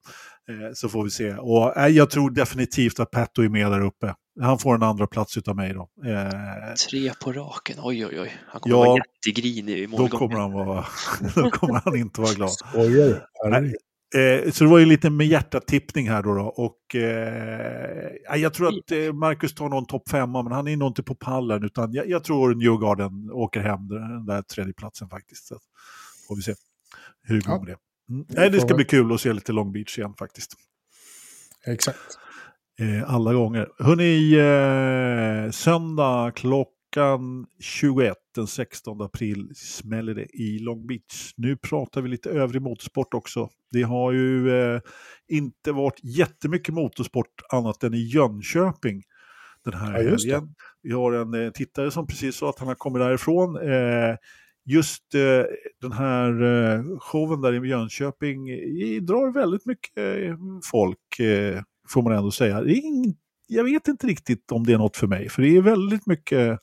så 0.74 0.90
får 0.90 1.04
vi 1.04 1.10
se. 1.10 1.34
Och 1.34 1.78
eh, 1.78 1.88
jag 1.88 2.10
tror 2.10 2.30
definitivt 2.32 3.00
att 3.00 3.12
Petto 3.12 3.42
är 3.44 3.50
med 3.50 3.72
där 3.72 3.82
uppe. 3.82 4.14
Han 4.42 4.60
får 4.60 4.76
en 4.76 4.84
andra 4.84 5.08
plats 5.08 5.38
utav 5.38 5.56
mig 5.56 5.74
då. 5.74 5.90
Eh, 6.06 6.74
Tre 6.90 7.12
på 7.24 7.32
raken. 7.34 7.78
Oj, 7.84 8.06
oj, 8.06 8.20
oj. 8.22 8.34
Han 8.48 8.62
kommer 8.62 8.76
Ja, 8.76 8.84
vara 8.86 8.98
jättegrinig 9.26 9.78
i 9.78 9.86
då 9.86 9.90
målgången. 9.92 10.10
kommer 10.12 10.36
han 10.40 10.52
vara, 10.52 10.86
då 11.36 11.50
kommer 11.50 11.82
han 11.86 11.98
inte 11.98 12.22
vara 12.22 12.34
glad. 12.34 12.52
Skojar. 12.52 13.28
Eh, 14.16 14.52
så 14.52 14.64
det 14.64 14.70
var 14.70 14.78
ju 14.80 14.86
lite 14.86 15.10
med 15.10 15.28
hjärtatippning 15.28 16.10
här 16.10 16.24
då. 16.24 16.34
då 16.36 16.42
och, 16.44 16.96
eh, 16.96 18.38
jag 18.42 18.54
tror 18.54 18.68
att 18.68 18.92
eh, 18.92 19.14
Marcus 19.14 19.56
tar 19.56 19.70
någon 19.70 19.86
topp 19.86 20.10
femma, 20.10 20.44
men 20.44 20.52
han 20.52 20.68
är 20.68 20.78
nog 20.78 20.90
inte 20.90 21.04
på 21.04 21.16
pallen. 21.16 21.64
Utan 21.64 21.94
jag, 21.94 22.10
jag 22.10 22.24
tror 22.24 22.56
Newgarden 22.56 23.32
åker 23.32 23.60
hem 23.60 23.88
den 23.88 24.26
där 24.26 24.42
tredjeplatsen 24.42 25.10
faktiskt. 25.10 25.48
Så 25.48 25.58
får 26.28 26.36
vi 26.36 26.42
se 26.42 26.54
hur 27.22 27.36
det 27.36 27.46
går 27.46 27.56
Ja. 27.56 27.60
med 27.60 27.68
det. 27.68 27.78
Mm. 28.10 28.26
Nej, 28.30 28.50
det 28.50 28.60
ska 28.60 28.76
bli 28.76 28.86
kul 28.86 29.14
att 29.14 29.22
se 29.22 29.34
lite 29.34 29.52
Long 29.52 29.72
Beach 29.72 29.98
igen 29.98 30.14
faktiskt. 30.20 30.54
Exakt. 31.68 32.00
Eh, 32.80 33.14
alla 33.14 33.34
gånger. 33.34 33.70
Hörrni, 33.80 34.34
eh, 35.46 35.52
söndag 35.52 36.32
klockan 36.36 37.46
21 37.60 38.18
den 38.36 38.48
16 38.48 39.02
april 39.02 39.52
smäller 39.56 40.14
det 40.14 40.26
i 40.26 40.60
Long 40.60 40.88
Beach. 40.88 41.34
Nu 41.38 41.58
pratar 41.58 42.02
vi 42.02 42.10
lite 42.10 42.30
övrig 42.30 42.62
motorsport 42.62 43.14
också. 43.14 43.50
Det 43.72 43.82
har 43.82 44.12
ju 44.12 44.60
eh, 44.60 44.82
inte 45.28 45.72
varit 45.72 46.00
jättemycket 46.04 46.74
motorsport 46.74 47.42
annat 47.52 47.84
än 47.84 47.94
i 47.94 47.98
Jönköping 47.98 49.04
den 49.66 49.74
här 49.74 49.92
Ja, 49.92 50.10
helgen. 50.10 50.56
Vi 50.82 50.92
har 50.92 51.14
en 51.14 51.34
eh, 51.34 51.52
tittare 51.52 51.92
som 51.92 52.08
precis 52.08 52.36
sa 52.36 52.50
att 52.50 52.60
han 52.60 52.68
har 52.68 52.76
kommit 52.76 53.02
därifrån. 53.02 53.56
Eh, 53.56 54.16
just 54.66 55.16
eh, 55.16 55.46
den 55.82 55.92
här 55.92 56.44
eh, 56.44 57.00
showen 57.00 57.42
där 57.42 57.66
i 57.66 57.70
Jönköping 57.70 58.50
i, 58.50 59.00
drar 59.00 59.34
väldigt 59.34 59.66
mycket 59.66 59.98
eh, 59.98 60.36
folk, 60.72 61.20
eh, 61.20 61.62
får 61.90 62.02
man 62.02 62.14
ändå 62.14 62.32
säga. 62.32 62.62
Det 62.62 62.82
jag 63.48 63.64
vet 63.64 63.88
inte 63.88 64.08
riktigt 64.08 64.52
om 64.52 64.64
det 64.64 64.74
är 64.74 64.78
något 64.78 64.98
för 64.98 65.08
mig, 65.08 65.30
för 65.30 65.42
det 65.42 65.58
är 65.58 65.62
väldigt 65.62 66.06
mycket 66.06 66.60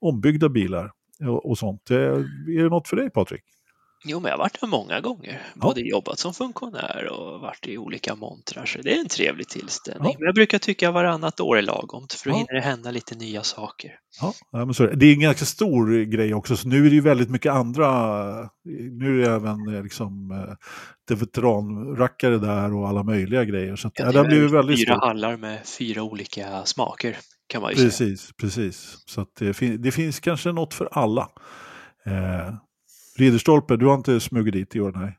ombyggda 0.00 0.48
bilar 0.48 0.92
eh, 1.20 1.28
och, 1.28 1.50
och 1.50 1.58
sånt. 1.58 1.90
Eh, 1.90 1.96
är 1.96 2.62
det 2.62 2.68
något 2.68 2.88
för 2.88 2.96
dig 2.96 3.10
Patrik? 3.10 3.42
Jo, 4.04 4.20
men 4.20 4.28
jag 4.28 4.36
har 4.36 4.44
varit 4.44 4.60
där 4.60 4.68
många 4.68 5.00
gånger. 5.00 5.42
Både 5.54 5.80
jobbat 5.80 6.18
som 6.18 6.34
funktionär 6.34 7.08
och 7.12 7.40
varit 7.40 7.66
i 7.68 7.78
olika 7.78 8.14
montrar, 8.14 8.66
så 8.66 8.78
det 8.82 8.96
är 8.96 9.00
en 9.00 9.08
trevlig 9.08 9.48
tillställning. 9.48 10.10
Ja. 10.12 10.18
Men 10.18 10.26
jag 10.26 10.34
brukar 10.34 10.58
tycka 10.58 10.90
varannat 10.90 11.40
år 11.40 11.58
är 11.58 11.62
lagom, 11.62 12.06
för 12.22 12.30
då 12.30 12.34
Ja. 12.34 12.38
hinner 12.38 12.54
det 12.54 12.60
hända 12.60 12.90
lite 12.90 13.14
nya 13.14 13.42
saker. 13.42 13.90
Ja, 14.20 14.32
ja, 14.52 14.64
men 14.64 14.74
så 14.74 14.86
det. 14.86 14.96
det 14.96 15.06
är 15.06 15.12
en 15.12 15.20
ganska 15.20 15.44
stor 15.44 16.04
grej 16.04 16.34
också, 16.34 16.56
så 16.56 16.68
nu 16.68 16.78
är 16.86 16.90
det 16.90 16.94
ju 16.94 17.00
väldigt 17.00 17.30
mycket 17.30 17.52
andra, 17.52 17.88
nu 18.92 19.22
är 19.22 19.28
det 19.28 19.34
även 19.34 19.74
eh, 19.74 19.82
liksom 19.82 20.30
eh, 20.30 20.54
det 21.08 21.14
veteranrackare 21.14 22.38
där 22.38 22.74
och 22.74 22.88
alla 22.88 23.02
möjliga 23.02 23.44
grejer. 23.44 23.76
Så 23.76 23.88
att, 23.88 23.98
ja, 23.98 24.12
det 24.12 24.18
är 24.18 24.24
blivit 24.24 24.50
väldigt 24.52 24.78
fyra 24.78 24.94
stort. 24.94 25.04
hallar 25.04 25.36
med 25.36 25.66
fyra 25.66 26.02
olika 26.02 26.64
smaker, 26.64 27.16
kan 27.46 27.62
man 27.62 27.70
ju 27.70 27.76
säga. 27.76 27.88
Precis, 27.88 28.32
precis. 28.40 28.96
Så 29.06 29.20
att 29.20 29.28
det, 29.38 29.54
fin- 29.54 29.82
det 29.82 29.92
finns 29.92 30.20
kanske 30.20 30.52
något 30.52 30.74
för 30.74 30.88
alla. 30.92 31.28
Eh, 32.06 32.54
Ridderstolpe, 33.16 33.76
du 33.76 33.86
har 33.86 33.94
inte 33.94 34.20
smugit 34.20 34.52
dit 34.54 34.76
i 34.76 34.80
år, 34.80 34.92
nej? 34.96 35.18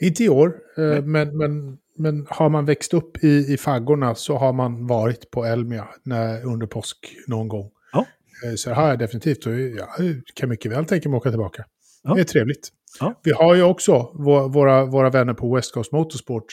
Inte 0.00 0.24
i 0.24 0.28
år, 0.28 0.54
eh, 0.76 0.84
Nej. 0.84 1.02
men, 1.02 1.36
men, 1.36 1.78
men 1.96 2.26
har 2.30 2.48
man 2.48 2.64
växt 2.64 2.94
upp 2.94 3.24
i, 3.24 3.52
i 3.52 3.56
faggorna 3.56 4.14
så 4.14 4.36
har 4.36 4.52
man 4.52 4.86
varit 4.86 5.30
på 5.30 5.44
Elmia 5.44 5.88
när, 6.02 6.44
under 6.46 6.66
påsk 6.66 7.16
någon 7.26 7.48
gång. 7.48 7.70
Ja. 7.92 8.06
Eh, 8.44 8.54
Så 8.54 8.68
det 8.68 8.74
har 8.76 8.88
jag 8.88 8.98
definitivt 8.98 9.46
och 9.46 9.52
jag 9.60 9.88
kan 10.34 10.48
mycket 10.48 10.72
väl 10.72 10.84
tänka 10.84 11.08
mig 11.08 11.16
att 11.16 11.20
åka 11.20 11.30
tillbaka. 11.30 11.64
Ja. 12.02 12.14
Det 12.14 12.20
är 12.20 12.24
trevligt. 12.24 12.68
Ja. 13.00 13.14
Vi 13.22 13.32
har 13.32 13.54
ju 13.54 13.62
också 13.62 13.92
vå- 14.14 14.48
våra, 14.52 14.84
våra 14.84 15.10
vänner 15.10 15.34
på 15.34 15.54
West 15.54 15.74
Coast 15.74 15.92
Motorsport 15.92 16.44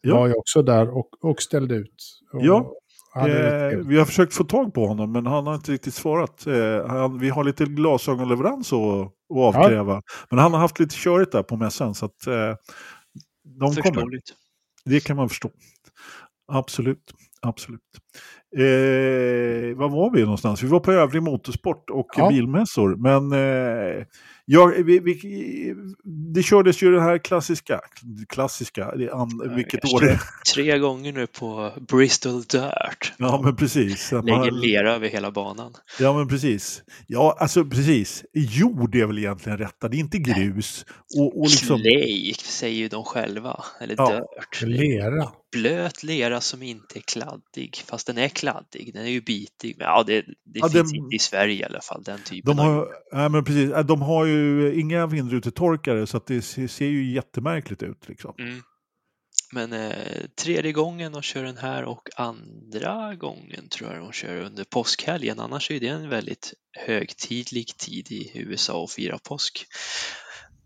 Ja. 0.00 0.14
var 0.16 0.26
ju 0.26 0.34
också 0.34 0.62
där 0.62 0.96
och, 0.96 1.08
och 1.24 1.42
ställde 1.42 1.74
ut. 1.74 2.20
Och 2.32 2.44
Ja. 2.44 2.72
Eh, 3.16 3.78
vi 3.78 3.98
har 3.98 4.04
försökt 4.04 4.34
få 4.34 4.44
tag 4.44 4.74
på 4.74 4.86
honom, 4.86 5.12
men 5.12 5.26
han 5.26 5.46
har 5.46 5.54
inte 5.54 5.72
riktigt 5.72 5.94
svarat. 5.94 6.46
Eh, 6.46 6.86
han, 6.88 7.18
vi 7.18 7.28
har 7.28 7.44
lite 7.44 7.64
glasögonleverans 7.64 8.72
att, 8.72 8.78
att 8.80 9.10
avkräva. 9.36 10.02
Men 10.30 10.38
han 10.38 10.52
har 10.52 10.60
haft 10.60 10.78
lite 10.80 10.94
körigt 10.96 11.32
där 11.32 11.42
på 11.42 11.56
mässan, 11.56 11.94
så 11.94 12.06
att 12.06 12.26
eh, 12.26 12.54
de 13.60 13.74
kommer. 13.74 14.20
Det 14.84 15.00
kan 15.00 15.16
man 15.16 15.28
förstå. 15.28 15.50
Absolut. 16.52 17.12
Absolut. 17.42 17.80
Eh, 18.56 19.76
var 19.76 19.88
var 19.88 20.10
vi 20.14 20.22
någonstans? 20.22 20.62
Vi 20.62 20.68
var 20.68 20.80
på 20.80 20.92
övrig 20.92 21.22
motorsport 21.22 21.90
och 21.90 22.06
Ja. 22.16 22.28
bilmässor. 22.28 22.96
Men 22.96 23.32
eh, 24.48 24.54
ja, 24.54 24.72
vi, 24.84 24.98
vi, 24.98 25.74
det 26.34 26.42
kördes 26.42 26.82
ju 26.82 26.92
det 26.92 27.00
här 27.02 27.18
klassiska. 27.18 27.80
Klassiska, 28.28 28.96
det 28.96 29.10
an, 29.12 29.52
vilket 29.56 29.80
jag 29.82 29.92
år 29.94 30.00
det 30.00 30.10
är. 30.10 30.20
Tre 30.54 30.78
gånger 30.78 31.12
nu 31.12 31.26
på 31.26 31.72
Bristol 31.88 32.42
Dirt. 32.42 33.12
Ja, 33.18 33.40
men 33.44 33.56
precis. 33.56 34.12
Man- 34.12 34.24
Lägger 34.26 34.50
lera 34.50 34.94
över 34.94 35.08
hela 35.08 35.30
banan. 35.30 35.72
Ja, 36.00 36.12
men 36.18 36.28
precis. 36.28 36.82
Ja, 37.06 37.36
alltså 37.40 37.64
precis. 37.64 38.24
Jord 38.34 38.94
är 38.94 39.06
väl 39.06 39.18
egentligen 39.18 39.58
rätta. 39.58 39.88
Det 39.88 39.96
är 39.96 39.98
inte 39.98 40.18
grus. 40.18 40.84
Och, 41.18 41.40
och 41.40 41.46
liksom, 41.48 41.80
Clay 41.80 42.34
säger 42.34 42.76
ju 42.78 42.88
de 42.88 43.04
själva, 43.04 43.64
eller 43.80 43.94
Ja. 43.98 44.10
dirt. 44.10 44.62
Lera. 44.62 45.28
Blöt 45.52 46.02
lera 46.02 46.40
som 46.40 46.62
inte 46.62 46.98
är 46.98 47.02
kladdig, 47.02 47.76
fast 47.86 48.06
den 48.06 48.18
är 48.18 48.28
kladdig. 48.28 48.90
Den 48.94 49.04
är 49.04 49.10
ju 49.10 49.20
bitig. 49.20 49.74
Men 49.78 49.86
ja, 49.86 50.02
det, 50.06 50.20
det 50.22 50.34
Ja, 50.44 50.68
finns 50.68 50.92
den- 50.92 50.96
inte 51.04 51.16
i 51.16 51.18
Sverige 51.18 51.54
i 51.60 51.64
alla 51.64 51.80
fall, 51.80 52.02
den 52.02 52.22
typen 52.22 52.56
de, 52.56 52.62
av... 52.66 52.74
har, 52.74 52.88
ja, 53.10 53.28
men 53.28 53.44
precis. 53.44 53.70
De 53.88 54.02
har 54.02 54.24
ju 54.24 54.74
inga 54.80 55.06
vindrutetorkare 55.06 56.06
så 56.06 56.20
det 56.26 56.42
ser, 56.42 56.66
ser 56.68 56.86
ju 56.86 57.12
jättemärkligt 57.12 57.82
ut. 57.82 58.08
Liksom. 58.08 58.34
Mm. 58.38 58.62
Men 59.52 59.72
eh, 59.72 60.26
tredje 60.42 60.72
gången 60.72 61.12
de 61.12 61.22
kör 61.22 61.42
den 61.44 61.56
här 61.56 61.84
och 61.84 62.08
andra 62.16 63.14
gången 63.14 63.68
tror 63.68 63.92
jag 63.92 64.00
de 64.02 64.12
kör 64.12 64.36
under 64.36 64.64
påskhelgen. 64.64 65.40
Annars 65.40 65.70
är 65.70 65.80
det 65.80 65.88
en 65.88 66.08
väldigt 66.08 66.52
högtidlig 66.86 67.66
tid 67.76 68.12
i 68.12 68.32
USA 68.34 68.84
att 68.84 68.92
fira 68.92 69.18
påsk. 69.18 69.66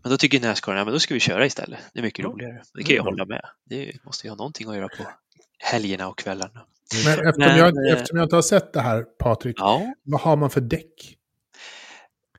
Men 0.03 0.11
då 0.11 0.17
tycker 0.17 0.39
Nascar, 0.39 0.75
ja 0.75 0.85
men 0.85 0.93
då 0.93 0.99
ska 0.99 1.13
vi 1.13 1.19
köra 1.19 1.45
istället. 1.45 1.79
Det 1.93 1.99
är 1.99 2.03
mycket 2.03 2.25
roligare. 2.25 2.61
Det 2.73 2.83
kan 2.83 2.95
jag 2.95 3.03
bra. 3.03 3.11
hålla 3.11 3.25
med. 3.25 3.41
Det 3.65 4.03
måste 4.05 4.27
ju 4.27 4.31
ha 4.31 4.37
någonting 4.37 4.69
att 4.69 4.75
göra 4.75 4.87
på 4.87 5.07
helgerna 5.59 6.07
och 6.07 6.17
kvällarna. 6.17 6.65
Men 7.05 7.13
eftersom, 7.13 7.33
Men, 7.37 7.57
jag, 7.57 7.87
eh, 7.87 7.93
eftersom 7.93 8.17
jag 8.17 8.25
inte 8.25 8.35
har 8.35 8.41
sett 8.41 8.73
det 8.73 8.81
här, 8.81 9.03
Patrik, 9.03 9.55
Ja, 9.59 9.93
vad 10.03 10.21
har 10.21 10.35
man 10.35 10.49
för 10.49 10.61
däck? 10.61 11.17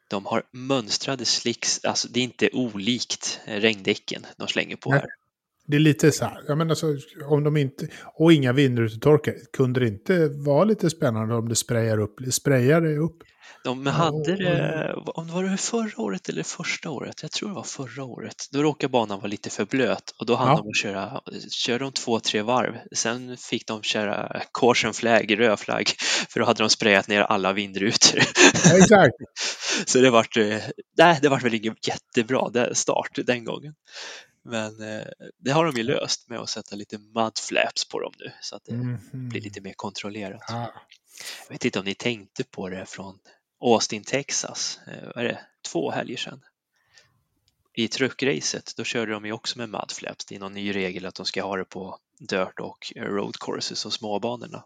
de 0.08 0.26
har 0.26 0.42
mönstrade 0.52 1.24
slicks, 1.24 1.84
alltså 1.84 2.08
det 2.08 2.20
är 2.20 2.24
inte 2.24 2.48
olikt 2.52 3.40
regndäcken 3.44 4.26
de 4.36 4.48
slänger 4.48 4.76
på 4.76 4.90
Nej. 4.90 5.00
här. 5.00 5.08
Det 5.66 5.76
är 5.76 5.80
lite 5.80 6.12
så 6.12 6.24
här, 6.24 6.42
jag 6.48 6.58
menar 6.58 6.74
så, 6.74 6.96
om 7.24 7.44
de 7.44 7.56
inte, 7.56 7.88
och 8.18 8.32
inga 8.32 8.52
vindrutetorkare, 8.52 9.34
kunde 9.52 9.80
det 9.80 9.88
inte 9.88 10.28
vara 10.28 10.64
lite 10.64 10.90
spännande 10.90 11.34
om 11.34 11.48
det 11.48 11.56
sprayar 11.56 11.98
upp, 11.98 12.14
sprayar 12.32 12.80
det 12.80 12.96
upp? 12.96 13.16
De 13.64 13.86
hade 13.86 14.36
det, 14.36 14.94
om 15.06 15.26
det 15.26 15.32
var 15.32 15.42
det 15.44 15.56
förra 15.56 16.02
året 16.02 16.28
eller 16.28 16.42
första 16.42 16.90
året, 16.90 17.22
jag 17.22 17.30
tror 17.30 17.48
det 17.48 17.54
var 17.54 17.62
förra 17.62 18.04
året, 18.04 18.34
då 18.52 18.62
råkade 18.62 18.90
banan 18.90 19.18
vara 19.18 19.28
lite 19.28 19.50
för 19.50 19.64
blöt 19.64 20.14
och 20.20 20.26
då 20.26 20.34
hann 20.34 20.48
Ja. 20.48 20.56
de 20.56 20.68
att 20.68 20.76
köra, 20.76 21.20
köra 21.50 21.78
de 21.78 21.92
två, 21.92 22.20
tre 22.20 22.42
varv. 22.42 22.74
Sen 22.94 23.36
fick 23.36 23.66
de 23.66 23.82
köra 23.82 24.40
caution 24.60 24.94
flag, 24.94 25.38
röd 25.40 25.58
flagg, 25.58 25.88
för 26.28 26.40
då 26.40 26.46
hade 26.46 26.62
de 26.62 26.70
sprayat 26.70 27.08
ner 27.08 27.20
alla 27.20 27.52
vindrutor. 27.52 28.20
Ja, 28.64 28.76
exakt. 28.78 29.14
Så 29.86 29.98
det 29.98 30.10
vart, 30.10 30.36
eh, 30.36 30.56
nej, 30.98 31.18
det 31.22 31.28
vart 31.28 31.44
väl 31.44 31.54
ingen 31.54 31.74
jättebra 31.86 32.74
start 32.74 33.18
den 33.26 33.44
gången. 33.44 33.74
Men 34.44 34.82
eh, 34.82 35.06
det 35.38 35.50
har 35.50 35.64
de 35.64 35.76
ju 35.76 35.82
löst 35.82 36.28
med 36.28 36.38
att 36.38 36.48
sätta 36.48 36.76
lite 36.76 36.98
mud 36.98 37.38
flaps 37.48 37.88
på 37.88 38.00
dem 38.00 38.12
nu 38.18 38.32
så 38.40 38.56
att 38.56 38.64
det 38.64 38.72
Mhm. 38.74 39.28
blir 39.28 39.40
lite 39.40 39.60
mer 39.60 39.72
kontrollerat. 39.76 40.50
Ah. 40.50 40.68
Jag 41.48 41.54
vet 41.54 41.64
inte 41.64 41.78
om 41.78 41.84
ni 41.84 41.94
tänkte 41.94 42.44
på 42.44 42.68
det 42.68 42.86
från 42.86 43.18
Austin, 43.60 44.04
Texas, 44.04 44.80
eh, 44.86 45.04
vad 45.14 45.24
är 45.24 45.28
det, 45.28 45.40
två 45.72 45.90
helger 45.90 46.16
sedan. 46.16 46.40
I 47.76 47.88
truckracet, 47.88 48.72
då 48.76 48.84
körde 48.84 49.12
de 49.12 49.24
ju 49.26 49.32
också 49.32 49.58
med 49.58 49.68
mudflaps. 49.68 50.24
Det 50.26 50.34
är 50.34 50.40
någon 50.40 50.54
ny 50.54 50.74
regel 50.74 51.06
att 51.06 51.14
de 51.14 51.26
ska 51.26 51.42
ha 51.42 51.56
det 51.56 51.64
på 51.64 51.98
dirt 52.28 52.60
och 52.60 52.78
road 52.96 53.36
courses 53.40 53.86
och 53.86 53.92
småbanorna. 53.92 54.64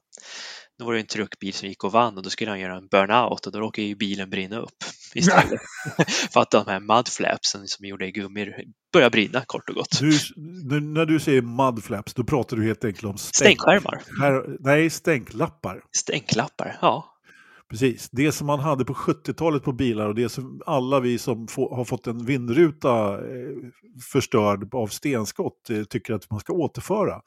Då 0.78 0.84
var 0.84 0.92
det 0.94 1.00
en 1.00 1.06
truckbil 1.06 1.54
som 1.54 1.68
gick 1.68 1.84
och 1.84 1.92
vann 1.92 2.16
och 2.16 2.22
då 2.22 2.30
skulle 2.30 2.50
han 2.50 2.60
göra 2.60 2.76
en 2.76 2.86
burnout 2.86 3.46
och 3.46 3.52
då 3.52 3.60
råkade 3.60 3.86
ju 3.88 3.94
bilen 3.94 4.30
brinna 4.30 4.58
upp 4.58 4.76
istället. 5.14 5.60
För 6.32 6.40
att 6.40 6.50
de 6.50 6.64
här 6.66 6.80
mudflapsen 6.80 7.68
som 7.68 7.86
gjorde 7.86 8.06
i 8.06 8.12
gummi 8.12 8.52
började 8.92 9.10
brinna 9.10 9.44
kort 9.46 9.68
och 9.68 9.74
gott. 9.74 9.98
Du, 10.00 10.10
nu- 10.36 10.80
när 10.80 11.06
du 11.06 11.20
säger 11.20 11.42
mudflaps, 11.42 12.14
då 12.14 12.24
pratar 12.24 12.56
du 12.56 12.64
helt 12.66 12.84
enkelt 12.84 13.04
om 13.04 13.18
stänk, 13.18 13.34
Stänkskärmar, 13.36 14.02
skär- 14.06 14.56
nej, 14.60 14.90
stänklappar. 14.90 15.82
stänklappar, 15.96 16.78
ja. 16.80 17.12
Precis. 17.70 18.08
Det 18.10 18.32
som 18.32 18.46
man 18.46 18.60
hade 18.60 18.84
på 18.84 18.94
70-talet 18.94 19.62
på 19.62 19.72
bilar 19.72 20.08
och 20.08 20.14
det 20.14 20.28
som 20.28 20.62
alla 20.66 21.00
vi 21.00 21.18
som 21.18 21.48
få, 21.48 21.74
har 21.74 21.84
fått 21.84 22.06
en 22.06 22.24
vindruta 22.24 23.14
eh, 23.14 23.56
förstörd 24.12 24.74
av 24.74 24.86
stenskott 24.86 25.70
eh, 25.70 25.84
tycker 25.84 26.14
att 26.14 26.30
man 26.30 26.40
ska 26.40 26.52
återföra. 26.52 27.22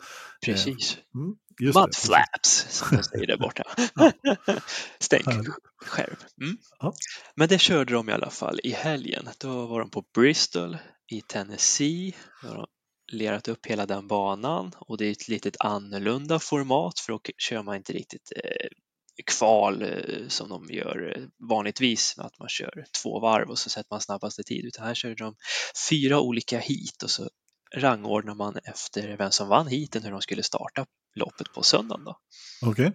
Precis. 0.46 0.98
Mm, 1.16 1.36
just 1.60 1.74
det. 1.74 1.82
Mudflaps, 1.82 2.66
som 2.70 2.98
de 2.98 3.04
säger 3.04 3.28
där 3.28 3.38
borta. 3.38 3.64
Stänkskärm. 5.00 6.16
Mm. 6.42 6.58
Ja. 6.80 6.94
Men 7.36 7.48
det 7.48 7.60
körde 7.60 7.94
de 7.94 8.10
i 8.10 8.14
alla 8.14 8.30
fall 8.30 8.60
i 8.64 8.72
helgen. 8.72 9.30
Då 9.40 9.66
var 9.66 9.80
de 9.80 9.90
på 9.90 10.04
Bristol 10.14 10.78
i 11.12 11.22
Tennessee. 11.22 12.16
Då 12.42 12.48
har 12.48 12.56
de 12.56 12.68
lerat 13.12 13.48
upp 13.48 13.66
hela 13.66 13.86
den 13.86 14.08
banan 14.08 14.72
och 14.78 14.98
det 14.98 15.06
är 15.06 15.12
ett 15.12 15.28
litet 15.28 15.56
annorlunda 15.60 16.40
format 16.40 17.00
för 17.00 17.14
då 17.14 17.20
kör 17.38 17.64
man 17.64 17.76
inte 17.76 17.94
riktigt 17.94 18.32
eh, 18.36 18.68
kval 19.28 19.82
eh, 19.82 20.28
som 20.28 20.50
de 20.50 20.68
gör 20.70 21.14
eh, 21.18 21.24
vanligtvis, 21.50 22.16
att 22.18 22.40
man 22.40 22.50
kör 22.50 22.86
två 23.04 23.20
varv 23.20 23.50
och 23.50 23.60
så 23.60 23.70
sätter 23.70 23.88
man 23.92 24.02
snabbaste 24.02 24.44
tid, 24.44 24.66
utan 24.66 24.86
här 24.88 24.94
kör 24.94 25.16
de 25.16 25.36
fyra 25.90 26.20
olika 26.20 26.60
heat 26.60 27.04
och 27.04 27.10
så 27.12 27.30
rangordnar 27.76 28.36
man 28.36 28.58
efter 28.64 29.18
vem 29.18 29.32
som 29.32 29.48
vann 29.48 29.68
heaten, 29.68 30.04
hur 30.04 30.12
de 30.12 30.22
skulle 30.22 30.44
starta 30.44 30.86
loppet 31.16 31.54
på 31.54 31.64
söndagen. 31.64 32.06
Då. 32.06 32.18
Okej. 32.62 32.92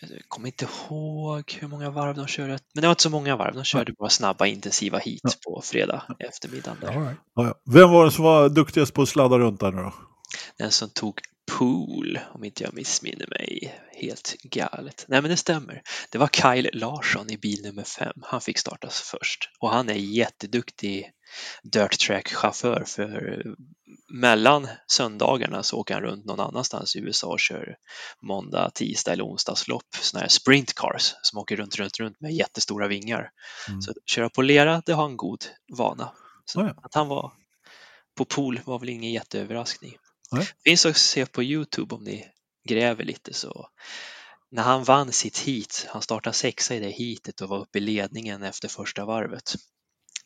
Jag 0.00 0.20
kommer 0.28 0.46
inte 0.48 0.64
ihåg 0.64 1.52
hur 1.60 1.68
många 1.68 1.90
varv 1.90 2.14
de 2.16 2.26
körde, 2.26 2.58
men 2.74 2.82
det 2.82 2.86
var 2.86 2.92
inte 2.92 3.02
så 3.02 3.10
många 3.10 3.36
varv. 3.36 3.54
De 3.54 3.64
körde 3.64 3.92
bara 3.92 4.08
snabba 4.10 4.46
intensiva 4.46 4.98
heat 4.98 5.20
Ja. 5.22 5.30
på 5.44 5.62
fredag. 5.64 6.02
Där. 6.18 6.88
All 6.88 7.02
right. 7.44 7.56
Vem 7.70 7.90
var 7.90 8.04
det 8.04 8.10
som 8.10 8.24
var 8.24 8.48
duktigast 8.48 8.94
på 8.94 9.02
att 9.02 9.08
sladda 9.08 9.38
runt 9.38 9.60
där 9.60 9.72
nu 9.72 9.82
då? 9.82 9.94
Den 10.58 10.70
som 10.70 10.90
tog 10.90 11.20
pool, 11.60 12.18
om 12.34 12.44
inte 12.44 12.64
jag 12.64 12.74
missminner 12.74 13.26
mig 13.26 13.80
helt 13.92 14.36
galet. 14.42 15.04
Nej, 15.08 15.22
men 15.22 15.30
det 15.30 15.36
stämmer. 15.36 15.82
Det 16.10 16.18
var 16.18 16.28
Kyle 16.28 16.70
Larsson 16.72 17.30
i 17.30 17.38
bil 17.38 17.62
nummer 17.62 17.82
fem. 17.82 18.12
Han 18.22 18.40
fick 18.40 18.58
startas 18.58 19.00
först 19.00 19.50
och 19.58 19.70
han 19.70 19.88
är 19.88 19.94
jätteduktig 19.94 21.10
dirt 21.62 21.98
track-chaufför 21.98 22.84
för 22.84 23.42
mellan 24.12 24.68
söndagarna 24.86 25.62
så 25.62 25.76
åker 25.76 25.94
han 25.94 26.02
runt 26.02 26.24
någon 26.24 26.40
annanstans 26.40 26.96
i 26.96 26.98
USA 26.98 27.26
och 27.26 27.40
kör 27.40 27.76
måndag, 28.22 28.70
tisdag 28.74 29.12
eller 29.12 29.24
onsdagslopp, 29.24 29.94
sådana 30.00 30.22
här 30.22 30.28
sprint 30.28 30.74
cars 30.74 31.14
som 31.22 31.38
åker 31.38 31.56
runt, 31.56 31.76
runt, 31.76 32.00
runt 32.00 32.20
med 32.20 32.32
jättestora 32.32 32.88
vingar. 32.88 33.30
Mm. 33.68 33.82
Så 33.82 33.92
köra 34.06 34.30
på 34.30 34.42
lera, 34.42 34.82
det 34.86 34.92
har 34.92 35.04
en 35.04 35.16
god 35.16 35.44
vana. 35.78 36.12
Så 36.44 36.60
Ja, 36.60 36.66
ja. 36.66 36.82
att 36.82 36.94
han 36.94 37.08
var 37.08 37.32
på 38.16 38.24
pool 38.24 38.60
var 38.64 38.78
väl 38.78 38.88
ingen 38.88 39.12
jätteöverraskning. 39.12 39.96
Nej. 40.32 40.48
Finns 40.64 40.86
att 40.86 40.96
se 40.96 41.26
på 41.26 41.42
Youtube 41.42 41.94
om 41.94 42.04
ni 42.04 42.26
gräver 42.68 43.04
lite 43.04 43.34
så. 43.34 43.68
När 44.50 44.62
han 44.62 44.84
vann 44.84 45.12
sitt 45.12 45.38
heat, 45.38 45.86
han 45.88 46.02
startade 46.02 46.34
sexa 46.36 46.74
i 46.74 46.80
det 46.80 46.90
heatet 46.90 47.40
och 47.40 47.48
var 47.48 47.58
uppe 47.58 47.78
i 47.78 47.80
ledningen 47.80 48.42
efter 48.42 48.68
första 48.68 49.04
varvet. 49.04 49.54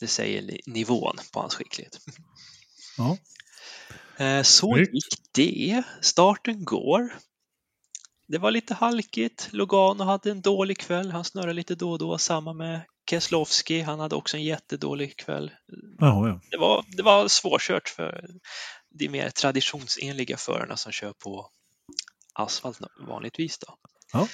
Det 0.00 0.06
säger 0.06 0.60
nivån 0.66 1.16
på 1.32 1.40
hans 1.40 1.54
skicklighet. 1.54 1.98
Ja. 2.96 3.16
Eh, 4.24 4.42
Så 4.42 4.78
gick 4.78 5.04
det. 5.32 5.82
Starten 6.00 6.64
går. 6.64 7.14
Det 8.28 8.38
var 8.38 8.50
lite 8.50 8.74
halkigt. 8.74 9.48
Logano 9.52 10.04
hade 10.04 10.30
en 10.30 10.40
dålig 10.40 10.78
kväll. 10.78 11.10
Han 11.10 11.24
snurrade 11.24 11.52
lite 11.52 11.74
då 11.74 11.90
och 11.92 11.98
då. 11.98 12.18
Samma 12.18 12.52
med 12.52 12.80
Keselowski. 13.10 13.80
Han 13.80 14.00
hade 14.00 14.14
också 14.16 14.36
en 14.36 14.42
jättedålig 14.42 15.16
kväll. 15.16 15.50
Jaha, 15.98 16.28
ja. 16.28 16.40
Det 16.50 16.56
var, 16.56 16.84
det 16.96 17.02
var 17.02 17.28
svårkört 17.28 17.88
för 17.88 18.24
de 18.94 19.08
mer 19.08 19.30
traditionsenliga 19.30 20.36
förarna 20.36 20.76
som 20.76 20.92
kör 20.92 21.12
på 21.12 21.50
asfalt 22.32 22.80
vanligtvis. 23.08 23.58
Då. 23.58 23.76
Ja. 24.12 24.28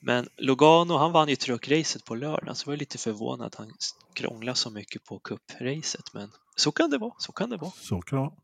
Men 0.00 0.28
Logano, 0.36 0.96
han 0.96 1.12
vann 1.12 1.28
ju 1.28 1.36
truckracet 1.36 2.04
på 2.04 2.14
lördagen 2.14 2.54
så 2.54 2.66
var 2.66 2.72
jag 2.72 2.78
lite 2.78 2.98
förvånad 2.98 3.46
att 3.46 3.54
han 3.54 3.72
krånglade 4.14 4.56
så 4.56 4.70
mycket 4.70 5.04
på 5.04 5.18
cupracet. 5.18 6.12
Men 6.12 6.30
så 6.56 6.72
kan 6.72 6.90
det 6.90 6.98
vara, 6.98 7.14
så 7.18 7.32
kan 7.32 7.50
det 7.50 7.56
vara. 7.56 7.70
Så 7.70 8.00
kan 8.02 8.18
det 8.18 8.24
vara. 8.24 8.34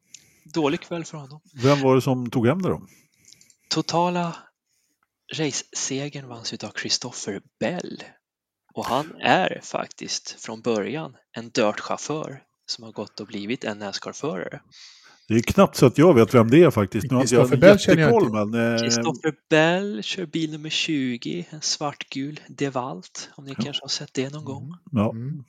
Dålig 0.45 0.81
kväll 0.81 1.05
för 1.05 1.19
honom. 1.19 1.41
Vem 1.55 1.81
var 1.81 1.95
det 1.95 2.03
som 2.03 2.31
tog 2.31 2.47
hem 2.47 2.63
det 2.63 2.69
då? 2.69 2.87
Totala 3.69 4.37
racesegern 5.35 6.29
vanns 6.29 6.53
av 6.53 6.73
Christopher 6.81 7.43
Bell. 7.61 8.03
Och 8.75 8.87
han 8.87 9.15
är 9.21 9.61
faktiskt 9.63 10.31
från 10.31 10.61
början 10.61 11.17
en 11.33 11.51
dirt-chaufför 11.51 12.43
som 12.67 12.85
har 12.85 12.93
gått 12.93 13.21
och 13.21 13.27
blivit 13.27 13.65
en 13.65 13.79
Nascar-förare. 13.79 14.61
Det 15.29 15.35
är 15.35 15.43
knappt 15.43 15.77
så 15.77 15.87
att 15.87 15.99
jag 15.99 16.15
vet 16.15 16.35
vem 16.35 16.51
det 16.51 16.63
är 16.63 16.71
faktiskt. 16.71 17.11
Nu 17.11 17.17
har 17.17 17.27
jag 17.31 17.59
Bell 17.61 17.79
känner 17.79 18.03
jag 18.03 18.13
jättekoll 18.13 18.45
inte. 18.47 18.59
men... 18.59 18.73
Eh, 18.73 18.79
Christopher 18.79 19.35
Bell 19.51 20.03
kör 20.03 20.27
bil 20.27 20.53
nummer 20.53 20.71
20, 20.71 21.47
en 21.51 21.61
svartgul 21.61 22.41
DeWalt, 22.49 23.31
om 23.37 23.45
ni 23.45 23.55
Ja. 23.59 23.65
kanske 23.65 23.83
har 23.83 23.89
sett 23.89 24.15
det 24.15 24.33
någon 24.33 24.45
gång. 24.45 24.73
ja. 24.93 25.11
Mm. 25.11 25.45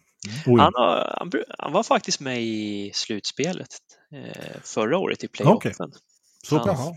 Oj. 0.45 0.59
Han, 0.61 0.71
har, 0.75 1.15
han, 1.19 1.32
han 1.59 1.73
var 1.73 1.84
faktiskt 1.84 2.19
med 2.19 2.41
i 2.43 2.91
slutspelet 2.93 3.67
eh, 4.13 4.61
förra 4.63 4.97
året 4.97 5.23
i 5.23 5.28
playoffen. 5.28 5.91
Så 6.43 6.57
han-. 6.57 6.93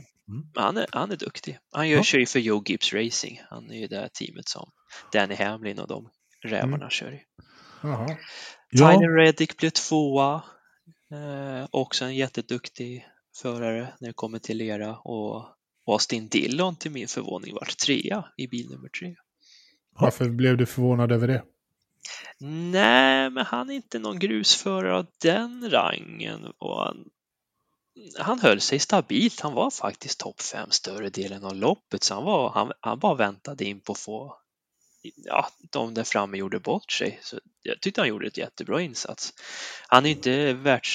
Men 0.54 0.64
han 0.64 0.76
är, 0.76 0.86
han 0.92 1.10
är 1.10 1.16
duktig. 1.16 1.58
Han 1.72 1.88
gör, 1.88 1.96
Ja. 1.96 2.02
kör 2.02 2.18
ju 2.18 2.26
för 2.26 2.38
Joe 2.38 2.62
Gibbs 2.66 2.92
Racing. 2.92 3.40
Han 3.50 3.70
är 3.70 3.74
ju 3.80 3.86
det 3.86 4.08
teamet 4.12 4.48
som 4.48 4.70
Danny 5.12 5.34
Hamlin 5.34 5.78
och 5.78 5.88
de 5.88 6.08
rävarna 6.44 6.90
kör 6.90 7.12
i. 7.12 7.20
Jaha. 7.82 8.06
Ja, 8.70 8.92
Tyler 8.92 9.16
Reddick 9.16 9.56
blev 9.56 9.70
tvåa. 9.70 10.42
Eh, 11.12 11.66
också 11.70 12.04
en 12.04 12.14
jätteduktig 12.14 13.08
förare 13.36 13.88
när 13.98 14.08
det 14.08 14.14
kommer 14.14 14.38
till 14.38 14.56
lera. 14.56 14.96
Och 14.96 15.44
Austin 15.86 16.28
Dillon 16.28 16.76
till 16.76 16.90
min 16.90 17.08
förvåning 17.08 17.54
vart 17.54 17.76
trea 17.76 18.24
i 18.36 18.46
bil 18.46 18.70
nummer 18.70 18.88
tre. 18.88 19.16
Varför 19.90 20.28
blev 20.28 20.56
du 20.56 20.66
förvånad 20.66 21.12
över 21.12 21.28
det? 21.28 21.42
Nej, 22.72 23.30
men 23.30 23.46
han 23.46 23.70
är 23.70 23.74
inte 23.74 23.98
någon 23.98 24.18
grusförare 24.18 24.96
av 24.96 25.06
den 25.22 25.70
rangen. 25.70 26.52
Och 26.58 26.84
han, 26.84 27.04
han 28.18 28.40
höll 28.40 28.60
sig 28.60 28.78
stabilt. 28.78 29.40
Han 29.40 29.54
var 29.54 29.70
faktiskt 29.70 30.20
topp 30.20 30.40
fem 30.40 30.70
större 30.70 31.10
delen 31.10 31.44
av 31.44 31.54
loppet, 31.54 32.02
så 32.02 32.14
han, 32.14 32.24
var, 32.24 32.50
han, 32.50 32.72
han 32.80 32.98
bara 32.98 33.14
väntade 33.14 33.64
in 33.64 33.80
på 33.80 33.92
att 33.92 33.98
få 33.98 34.39
Ja, 35.02 35.48
de 35.70 35.94
där 35.94 36.04
framme 36.04 36.38
gjorde 36.38 36.60
bort 36.60 36.92
sig. 36.92 37.20
Så 37.22 37.40
jag 37.62 37.80
tyckte 37.80 38.00
han 38.00 38.08
gjorde 38.08 38.26
ett 38.26 38.36
jättebra 38.38 38.80
insats. 38.80 39.34
Han 39.88 40.06
är 40.06 40.10
inte 40.10 40.52
världs... 40.52 40.90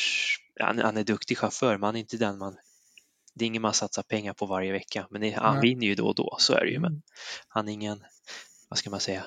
Han, 0.59 0.79
han 0.79 0.97
är 0.97 1.03
duktig 1.03 1.37
chaufför, 1.37 1.77
men 1.77 1.83
han 1.83 1.95
är 1.95 1.99
inte 1.99 2.17
den 2.17 2.37
man... 2.37 2.57
Det 3.33 3.45
är 3.45 3.47
ingen 3.47 3.61
man 3.61 3.73
satsar 3.73 4.03
pengar 4.03 4.33
på 4.33 4.45
varje 4.45 4.71
vecka, 4.71 5.07
men 5.11 5.21
det, 5.21 5.31
han 5.31 5.61
vinner 5.61 5.87
ju 5.87 5.95
då 5.95 6.07
och 6.07 6.15
då, 6.15 6.35
så 6.39 6.53
är 6.53 6.65
det 6.65 6.71
ju. 6.71 6.79
Men 6.79 6.91
Mm. 6.91 7.01
han 7.47 7.67
är 7.67 7.73
ingen, 7.73 8.03
vad 8.69 8.79
ska 8.79 8.89
man 8.89 8.99
säga, 8.99 9.25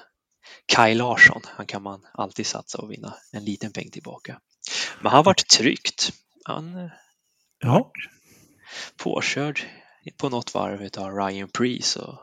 Kaj 0.66 0.94
Larsson. 0.94 1.42
Han 1.44 1.66
kan 1.66 1.82
man 1.82 2.06
alltid 2.12 2.46
satsa 2.46 2.78
och 2.78 2.92
vinna 2.92 3.16
en 3.32 3.44
liten 3.44 3.72
peng 3.72 3.90
tillbaka. 3.90 4.40
Men 5.00 5.12
han 5.12 5.24
varit 5.24 5.48
tryggt. 5.48 6.12
Han 6.44 6.90
ja. 7.58 7.92
påkörd 8.96 9.60
på 10.16 10.28
något 10.28 10.54
varv 10.54 10.88
av 10.98 11.14
Ryan 11.14 11.48
Preece. 11.48 11.96
Och 11.96 12.18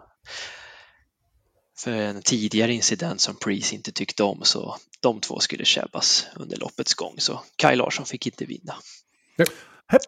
för 1.78 1.92
en 1.92 2.22
tidigare 2.22 2.74
incident 2.74 3.22
som 3.22 3.36
Preece 3.36 3.76
inte 3.76 3.92
tyckte 3.92 4.24
om 4.24 4.42
så 4.44 4.78
de 5.00 5.22
två 5.22 5.40
skulle 5.40 5.66
käbbas 5.66 6.26
under 6.36 6.58
loppets 6.58 6.94
gång 6.94 7.16
så 7.18 7.42
Kaj 7.56 7.76
Larsson 7.76 8.06
fick 8.06 8.26
inte 8.26 8.46
vinna. 8.46 8.76
Hepp. 9.88 10.02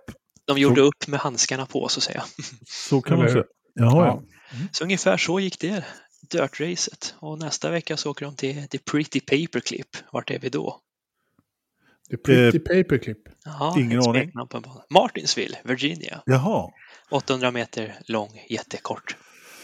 De 0.46 0.58
gjorde 0.58 0.82
upp 0.82 1.08
med 1.08 1.20
handskarna 1.20 1.66
på 1.66 1.90
så 1.90 2.00
att 2.00 2.04
säga. 2.04 2.24
Så 2.66 3.02
kan 3.02 3.18
man 3.18 3.30
säga. 3.30 3.44
Jaha, 3.74 4.06
Ja. 4.06 4.06
ja. 4.06 4.24
Så 4.72 4.84
ungefär 4.84 5.18
så 5.18 5.40
gick 5.40 5.60
det 5.60 5.86
Dirt-racet 6.32 7.14
och 7.20 7.40
nästa 7.40 7.70
vecka 7.72 7.98
så 7.98 8.12
åker 8.12 8.26
de 8.26 8.36
till 8.36 8.68
The 8.68 8.78
Pretty 8.78 9.20
Paperclip. 9.20 9.88
Vart 10.12 10.32
är 10.32 10.40
vi 10.40 10.50
då? 10.50 10.80
The 12.10 12.18
Pretty 12.18 12.60
Paperclip. 12.60 13.18
Jaha, 13.46 13.80
Ingen 13.80 14.00
aning. 14.10 14.32
på 14.32 14.58
en 14.58 14.64
bana. 14.64 14.84
Martinsville, 14.90 15.58
Virginia. 15.64 16.22
Jaha, 16.26 16.70
800 17.12 17.52
meter 17.52 18.00
lång, 18.06 18.46
jättekort, 18.50 19.16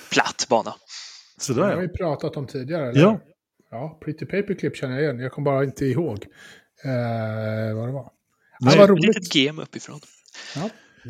platt 0.10 0.45
bana. 0.49 0.76
Det 1.47 1.53
har 1.63 1.81
vi 1.81 1.88
pratat 1.88 2.38
om 2.38 2.47
tidigare. 2.47 2.89
Eller? 2.89 3.01
Ja. 3.01 3.19
Ja, 3.71 3.99
Pretty 4.03 4.25
Paperclip 4.25 4.75
känner 4.77 4.93
jag 4.95 5.03
igen. 5.03 5.19
Jag 5.19 5.31
kommer 5.31 5.45
bara 5.51 5.63
inte 5.63 5.86
ihåg 5.86 6.25
eh, 6.84 7.75
vad 7.75 7.88
det 7.88 7.91
var. 7.93 8.09
Nej. 8.59 8.73
det 8.73 8.77
var 8.77 8.84
Ett 8.84 8.89
roligt. 8.89 9.05
litet 9.15 9.34
game 9.34 9.61
uppifrån. 9.61 9.99
Ja. 10.55 10.69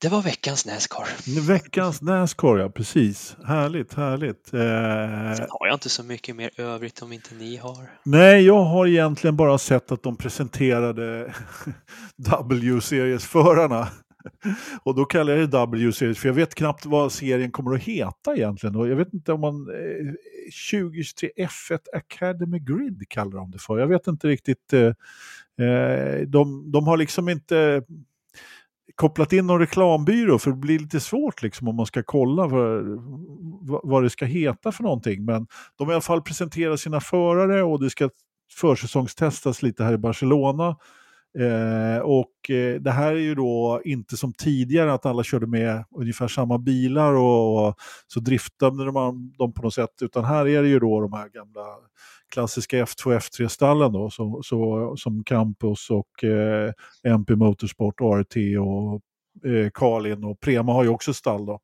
Det 0.00 0.08
var 0.08 0.22
veckans 0.22 0.66
Nascar. 0.66 1.06
Veckans 1.48 2.02
Nascar, 2.02 2.56
ja 2.58 2.68
precis. 2.70 3.36
Härligt, 3.46 3.94
härligt. 3.94 4.46
Sen 4.46 4.60
Eh, 4.60 5.46
har 5.48 5.66
jag 5.66 5.74
inte 5.74 5.88
så 5.88 6.02
mycket 6.04 6.36
mer 6.36 6.50
övrigt 6.56 7.02
om 7.02 7.12
inte 7.12 7.34
ni 7.34 7.56
har. 7.56 7.90
nej, 8.04 8.46
jag 8.46 8.64
har 8.64 8.86
egentligen 8.86 9.36
bara 9.36 9.58
sett 9.58 9.92
att 9.92 10.02
de 10.02 10.16
presenterade 10.16 11.34
W-seriesförarna. 12.16 13.88
Och 14.82 14.94
då 14.94 15.04
kallar 15.04 15.32
jag 15.32 15.40
det 15.40 15.46
W-series, 15.58 16.18
för 16.18 16.28
jag 16.28 16.34
vet 16.34 16.54
knappt 16.54 16.86
vad 16.86 17.12
serien 17.12 17.50
kommer 17.50 17.74
att 17.74 17.82
heta 17.82 18.36
egentligen. 18.36 18.76
Och 18.76 18.88
jag 18.88 18.96
vet 18.96 19.12
inte 19.14 19.32
om 19.32 19.40
man... 19.40 19.68
Eh, 19.70 20.12
2023 20.70 21.30
F1 21.36 21.78
Academy 21.92 22.58
Grid 22.58 23.04
kallar 23.08 23.32
de 23.38 23.50
det 23.50 23.58
för. 23.58 23.78
Jag 23.78 23.86
vet 23.86 24.06
inte 24.06 24.28
riktigt. 24.28 24.72
Eh, 24.72 25.66
eh, 25.66 26.20
de, 26.26 26.70
de 26.72 26.86
har 26.86 26.96
liksom 26.96 27.28
inte 27.28 27.82
kopplat 28.94 29.32
in 29.32 29.46
någon 29.46 29.60
reklambyrå 29.60 30.38
för 30.38 30.50
det 30.50 30.56
blir 30.56 30.78
lite 30.78 31.00
svårt 31.00 31.42
liksom 31.42 31.68
om 31.68 31.76
man 31.76 31.86
ska 31.86 32.02
kolla 32.02 32.48
för, 32.48 32.82
vad- 33.70 33.80
vad 33.84 34.02
det 34.02 34.10
ska 34.10 34.24
heta 34.24 34.72
för 34.72 34.82
någonting. 34.82 35.24
Men 35.24 35.46
de 35.78 35.84
har 35.86 35.92
i 35.92 35.94
alla 35.94 36.00
fall 36.00 36.22
presenterat 36.22 36.80
sina 36.80 37.00
förare 37.00 37.62
och 37.62 37.82
det 37.82 37.90
ska 37.90 38.10
försäsongstestas 38.60 39.62
lite 39.62 39.84
här 39.84 39.92
i 39.92 39.98
Barcelona. 39.98 40.76
Eh, 41.38 41.98
och 41.98 42.50
eh, 42.50 42.80
det 42.80 42.90
här 42.90 43.12
är 43.12 43.20
ju 43.20 43.34
då 43.34 43.82
inte 43.84 44.16
som 44.16 44.32
tidigare 44.32 44.92
att 44.92 45.06
alla 45.06 45.22
körde 45.22 45.46
med 45.46 45.84
ungefär 45.96 46.28
samma 46.28 46.58
bilar 46.58 47.12
och, 47.12 47.68
och 47.68 47.74
så 48.06 48.20
driftade 48.20 48.92
man 48.92 49.32
dem 49.38 49.52
på 49.52 49.62
något 49.62 49.74
sätt. 49.74 50.02
Utan 50.02 50.24
här 50.24 50.48
är 50.48 50.62
det 50.62 50.68
ju 50.68 50.78
då 50.78 51.00
de 51.00 51.12
här 51.12 51.28
gamla 51.28 51.64
klassiska 52.32 52.84
F2 52.84 53.18
F3-stallen 53.18 53.92
då, 53.92 54.10
så, 54.10 54.40
så, 54.44 54.94
som 54.96 55.24
Campus 55.24 55.90
och 55.90 56.24
eh, 56.24 56.72
MP 57.04 57.36
Motorsport, 57.36 58.00
ART 58.00 58.34
och 58.60 59.00
eh, 59.50 59.70
Carlin 59.74 60.24
och 60.24 60.40
Prema 60.40 60.72
har 60.72 60.82
ju 60.82 60.88
också 60.88 61.14
stall 61.14 61.46
då. 61.46 61.60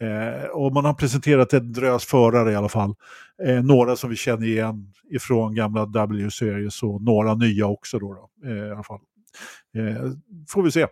Eh, 0.00 0.44
och 0.44 0.72
man 0.72 0.84
har 0.84 0.94
presenterat 0.94 1.52
en 1.52 1.72
drös 1.72 2.04
förare 2.04 2.52
i 2.52 2.56
alla 2.56 2.68
fall. 2.68 2.94
Eh, 3.46 3.62
några 3.62 3.96
som 3.96 4.10
vi 4.10 4.16
känner 4.16 4.46
igen 4.46 4.92
ifrån 5.10 5.54
gamla 5.54 5.86
W-series 5.86 6.82
och 6.82 7.02
några 7.02 7.34
nya 7.34 7.66
också 7.66 7.98
då. 7.98 8.14
då 8.14 8.48
eh, 8.48 8.56
i 8.56 8.70
alla 8.70 8.82
fall. 8.82 9.00
Eh, 9.76 10.12
får 10.48 10.62
vi 10.62 10.70
se. 10.70 10.86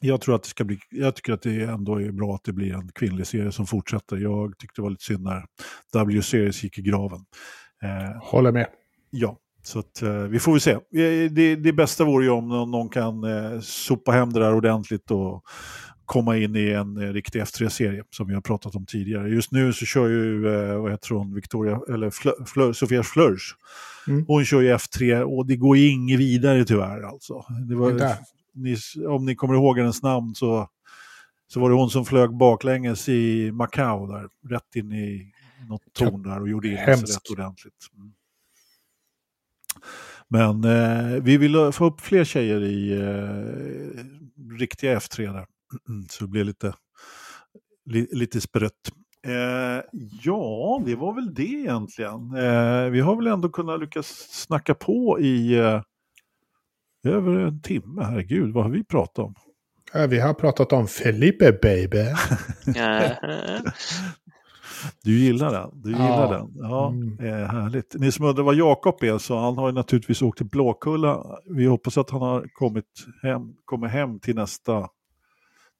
Jag 0.00 0.20
tror 0.20 0.34
att 0.34 0.42
det 0.42 0.48
ska 0.48 0.64
bli, 0.64 0.78
jag 0.90 1.14
tycker 1.14 1.32
att 1.32 1.42
det 1.42 1.62
ändå 1.62 2.00
är 2.00 2.12
bra 2.12 2.34
att 2.34 2.44
det 2.44 2.52
blir 2.52 2.74
en 2.74 2.92
kvinnlig 2.92 3.26
serie 3.26 3.52
som 3.52 3.66
fortsätter. 3.66 4.16
Jag 4.16 4.58
tyckte 4.58 4.80
det 4.80 4.82
var 4.82 4.90
lite 4.90 5.04
synd 5.04 5.22
när 5.22 5.44
W-series 5.92 6.64
gick 6.64 6.78
i 6.78 6.82
graven. 6.82 7.24
Eh, 7.82 8.22
Håller 8.22 8.52
med. 8.52 8.66
Ja, 9.10 9.38
så 9.62 9.78
att, 9.78 10.02
eh, 10.02 10.12
vi 10.12 10.38
får 10.38 10.52
väl 10.52 10.60
se. 10.60 10.78
Det, 11.28 11.56
det 11.56 11.72
bästa 11.72 12.04
vore 12.04 12.24
ju 12.24 12.30
om 12.30 12.48
någon 12.48 12.88
kan 12.88 13.24
eh, 13.24 13.60
sopa 13.60 14.12
hem 14.12 14.32
det 14.32 14.40
där 14.40 14.54
ordentligt 14.54 15.10
och 15.10 15.42
komma 16.06 16.36
in 16.36 16.56
i 16.56 16.70
en 16.70 16.96
eh, 16.96 17.12
riktig 17.12 17.42
F3-serie 17.42 18.04
som 18.10 18.28
vi 18.28 18.34
har 18.34 18.40
pratat 18.40 18.74
om 18.74 18.86
tidigare. 18.86 19.28
Just 19.28 19.52
nu 19.52 19.72
så 19.72 19.86
kör 19.86 20.08
ju, 20.08 20.54
eh, 20.54 20.80
vad 20.80 20.90
heter 20.90 21.14
hon, 21.14 21.34
Victoria, 21.34 21.80
eller 21.88 22.10
Flör, 22.10 22.44
Flör, 22.46 22.72
Sofia 22.72 23.02
Flörs. 23.02 23.56
Mm. 24.08 24.24
Hon 24.26 24.44
kör 24.44 24.60
ju 24.60 24.74
F3 24.74 25.22
och 25.22 25.46
det 25.46 25.56
går 25.56 25.76
ju 25.76 25.88
inget 25.88 26.20
vidare 26.20 26.64
tyvärr 26.64 27.02
alltså. 27.02 27.34
Var, 27.68 28.16
ni, 28.54 28.76
om 29.06 29.24
ni 29.24 29.34
kommer 29.34 29.54
ihåg 29.54 29.78
hennes 29.78 30.02
namn 30.02 30.34
så, 30.34 30.68
så 31.46 31.60
var 31.60 31.70
det 31.70 31.76
hon 31.76 31.90
som 31.90 32.04
flög 32.04 32.36
baklänges 32.36 33.08
i 33.08 33.50
Macao 33.52 34.06
där, 34.06 34.28
rätt 34.48 34.76
in 34.76 34.92
i 34.92 35.32
något 35.68 35.82
torn 35.92 36.22
där 36.22 36.40
och 36.40 36.48
gjorde 36.48 36.68
in 36.68 36.76
sig 36.76 36.86
rätt 36.86 37.30
ordentligt. 37.30 37.88
Mm. 37.96 38.12
Men 40.28 40.64
eh, 40.64 41.22
vi 41.22 41.36
vill 41.36 41.72
få 41.72 41.84
upp 41.84 42.00
fler 42.00 42.24
tjejer 42.24 42.62
i 42.62 42.92
eh, 42.92 44.58
riktiga 44.58 44.98
F3 44.98 45.32
där. 45.32 45.46
Så 46.10 46.24
det 46.24 46.30
blir 46.30 46.44
lite, 46.44 46.74
li, 47.86 48.08
lite 48.12 48.40
sprött. 48.40 48.90
Eh, 49.26 49.82
ja, 50.22 50.82
det 50.86 50.94
var 50.94 51.14
väl 51.14 51.34
det 51.34 51.42
egentligen. 51.42 52.36
Eh, 52.36 52.90
vi 52.90 53.00
har 53.00 53.16
väl 53.16 53.26
ändå 53.26 53.48
kunnat 53.48 53.80
lyckas 53.80 54.06
snacka 54.30 54.74
på 54.74 55.20
i 55.20 55.58
eh, 55.58 55.82
över 57.04 57.38
en 57.38 57.62
timme. 57.62 58.02
Herregud, 58.02 58.52
vad 58.52 58.64
har 58.64 58.70
vi 58.70 58.84
pratat 58.84 59.18
om? 59.18 59.34
vi 60.08 60.20
har 60.20 60.34
pratat 60.34 60.72
om 60.72 60.86
Felipe 60.86 61.52
baby. 61.62 62.04
du 65.04 65.18
gillar 65.18 65.52
den? 65.52 65.70
Du 65.82 65.90
gillar 65.90 66.32
ja. 66.32 66.38
den? 66.38 66.52
Ja, 66.56 66.88
mm. 66.88 67.18
eh, 67.18 67.48
härligt. 67.48 67.94
Ni 67.98 68.12
som 68.12 68.24
undrar 68.24 68.44
vad 68.44 68.54
Jakob 68.54 69.02
är, 69.02 69.18
så 69.18 69.38
han 69.38 69.58
har 69.58 69.68
ju 69.68 69.74
naturligtvis 69.74 70.22
åkt 70.22 70.38
till 70.38 70.46
Blåkulla. 70.46 71.24
Vi 71.44 71.66
hoppas 71.66 71.98
att 71.98 72.10
han 72.10 72.20
har 72.20 72.46
kommit 72.52 72.84
hem, 73.22 73.42
kommer 73.64 73.88
hem 73.88 74.20
till 74.20 74.34
nästa, 74.34 74.88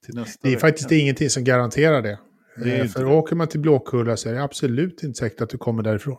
till 0.05 0.14
nästa 0.14 0.38
Det 0.42 0.48
är 0.48 0.50
vecka. 0.50 0.61
faktiskt 0.61 0.92
ingenting 0.92 1.30
som 1.30 1.44
garanterar 1.44 2.03
det. 2.03 2.18
det 2.57 2.78
eh, 2.78 2.86
för 2.86 3.05
åker 3.05 3.36
man 3.36 3.48
till 3.48 3.61
Blåkulla 3.61 4.16
så 4.16 4.28
är 4.28 4.32
det 4.32 4.42
absolut 4.42 5.03
inte 5.03 5.18
säkert 5.18 5.40
att 5.40 5.50
du 5.50 5.59
kommer 5.59 5.82
därifrån. 5.82 6.16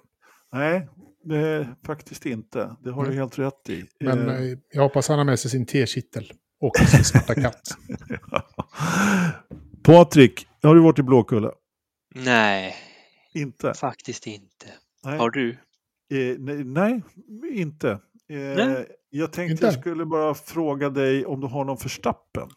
Nej, 0.54 0.88
det 1.24 1.68
faktiskt 1.86 2.26
inte. 2.26 2.76
Det 2.84 2.92
har 2.92 3.06
du 3.06 3.14
helt 3.14 3.40
rätt 3.40 3.70
i. 3.70 3.86
Men 4.00 4.30
eh, 4.30 4.36
eh 4.36 4.58
jag 4.72 4.82
hoppas 4.82 5.08
han 5.08 5.18
har 5.18 5.26
med 5.26 5.40
sig 5.40 5.52
sin 5.52 5.66
tekittel 5.66 6.34
och 6.60 6.78
sin 6.78 7.04
svarta 7.04 7.36
katt. 7.36 7.62
Patrik, 9.84 10.48
har 10.62 10.76
du 10.76 10.82
varit 10.82 11.00
i 11.00 11.04
Blåkulla? 11.04 11.52
Nej. 12.16 12.76
Inte? 13.34 13.74
Faktiskt 13.74 14.28
inte. 14.28 14.66
Nej. 15.04 15.18
Har 15.18 15.30
du? 15.30 15.50
Eh, 15.50 16.38
nej, 16.40 16.64
nej, 16.64 17.02
inte. 17.52 17.90
Eh, 18.30 18.38
nej. 18.38 18.86
Jag 19.10 19.34
tänkte 19.34 19.52
inte. 19.52 19.66
jag 19.66 19.74
skulle 19.74 20.06
bara 20.06 20.34
fråga 20.34 20.90
dig 20.90 21.26
om 21.26 21.42
du 21.42 21.48
har 21.48 21.66
någon 21.66 21.78
förstappen. 21.78 22.50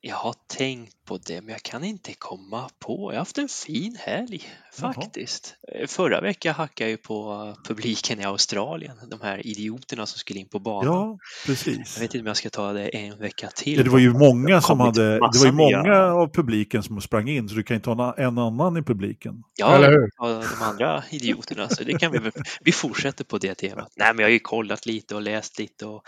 Jag 0.00 0.16
har 0.16 0.34
tänkt 0.46 1.04
på 1.04 1.18
det, 1.26 1.40
men 1.40 1.50
jag 1.50 1.62
kan 1.62 1.84
inte 1.84 2.14
komma 2.18 2.70
på. 2.78 3.12
Jag 3.12 3.14
har 3.14 3.18
haft 3.18 3.38
en 3.38 3.48
fin 3.48 3.96
helg 4.00 4.42
faktiskt. 4.72 5.54
Jaha. 5.62 5.86
Förra 5.86 6.20
veckan 6.20 6.54
hackade 6.54 6.90
jag 6.90 6.90
ju 6.90 6.96
på 6.96 7.54
publiken 7.64 8.20
i 8.20 8.24
Australien, 8.24 8.96
de 9.10 9.20
här 9.20 9.46
idioterna 9.46 10.06
som 10.06 10.18
skulle 10.18 10.40
in 10.40 10.48
på 10.48 10.58
banan. 10.58 10.94
Ja, 10.94 11.18
precis. 11.46 11.96
Jag 11.96 12.00
vet 12.00 12.14
inte 12.14 12.18
om 12.18 12.26
jag 12.26 12.36
ska 12.36 12.50
ta 12.50 12.72
det 12.72 12.88
en 12.88 13.18
vecka 13.18 13.48
till. 13.48 13.76
Ja, 13.76 13.84
det 13.84 13.90
var 13.90 13.98
ju 13.98 14.12
många 14.12 14.60
som 14.60 14.80
hade, 14.80 15.14
det 15.14 15.38
var 15.38 15.46
ju 15.46 15.52
många 15.52 15.96
av 16.02 16.32
publiken 16.32 16.82
som 16.82 17.00
sprang 17.00 17.28
in, 17.28 17.48
så 17.48 17.54
du 17.54 17.62
kan 17.62 17.76
ju 17.76 17.80
ta 17.80 18.14
en 18.18 18.38
annan 18.38 18.76
i 18.76 18.82
publiken. 18.82 19.42
Ja, 19.56 19.74
Eller 19.76 19.90
hur? 19.90 20.10
de 20.58 20.62
andra 20.62 21.04
idioterna, 21.10 21.68
så 21.68 21.84
det 21.84 21.98
kan 21.98 22.12
vi 22.12 22.30
vi 22.60 22.72
fortsätter 22.72 23.24
på 23.24 23.38
det 23.38 23.54
temat. 23.54 23.92
Nej, 23.96 24.14
men 24.14 24.18
jag 24.18 24.26
har 24.26 24.32
ju 24.32 24.38
kollat 24.38 24.86
lite 24.86 25.14
och 25.14 25.22
läst 25.22 25.58
lite 25.58 25.86
och 25.86 26.02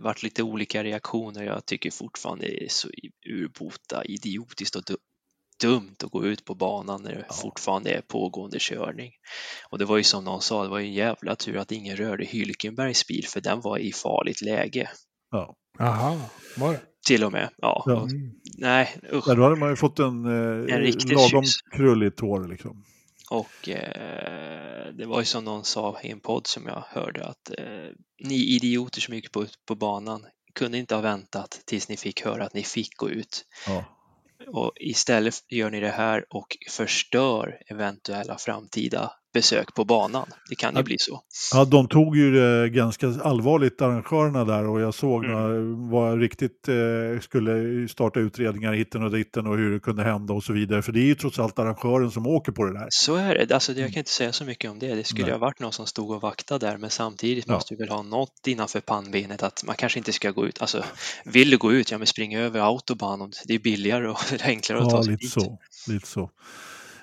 varit 0.00 0.22
lite 0.22 0.42
olika 0.42 0.84
reaktioner. 0.84 1.42
Jag 1.42 1.66
tycker 1.66 1.90
fortfarande 1.90 2.46
det 2.46 2.64
är 2.64 2.68
så 2.68 2.88
urbota 3.26 4.04
idiotiskt 4.04 4.76
och 4.76 4.82
dumt 5.60 5.96
att 6.04 6.10
gå 6.10 6.24
ut 6.24 6.44
på 6.44 6.54
banan 6.54 7.02
när 7.02 7.12
det 7.12 7.24
ja. 7.28 7.34
fortfarande 7.34 7.90
är 7.90 8.00
pågående 8.00 8.56
körning. 8.60 9.12
Och 9.70 9.78
det 9.78 9.84
var 9.84 9.96
ju 9.96 10.02
som 10.02 10.24
någon 10.24 10.40
sa, 10.40 10.62
det 10.62 10.68
var 10.68 10.78
ju 10.78 10.86
en 10.86 10.94
jävla 10.94 11.36
tur 11.36 11.56
att 11.56 11.72
ingen 11.72 11.96
rörde 11.96 12.24
Hylkenbergs 12.24 13.06
bil 13.06 13.26
för 13.28 13.40
den 13.40 13.60
var 13.60 13.78
i 13.78 13.92
farligt 13.92 14.42
läge. 14.42 14.90
Ja. 15.30 15.54
Aha, 15.80 16.20
var 16.56 16.72
det? 16.72 16.80
Till 17.06 17.24
och 17.24 17.32
med, 17.32 17.50
ja. 17.56 17.82
ja. 17.86 17.94
Och, 17.94 18.08
nej, 18.58 18.96
usch. 19.12 19.24
Ja, 19.28 19.34
då 19.34 19.42
hade 19.42 19.56
man 19.56 19.70
ju 19.70 19.76
fått 19.76 19.98
en, 19.98 20.24
eh, 20.24 20.74
en 20.74 20.92
lagom 21.08 21.44
krullig 21.76 22.16
tår 22.16 22.48
liksom. 22.48 22.84
Och 23.30 23.68
eh, 23.68 24.92
det 24.92 25.06
var 25.06 25.20
ju 25.20 25.24
som 25.24 25.44
någon 25.44 25.64
sa 25.64 26.00
i 26.02 26.10
en 26.10 26.20
podd 26.20 26.46
som 26.46 26.66
jag 26.66 26.84
hörde 26.88 27.26
att 27.26 27.50
eh, 27.58 27.90
ni 28.22 28.34
idioter 28.34 29.00
som 29.00 29.14
gick 29.14 29.32
på, 29.32 29.46
på 29.66 29.74
banan 29.74 30.26
kunde 30.54 30.78
inte 30.78 30.94
ha 30.94 31.02
väntat 31.02 31.60
tills 31.64 31.88
ni 31.88 31.96
fick 31.96 32.24
höra 32.24 32.44
att 32.44 32.54
ni 32.54 32.62
fick 32.62 32.96
gå 32.96 33.10
ut. 33.10 33.44
Ja. 33.66 33.84
Och 34.46 34.72
istället 34.76 35.34
gör 35.48 35.70
ni 35.70 35.80
det 35.80 35.90
här 35.90 36.24
och 36.30 36.56
förstör 36.70 37.62
eventuella 37.66 38.38
framtida 38.38 39.12
besök 39.36 39.74
på 39.74 39.84
banan. 39.84 40.26
Det 40.48 40.54
kan 40.54 40.74
ju 40.74 40.80
ja, 40.80 40.84
bli 40.84 40.96
så. 40.98 41.20
Ja, 41.52 41.64
de 41.64 41.88
tog 41.88 42.16
ju 42.16 42.32
det 42.32 42.68
ganska 42.68 43.06
allvarligt, 43.22 43.82
arrangörerna 43.82 44.44
där, 44.44 44.66
och 44.68 44.80
jag 44.80 44.94
såg 44.94 45.24
mm. 45.24 45.36
när 45.36 45.90
var 45.90 46.16
riktigt 46.16 46.68
eh, 46.68 47.20
skulle 47.20 47.88
starta 47.88 48.20
utredningar 48.20 48.72
hitten 48.72 49.02
och 49.02 49.10
ditten 49.10 49.46
och 49.46 49.56
hur 49.56 49.72
det 49.72 49.80
kunde 49.80 50.02
hända 50.02 50.34
och 50.34 50.44
så 50.44 50.52
vidare. 50.52 50.82
För 50.82 50.92
det 50.92 51.00
är 51.00 51.04
ju 51.04 51.14
trots 51.14 51.38
allt 51.38 51.58
arrangören 51.58 52.10
som 52.10 52.26
åker 52.26 52.52
på 52.52 52.64
det 52.64 52.72
där. 52.72 52.86
Så 52.90 53.14
är 53.14 53.34
det. 53.34 53.54
Alltså, 53.54 53.72
jag 53.72 53.92
kan 53.92 53.98
inte 53.98 54.10
säga 54.10 54.32
så 54.32 54.44
mycket 54.44 54.70
om 54.70 54.78
det. 54.78 54.94
Det 54.94 55.04
skulle 55.04 55.24
Nej. 55.24 55.32
ha 55.32 55.38
varit 55.38 55.60
någon 55.60 55.72
som 55.72 55.86
stod 55.86 56.10
och 56.10 56.20
vaktade 56.20 56.66
där, 56.66 56.76
men 56.76 56.90
samtidigt 56.90 57.44
ja. 57.48 57.54
måste 57.54 57.74
vi 57.74 57.78
väl 57.78 57.88
ha 57.88 58.02
något 58.02 58.46
innanför 58.46 58.80
pannbenet 58.80 59.42
att 59.42 59.64
man 59.66 59.76
kanske 59.76 59.98
inte 59.98 60.12
ska 60.12 60.30
gå 60.30 60.46
ut. 60.46 60.60
Alltså, 60.60 60.84
vill 61.24 61.50
du 61.50 61.58
gå 61.58 61.72
ut, 61.72 61.90
ja 61.90 61.98
men 61.98 62.06
spring 62.06 62.36
över 62.36 62.60
autobahn. 62.60 63.32
Det 63.46 63.54
är 63.54 63.58
billigare 63.58 64.08
och 64.08 64.18
enklare 64.44 64.78
att 64.78 64.84
ja, 64.84 64.90
ta 64.90 65.02
sig 65.02 65.12
lite 65.12 65.24
dit. 65.24 65.32
Så, 65.32 65.58
lite 65.88 66.06
så. 66.06 66.30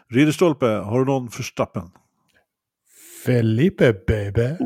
Ridderstolpe, 0.10 0.66
har 0.66 1.00
du 1.00 1.06
någon 1.06 1.32
förstappen? 1.32 1.90
Felipe 3.26 3.94
baby. 3.94 4.42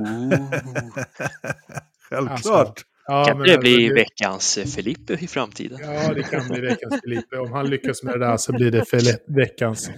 Självklart. 2.10 2.40
Alltså, 2.40 2.84
ja, 3.08 3.26
kan 3.26 3.40
det 3.40 3.58
bli 3.58 3.88
det... 3.88 3.94
veckans 3.94 4.60
Felipe 4.76 5.14
i 5.14 5.28
framtiden? 5.28 5.80
Ja, 5.82 6.14
det 6.14 6.24
kan 6.24 6.48
bli 6.48 6.62
veckans 6.62 7.02
Felipe. 7.02 7.38
Om 7.38 7.52
han 7.52 7.70
lyckas 7.70 8.04
med 8.04 8.14
det 8.14 8.20
där 8.20 8.38
så 8.38 8.54
blir 8.54 8.72
det 8.72 8.86
fel 8.86 9.04
veckans 9.28 9.90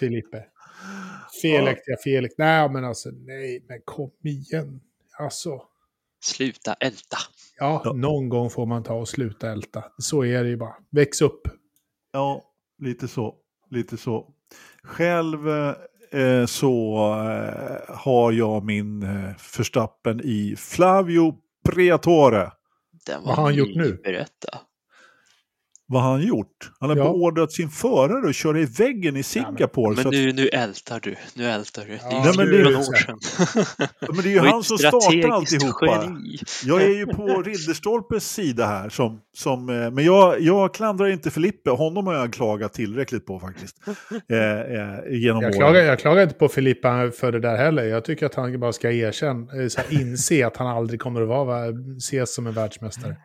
Felipe. 0.00 0.44
Felaktiga 1.42 1.94
ja. 1.94 1.96
Felix. 2.04 2.34
Nej, 2.38 2.70
men 2.70 2.84
alltså 2.84 3.10
nej, 3.10 3.64
men 3.68 3.80
kom 3.84 4.10
igen. 4.24 4.80
Alltså. 5.18 5.62
Sluta 6.24 6.74
älta. 6.74 7.16
Ja, 7.58 7.82
ja, 7.84 7.92
någon 7.92 8.28
gång 8.28 8.50
får 8.50 8.66
man 8.66 8.82
ta 8.82 8.94
och 8.94 9.08
sluta 9.08 9.50
älta. 9.50 9.84
Så 9.98 10.24
är 10.24 10.44
det 10.44 10.50
ju 10.50 10.56
bara. 10.56 10.74
Väx 10.90 11.22
upp. 11.22 11.40
Ja, 12.12 12.44
lite 12.78 13.08
så. 13.08 13.34
Lite 13.70 13.96
så. 13.96 14.34
Själv 14.82 15.48
eh, 15.48 15.54
Eh, 15.58 15.74
så 16.46 16.96
eh, 17.28 17.96
har 17.96 18.32
jag 18.32 18.64
min 18.64 19.02
eh, 19.02 19.36
förstappen 19.38 20.20
i 20.24 20.54
Flavio 20.58 21.34
Priatore. 21.68 22.50
Vad 23.24 23.36
har 23.36 23.42
han 23.42 23.54
gjort 23.54 23.74
nu? 23.74 24.00
Berätta. 24.04 24.58
Vad 25.88 26.02
har 26.02 26.10
han 26.10 26.22
gjort? 26.22 26.70
Han 26.80 26.90
har 26.90 26.96
ja. 26.96 27.04
beordrat 27.04 27.52
sin 27.52 27.68
förare 27.68 28.28
att 28.28 28.34
köra 28.34 28.60
i 28.60 28.64
väggen 28.64 29.16
i 29.16 29.22
Singapore. 29.22 29.94
Ja, 29.96 30.02
men 30.02 30.12
men 30.12 30.26
nu, 30.26 30.32
nu 30.32 30.48
ältar 30.48 31.00
du. 31.00 31.16
Nu 31.34 31.44
ältar 31.50 31.84
du. 31.84 31.92
Ja, 31.92 32.32
det 32.36 32.42
är 32.42 32.46
ju 32.46 32.64
Nej, 32.64 32.74
år 32.76 32.96
sedan. 32.96 33.18
Ja, 34.00 34.08
men 34.08 34.22
det 34.22 34.28
är 34.28 34.32
ju 34.32 34.38
han 34.38 34.62
som 34.62 34.78
startar 34.78 35.28
alltihopa. 35.28 36.02
Geni. 36.04 36.38
Jag 36.64 36.82
är 36.82 36.94
ju 36.94 37.06
på 37.06 37.42
Ridderstolpes 37.42 38.32
sida 38.32 38.66
här. 38.66 38.88
Som, 38.88 39.20
som, 39.36 39.68
eh, 39.68 39.90
men 39.90 40.04
jag, 40.04 40.40
jag 40.40 40.74
klandrar 40.74 41.06
inte 41.06 41.30
Filippe. 41.30 41.70
Honom 41.70 42.06
har 42.06 42.14
jag 42.14 42.32
klagat 42.32 42.72
tillräckligt 42.72 43.26
på 43.26 43.40
faktiskt. 43.40 43.76
Eh, 44.30 44.38
eh, 44.38 44.98
genom 45.10 45.42
jag, 45.42 45.54
klagar, 45.54 45.80
jag 45.80 45.98
klagar 45.98 46.22
inte 46.22 46.34
på 46.34 46.48
Filippa 46.48 47.10
för 47.10 47.32
det 47.32 47.40
där 47.40 47.56
heller. 47.56 47.84
Jag 47.84 48.04
tycker 48.04 48.26
att 48.26 48.34
han 48.34 48.60
bara 48.60 48.72
ska 48.72 48.90
erkänna, 48.90 49.46
eh, 49.62 50.00
inse 50.00 50.46
att 50.46 50.56
han 50.56 50.66
aldrig 50.66 51.00
kommer 51.00 51.22
att 51.22 51.28
vara, 51.28 51.64
ses 51.98 52.34
som 52.34 52.46
en 52.46 52.52
världsmästare. 52.52 53.16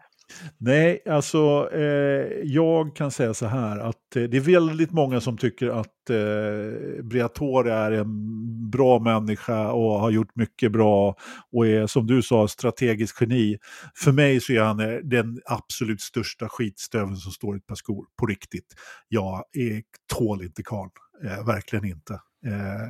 Nej, 0.57 1.03
alltså 1.09 1.69
eh, 1.73 2.27
jag 2.43 2.95
kan 2.95 3.11
säga 3.11 3.33
så 3.33 3.45
här 3.45 3.79
att 3.79 4.15
eh, 4.15 4.23
det 4.23 4.37
är 4.37 4.41
väldigt 4.41 4.91
många 4.91 5.21
som 5.21 5.37
tycker 5.37 5.67
att 5.67 6.09
eh, 6.09 7.03
Briatore 7.03 7.73
är 7.73 7.91
en 7.91 8.69
bra 8.71 8.99
människa 8.99 9.71
och 9.71 9.99
har 9.99 10.11
gjort 10.11 10.35
mycket 10.35 10.71
bra 10.71 11.15
och 11.51 11.67
är 11.67 11.87
som 11.87 12.07
du 12.07 12.21
sa 12.21 12.47
strategisk 12.47 13.21
geni. 13.21 13.57
För 13.95 14.11
mig 14.11 14.41
så 14.41 14.53
är 14.53 14.61
han 14.61 14.79
eh, 14.79 14.97
den 15.03 15.41
absolut 15.45 16.01
största 16.01 16.49
skitstöveln 16.49 17.17
som 17.17 17.31
står 17.31 17.55
i 17.55 17.57
ett 17.57 17.67
par 17.67 17.75
skor, 17.75 18.05
på 18.19 18.25
riktigt. 18.25 18.75
Jag 19.07 19.43
är, 19.53 19.81
tål 20.13 20.43
inte 20.43 20.63
karln, 20.63 20.91
eh, 21.23 21.45
verkligen 21.45 21.85
inte. 21.85 22.13
Eh, 22.45 22.89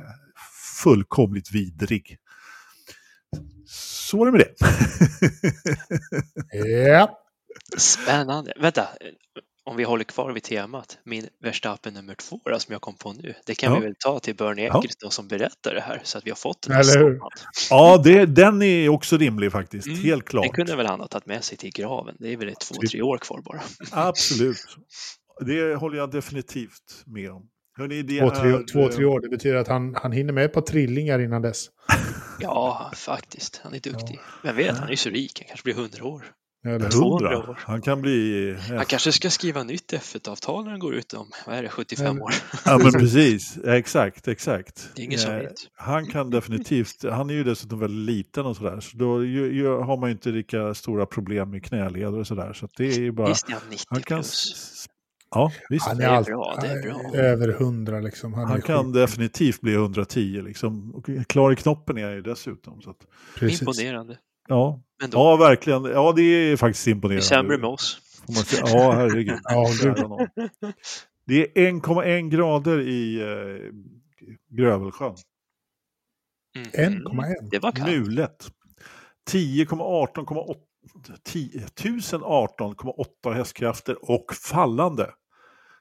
fullkomligt 0.82 1.52
vidrig. 1.52 2.16
Så 3.66 4.18
var 4.18 4.26
det 4.26 4.32
med 4.32 4.40
det. 4.40 4.54
Ja. 6.68 7.21
Spännande. 7.78 8.52
Vänta, 8.60 8.88
om 9.64 9.76
vi 9.76 9.84
håller 9.84 10.04
kvar 10.04 10.32
vid 10.32 10.42
temat. 10.42 10.98
Min 11.04 11.26
Verstappen 11.44 11.94
nummer 11.94 12.14
två 12.14 12.40
då, 12.44 12.58
som 12.58 12.72
jag 12.72 12.80
kom 12.82 12.94
på 12.96 13.12
nu. 13.12 13.34
Det 13.46 13.54
kan 13.54 13.72
Ja. 13.72 13.78
vi 13.78 13.86
väl 13.86 13.94
ta 13.98 14.18
till 14.18 14.36
Bernie 14.36 14.66
Ja. 14.66 14.78
Eccleston 14.78 15.10
som 15.10 15.28
berättar 15.28 15.74
det 15.74 15.80
här 15.80 16.00
så 16.04 16.18
att 16.18 16.26
vi 16.26 16.30
har 16.30 16.36
fått 16.36 16.62
den 16.62 16.72
Eller 16.80 16.98
hur? 16.98 17.14
samman. 17.18 17.30
ja, 17.70 18.00
det, 18.04 18.26
den 18.26 18.62
är 18.62 18.88
också 18.88 19.16
rimlig 19.16 19.52
faktiskt. 19.52 19.86
Mm, 19.86 19.98
Helt 20.00 20.24
klart. 20.24 20.44
Den 20.44 20.52
kunde 20.52 20.76
väl 20.76 20.86
han 20.86 21.00
ha 21.00 21.06
tagit 21.06 21.26
med 21.26 21.44
sig 21.44 21.58
till 21.58 21.70
graven. 21.72 22.16
Det 22.18 22.32
är 22.32 22.36
väl 22.36 22.54
två, 22.54 22.74
Typ. 22.74 22.90
tre 22.90 23.02
år 23.02 23.18
kvar 23.18 23.40
bara. 23.44 23.60
Absolut. 23.92 24.56
Det 25.46 25.74
håller 25.74 25.98
jag 25.98 26.10
definitivt 26.10 27.02
med 27.06 27.30
om. 27.32 27.48
Hörrni, 27.78 28.02
det 28.02 28.20
Två, 28.20 28.30
tre, 28.30 28.48
är, 28.50 28.72
två, 28.72 28.88
tre 28.88 29.04
år. 29.04 29.20
Det 29.20 29.28
betyder 29.28 29.56
att 29.56 29.68
han, 29.68 29.94
han 29.94 30.12
hinner 30.12 30.32
med 30.32 30.52
på 30.52 30.60
trillingar 30.62 31.18
innan 31.18 31.42
dess. 31.42 31.66
Ja, 32.40 32.90
faktiskt. 32.96 33.60
Han 33.64 33.74
är 33.74 33.80
duktig. 33.80 34.20
Vem 34.42 34.56
vet, 34.56 34.76
han 34.76 34.86
är 34.86 34.90
ju 34.90 34.96
så 34.96 35.08
rik. 35.10 35.38
Han 35.40 35.48
kanske 35.48 35.64
blir 35.64 35.74
100 35.74 36.04
år. 36.04 36.24
Eller? 36.64 36.90
200 36.90 37.32
100. 37.32 37.50
år. 37.50 37.58
Han 37.60 37.82
kan 37.82 38.02
bli... 38.02 38.56
Han 38.68 38.84
kanske 38.84 39.12
ska 39.12 39.30
skriva 39.30 39.62
nytt 39.62 39.92
F1-avtal 39.92 40.64
när 40.64 40.70
han 40.70 40.80
går 40.80 40.94
ut 40.94 41.12
om, 41.14 41.26
vad 41.46 41.56
är 41.56 41.62
det, 41.62 41.68
75 41.68 42.14
Men- 42.14 42.22
år? 42.22 42.32
Ja, 42.64 42.78
men 42.78 42.92
precis. 42.92 43.58
Exakt, 43.64 44.28
exakt. 44.28 44.90
Det 44.96 45.02
är 45.02 45.04
ingen 45.06 45.18
som 45.18 45.30
Eh, 45.32 45.38
vet. 45.38 45.52
Han 45.74 46.06
kan 46.06 46.30
definitivt, 46.30 47.04
han 47.10 47.30
är 47.30 47.34
ju 47.34 47.44
dessutom 47.44 47.78
väldigt 47.78 48.16
liten 48.16 48.46
och 48.46 48.56
sådär, 48.56 48.80
så 48.80 48.96
då 48.96 49.24
ju, 49.24 49.52
ju, 49.54 49.66
har 49.68 49.96
man 49.96 50.08
ju 50.08 50.12
inte 50.12 50.28
lika 50.28 50.74
stora 50.74 51.06
problem 51.06 51.50
med 51.50 51.64
knäleder 51.64 52.18
och 52.18 52.26
sådär. 52.26 52.52
Så 52.52 52.68
det 52.76 52.84
är 52.86 52.98
ju 53.00 53.12
bara... 53.12 53.28
Visst 53.28 53.48
är 53.48 53.52
han 53.52 53.62
90 53.70 53.84
han 53.88 54.02
kan, 54.02 54.18
plus. 54.18 54.86
ja, 55.30 55.52
visst. 55.68 55.86
Han 55.86 55.96
Det 55.96 56.04
är, 56.04 56.08
allt, 56.08 56.26
bra, 56.26 56.58
det 56.60 56.66
är 56.66 56.82
bra. 56.82 57.20
över 57.20 57.48
hundra 57.52 58.00
liksom. 58.00 58.34
Han, 58.34 58.46
Han 58.48 58.62
kan 58.62 58.84
sjuk. 58.84 58.94
definitivt 58.94 59.60
bli 59.60 59.74
110 59.74 60.42
liksom. 60.44 60.94
Och 60.94 61.06
klar 61.28 61.52
i 61.52 61.56
knoppen 61.56 61.98
är 61.98 62.04
han 62.04 62.14
ju 62.14 62.22
dessutom. 62.22 62.80
Så 62.82 62.90
att. 62.90 62.96
Imponerande. 63.60 64.18
ja. 64.48 64.82
Ändå. 65.02 65.18
ja, 65.18 65.36
verkligen. 65.36 65.84
Ja, 65.84 66.12
det 66.16 66.22
är 66.22 66.56
faktiskt 66.56 66.84
det 66.84 66.90
är 66.90 66.92
imponerande. 66.92 67.24
sämre 67.24 67.58
med 67.58 67.68
oss. 67.70 68.00
Ja, 68.72 68.92
herregud. 68.92 69.38
Ja. 69.44 69.68
Det 71.26 71.58
är 71.58 71.70
1,1 71.72 72.28
grader 72.30 72.80
i 72.80 73.20
eh, 73.20 73.72
Grövelsjön. 74.50 75.16
Mhm. 76.56 76.66
1,1. 76.66 77.34
Det 77.50 77.58
var 77.58 77.72
kallt. 77.72 77.90
Mulet. 77.90 78.50
10,18,8 79.30 80.54
10 81.24 81.66
1018,8 81.66 83.32
hästkrafter 83.34 84.10
och 84.10 84.34
fallande. 84.34 85.10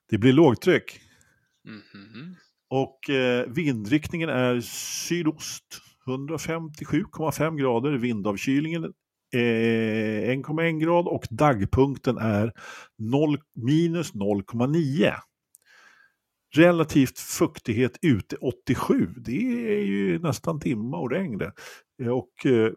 Det 0.09 0.17
blir 0.17 0.33
lågtryck. 0.33 0.99
Mhm. 1.65 2.35
Och 2.69 3.09
eh, 3.09 3.45
vindriktningen 3.47 4.29
är 4.29 4.59
sydost. 5.07 5.81
157,5 6.07 7.57
grader. 7.57 7.91
Vindavkylningen 7.91 8.93
1,1 9.33 10.79
grad 10.79 11.07
och 11.07 11.27
dagpunkten 11.29 12.17
är 12.17 12.53
0, 12.97 13.37
minus 13.55 14.13
0,9. 14.13 15.13
Relativt 16.55 17.19
fuktighet 17.19 17.97
ute 18.01 18.35
87. 18.35 19.07
Det 19.17 19.73
är 19.77 19.83
ju 19.85 20.19
nästan 20.19 20.59
dimma 20.59 20.97
och 20.97 21.11
regn 21.11 21.37
det. 21.37 21.51
Eh, 22.03 22.07
Och 22.09 22.45
eh, 22.45 22.71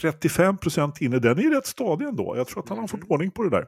35 0.00 0.58
procent 0.58 1.00
inne, 1.00 1.18
den 1.18 1.38
är 1.38 1.50
rätt 1.54 1.66
stadig 1.66 2.06
ändå. 2.08 2.36
Jag 2.36 2.46
tror 2.48 2.62
att 2.62 2.68
han 2.68 2.78
har 2.78 2.86
fått 2.86 3.04
ordning 3.08 3.30
på 3.30 3.42
det 3.42 3.50
där. 3.50 3.66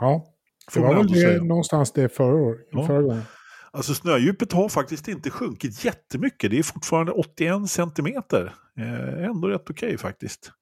Ja, 0.00 0.26
det 0.74 0.80
var 0.80 0.88
väl 0.94 1.00
ändå 1.00 1.14
det, 1.14 1.44
någonstans 1.44 1.92
det 1.92 2.08
förra, 2.08 2.34
år, 2.34 2.56
Ja. 2.70 2.86
förra 2.86 3.02
gången. 3.02 3.22
Alltså 3.70 3.94
snödjupet 3.94 4.52
har 4.52 4.68
faktiskt 4.68 5.08
inte 5.08 5.30
sjunkit 5.30 5.84
jättemycket. 5.84 6.50
Det 6.50 6.58
är 6.58 6.62
fortfarande 6.62 7.12
81 7.12 7.70
centimeter. 7.70 8.54
Eh, 8.78 9.24
ändå 9.24 9.48
rätt 9.48 9.70
okej 9.70 9.98
faktiskt. 9.98 10.52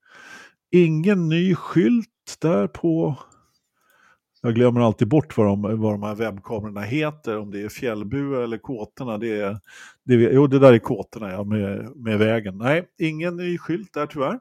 Ingen 0.75 1.29
ny 1.29 1.55
skylt 1.55 2.37
där 2.41 2.67
på... 2.67 3.17
Jag 4.43 4.55
glömmer 4.55 4.81
alltid 4.81 5.09
bort 5.09 5.37
vad 5.37 5.47
de, 5.47 5.81
vad 5.81 5.93
de 5.95 6.03
här 6.03 6.15
webbkamerorna 6.15 6.81
heter. 6.81 7.39
Om 7.39 7.51
det 7.51 7.63
är 7.63 7.69
fjällbua 7.69 8.45
eller 8.45 8.59
kåtorna. 8.59 9.19
Det 9.19 9.41
är, 9.41 9.59
det, 10.05 10.15
jo, 10.15 10.47
det 10.47 10.59
där 10.59 10.73
är 10.73 10.79
kåtorna 10.79 11.31
ja, 11.31 11.45
med, 11.45 11.97
med 11.97 12.19
vägen. 12.19 12.59
Nej, 12.59 12.85
ingen 12.99 13.37
ny 13.37 13.59
skylt 13.59 13.93
där 13.93 14.07
tyvärr. 14.07 14.39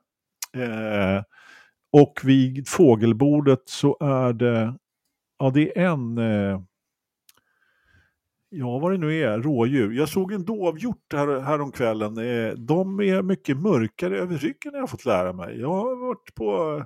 Eh, 0.57 1.23
och 1.91 2.21
vid 2.23 2.67
fågelbordet 2.67 3.61
så 3.65 3.97
är 3.99 4.33
det... 4.33 4.73
Ja, 5.39 5.49
det 5.49 5.79
är 5.79 5.85
en... 5.85 6.17
Eh, 6.17 6.61
Ja, 8.55 8.79
vad 8.79 8.91
det 8.91 8.97
nu 8.97 9.19
är, 9.23 9.37
rådjur. 9.39 9.91
Jag 9.91 10.09
såg 10.09 10.31
en 10.33 10.45
dovhjort 10.45 11.13
här, 11.13 11.39
häromkvällen. 11.39 12.17
Eh, 12.17 12.53
De 12.53 12.99
är 12.99 13.21
mycket 13.21 13.57
mörkare 13.57 14.17
över 14.19 14.37
ryggen 14.37 14.73
har 14.73 14.79
jag 14.79 14.89
fått 14.89 15.05
lära 15.05 15.33
mig. 15.33 15.59
Jag 15.59 15.69
har 15.69 16.07
varit 16.07 16.35
på 16.35 16.77
eh, 16.79 16.85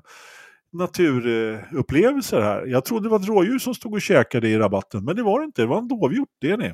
naturupplevelser 0.74 2.42
här. 2.42 2.66
Jag 2.66 2.86
trodde 2.86 3.06
det 3.06 3.10
var 3.10 3.20
ett 3.20 3.28
rådjur 3.28 3.60
som 3.60 3.74
stod 3.76 3.94
och 3.94 4.02
käkade 4.02 4.50
i 4.50 4.58
rabatten, 4.58 5.06
men 5.06 5.16
det 5.16 5.24
var 5.24 5.40
det 5.40 5.46
inte. 5.46 5.62
Det 5.62 5.66
var 5.68 5.78
en 5.78 5.88
dovhjort, 5.88 6.30
det 6.42 6.52
är 6.52 6.58
ni. 6.58 6.74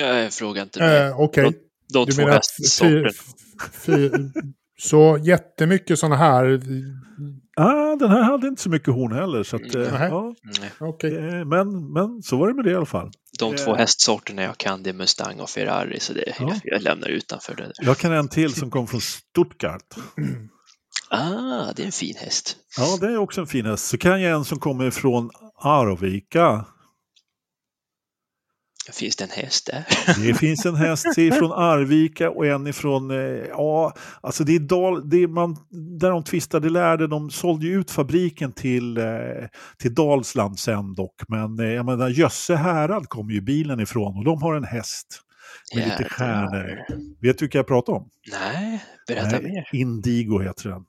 Jag 0.00 0.32
frågar 0.32 0.62
inte 0.62 0.80
mig. 0.80 1.06
Eh, 1.06 1.20
Okej, 1.20 1.52
De 1.92 2.04
du 2.06 2.12
två 2.12 2.22
menar 2.22 2.36
att 2.36 2.46
fy, 2.56 2.62
hästsorterna. 2.62 4.32
så 4.78 5.18
jättemycket 5.22 5.98
sådana 5.98 6.16
här... 6.16 6.60
Ah, 7.56 7.96
den 7.96 8.10
här 8.10 8.22
hade 8.22 8.48
inte 8.48 8.62
så 8.62 8.70
mycket 8.70 8.94
horn 8.94 9.12
heller. 9.12 9.42
Så 9.42 9.56
att, 9.56 9.74
eh, 9.74 9.80
Nej. 9.92 10.08
ja, 10.10 10.34
Nej. 10.60 10.70
Okej. 10.80 11.16
eh, 11.16 11.44
men, 11.44 11.92
men 11.92 12.22
så 12.22 12.36
var 12.36 12.48
det 12.48 12.54
med 12.54 12.64
det 12.64 12.70
i 12.70 12.74
alla 12.74 12.86
fall. 12.86 13.10
De 13.38 13.56
två 13.56 13.70
Eh. 13.70 13.76
hästsorterna 13.78 14.42
jag 14.42 14.58
kan 14.58 14.82
det 14.82 14.90
är 14.90 14.94
Mustang 14.94 15.40
och 15.40 15.50
Ferrari 15.50 16.00
så 16.00 16.12
det, 16.12 16.24
Ja. 16.26 16.34
jag, 16.38 16.60
jag 16.64 16.82
lämnar 16.82 17.08
utanför 17.08 17.54
det. 17.54 17.72
Jag 17.74 17.98
kan 17.98 18.12
en 18.12 18.28
till 18.28 18.54
som 18.54 18.70
kom 18.70 18.86
från 18.86 19.00
Stuttgart. 19.00 19.94
Ah, 21.10 21.72
det 21.76 21.82
är 21.82 21.86
en 21.86 21.92
fin 21.92 22.14
häst. 22.18 22.56
Ja, 22.76 22.96
det 23.00 23.06
är 23.06 23.16
också 23.18 23.40
en 23.40 23.46
fin 23.46 23.66
häst. 23.66 23.86
Så 23.86 23.98
kan 23.98 24.20
jag 24.22 24.32
en 24.32 24.44
som 24.44 24.58
kommer 24.58 24.90
från 24.90 25.30
Arvika. 25.62 26.64
Finns 28.92 29.16
det 29.16 29.24
en 29.24 29.30
häst 29.30 29.66
där? 29.66 29.84
Det 30.26 30.34
finns 30.34 30.66
en 30.66 30.74
häst 30.74 31.06
från 31.14 31.52
Arvika 31.52 32.30
och 32.30 32.46
en 32.46 32.66
ifrån, 32.66 33.10
eh, 33.10 33.16
ja, 33.48 33.94
alltså 34.20 34.44
det 34.44 34.54
är, 34.54 34.60
Dal, 34.60 35.10
det 35.10 35.22
är 35.22 35.28
man, 35.28 35.56
där 36.00 36.10
de 36.10 36.24
tvistade 36.24 36.70
lärde, 36.70 37.06
de 37.06 37.30
sålde 37.30 37.66
ju 37.66 37.80
ut 37.80 37.90
fabriken 37.90 38.52
till, 38.52 38.96
eh, 38.96 39.04
till 39.78 39.94
Dalsland 39.94 40.58
sen 40.58 40.94
dock, 40.94 41.22
men 41.28 41.58
eh, 41.58 41.66
jag 41.66 41.86
menar 41.86 42.08
Jösse 42.08 42.56
härad 42.56 43.08
kommer 43.08 43.32
ju 43.32 43.40
bilen 43.40 43.80
ifrån 43.80 44.16
och 44.16 44.24
de 44.24 44.42
har 44.42 44.54
en 44.54 44.64
häst 44.64 45.22
med 45.74 45.84
lite 45.84 46.02
Jädrar. 46.02 46.08
stjärnor. 46.08 46.78
Vet 47.20 47.38
du 47.38 47.44
vilka 47.44 47.58
jag 47.58 47.66
pratar 47.66 47.92
om? 47.92 48.08
Nej, 48.32 48.84
berätta 49.06 49.38
Nej, 49.40 49.52
mer. 49.52 49.68
Indigo 49.72 50.40
heter 50.40 50.68
den. 50.68 50.84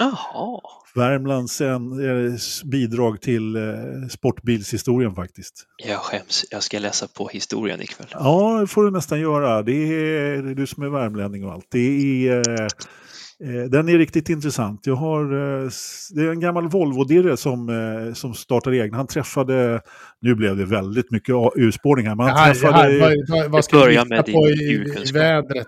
Jaha, 0.00 0.60
Värmlands 0.94 1.60
en, 1.60 1.92
eh, 1.92 2.34
bidrag 2.64 3.20
till 3.20 3.56
eh, 3.56 3.62
sportbilshistorien 4.10 5.14
faktiskt. 5.14 5.66
jag 5.76 5.98
skäms. 5.98 6.44
Jag 6.50 6.62
ska 6.62 6.78
läsa 6.78 7.08
på 7.08 7.28
historien 7.28 7.82
ikväll. 7.82 8.06
Ja, 8.10 8.58
det 8.60 8.66
får 8.66 8.84
du 8.84 8.90
nästan 8.90 9.20
göra. 9.20 9.62
Det 9.62 9.72
är, 9.72 10.42
det 10.42 10.50
är 10.50 10.54
du 10.54 10.66
som 10.66 10.82
är 10.82 10.88
värmlänning 10.88 11.44
och 11.44 11.52
allt. 11.52 11.66
Det 11.70 12.28
är, 12.28 12.60
eh, 12.60 12.66
den 13.70 13.88
är 13.88 13.98
riktigt 13.98 14.28
intressant. 14.28 14.86
Jag 14.86 14.94
har, 14.94 15.22
eh, 15.22 15.68
det 16.10 16.22
är 16.22 16.30
en 16.30 16.40
gammal 16.40 16.68
Volvo-dirre 16.68 17.36
som, 17.36 17.68
eh, 17.68 18.14
som 18.14 18.34
startar 18.34 18.70
egen. 18.70 18.94
Han 18.94 19.06
träffade, 19.06 19.80
nu 20.20 20.34
blev 20.34 20.56
det 20.56 20.64
väldigt 20.64 21.10
mycket 21.10 21.34
urspårning 21.56 22.06
här, 22.06 22.14
men 22.14 22.26
han 22.26 22.36
här, 22.36 22.54
träffade... 22.54 22.76
här, 22.76 23.16
vad, 23.28 23.50
vad, 23.50 23.64
ska 23.64 23.78
börjar 23.78 23.92
jag 23.92 24.08
med 24.08 24.26
på 24.26 24.48
i, 24.48 24.84
i 25.08 25.12
vädret? 25.12 25.66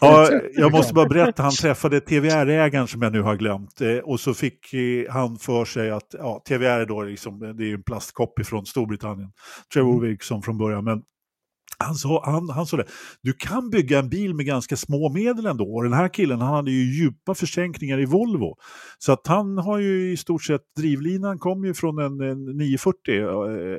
Ja, 0.00 0.30
jag 0.54 0.72
måste 0.72 0.94
bara 0.94 1.08
berätta, 1.08 1.42
han 1.42 1.52
träffade 1.52 2.00
TVR-ägaren 2.00 2.86
som 2.86 3.02
jag 3.02 3.12
nu 3.12 3.22
har 3.22 3.36
glömt 3.36 3.80
eh, 3.80 3.96
och 3.96 4.20
så 4.20 4.34
fick 4.34 4.74
eh, 4.74 5.12
han 5.12 5.38
för 5.38 5.64
sig 5.64 5.90
att, 5.90 6.14
ja, 6.18 6.42
TVR 6.48 6.80
är 6.80 6.86
då 6.86 7.02
liksom, 7.02 7.56
det 7.56 7.70
är 7.70 7.74
en 7.74 7.82
plastkoppy 7.82 8.44
från 8.44 8.66
Storbritannien, 8.66 9.30
Trevor 9.72 10.00
Wilson 10.00 10.42
från 10.42 10.58
början, 10.58 10.84
men 10.84 11.02
han 11.82 11.94
sa, 11.94 12.22
han, 12.24 12.50
han 12.50 12.66
sa 12.66 12.76
det, 12.76 12.86
du 13.22 13.32
kan 13.32 13.70
bygga 13.70 13.98
en 13.98 14.08
bil 14.08 14.34
med 14.34 14.46
ganska 14.46 14.76
små 14.76 15.12
medel 15.12 15.46
ändå. 15.46 15.74
Och 15.74 15.82
den 15.82 15.92
här 15.92 16.08
killen 16.08 16.40
han 16.40 16.54
hade 16.54 16.70
ju 16.70 17.02
djupa 17.02 17.34
försänkningar 17.34 18.00
i 18.00 18.04
Volvo. 18.04 18.56
Så 18.98 19.12
att 19.12 19.26
han 19.26 19.58
har 19.58 19.78
ju 19.78 20.12
i 20.12 20.16
stort 20.16 20.44
sett, 20.44 20.62
drivlinan 20.76 21.38
kom 21.38 21.64
ju 21.64 21.74
från 21.74 21.98
en, 21.98 22.20
en 22.20 22.44
940. 22.44 23.14
Eh, 23.14 23.78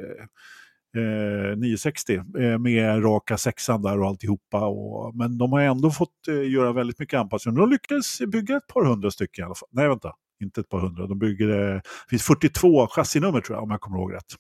eh, 0.98 1.58
960 1.58 2.14
eh, 2.16 2.60
med 2.60 3.04
raka 3.04 3.38
sexan 3.38 3.82
där 3.82 4.00
och 4.00 4.08
alltihopa. 4.08 4.66
Och, 4.66 5.16
men 5.16 5.38
de 5.38 5.52
har 5.52 5.62
ändå 5.62 5.92
fått 5.92 6.28
eh, 6.28 6.52
göra 6.52 6.74
väldigt 6.74 7.00
mycket 7.00 7.20
anpassningar. 7.20 7.60
De 7.60 7.70
lyckades 7.70 8.20
bygga 8.20 8.58
ett 8.58 8.68
par 8.68 8.86
hundra 8.86 9.12
stycken 9.12 9.44
i 9.44 9.46
alla 9.46 9.56
fall. 9.56 9.70
Nej, 9.72 9.88
vänta. 9.88 10.12
Inte 10.44 10.62
ett 10.62 10.70
par 10.70 10.80
hundra. 10.80 11.08
De 11.08 11.20
bygger, 11.20 11.48
det 11.48 11.82
finns 12.10 12.24
42 12.24 12.88
chassinummer 12.88 13.42
tror 13.42 13.58
jag 13.58 13.64
om 13.64 13.72
jag 13.72 13.82
kommer 13.82 13.98
ihåg 13.98 14.14
rätt. 14.14 14.34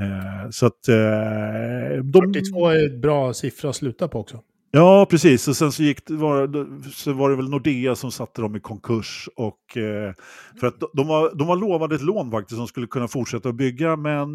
Eh, 0.00 0.50
så 0.50 0.66
att... 0.66 0.88
Eh, 0.88 2.04
de, 2.04 2.32
42 2.34 2.66
är 2.68 2.86
ett 2.86 3.00
bra 3.02 3.34
siffra 3.34 3.70
att 3.70 3.76
sluta 3.76 4.08
på 4.08 4.20
också. 4.20 4.40
Ja, 4.70 5.06
precis. 5.10 5.48
Och 5.48 5.56
sen 5.56 5.72
så, 5.72 5.82
gick 5.82 6.10
var, 6.10 6.66
så 6.90 7.12
var 7.12 7.30
det 7.30 7.36
väl 7.36 7.48
Nordea 7.50 7.94
som 7.94 8.10
satte 8.10 8.42
dem 8.42 8.56
i 8.56 8.60
konkurs. 8.60 9.28
Och, 9.36 9.76
eh, 9.76 10.12
för 10.60 10.66
att 10.66 10.74
de- 10.92 11.06
var, 11.08 11.34
de 11.38 11.46
var 11.48 11.56
lovade 11.56 11.94
ett 11.94 12.02
lån 12.02 12.30
faktiskt 12.30 12.56
som 12.58 12.66
skulle 12.66 12.86
kunna 12.86 13.08
fortsätta 13.08 13.48
att 13.48 13.54
bygga, 13.54 13.96
men 13.96 14.28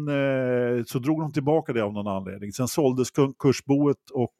så 0.86 0.98
drog 0.98 1.20
de 1.20 1.32
tillbaka 1.32 1.72
det 1.72 1.80
av 1.84 1.92
någon 1.92 2.06
anledning. 2.16 2.52
Sen 2.52 2.68
såldes 2.68 3.10
konkursboet 3.10 3.96
och 4.12 4.34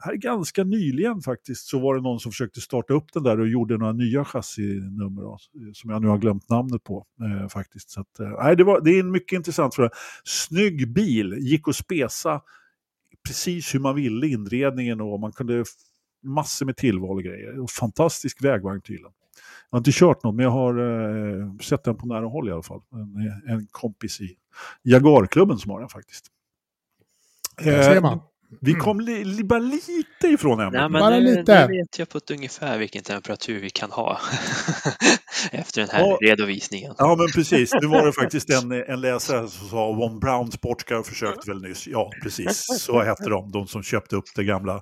här 0.00 0.14
ganska 0.14 0.64
nyligen 0.64 1.20
faktiskt 1.20 1.66
så 1.66 1.78
var 1.78 1.94
det 1.94 2.00
någon 2.00 2.20
som 2.20 2.32
försökte 2.32 2.60
starta 2.60 2.94
upp 2.94 3.12
den 3.12 3.22
där 3.22 3.40
och 3.40 3.48
gjorde 3.48 3.78
några 3.78 3.92
nya 3.92 4.24
chassinummer 4.24 5.38
som 5.72 5.90
jag 5.90 6.02
nu 6.02 6.08
har 6.08 6.18
glömt 6.18 6.48
namnet 6.48 6.84
på 6.84 7.06
eh, 7.20 7.48
faktiskt. 7.48 7.90
Så 7.90 8.00
att, 8.00 8.20
eh, 8.20 8.50
det, 8.56 8.64
var, 8.64 8.80
det 8.80 8.90
är 8.90 9.00
en 9.00 9.10
mycket 9.10 9.36
intressant 9.36 9.74
fråga. 9.74 9.90
Snygg 10.24 10.92
bil, 10.92 11.36
gick 11.38 11.68
att 11.68 11.76
spesa 11.76 12.40
precis 13.26 13.74
hur 13.74 13.80
man 13.80 13.94
ville 13.94 14.26
inredningen 14.26 15.00
och 15.00 15.20
man 15.20 15.32
kunde 15.32 15.64
massor 16.22 16.66
med 16.66 16.76
tillval 16.76 17.16
och 17.16 17.22
grejer. 17.22 17.60
Och 17.60 17.70
fantastisk 17.70 18.44
vägvagn 18.44 18.80
tydligen. 18.80 19.12
Jag 19.70 19.76
har 19.76 19.80
inte 19.80 19.92
kört 19.92 20.22
någon 20.24 20.36
men 20.36 20.44
jag 20.44 20.50
har 20.50 20.78
eh, 20.78 21.56
sett 21.60 21.84
den 21.84 21.96
på 21.96 22.06
nära 22.06 22.26
håll 22.26 22.48
i 22.48 22.52
alla 22.52 22.62
fall. 22.62 22.80
En, 22.92 23.52
en 23.54 23.66
kompis 23.70 24.20
i 24.20 24.36
Jaguarklubben 24.82 25.58
som 25.58 25.70
har 25.70 25.80
den 25.80 25.88
faktiskt. 25.88 26.26
Där 27.64 27.82
ser 27.82 28.00
man. 28.00 28.20
Vi 28.60 28.74
kom 28.74 29.00
li, 29.00 29.24
li, 29.24 29.44
bara 29.44 29.58
lite 29.58 30.26
ifrån 30.28 30.60
ämnet. 30.60 30.72
Nej, 30.72 30.88
men 30.90 31.00
Bara 31.00 31.18
nu, 31.18 31.36
lite. 31.36 31.66
nu 31.68 31.76
vet 31.76 31.98
jag 31.98 32.08
på 32.08 32.18
ett 32.18 32.30
ungefär 32.30 32.78
vilken 32.78 33.02
temperatur 33.02 33.60
vi 33.60 33.70
kan 33.70 33.90
ha 33.90 34.20
efter 35.52 35.80
den 35.80 35.90
här 35.90 36.00
Ja. 36.00 36.18
redovisningen. 36.22 36.94
Ja, 36.98 37.16
men 37.18 37.26
precis. 37.34 37.72
Nu 37.80 37.86
var 37.86 38.06
det 38.06 38.12
faktiskt 38.22 38.50
en, 38.50 38.72
en 38.72 39.00
läsare 39.00 39.48
som 39.48 39.68
sa 39.68 39.92
Von 39.92 40.20
Brown 40.20 40.52
Sportscar 40.52 41.02
försökte 41.02 41.50
väl 41.50 41.62
nyss. 41.62 41.86
Ja, 41.86 42.10
precis. 42.22 42.66
Så 42.80 43.02
hette 43.02 43.28
de, 43.30 43.50
de 43.52 43.66
som 43.66 43.82
köpte 43.82 44.16
upp 44.16 44.24
det 44.36 44.44
gamla 44.44 44.74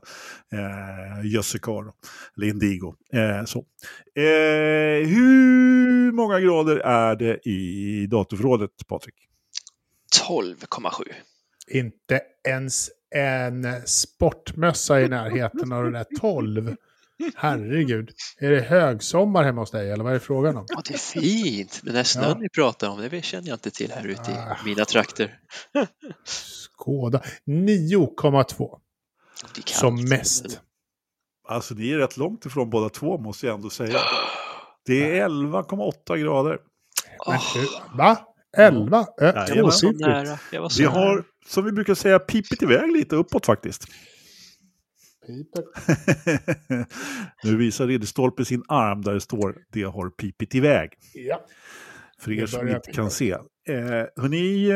eh, 0.53 1.27
Jössekar, 1.35 1.85
eller 2.36 2.47
Indigo. 2.47 2.95
Eh, 3.12 3.45
så. 3.45 3.59
Eh, 4.16 5.09
hur 5.09 6.12
många 6.12 6.40
grader 6.40 6.77
är 6.77 7.16
det 7.16 7.49
i 7.49 8.07
datorförrådet, 8.07 8.70
Patrik? 8.89 9.15
12,7. 10.28 11.03
Inte 11.70 12.20
ens 12.49 12.90
en 13.15 13.66
sportmössa 13.86 15.01
i 15.01 15.09
närheten 15.09 15.73
av 15.73 15.85
den 15.85 15.93
där 15.93 16.07
12. 16.20 16.74
Herregud. 17.36 18.11
Är 18.39 18.51
det 18.51 18.61
högsommar 18.61 19.45
hemma 19.45 19.61
hos 19.62 19.70
dig 19.70 19.90
eller 19.90 20.05
vad 20.05 20.12
är 20.12 20.15
det 20.19 20.20
frågan 20.24 20.57
om? 20.57 20.65
Ja, 20.69 20.82
det 20.89 20.95
är 20.95 20.99
fint. 20.99 21.81
Den 21.85 21.95
där 21.95 22.03
snön 22.05 22.24
Ja. 22.28 22.36
ni 22.39 22.49
pratar 22.49 22.89
om, 22.89 23.09
det 23.11 23.23
känner 23.24 23.49
jag 23.49 23.57
inte 23.57 23.70
till 23.70 23.93
här 23.93 24.07
ute 24.07 24.20
Ah. 24.32 24.57
i 24.62 24.65
mina 24.69 24.85
trakter. 24.85 25.39
Skåda. 26.24 27.23
9,2 27.47 28.78
Det 29.55 29.65
kan 29.65 29.78
som 29.78 30.05
mest. 30.09 30.61
Alltså, 31.49 31.74
ni 31.74 31.90
är 31.90 31.99
rätt 31.99 32.16
långt 32.16 32.47
ifrån 32.47 32.70
båda 32.70 32.89
två, 32.89 33.19
måste 33.19 33.47
jag 33.47 33.55
ändå 33.55 33.70
säga. 33.70 33.99
Det 34.86 35.19
är 35.19 35.24
11,8 35.28 36.16
grader. 36.16 36.59
Men 37.27 37.36
Åh, 37.36 37.57
hur- 37.57 37.97
Va? 37.99 38.16
11? 38.57 39.07
Ö, 39.20 39.32
jag 39.49 39.62
var 39.65 39.70
så 39.70 39.90
nära. 39.93 40.39
Jag 40.53 40.62
var 40.62 40.69
så 40.69 40.82
Vi 40.82 40.89
nära. 40.89 40.99
har, 40.99 41.24
som 41.49 41.65
vi 41.65 41.73
brukar 41.73 41.95
säga, 41.95 42.19
pipit 42.19 42.62
iväg 42.62 42.93
lite 42.93 43.16
uppåt 43.16 43.47
faktiskt. 43.47 43.85
Nu 47.45 47.57
visar 47.57 47.87
Ridderstolpe 47.87 48.45
sin 48.45 48.62
arm 48.69 49.03
där 49.03 49.15
det 49.15 49.20
står 49.20 49.57
det 49.73 49.83
har 49.83 50.11
pipit 50.11 50.55
iväg. 50.55 50.91
Ja. 51.15 51.45
För 52.20 52.33
er 52.33 52.47
som 52.47 52.69
inte 52.69 52.93
kan 52.93 53.11
se. 53.11 53.31
Eh, 53.31 53.39
hörni, 54.16 54.69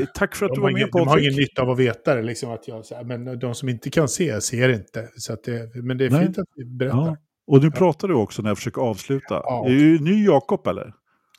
eh, 0.00 0.06
tack 0.14 0.36
för 0.36 0.46
att 0.46 0.50
De 0.50 0.54
du 0.54 0.60
var 0.60 0.70
med 0.70 0.80
ingen, 0.80 0.90
de 0.92 1.08
har 1.08 1.18
ingen 1.18 1.36
nytta 1.36 1.62
av 1.62 1.70
att 1.70 1.78
veta 1.78 2.14
det, 2.14 2.22
liksom 2.22 2.50
att 2.50 2.68
jag, 2.68 2.84
men 3.06 3.38
de 3.38 3.54
som 3.54 3.68
inte 3.68 3.90
kan 3.90 4.08
se 4.08 4.40
ser 4.40 4.68
inte. 4.68 5.08
Så 5.16 5.36
det, 5.44 5.74
men 5.74 5.98
det 5.98 6.04
är 6.04 6.10
Nej. 6.10 6.24
fint 6.24 6.38
att 6.38 6.48
vi 6.54 6.64
berättar. 6.64 6.98
Ja. 6.98 7.16
Och 7.46 7.62
nu 7.62 7.70
pratar 7.70 8.08
du 8.08 8.14
också 8.14 8.42
när 8.42 8.50
jag 8.50 8.58
försöker 8.58 8.82
avsluta. 8.82 9.40
Ja. 9.44 9.66
Är 9.66 9.70
du 9.70 9.98
ny 9.98 10.24
Jakob 10.24 10.66
eller? 10.66 10.86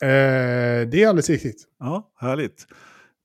Eh, 0.01 0.87
det 0.87 1.03
är 1.03 1.07
alldeles 1.07 1.29
riktigt. 1.29 1.67
Ja, 1.79 2.11
härligt. 2.19 2.67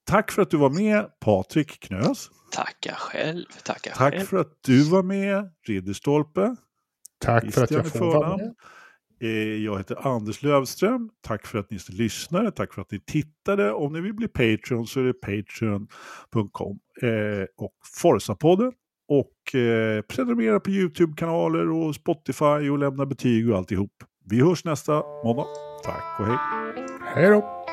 Tack 0.04 0.30
för 0.32 0.42
att 0.42 0.50
du 0.50 0.56
var 0.56 0.70
med 0.70 1.06
Patrik 1.20 1.80
Knös. 1.80 2.30
Tacka 2.52 2.94
själv. 2.98 3.44
Tacka 3.64 3.90
Tack 3.96 4.14
själv. 4.14 4.26
för 4.26 4.36
att 4.36 4.52
du 4.66 4.82
var 4.90 5.02
med 5.02 5.50
Ridderstolpe. 5.68 6.56
Tack 7.20 7.52
för 7.52 7.64
att 7.64 7.70
jag 7.70 7.86
får 7.86 8.06
vara 8.14 8.36
med. 8.36 8.54
Eh, 9.22 9.28
Jag 9.64 9.78
heter 9.78 10.06
Anders 10.14 10.42
Lövström. 10.42 11.10
Tack 11.22 11.46
för 11.46 11.58
att 11.58 11.70
ni 11.70 11.78
lyssnade. 11.88 12.50
Tack 12.52 12.74
för 12.74 12.82
att 12.82 12.90
ni 12.90 13.00
tittade. 13.00 13.72
Om 13.72 13.92
ni 13.92 14.00
vill 14.00 14.14
bli 14.14 14.28
Patreon 14.28 14.86
så 14.86 15.00
är 15.00 15.04
det 15.04 15.12
patreon.com 15.14 16.78
eh, 17.02 17.44
och 17.56 17.74
Forza-podden. 18.02 18.72
Och 19.08 19.54
eh, 19.60 20.02
prenumerera 20.02 20.60
på 20.60 20.70
YouTube-kanaler 20.70 21.70
och 21.70 21.94
Spotify 21.94 22.44
och 22.70 22.78
lämna 22.78 23.06
betyg 23.06 23.50
och 23.50 23.56
alltihop. 23.58 23.92
Vi 24.24 24.40
hörs 24.40 24.64
nästa 24.64 24.92
måndag. 25.24 25.46
Tack 25.84 26.20
och 26.20 26.26
hej. 26.26 26.36
Hej 27.14 27.28
då. 27.30 27.63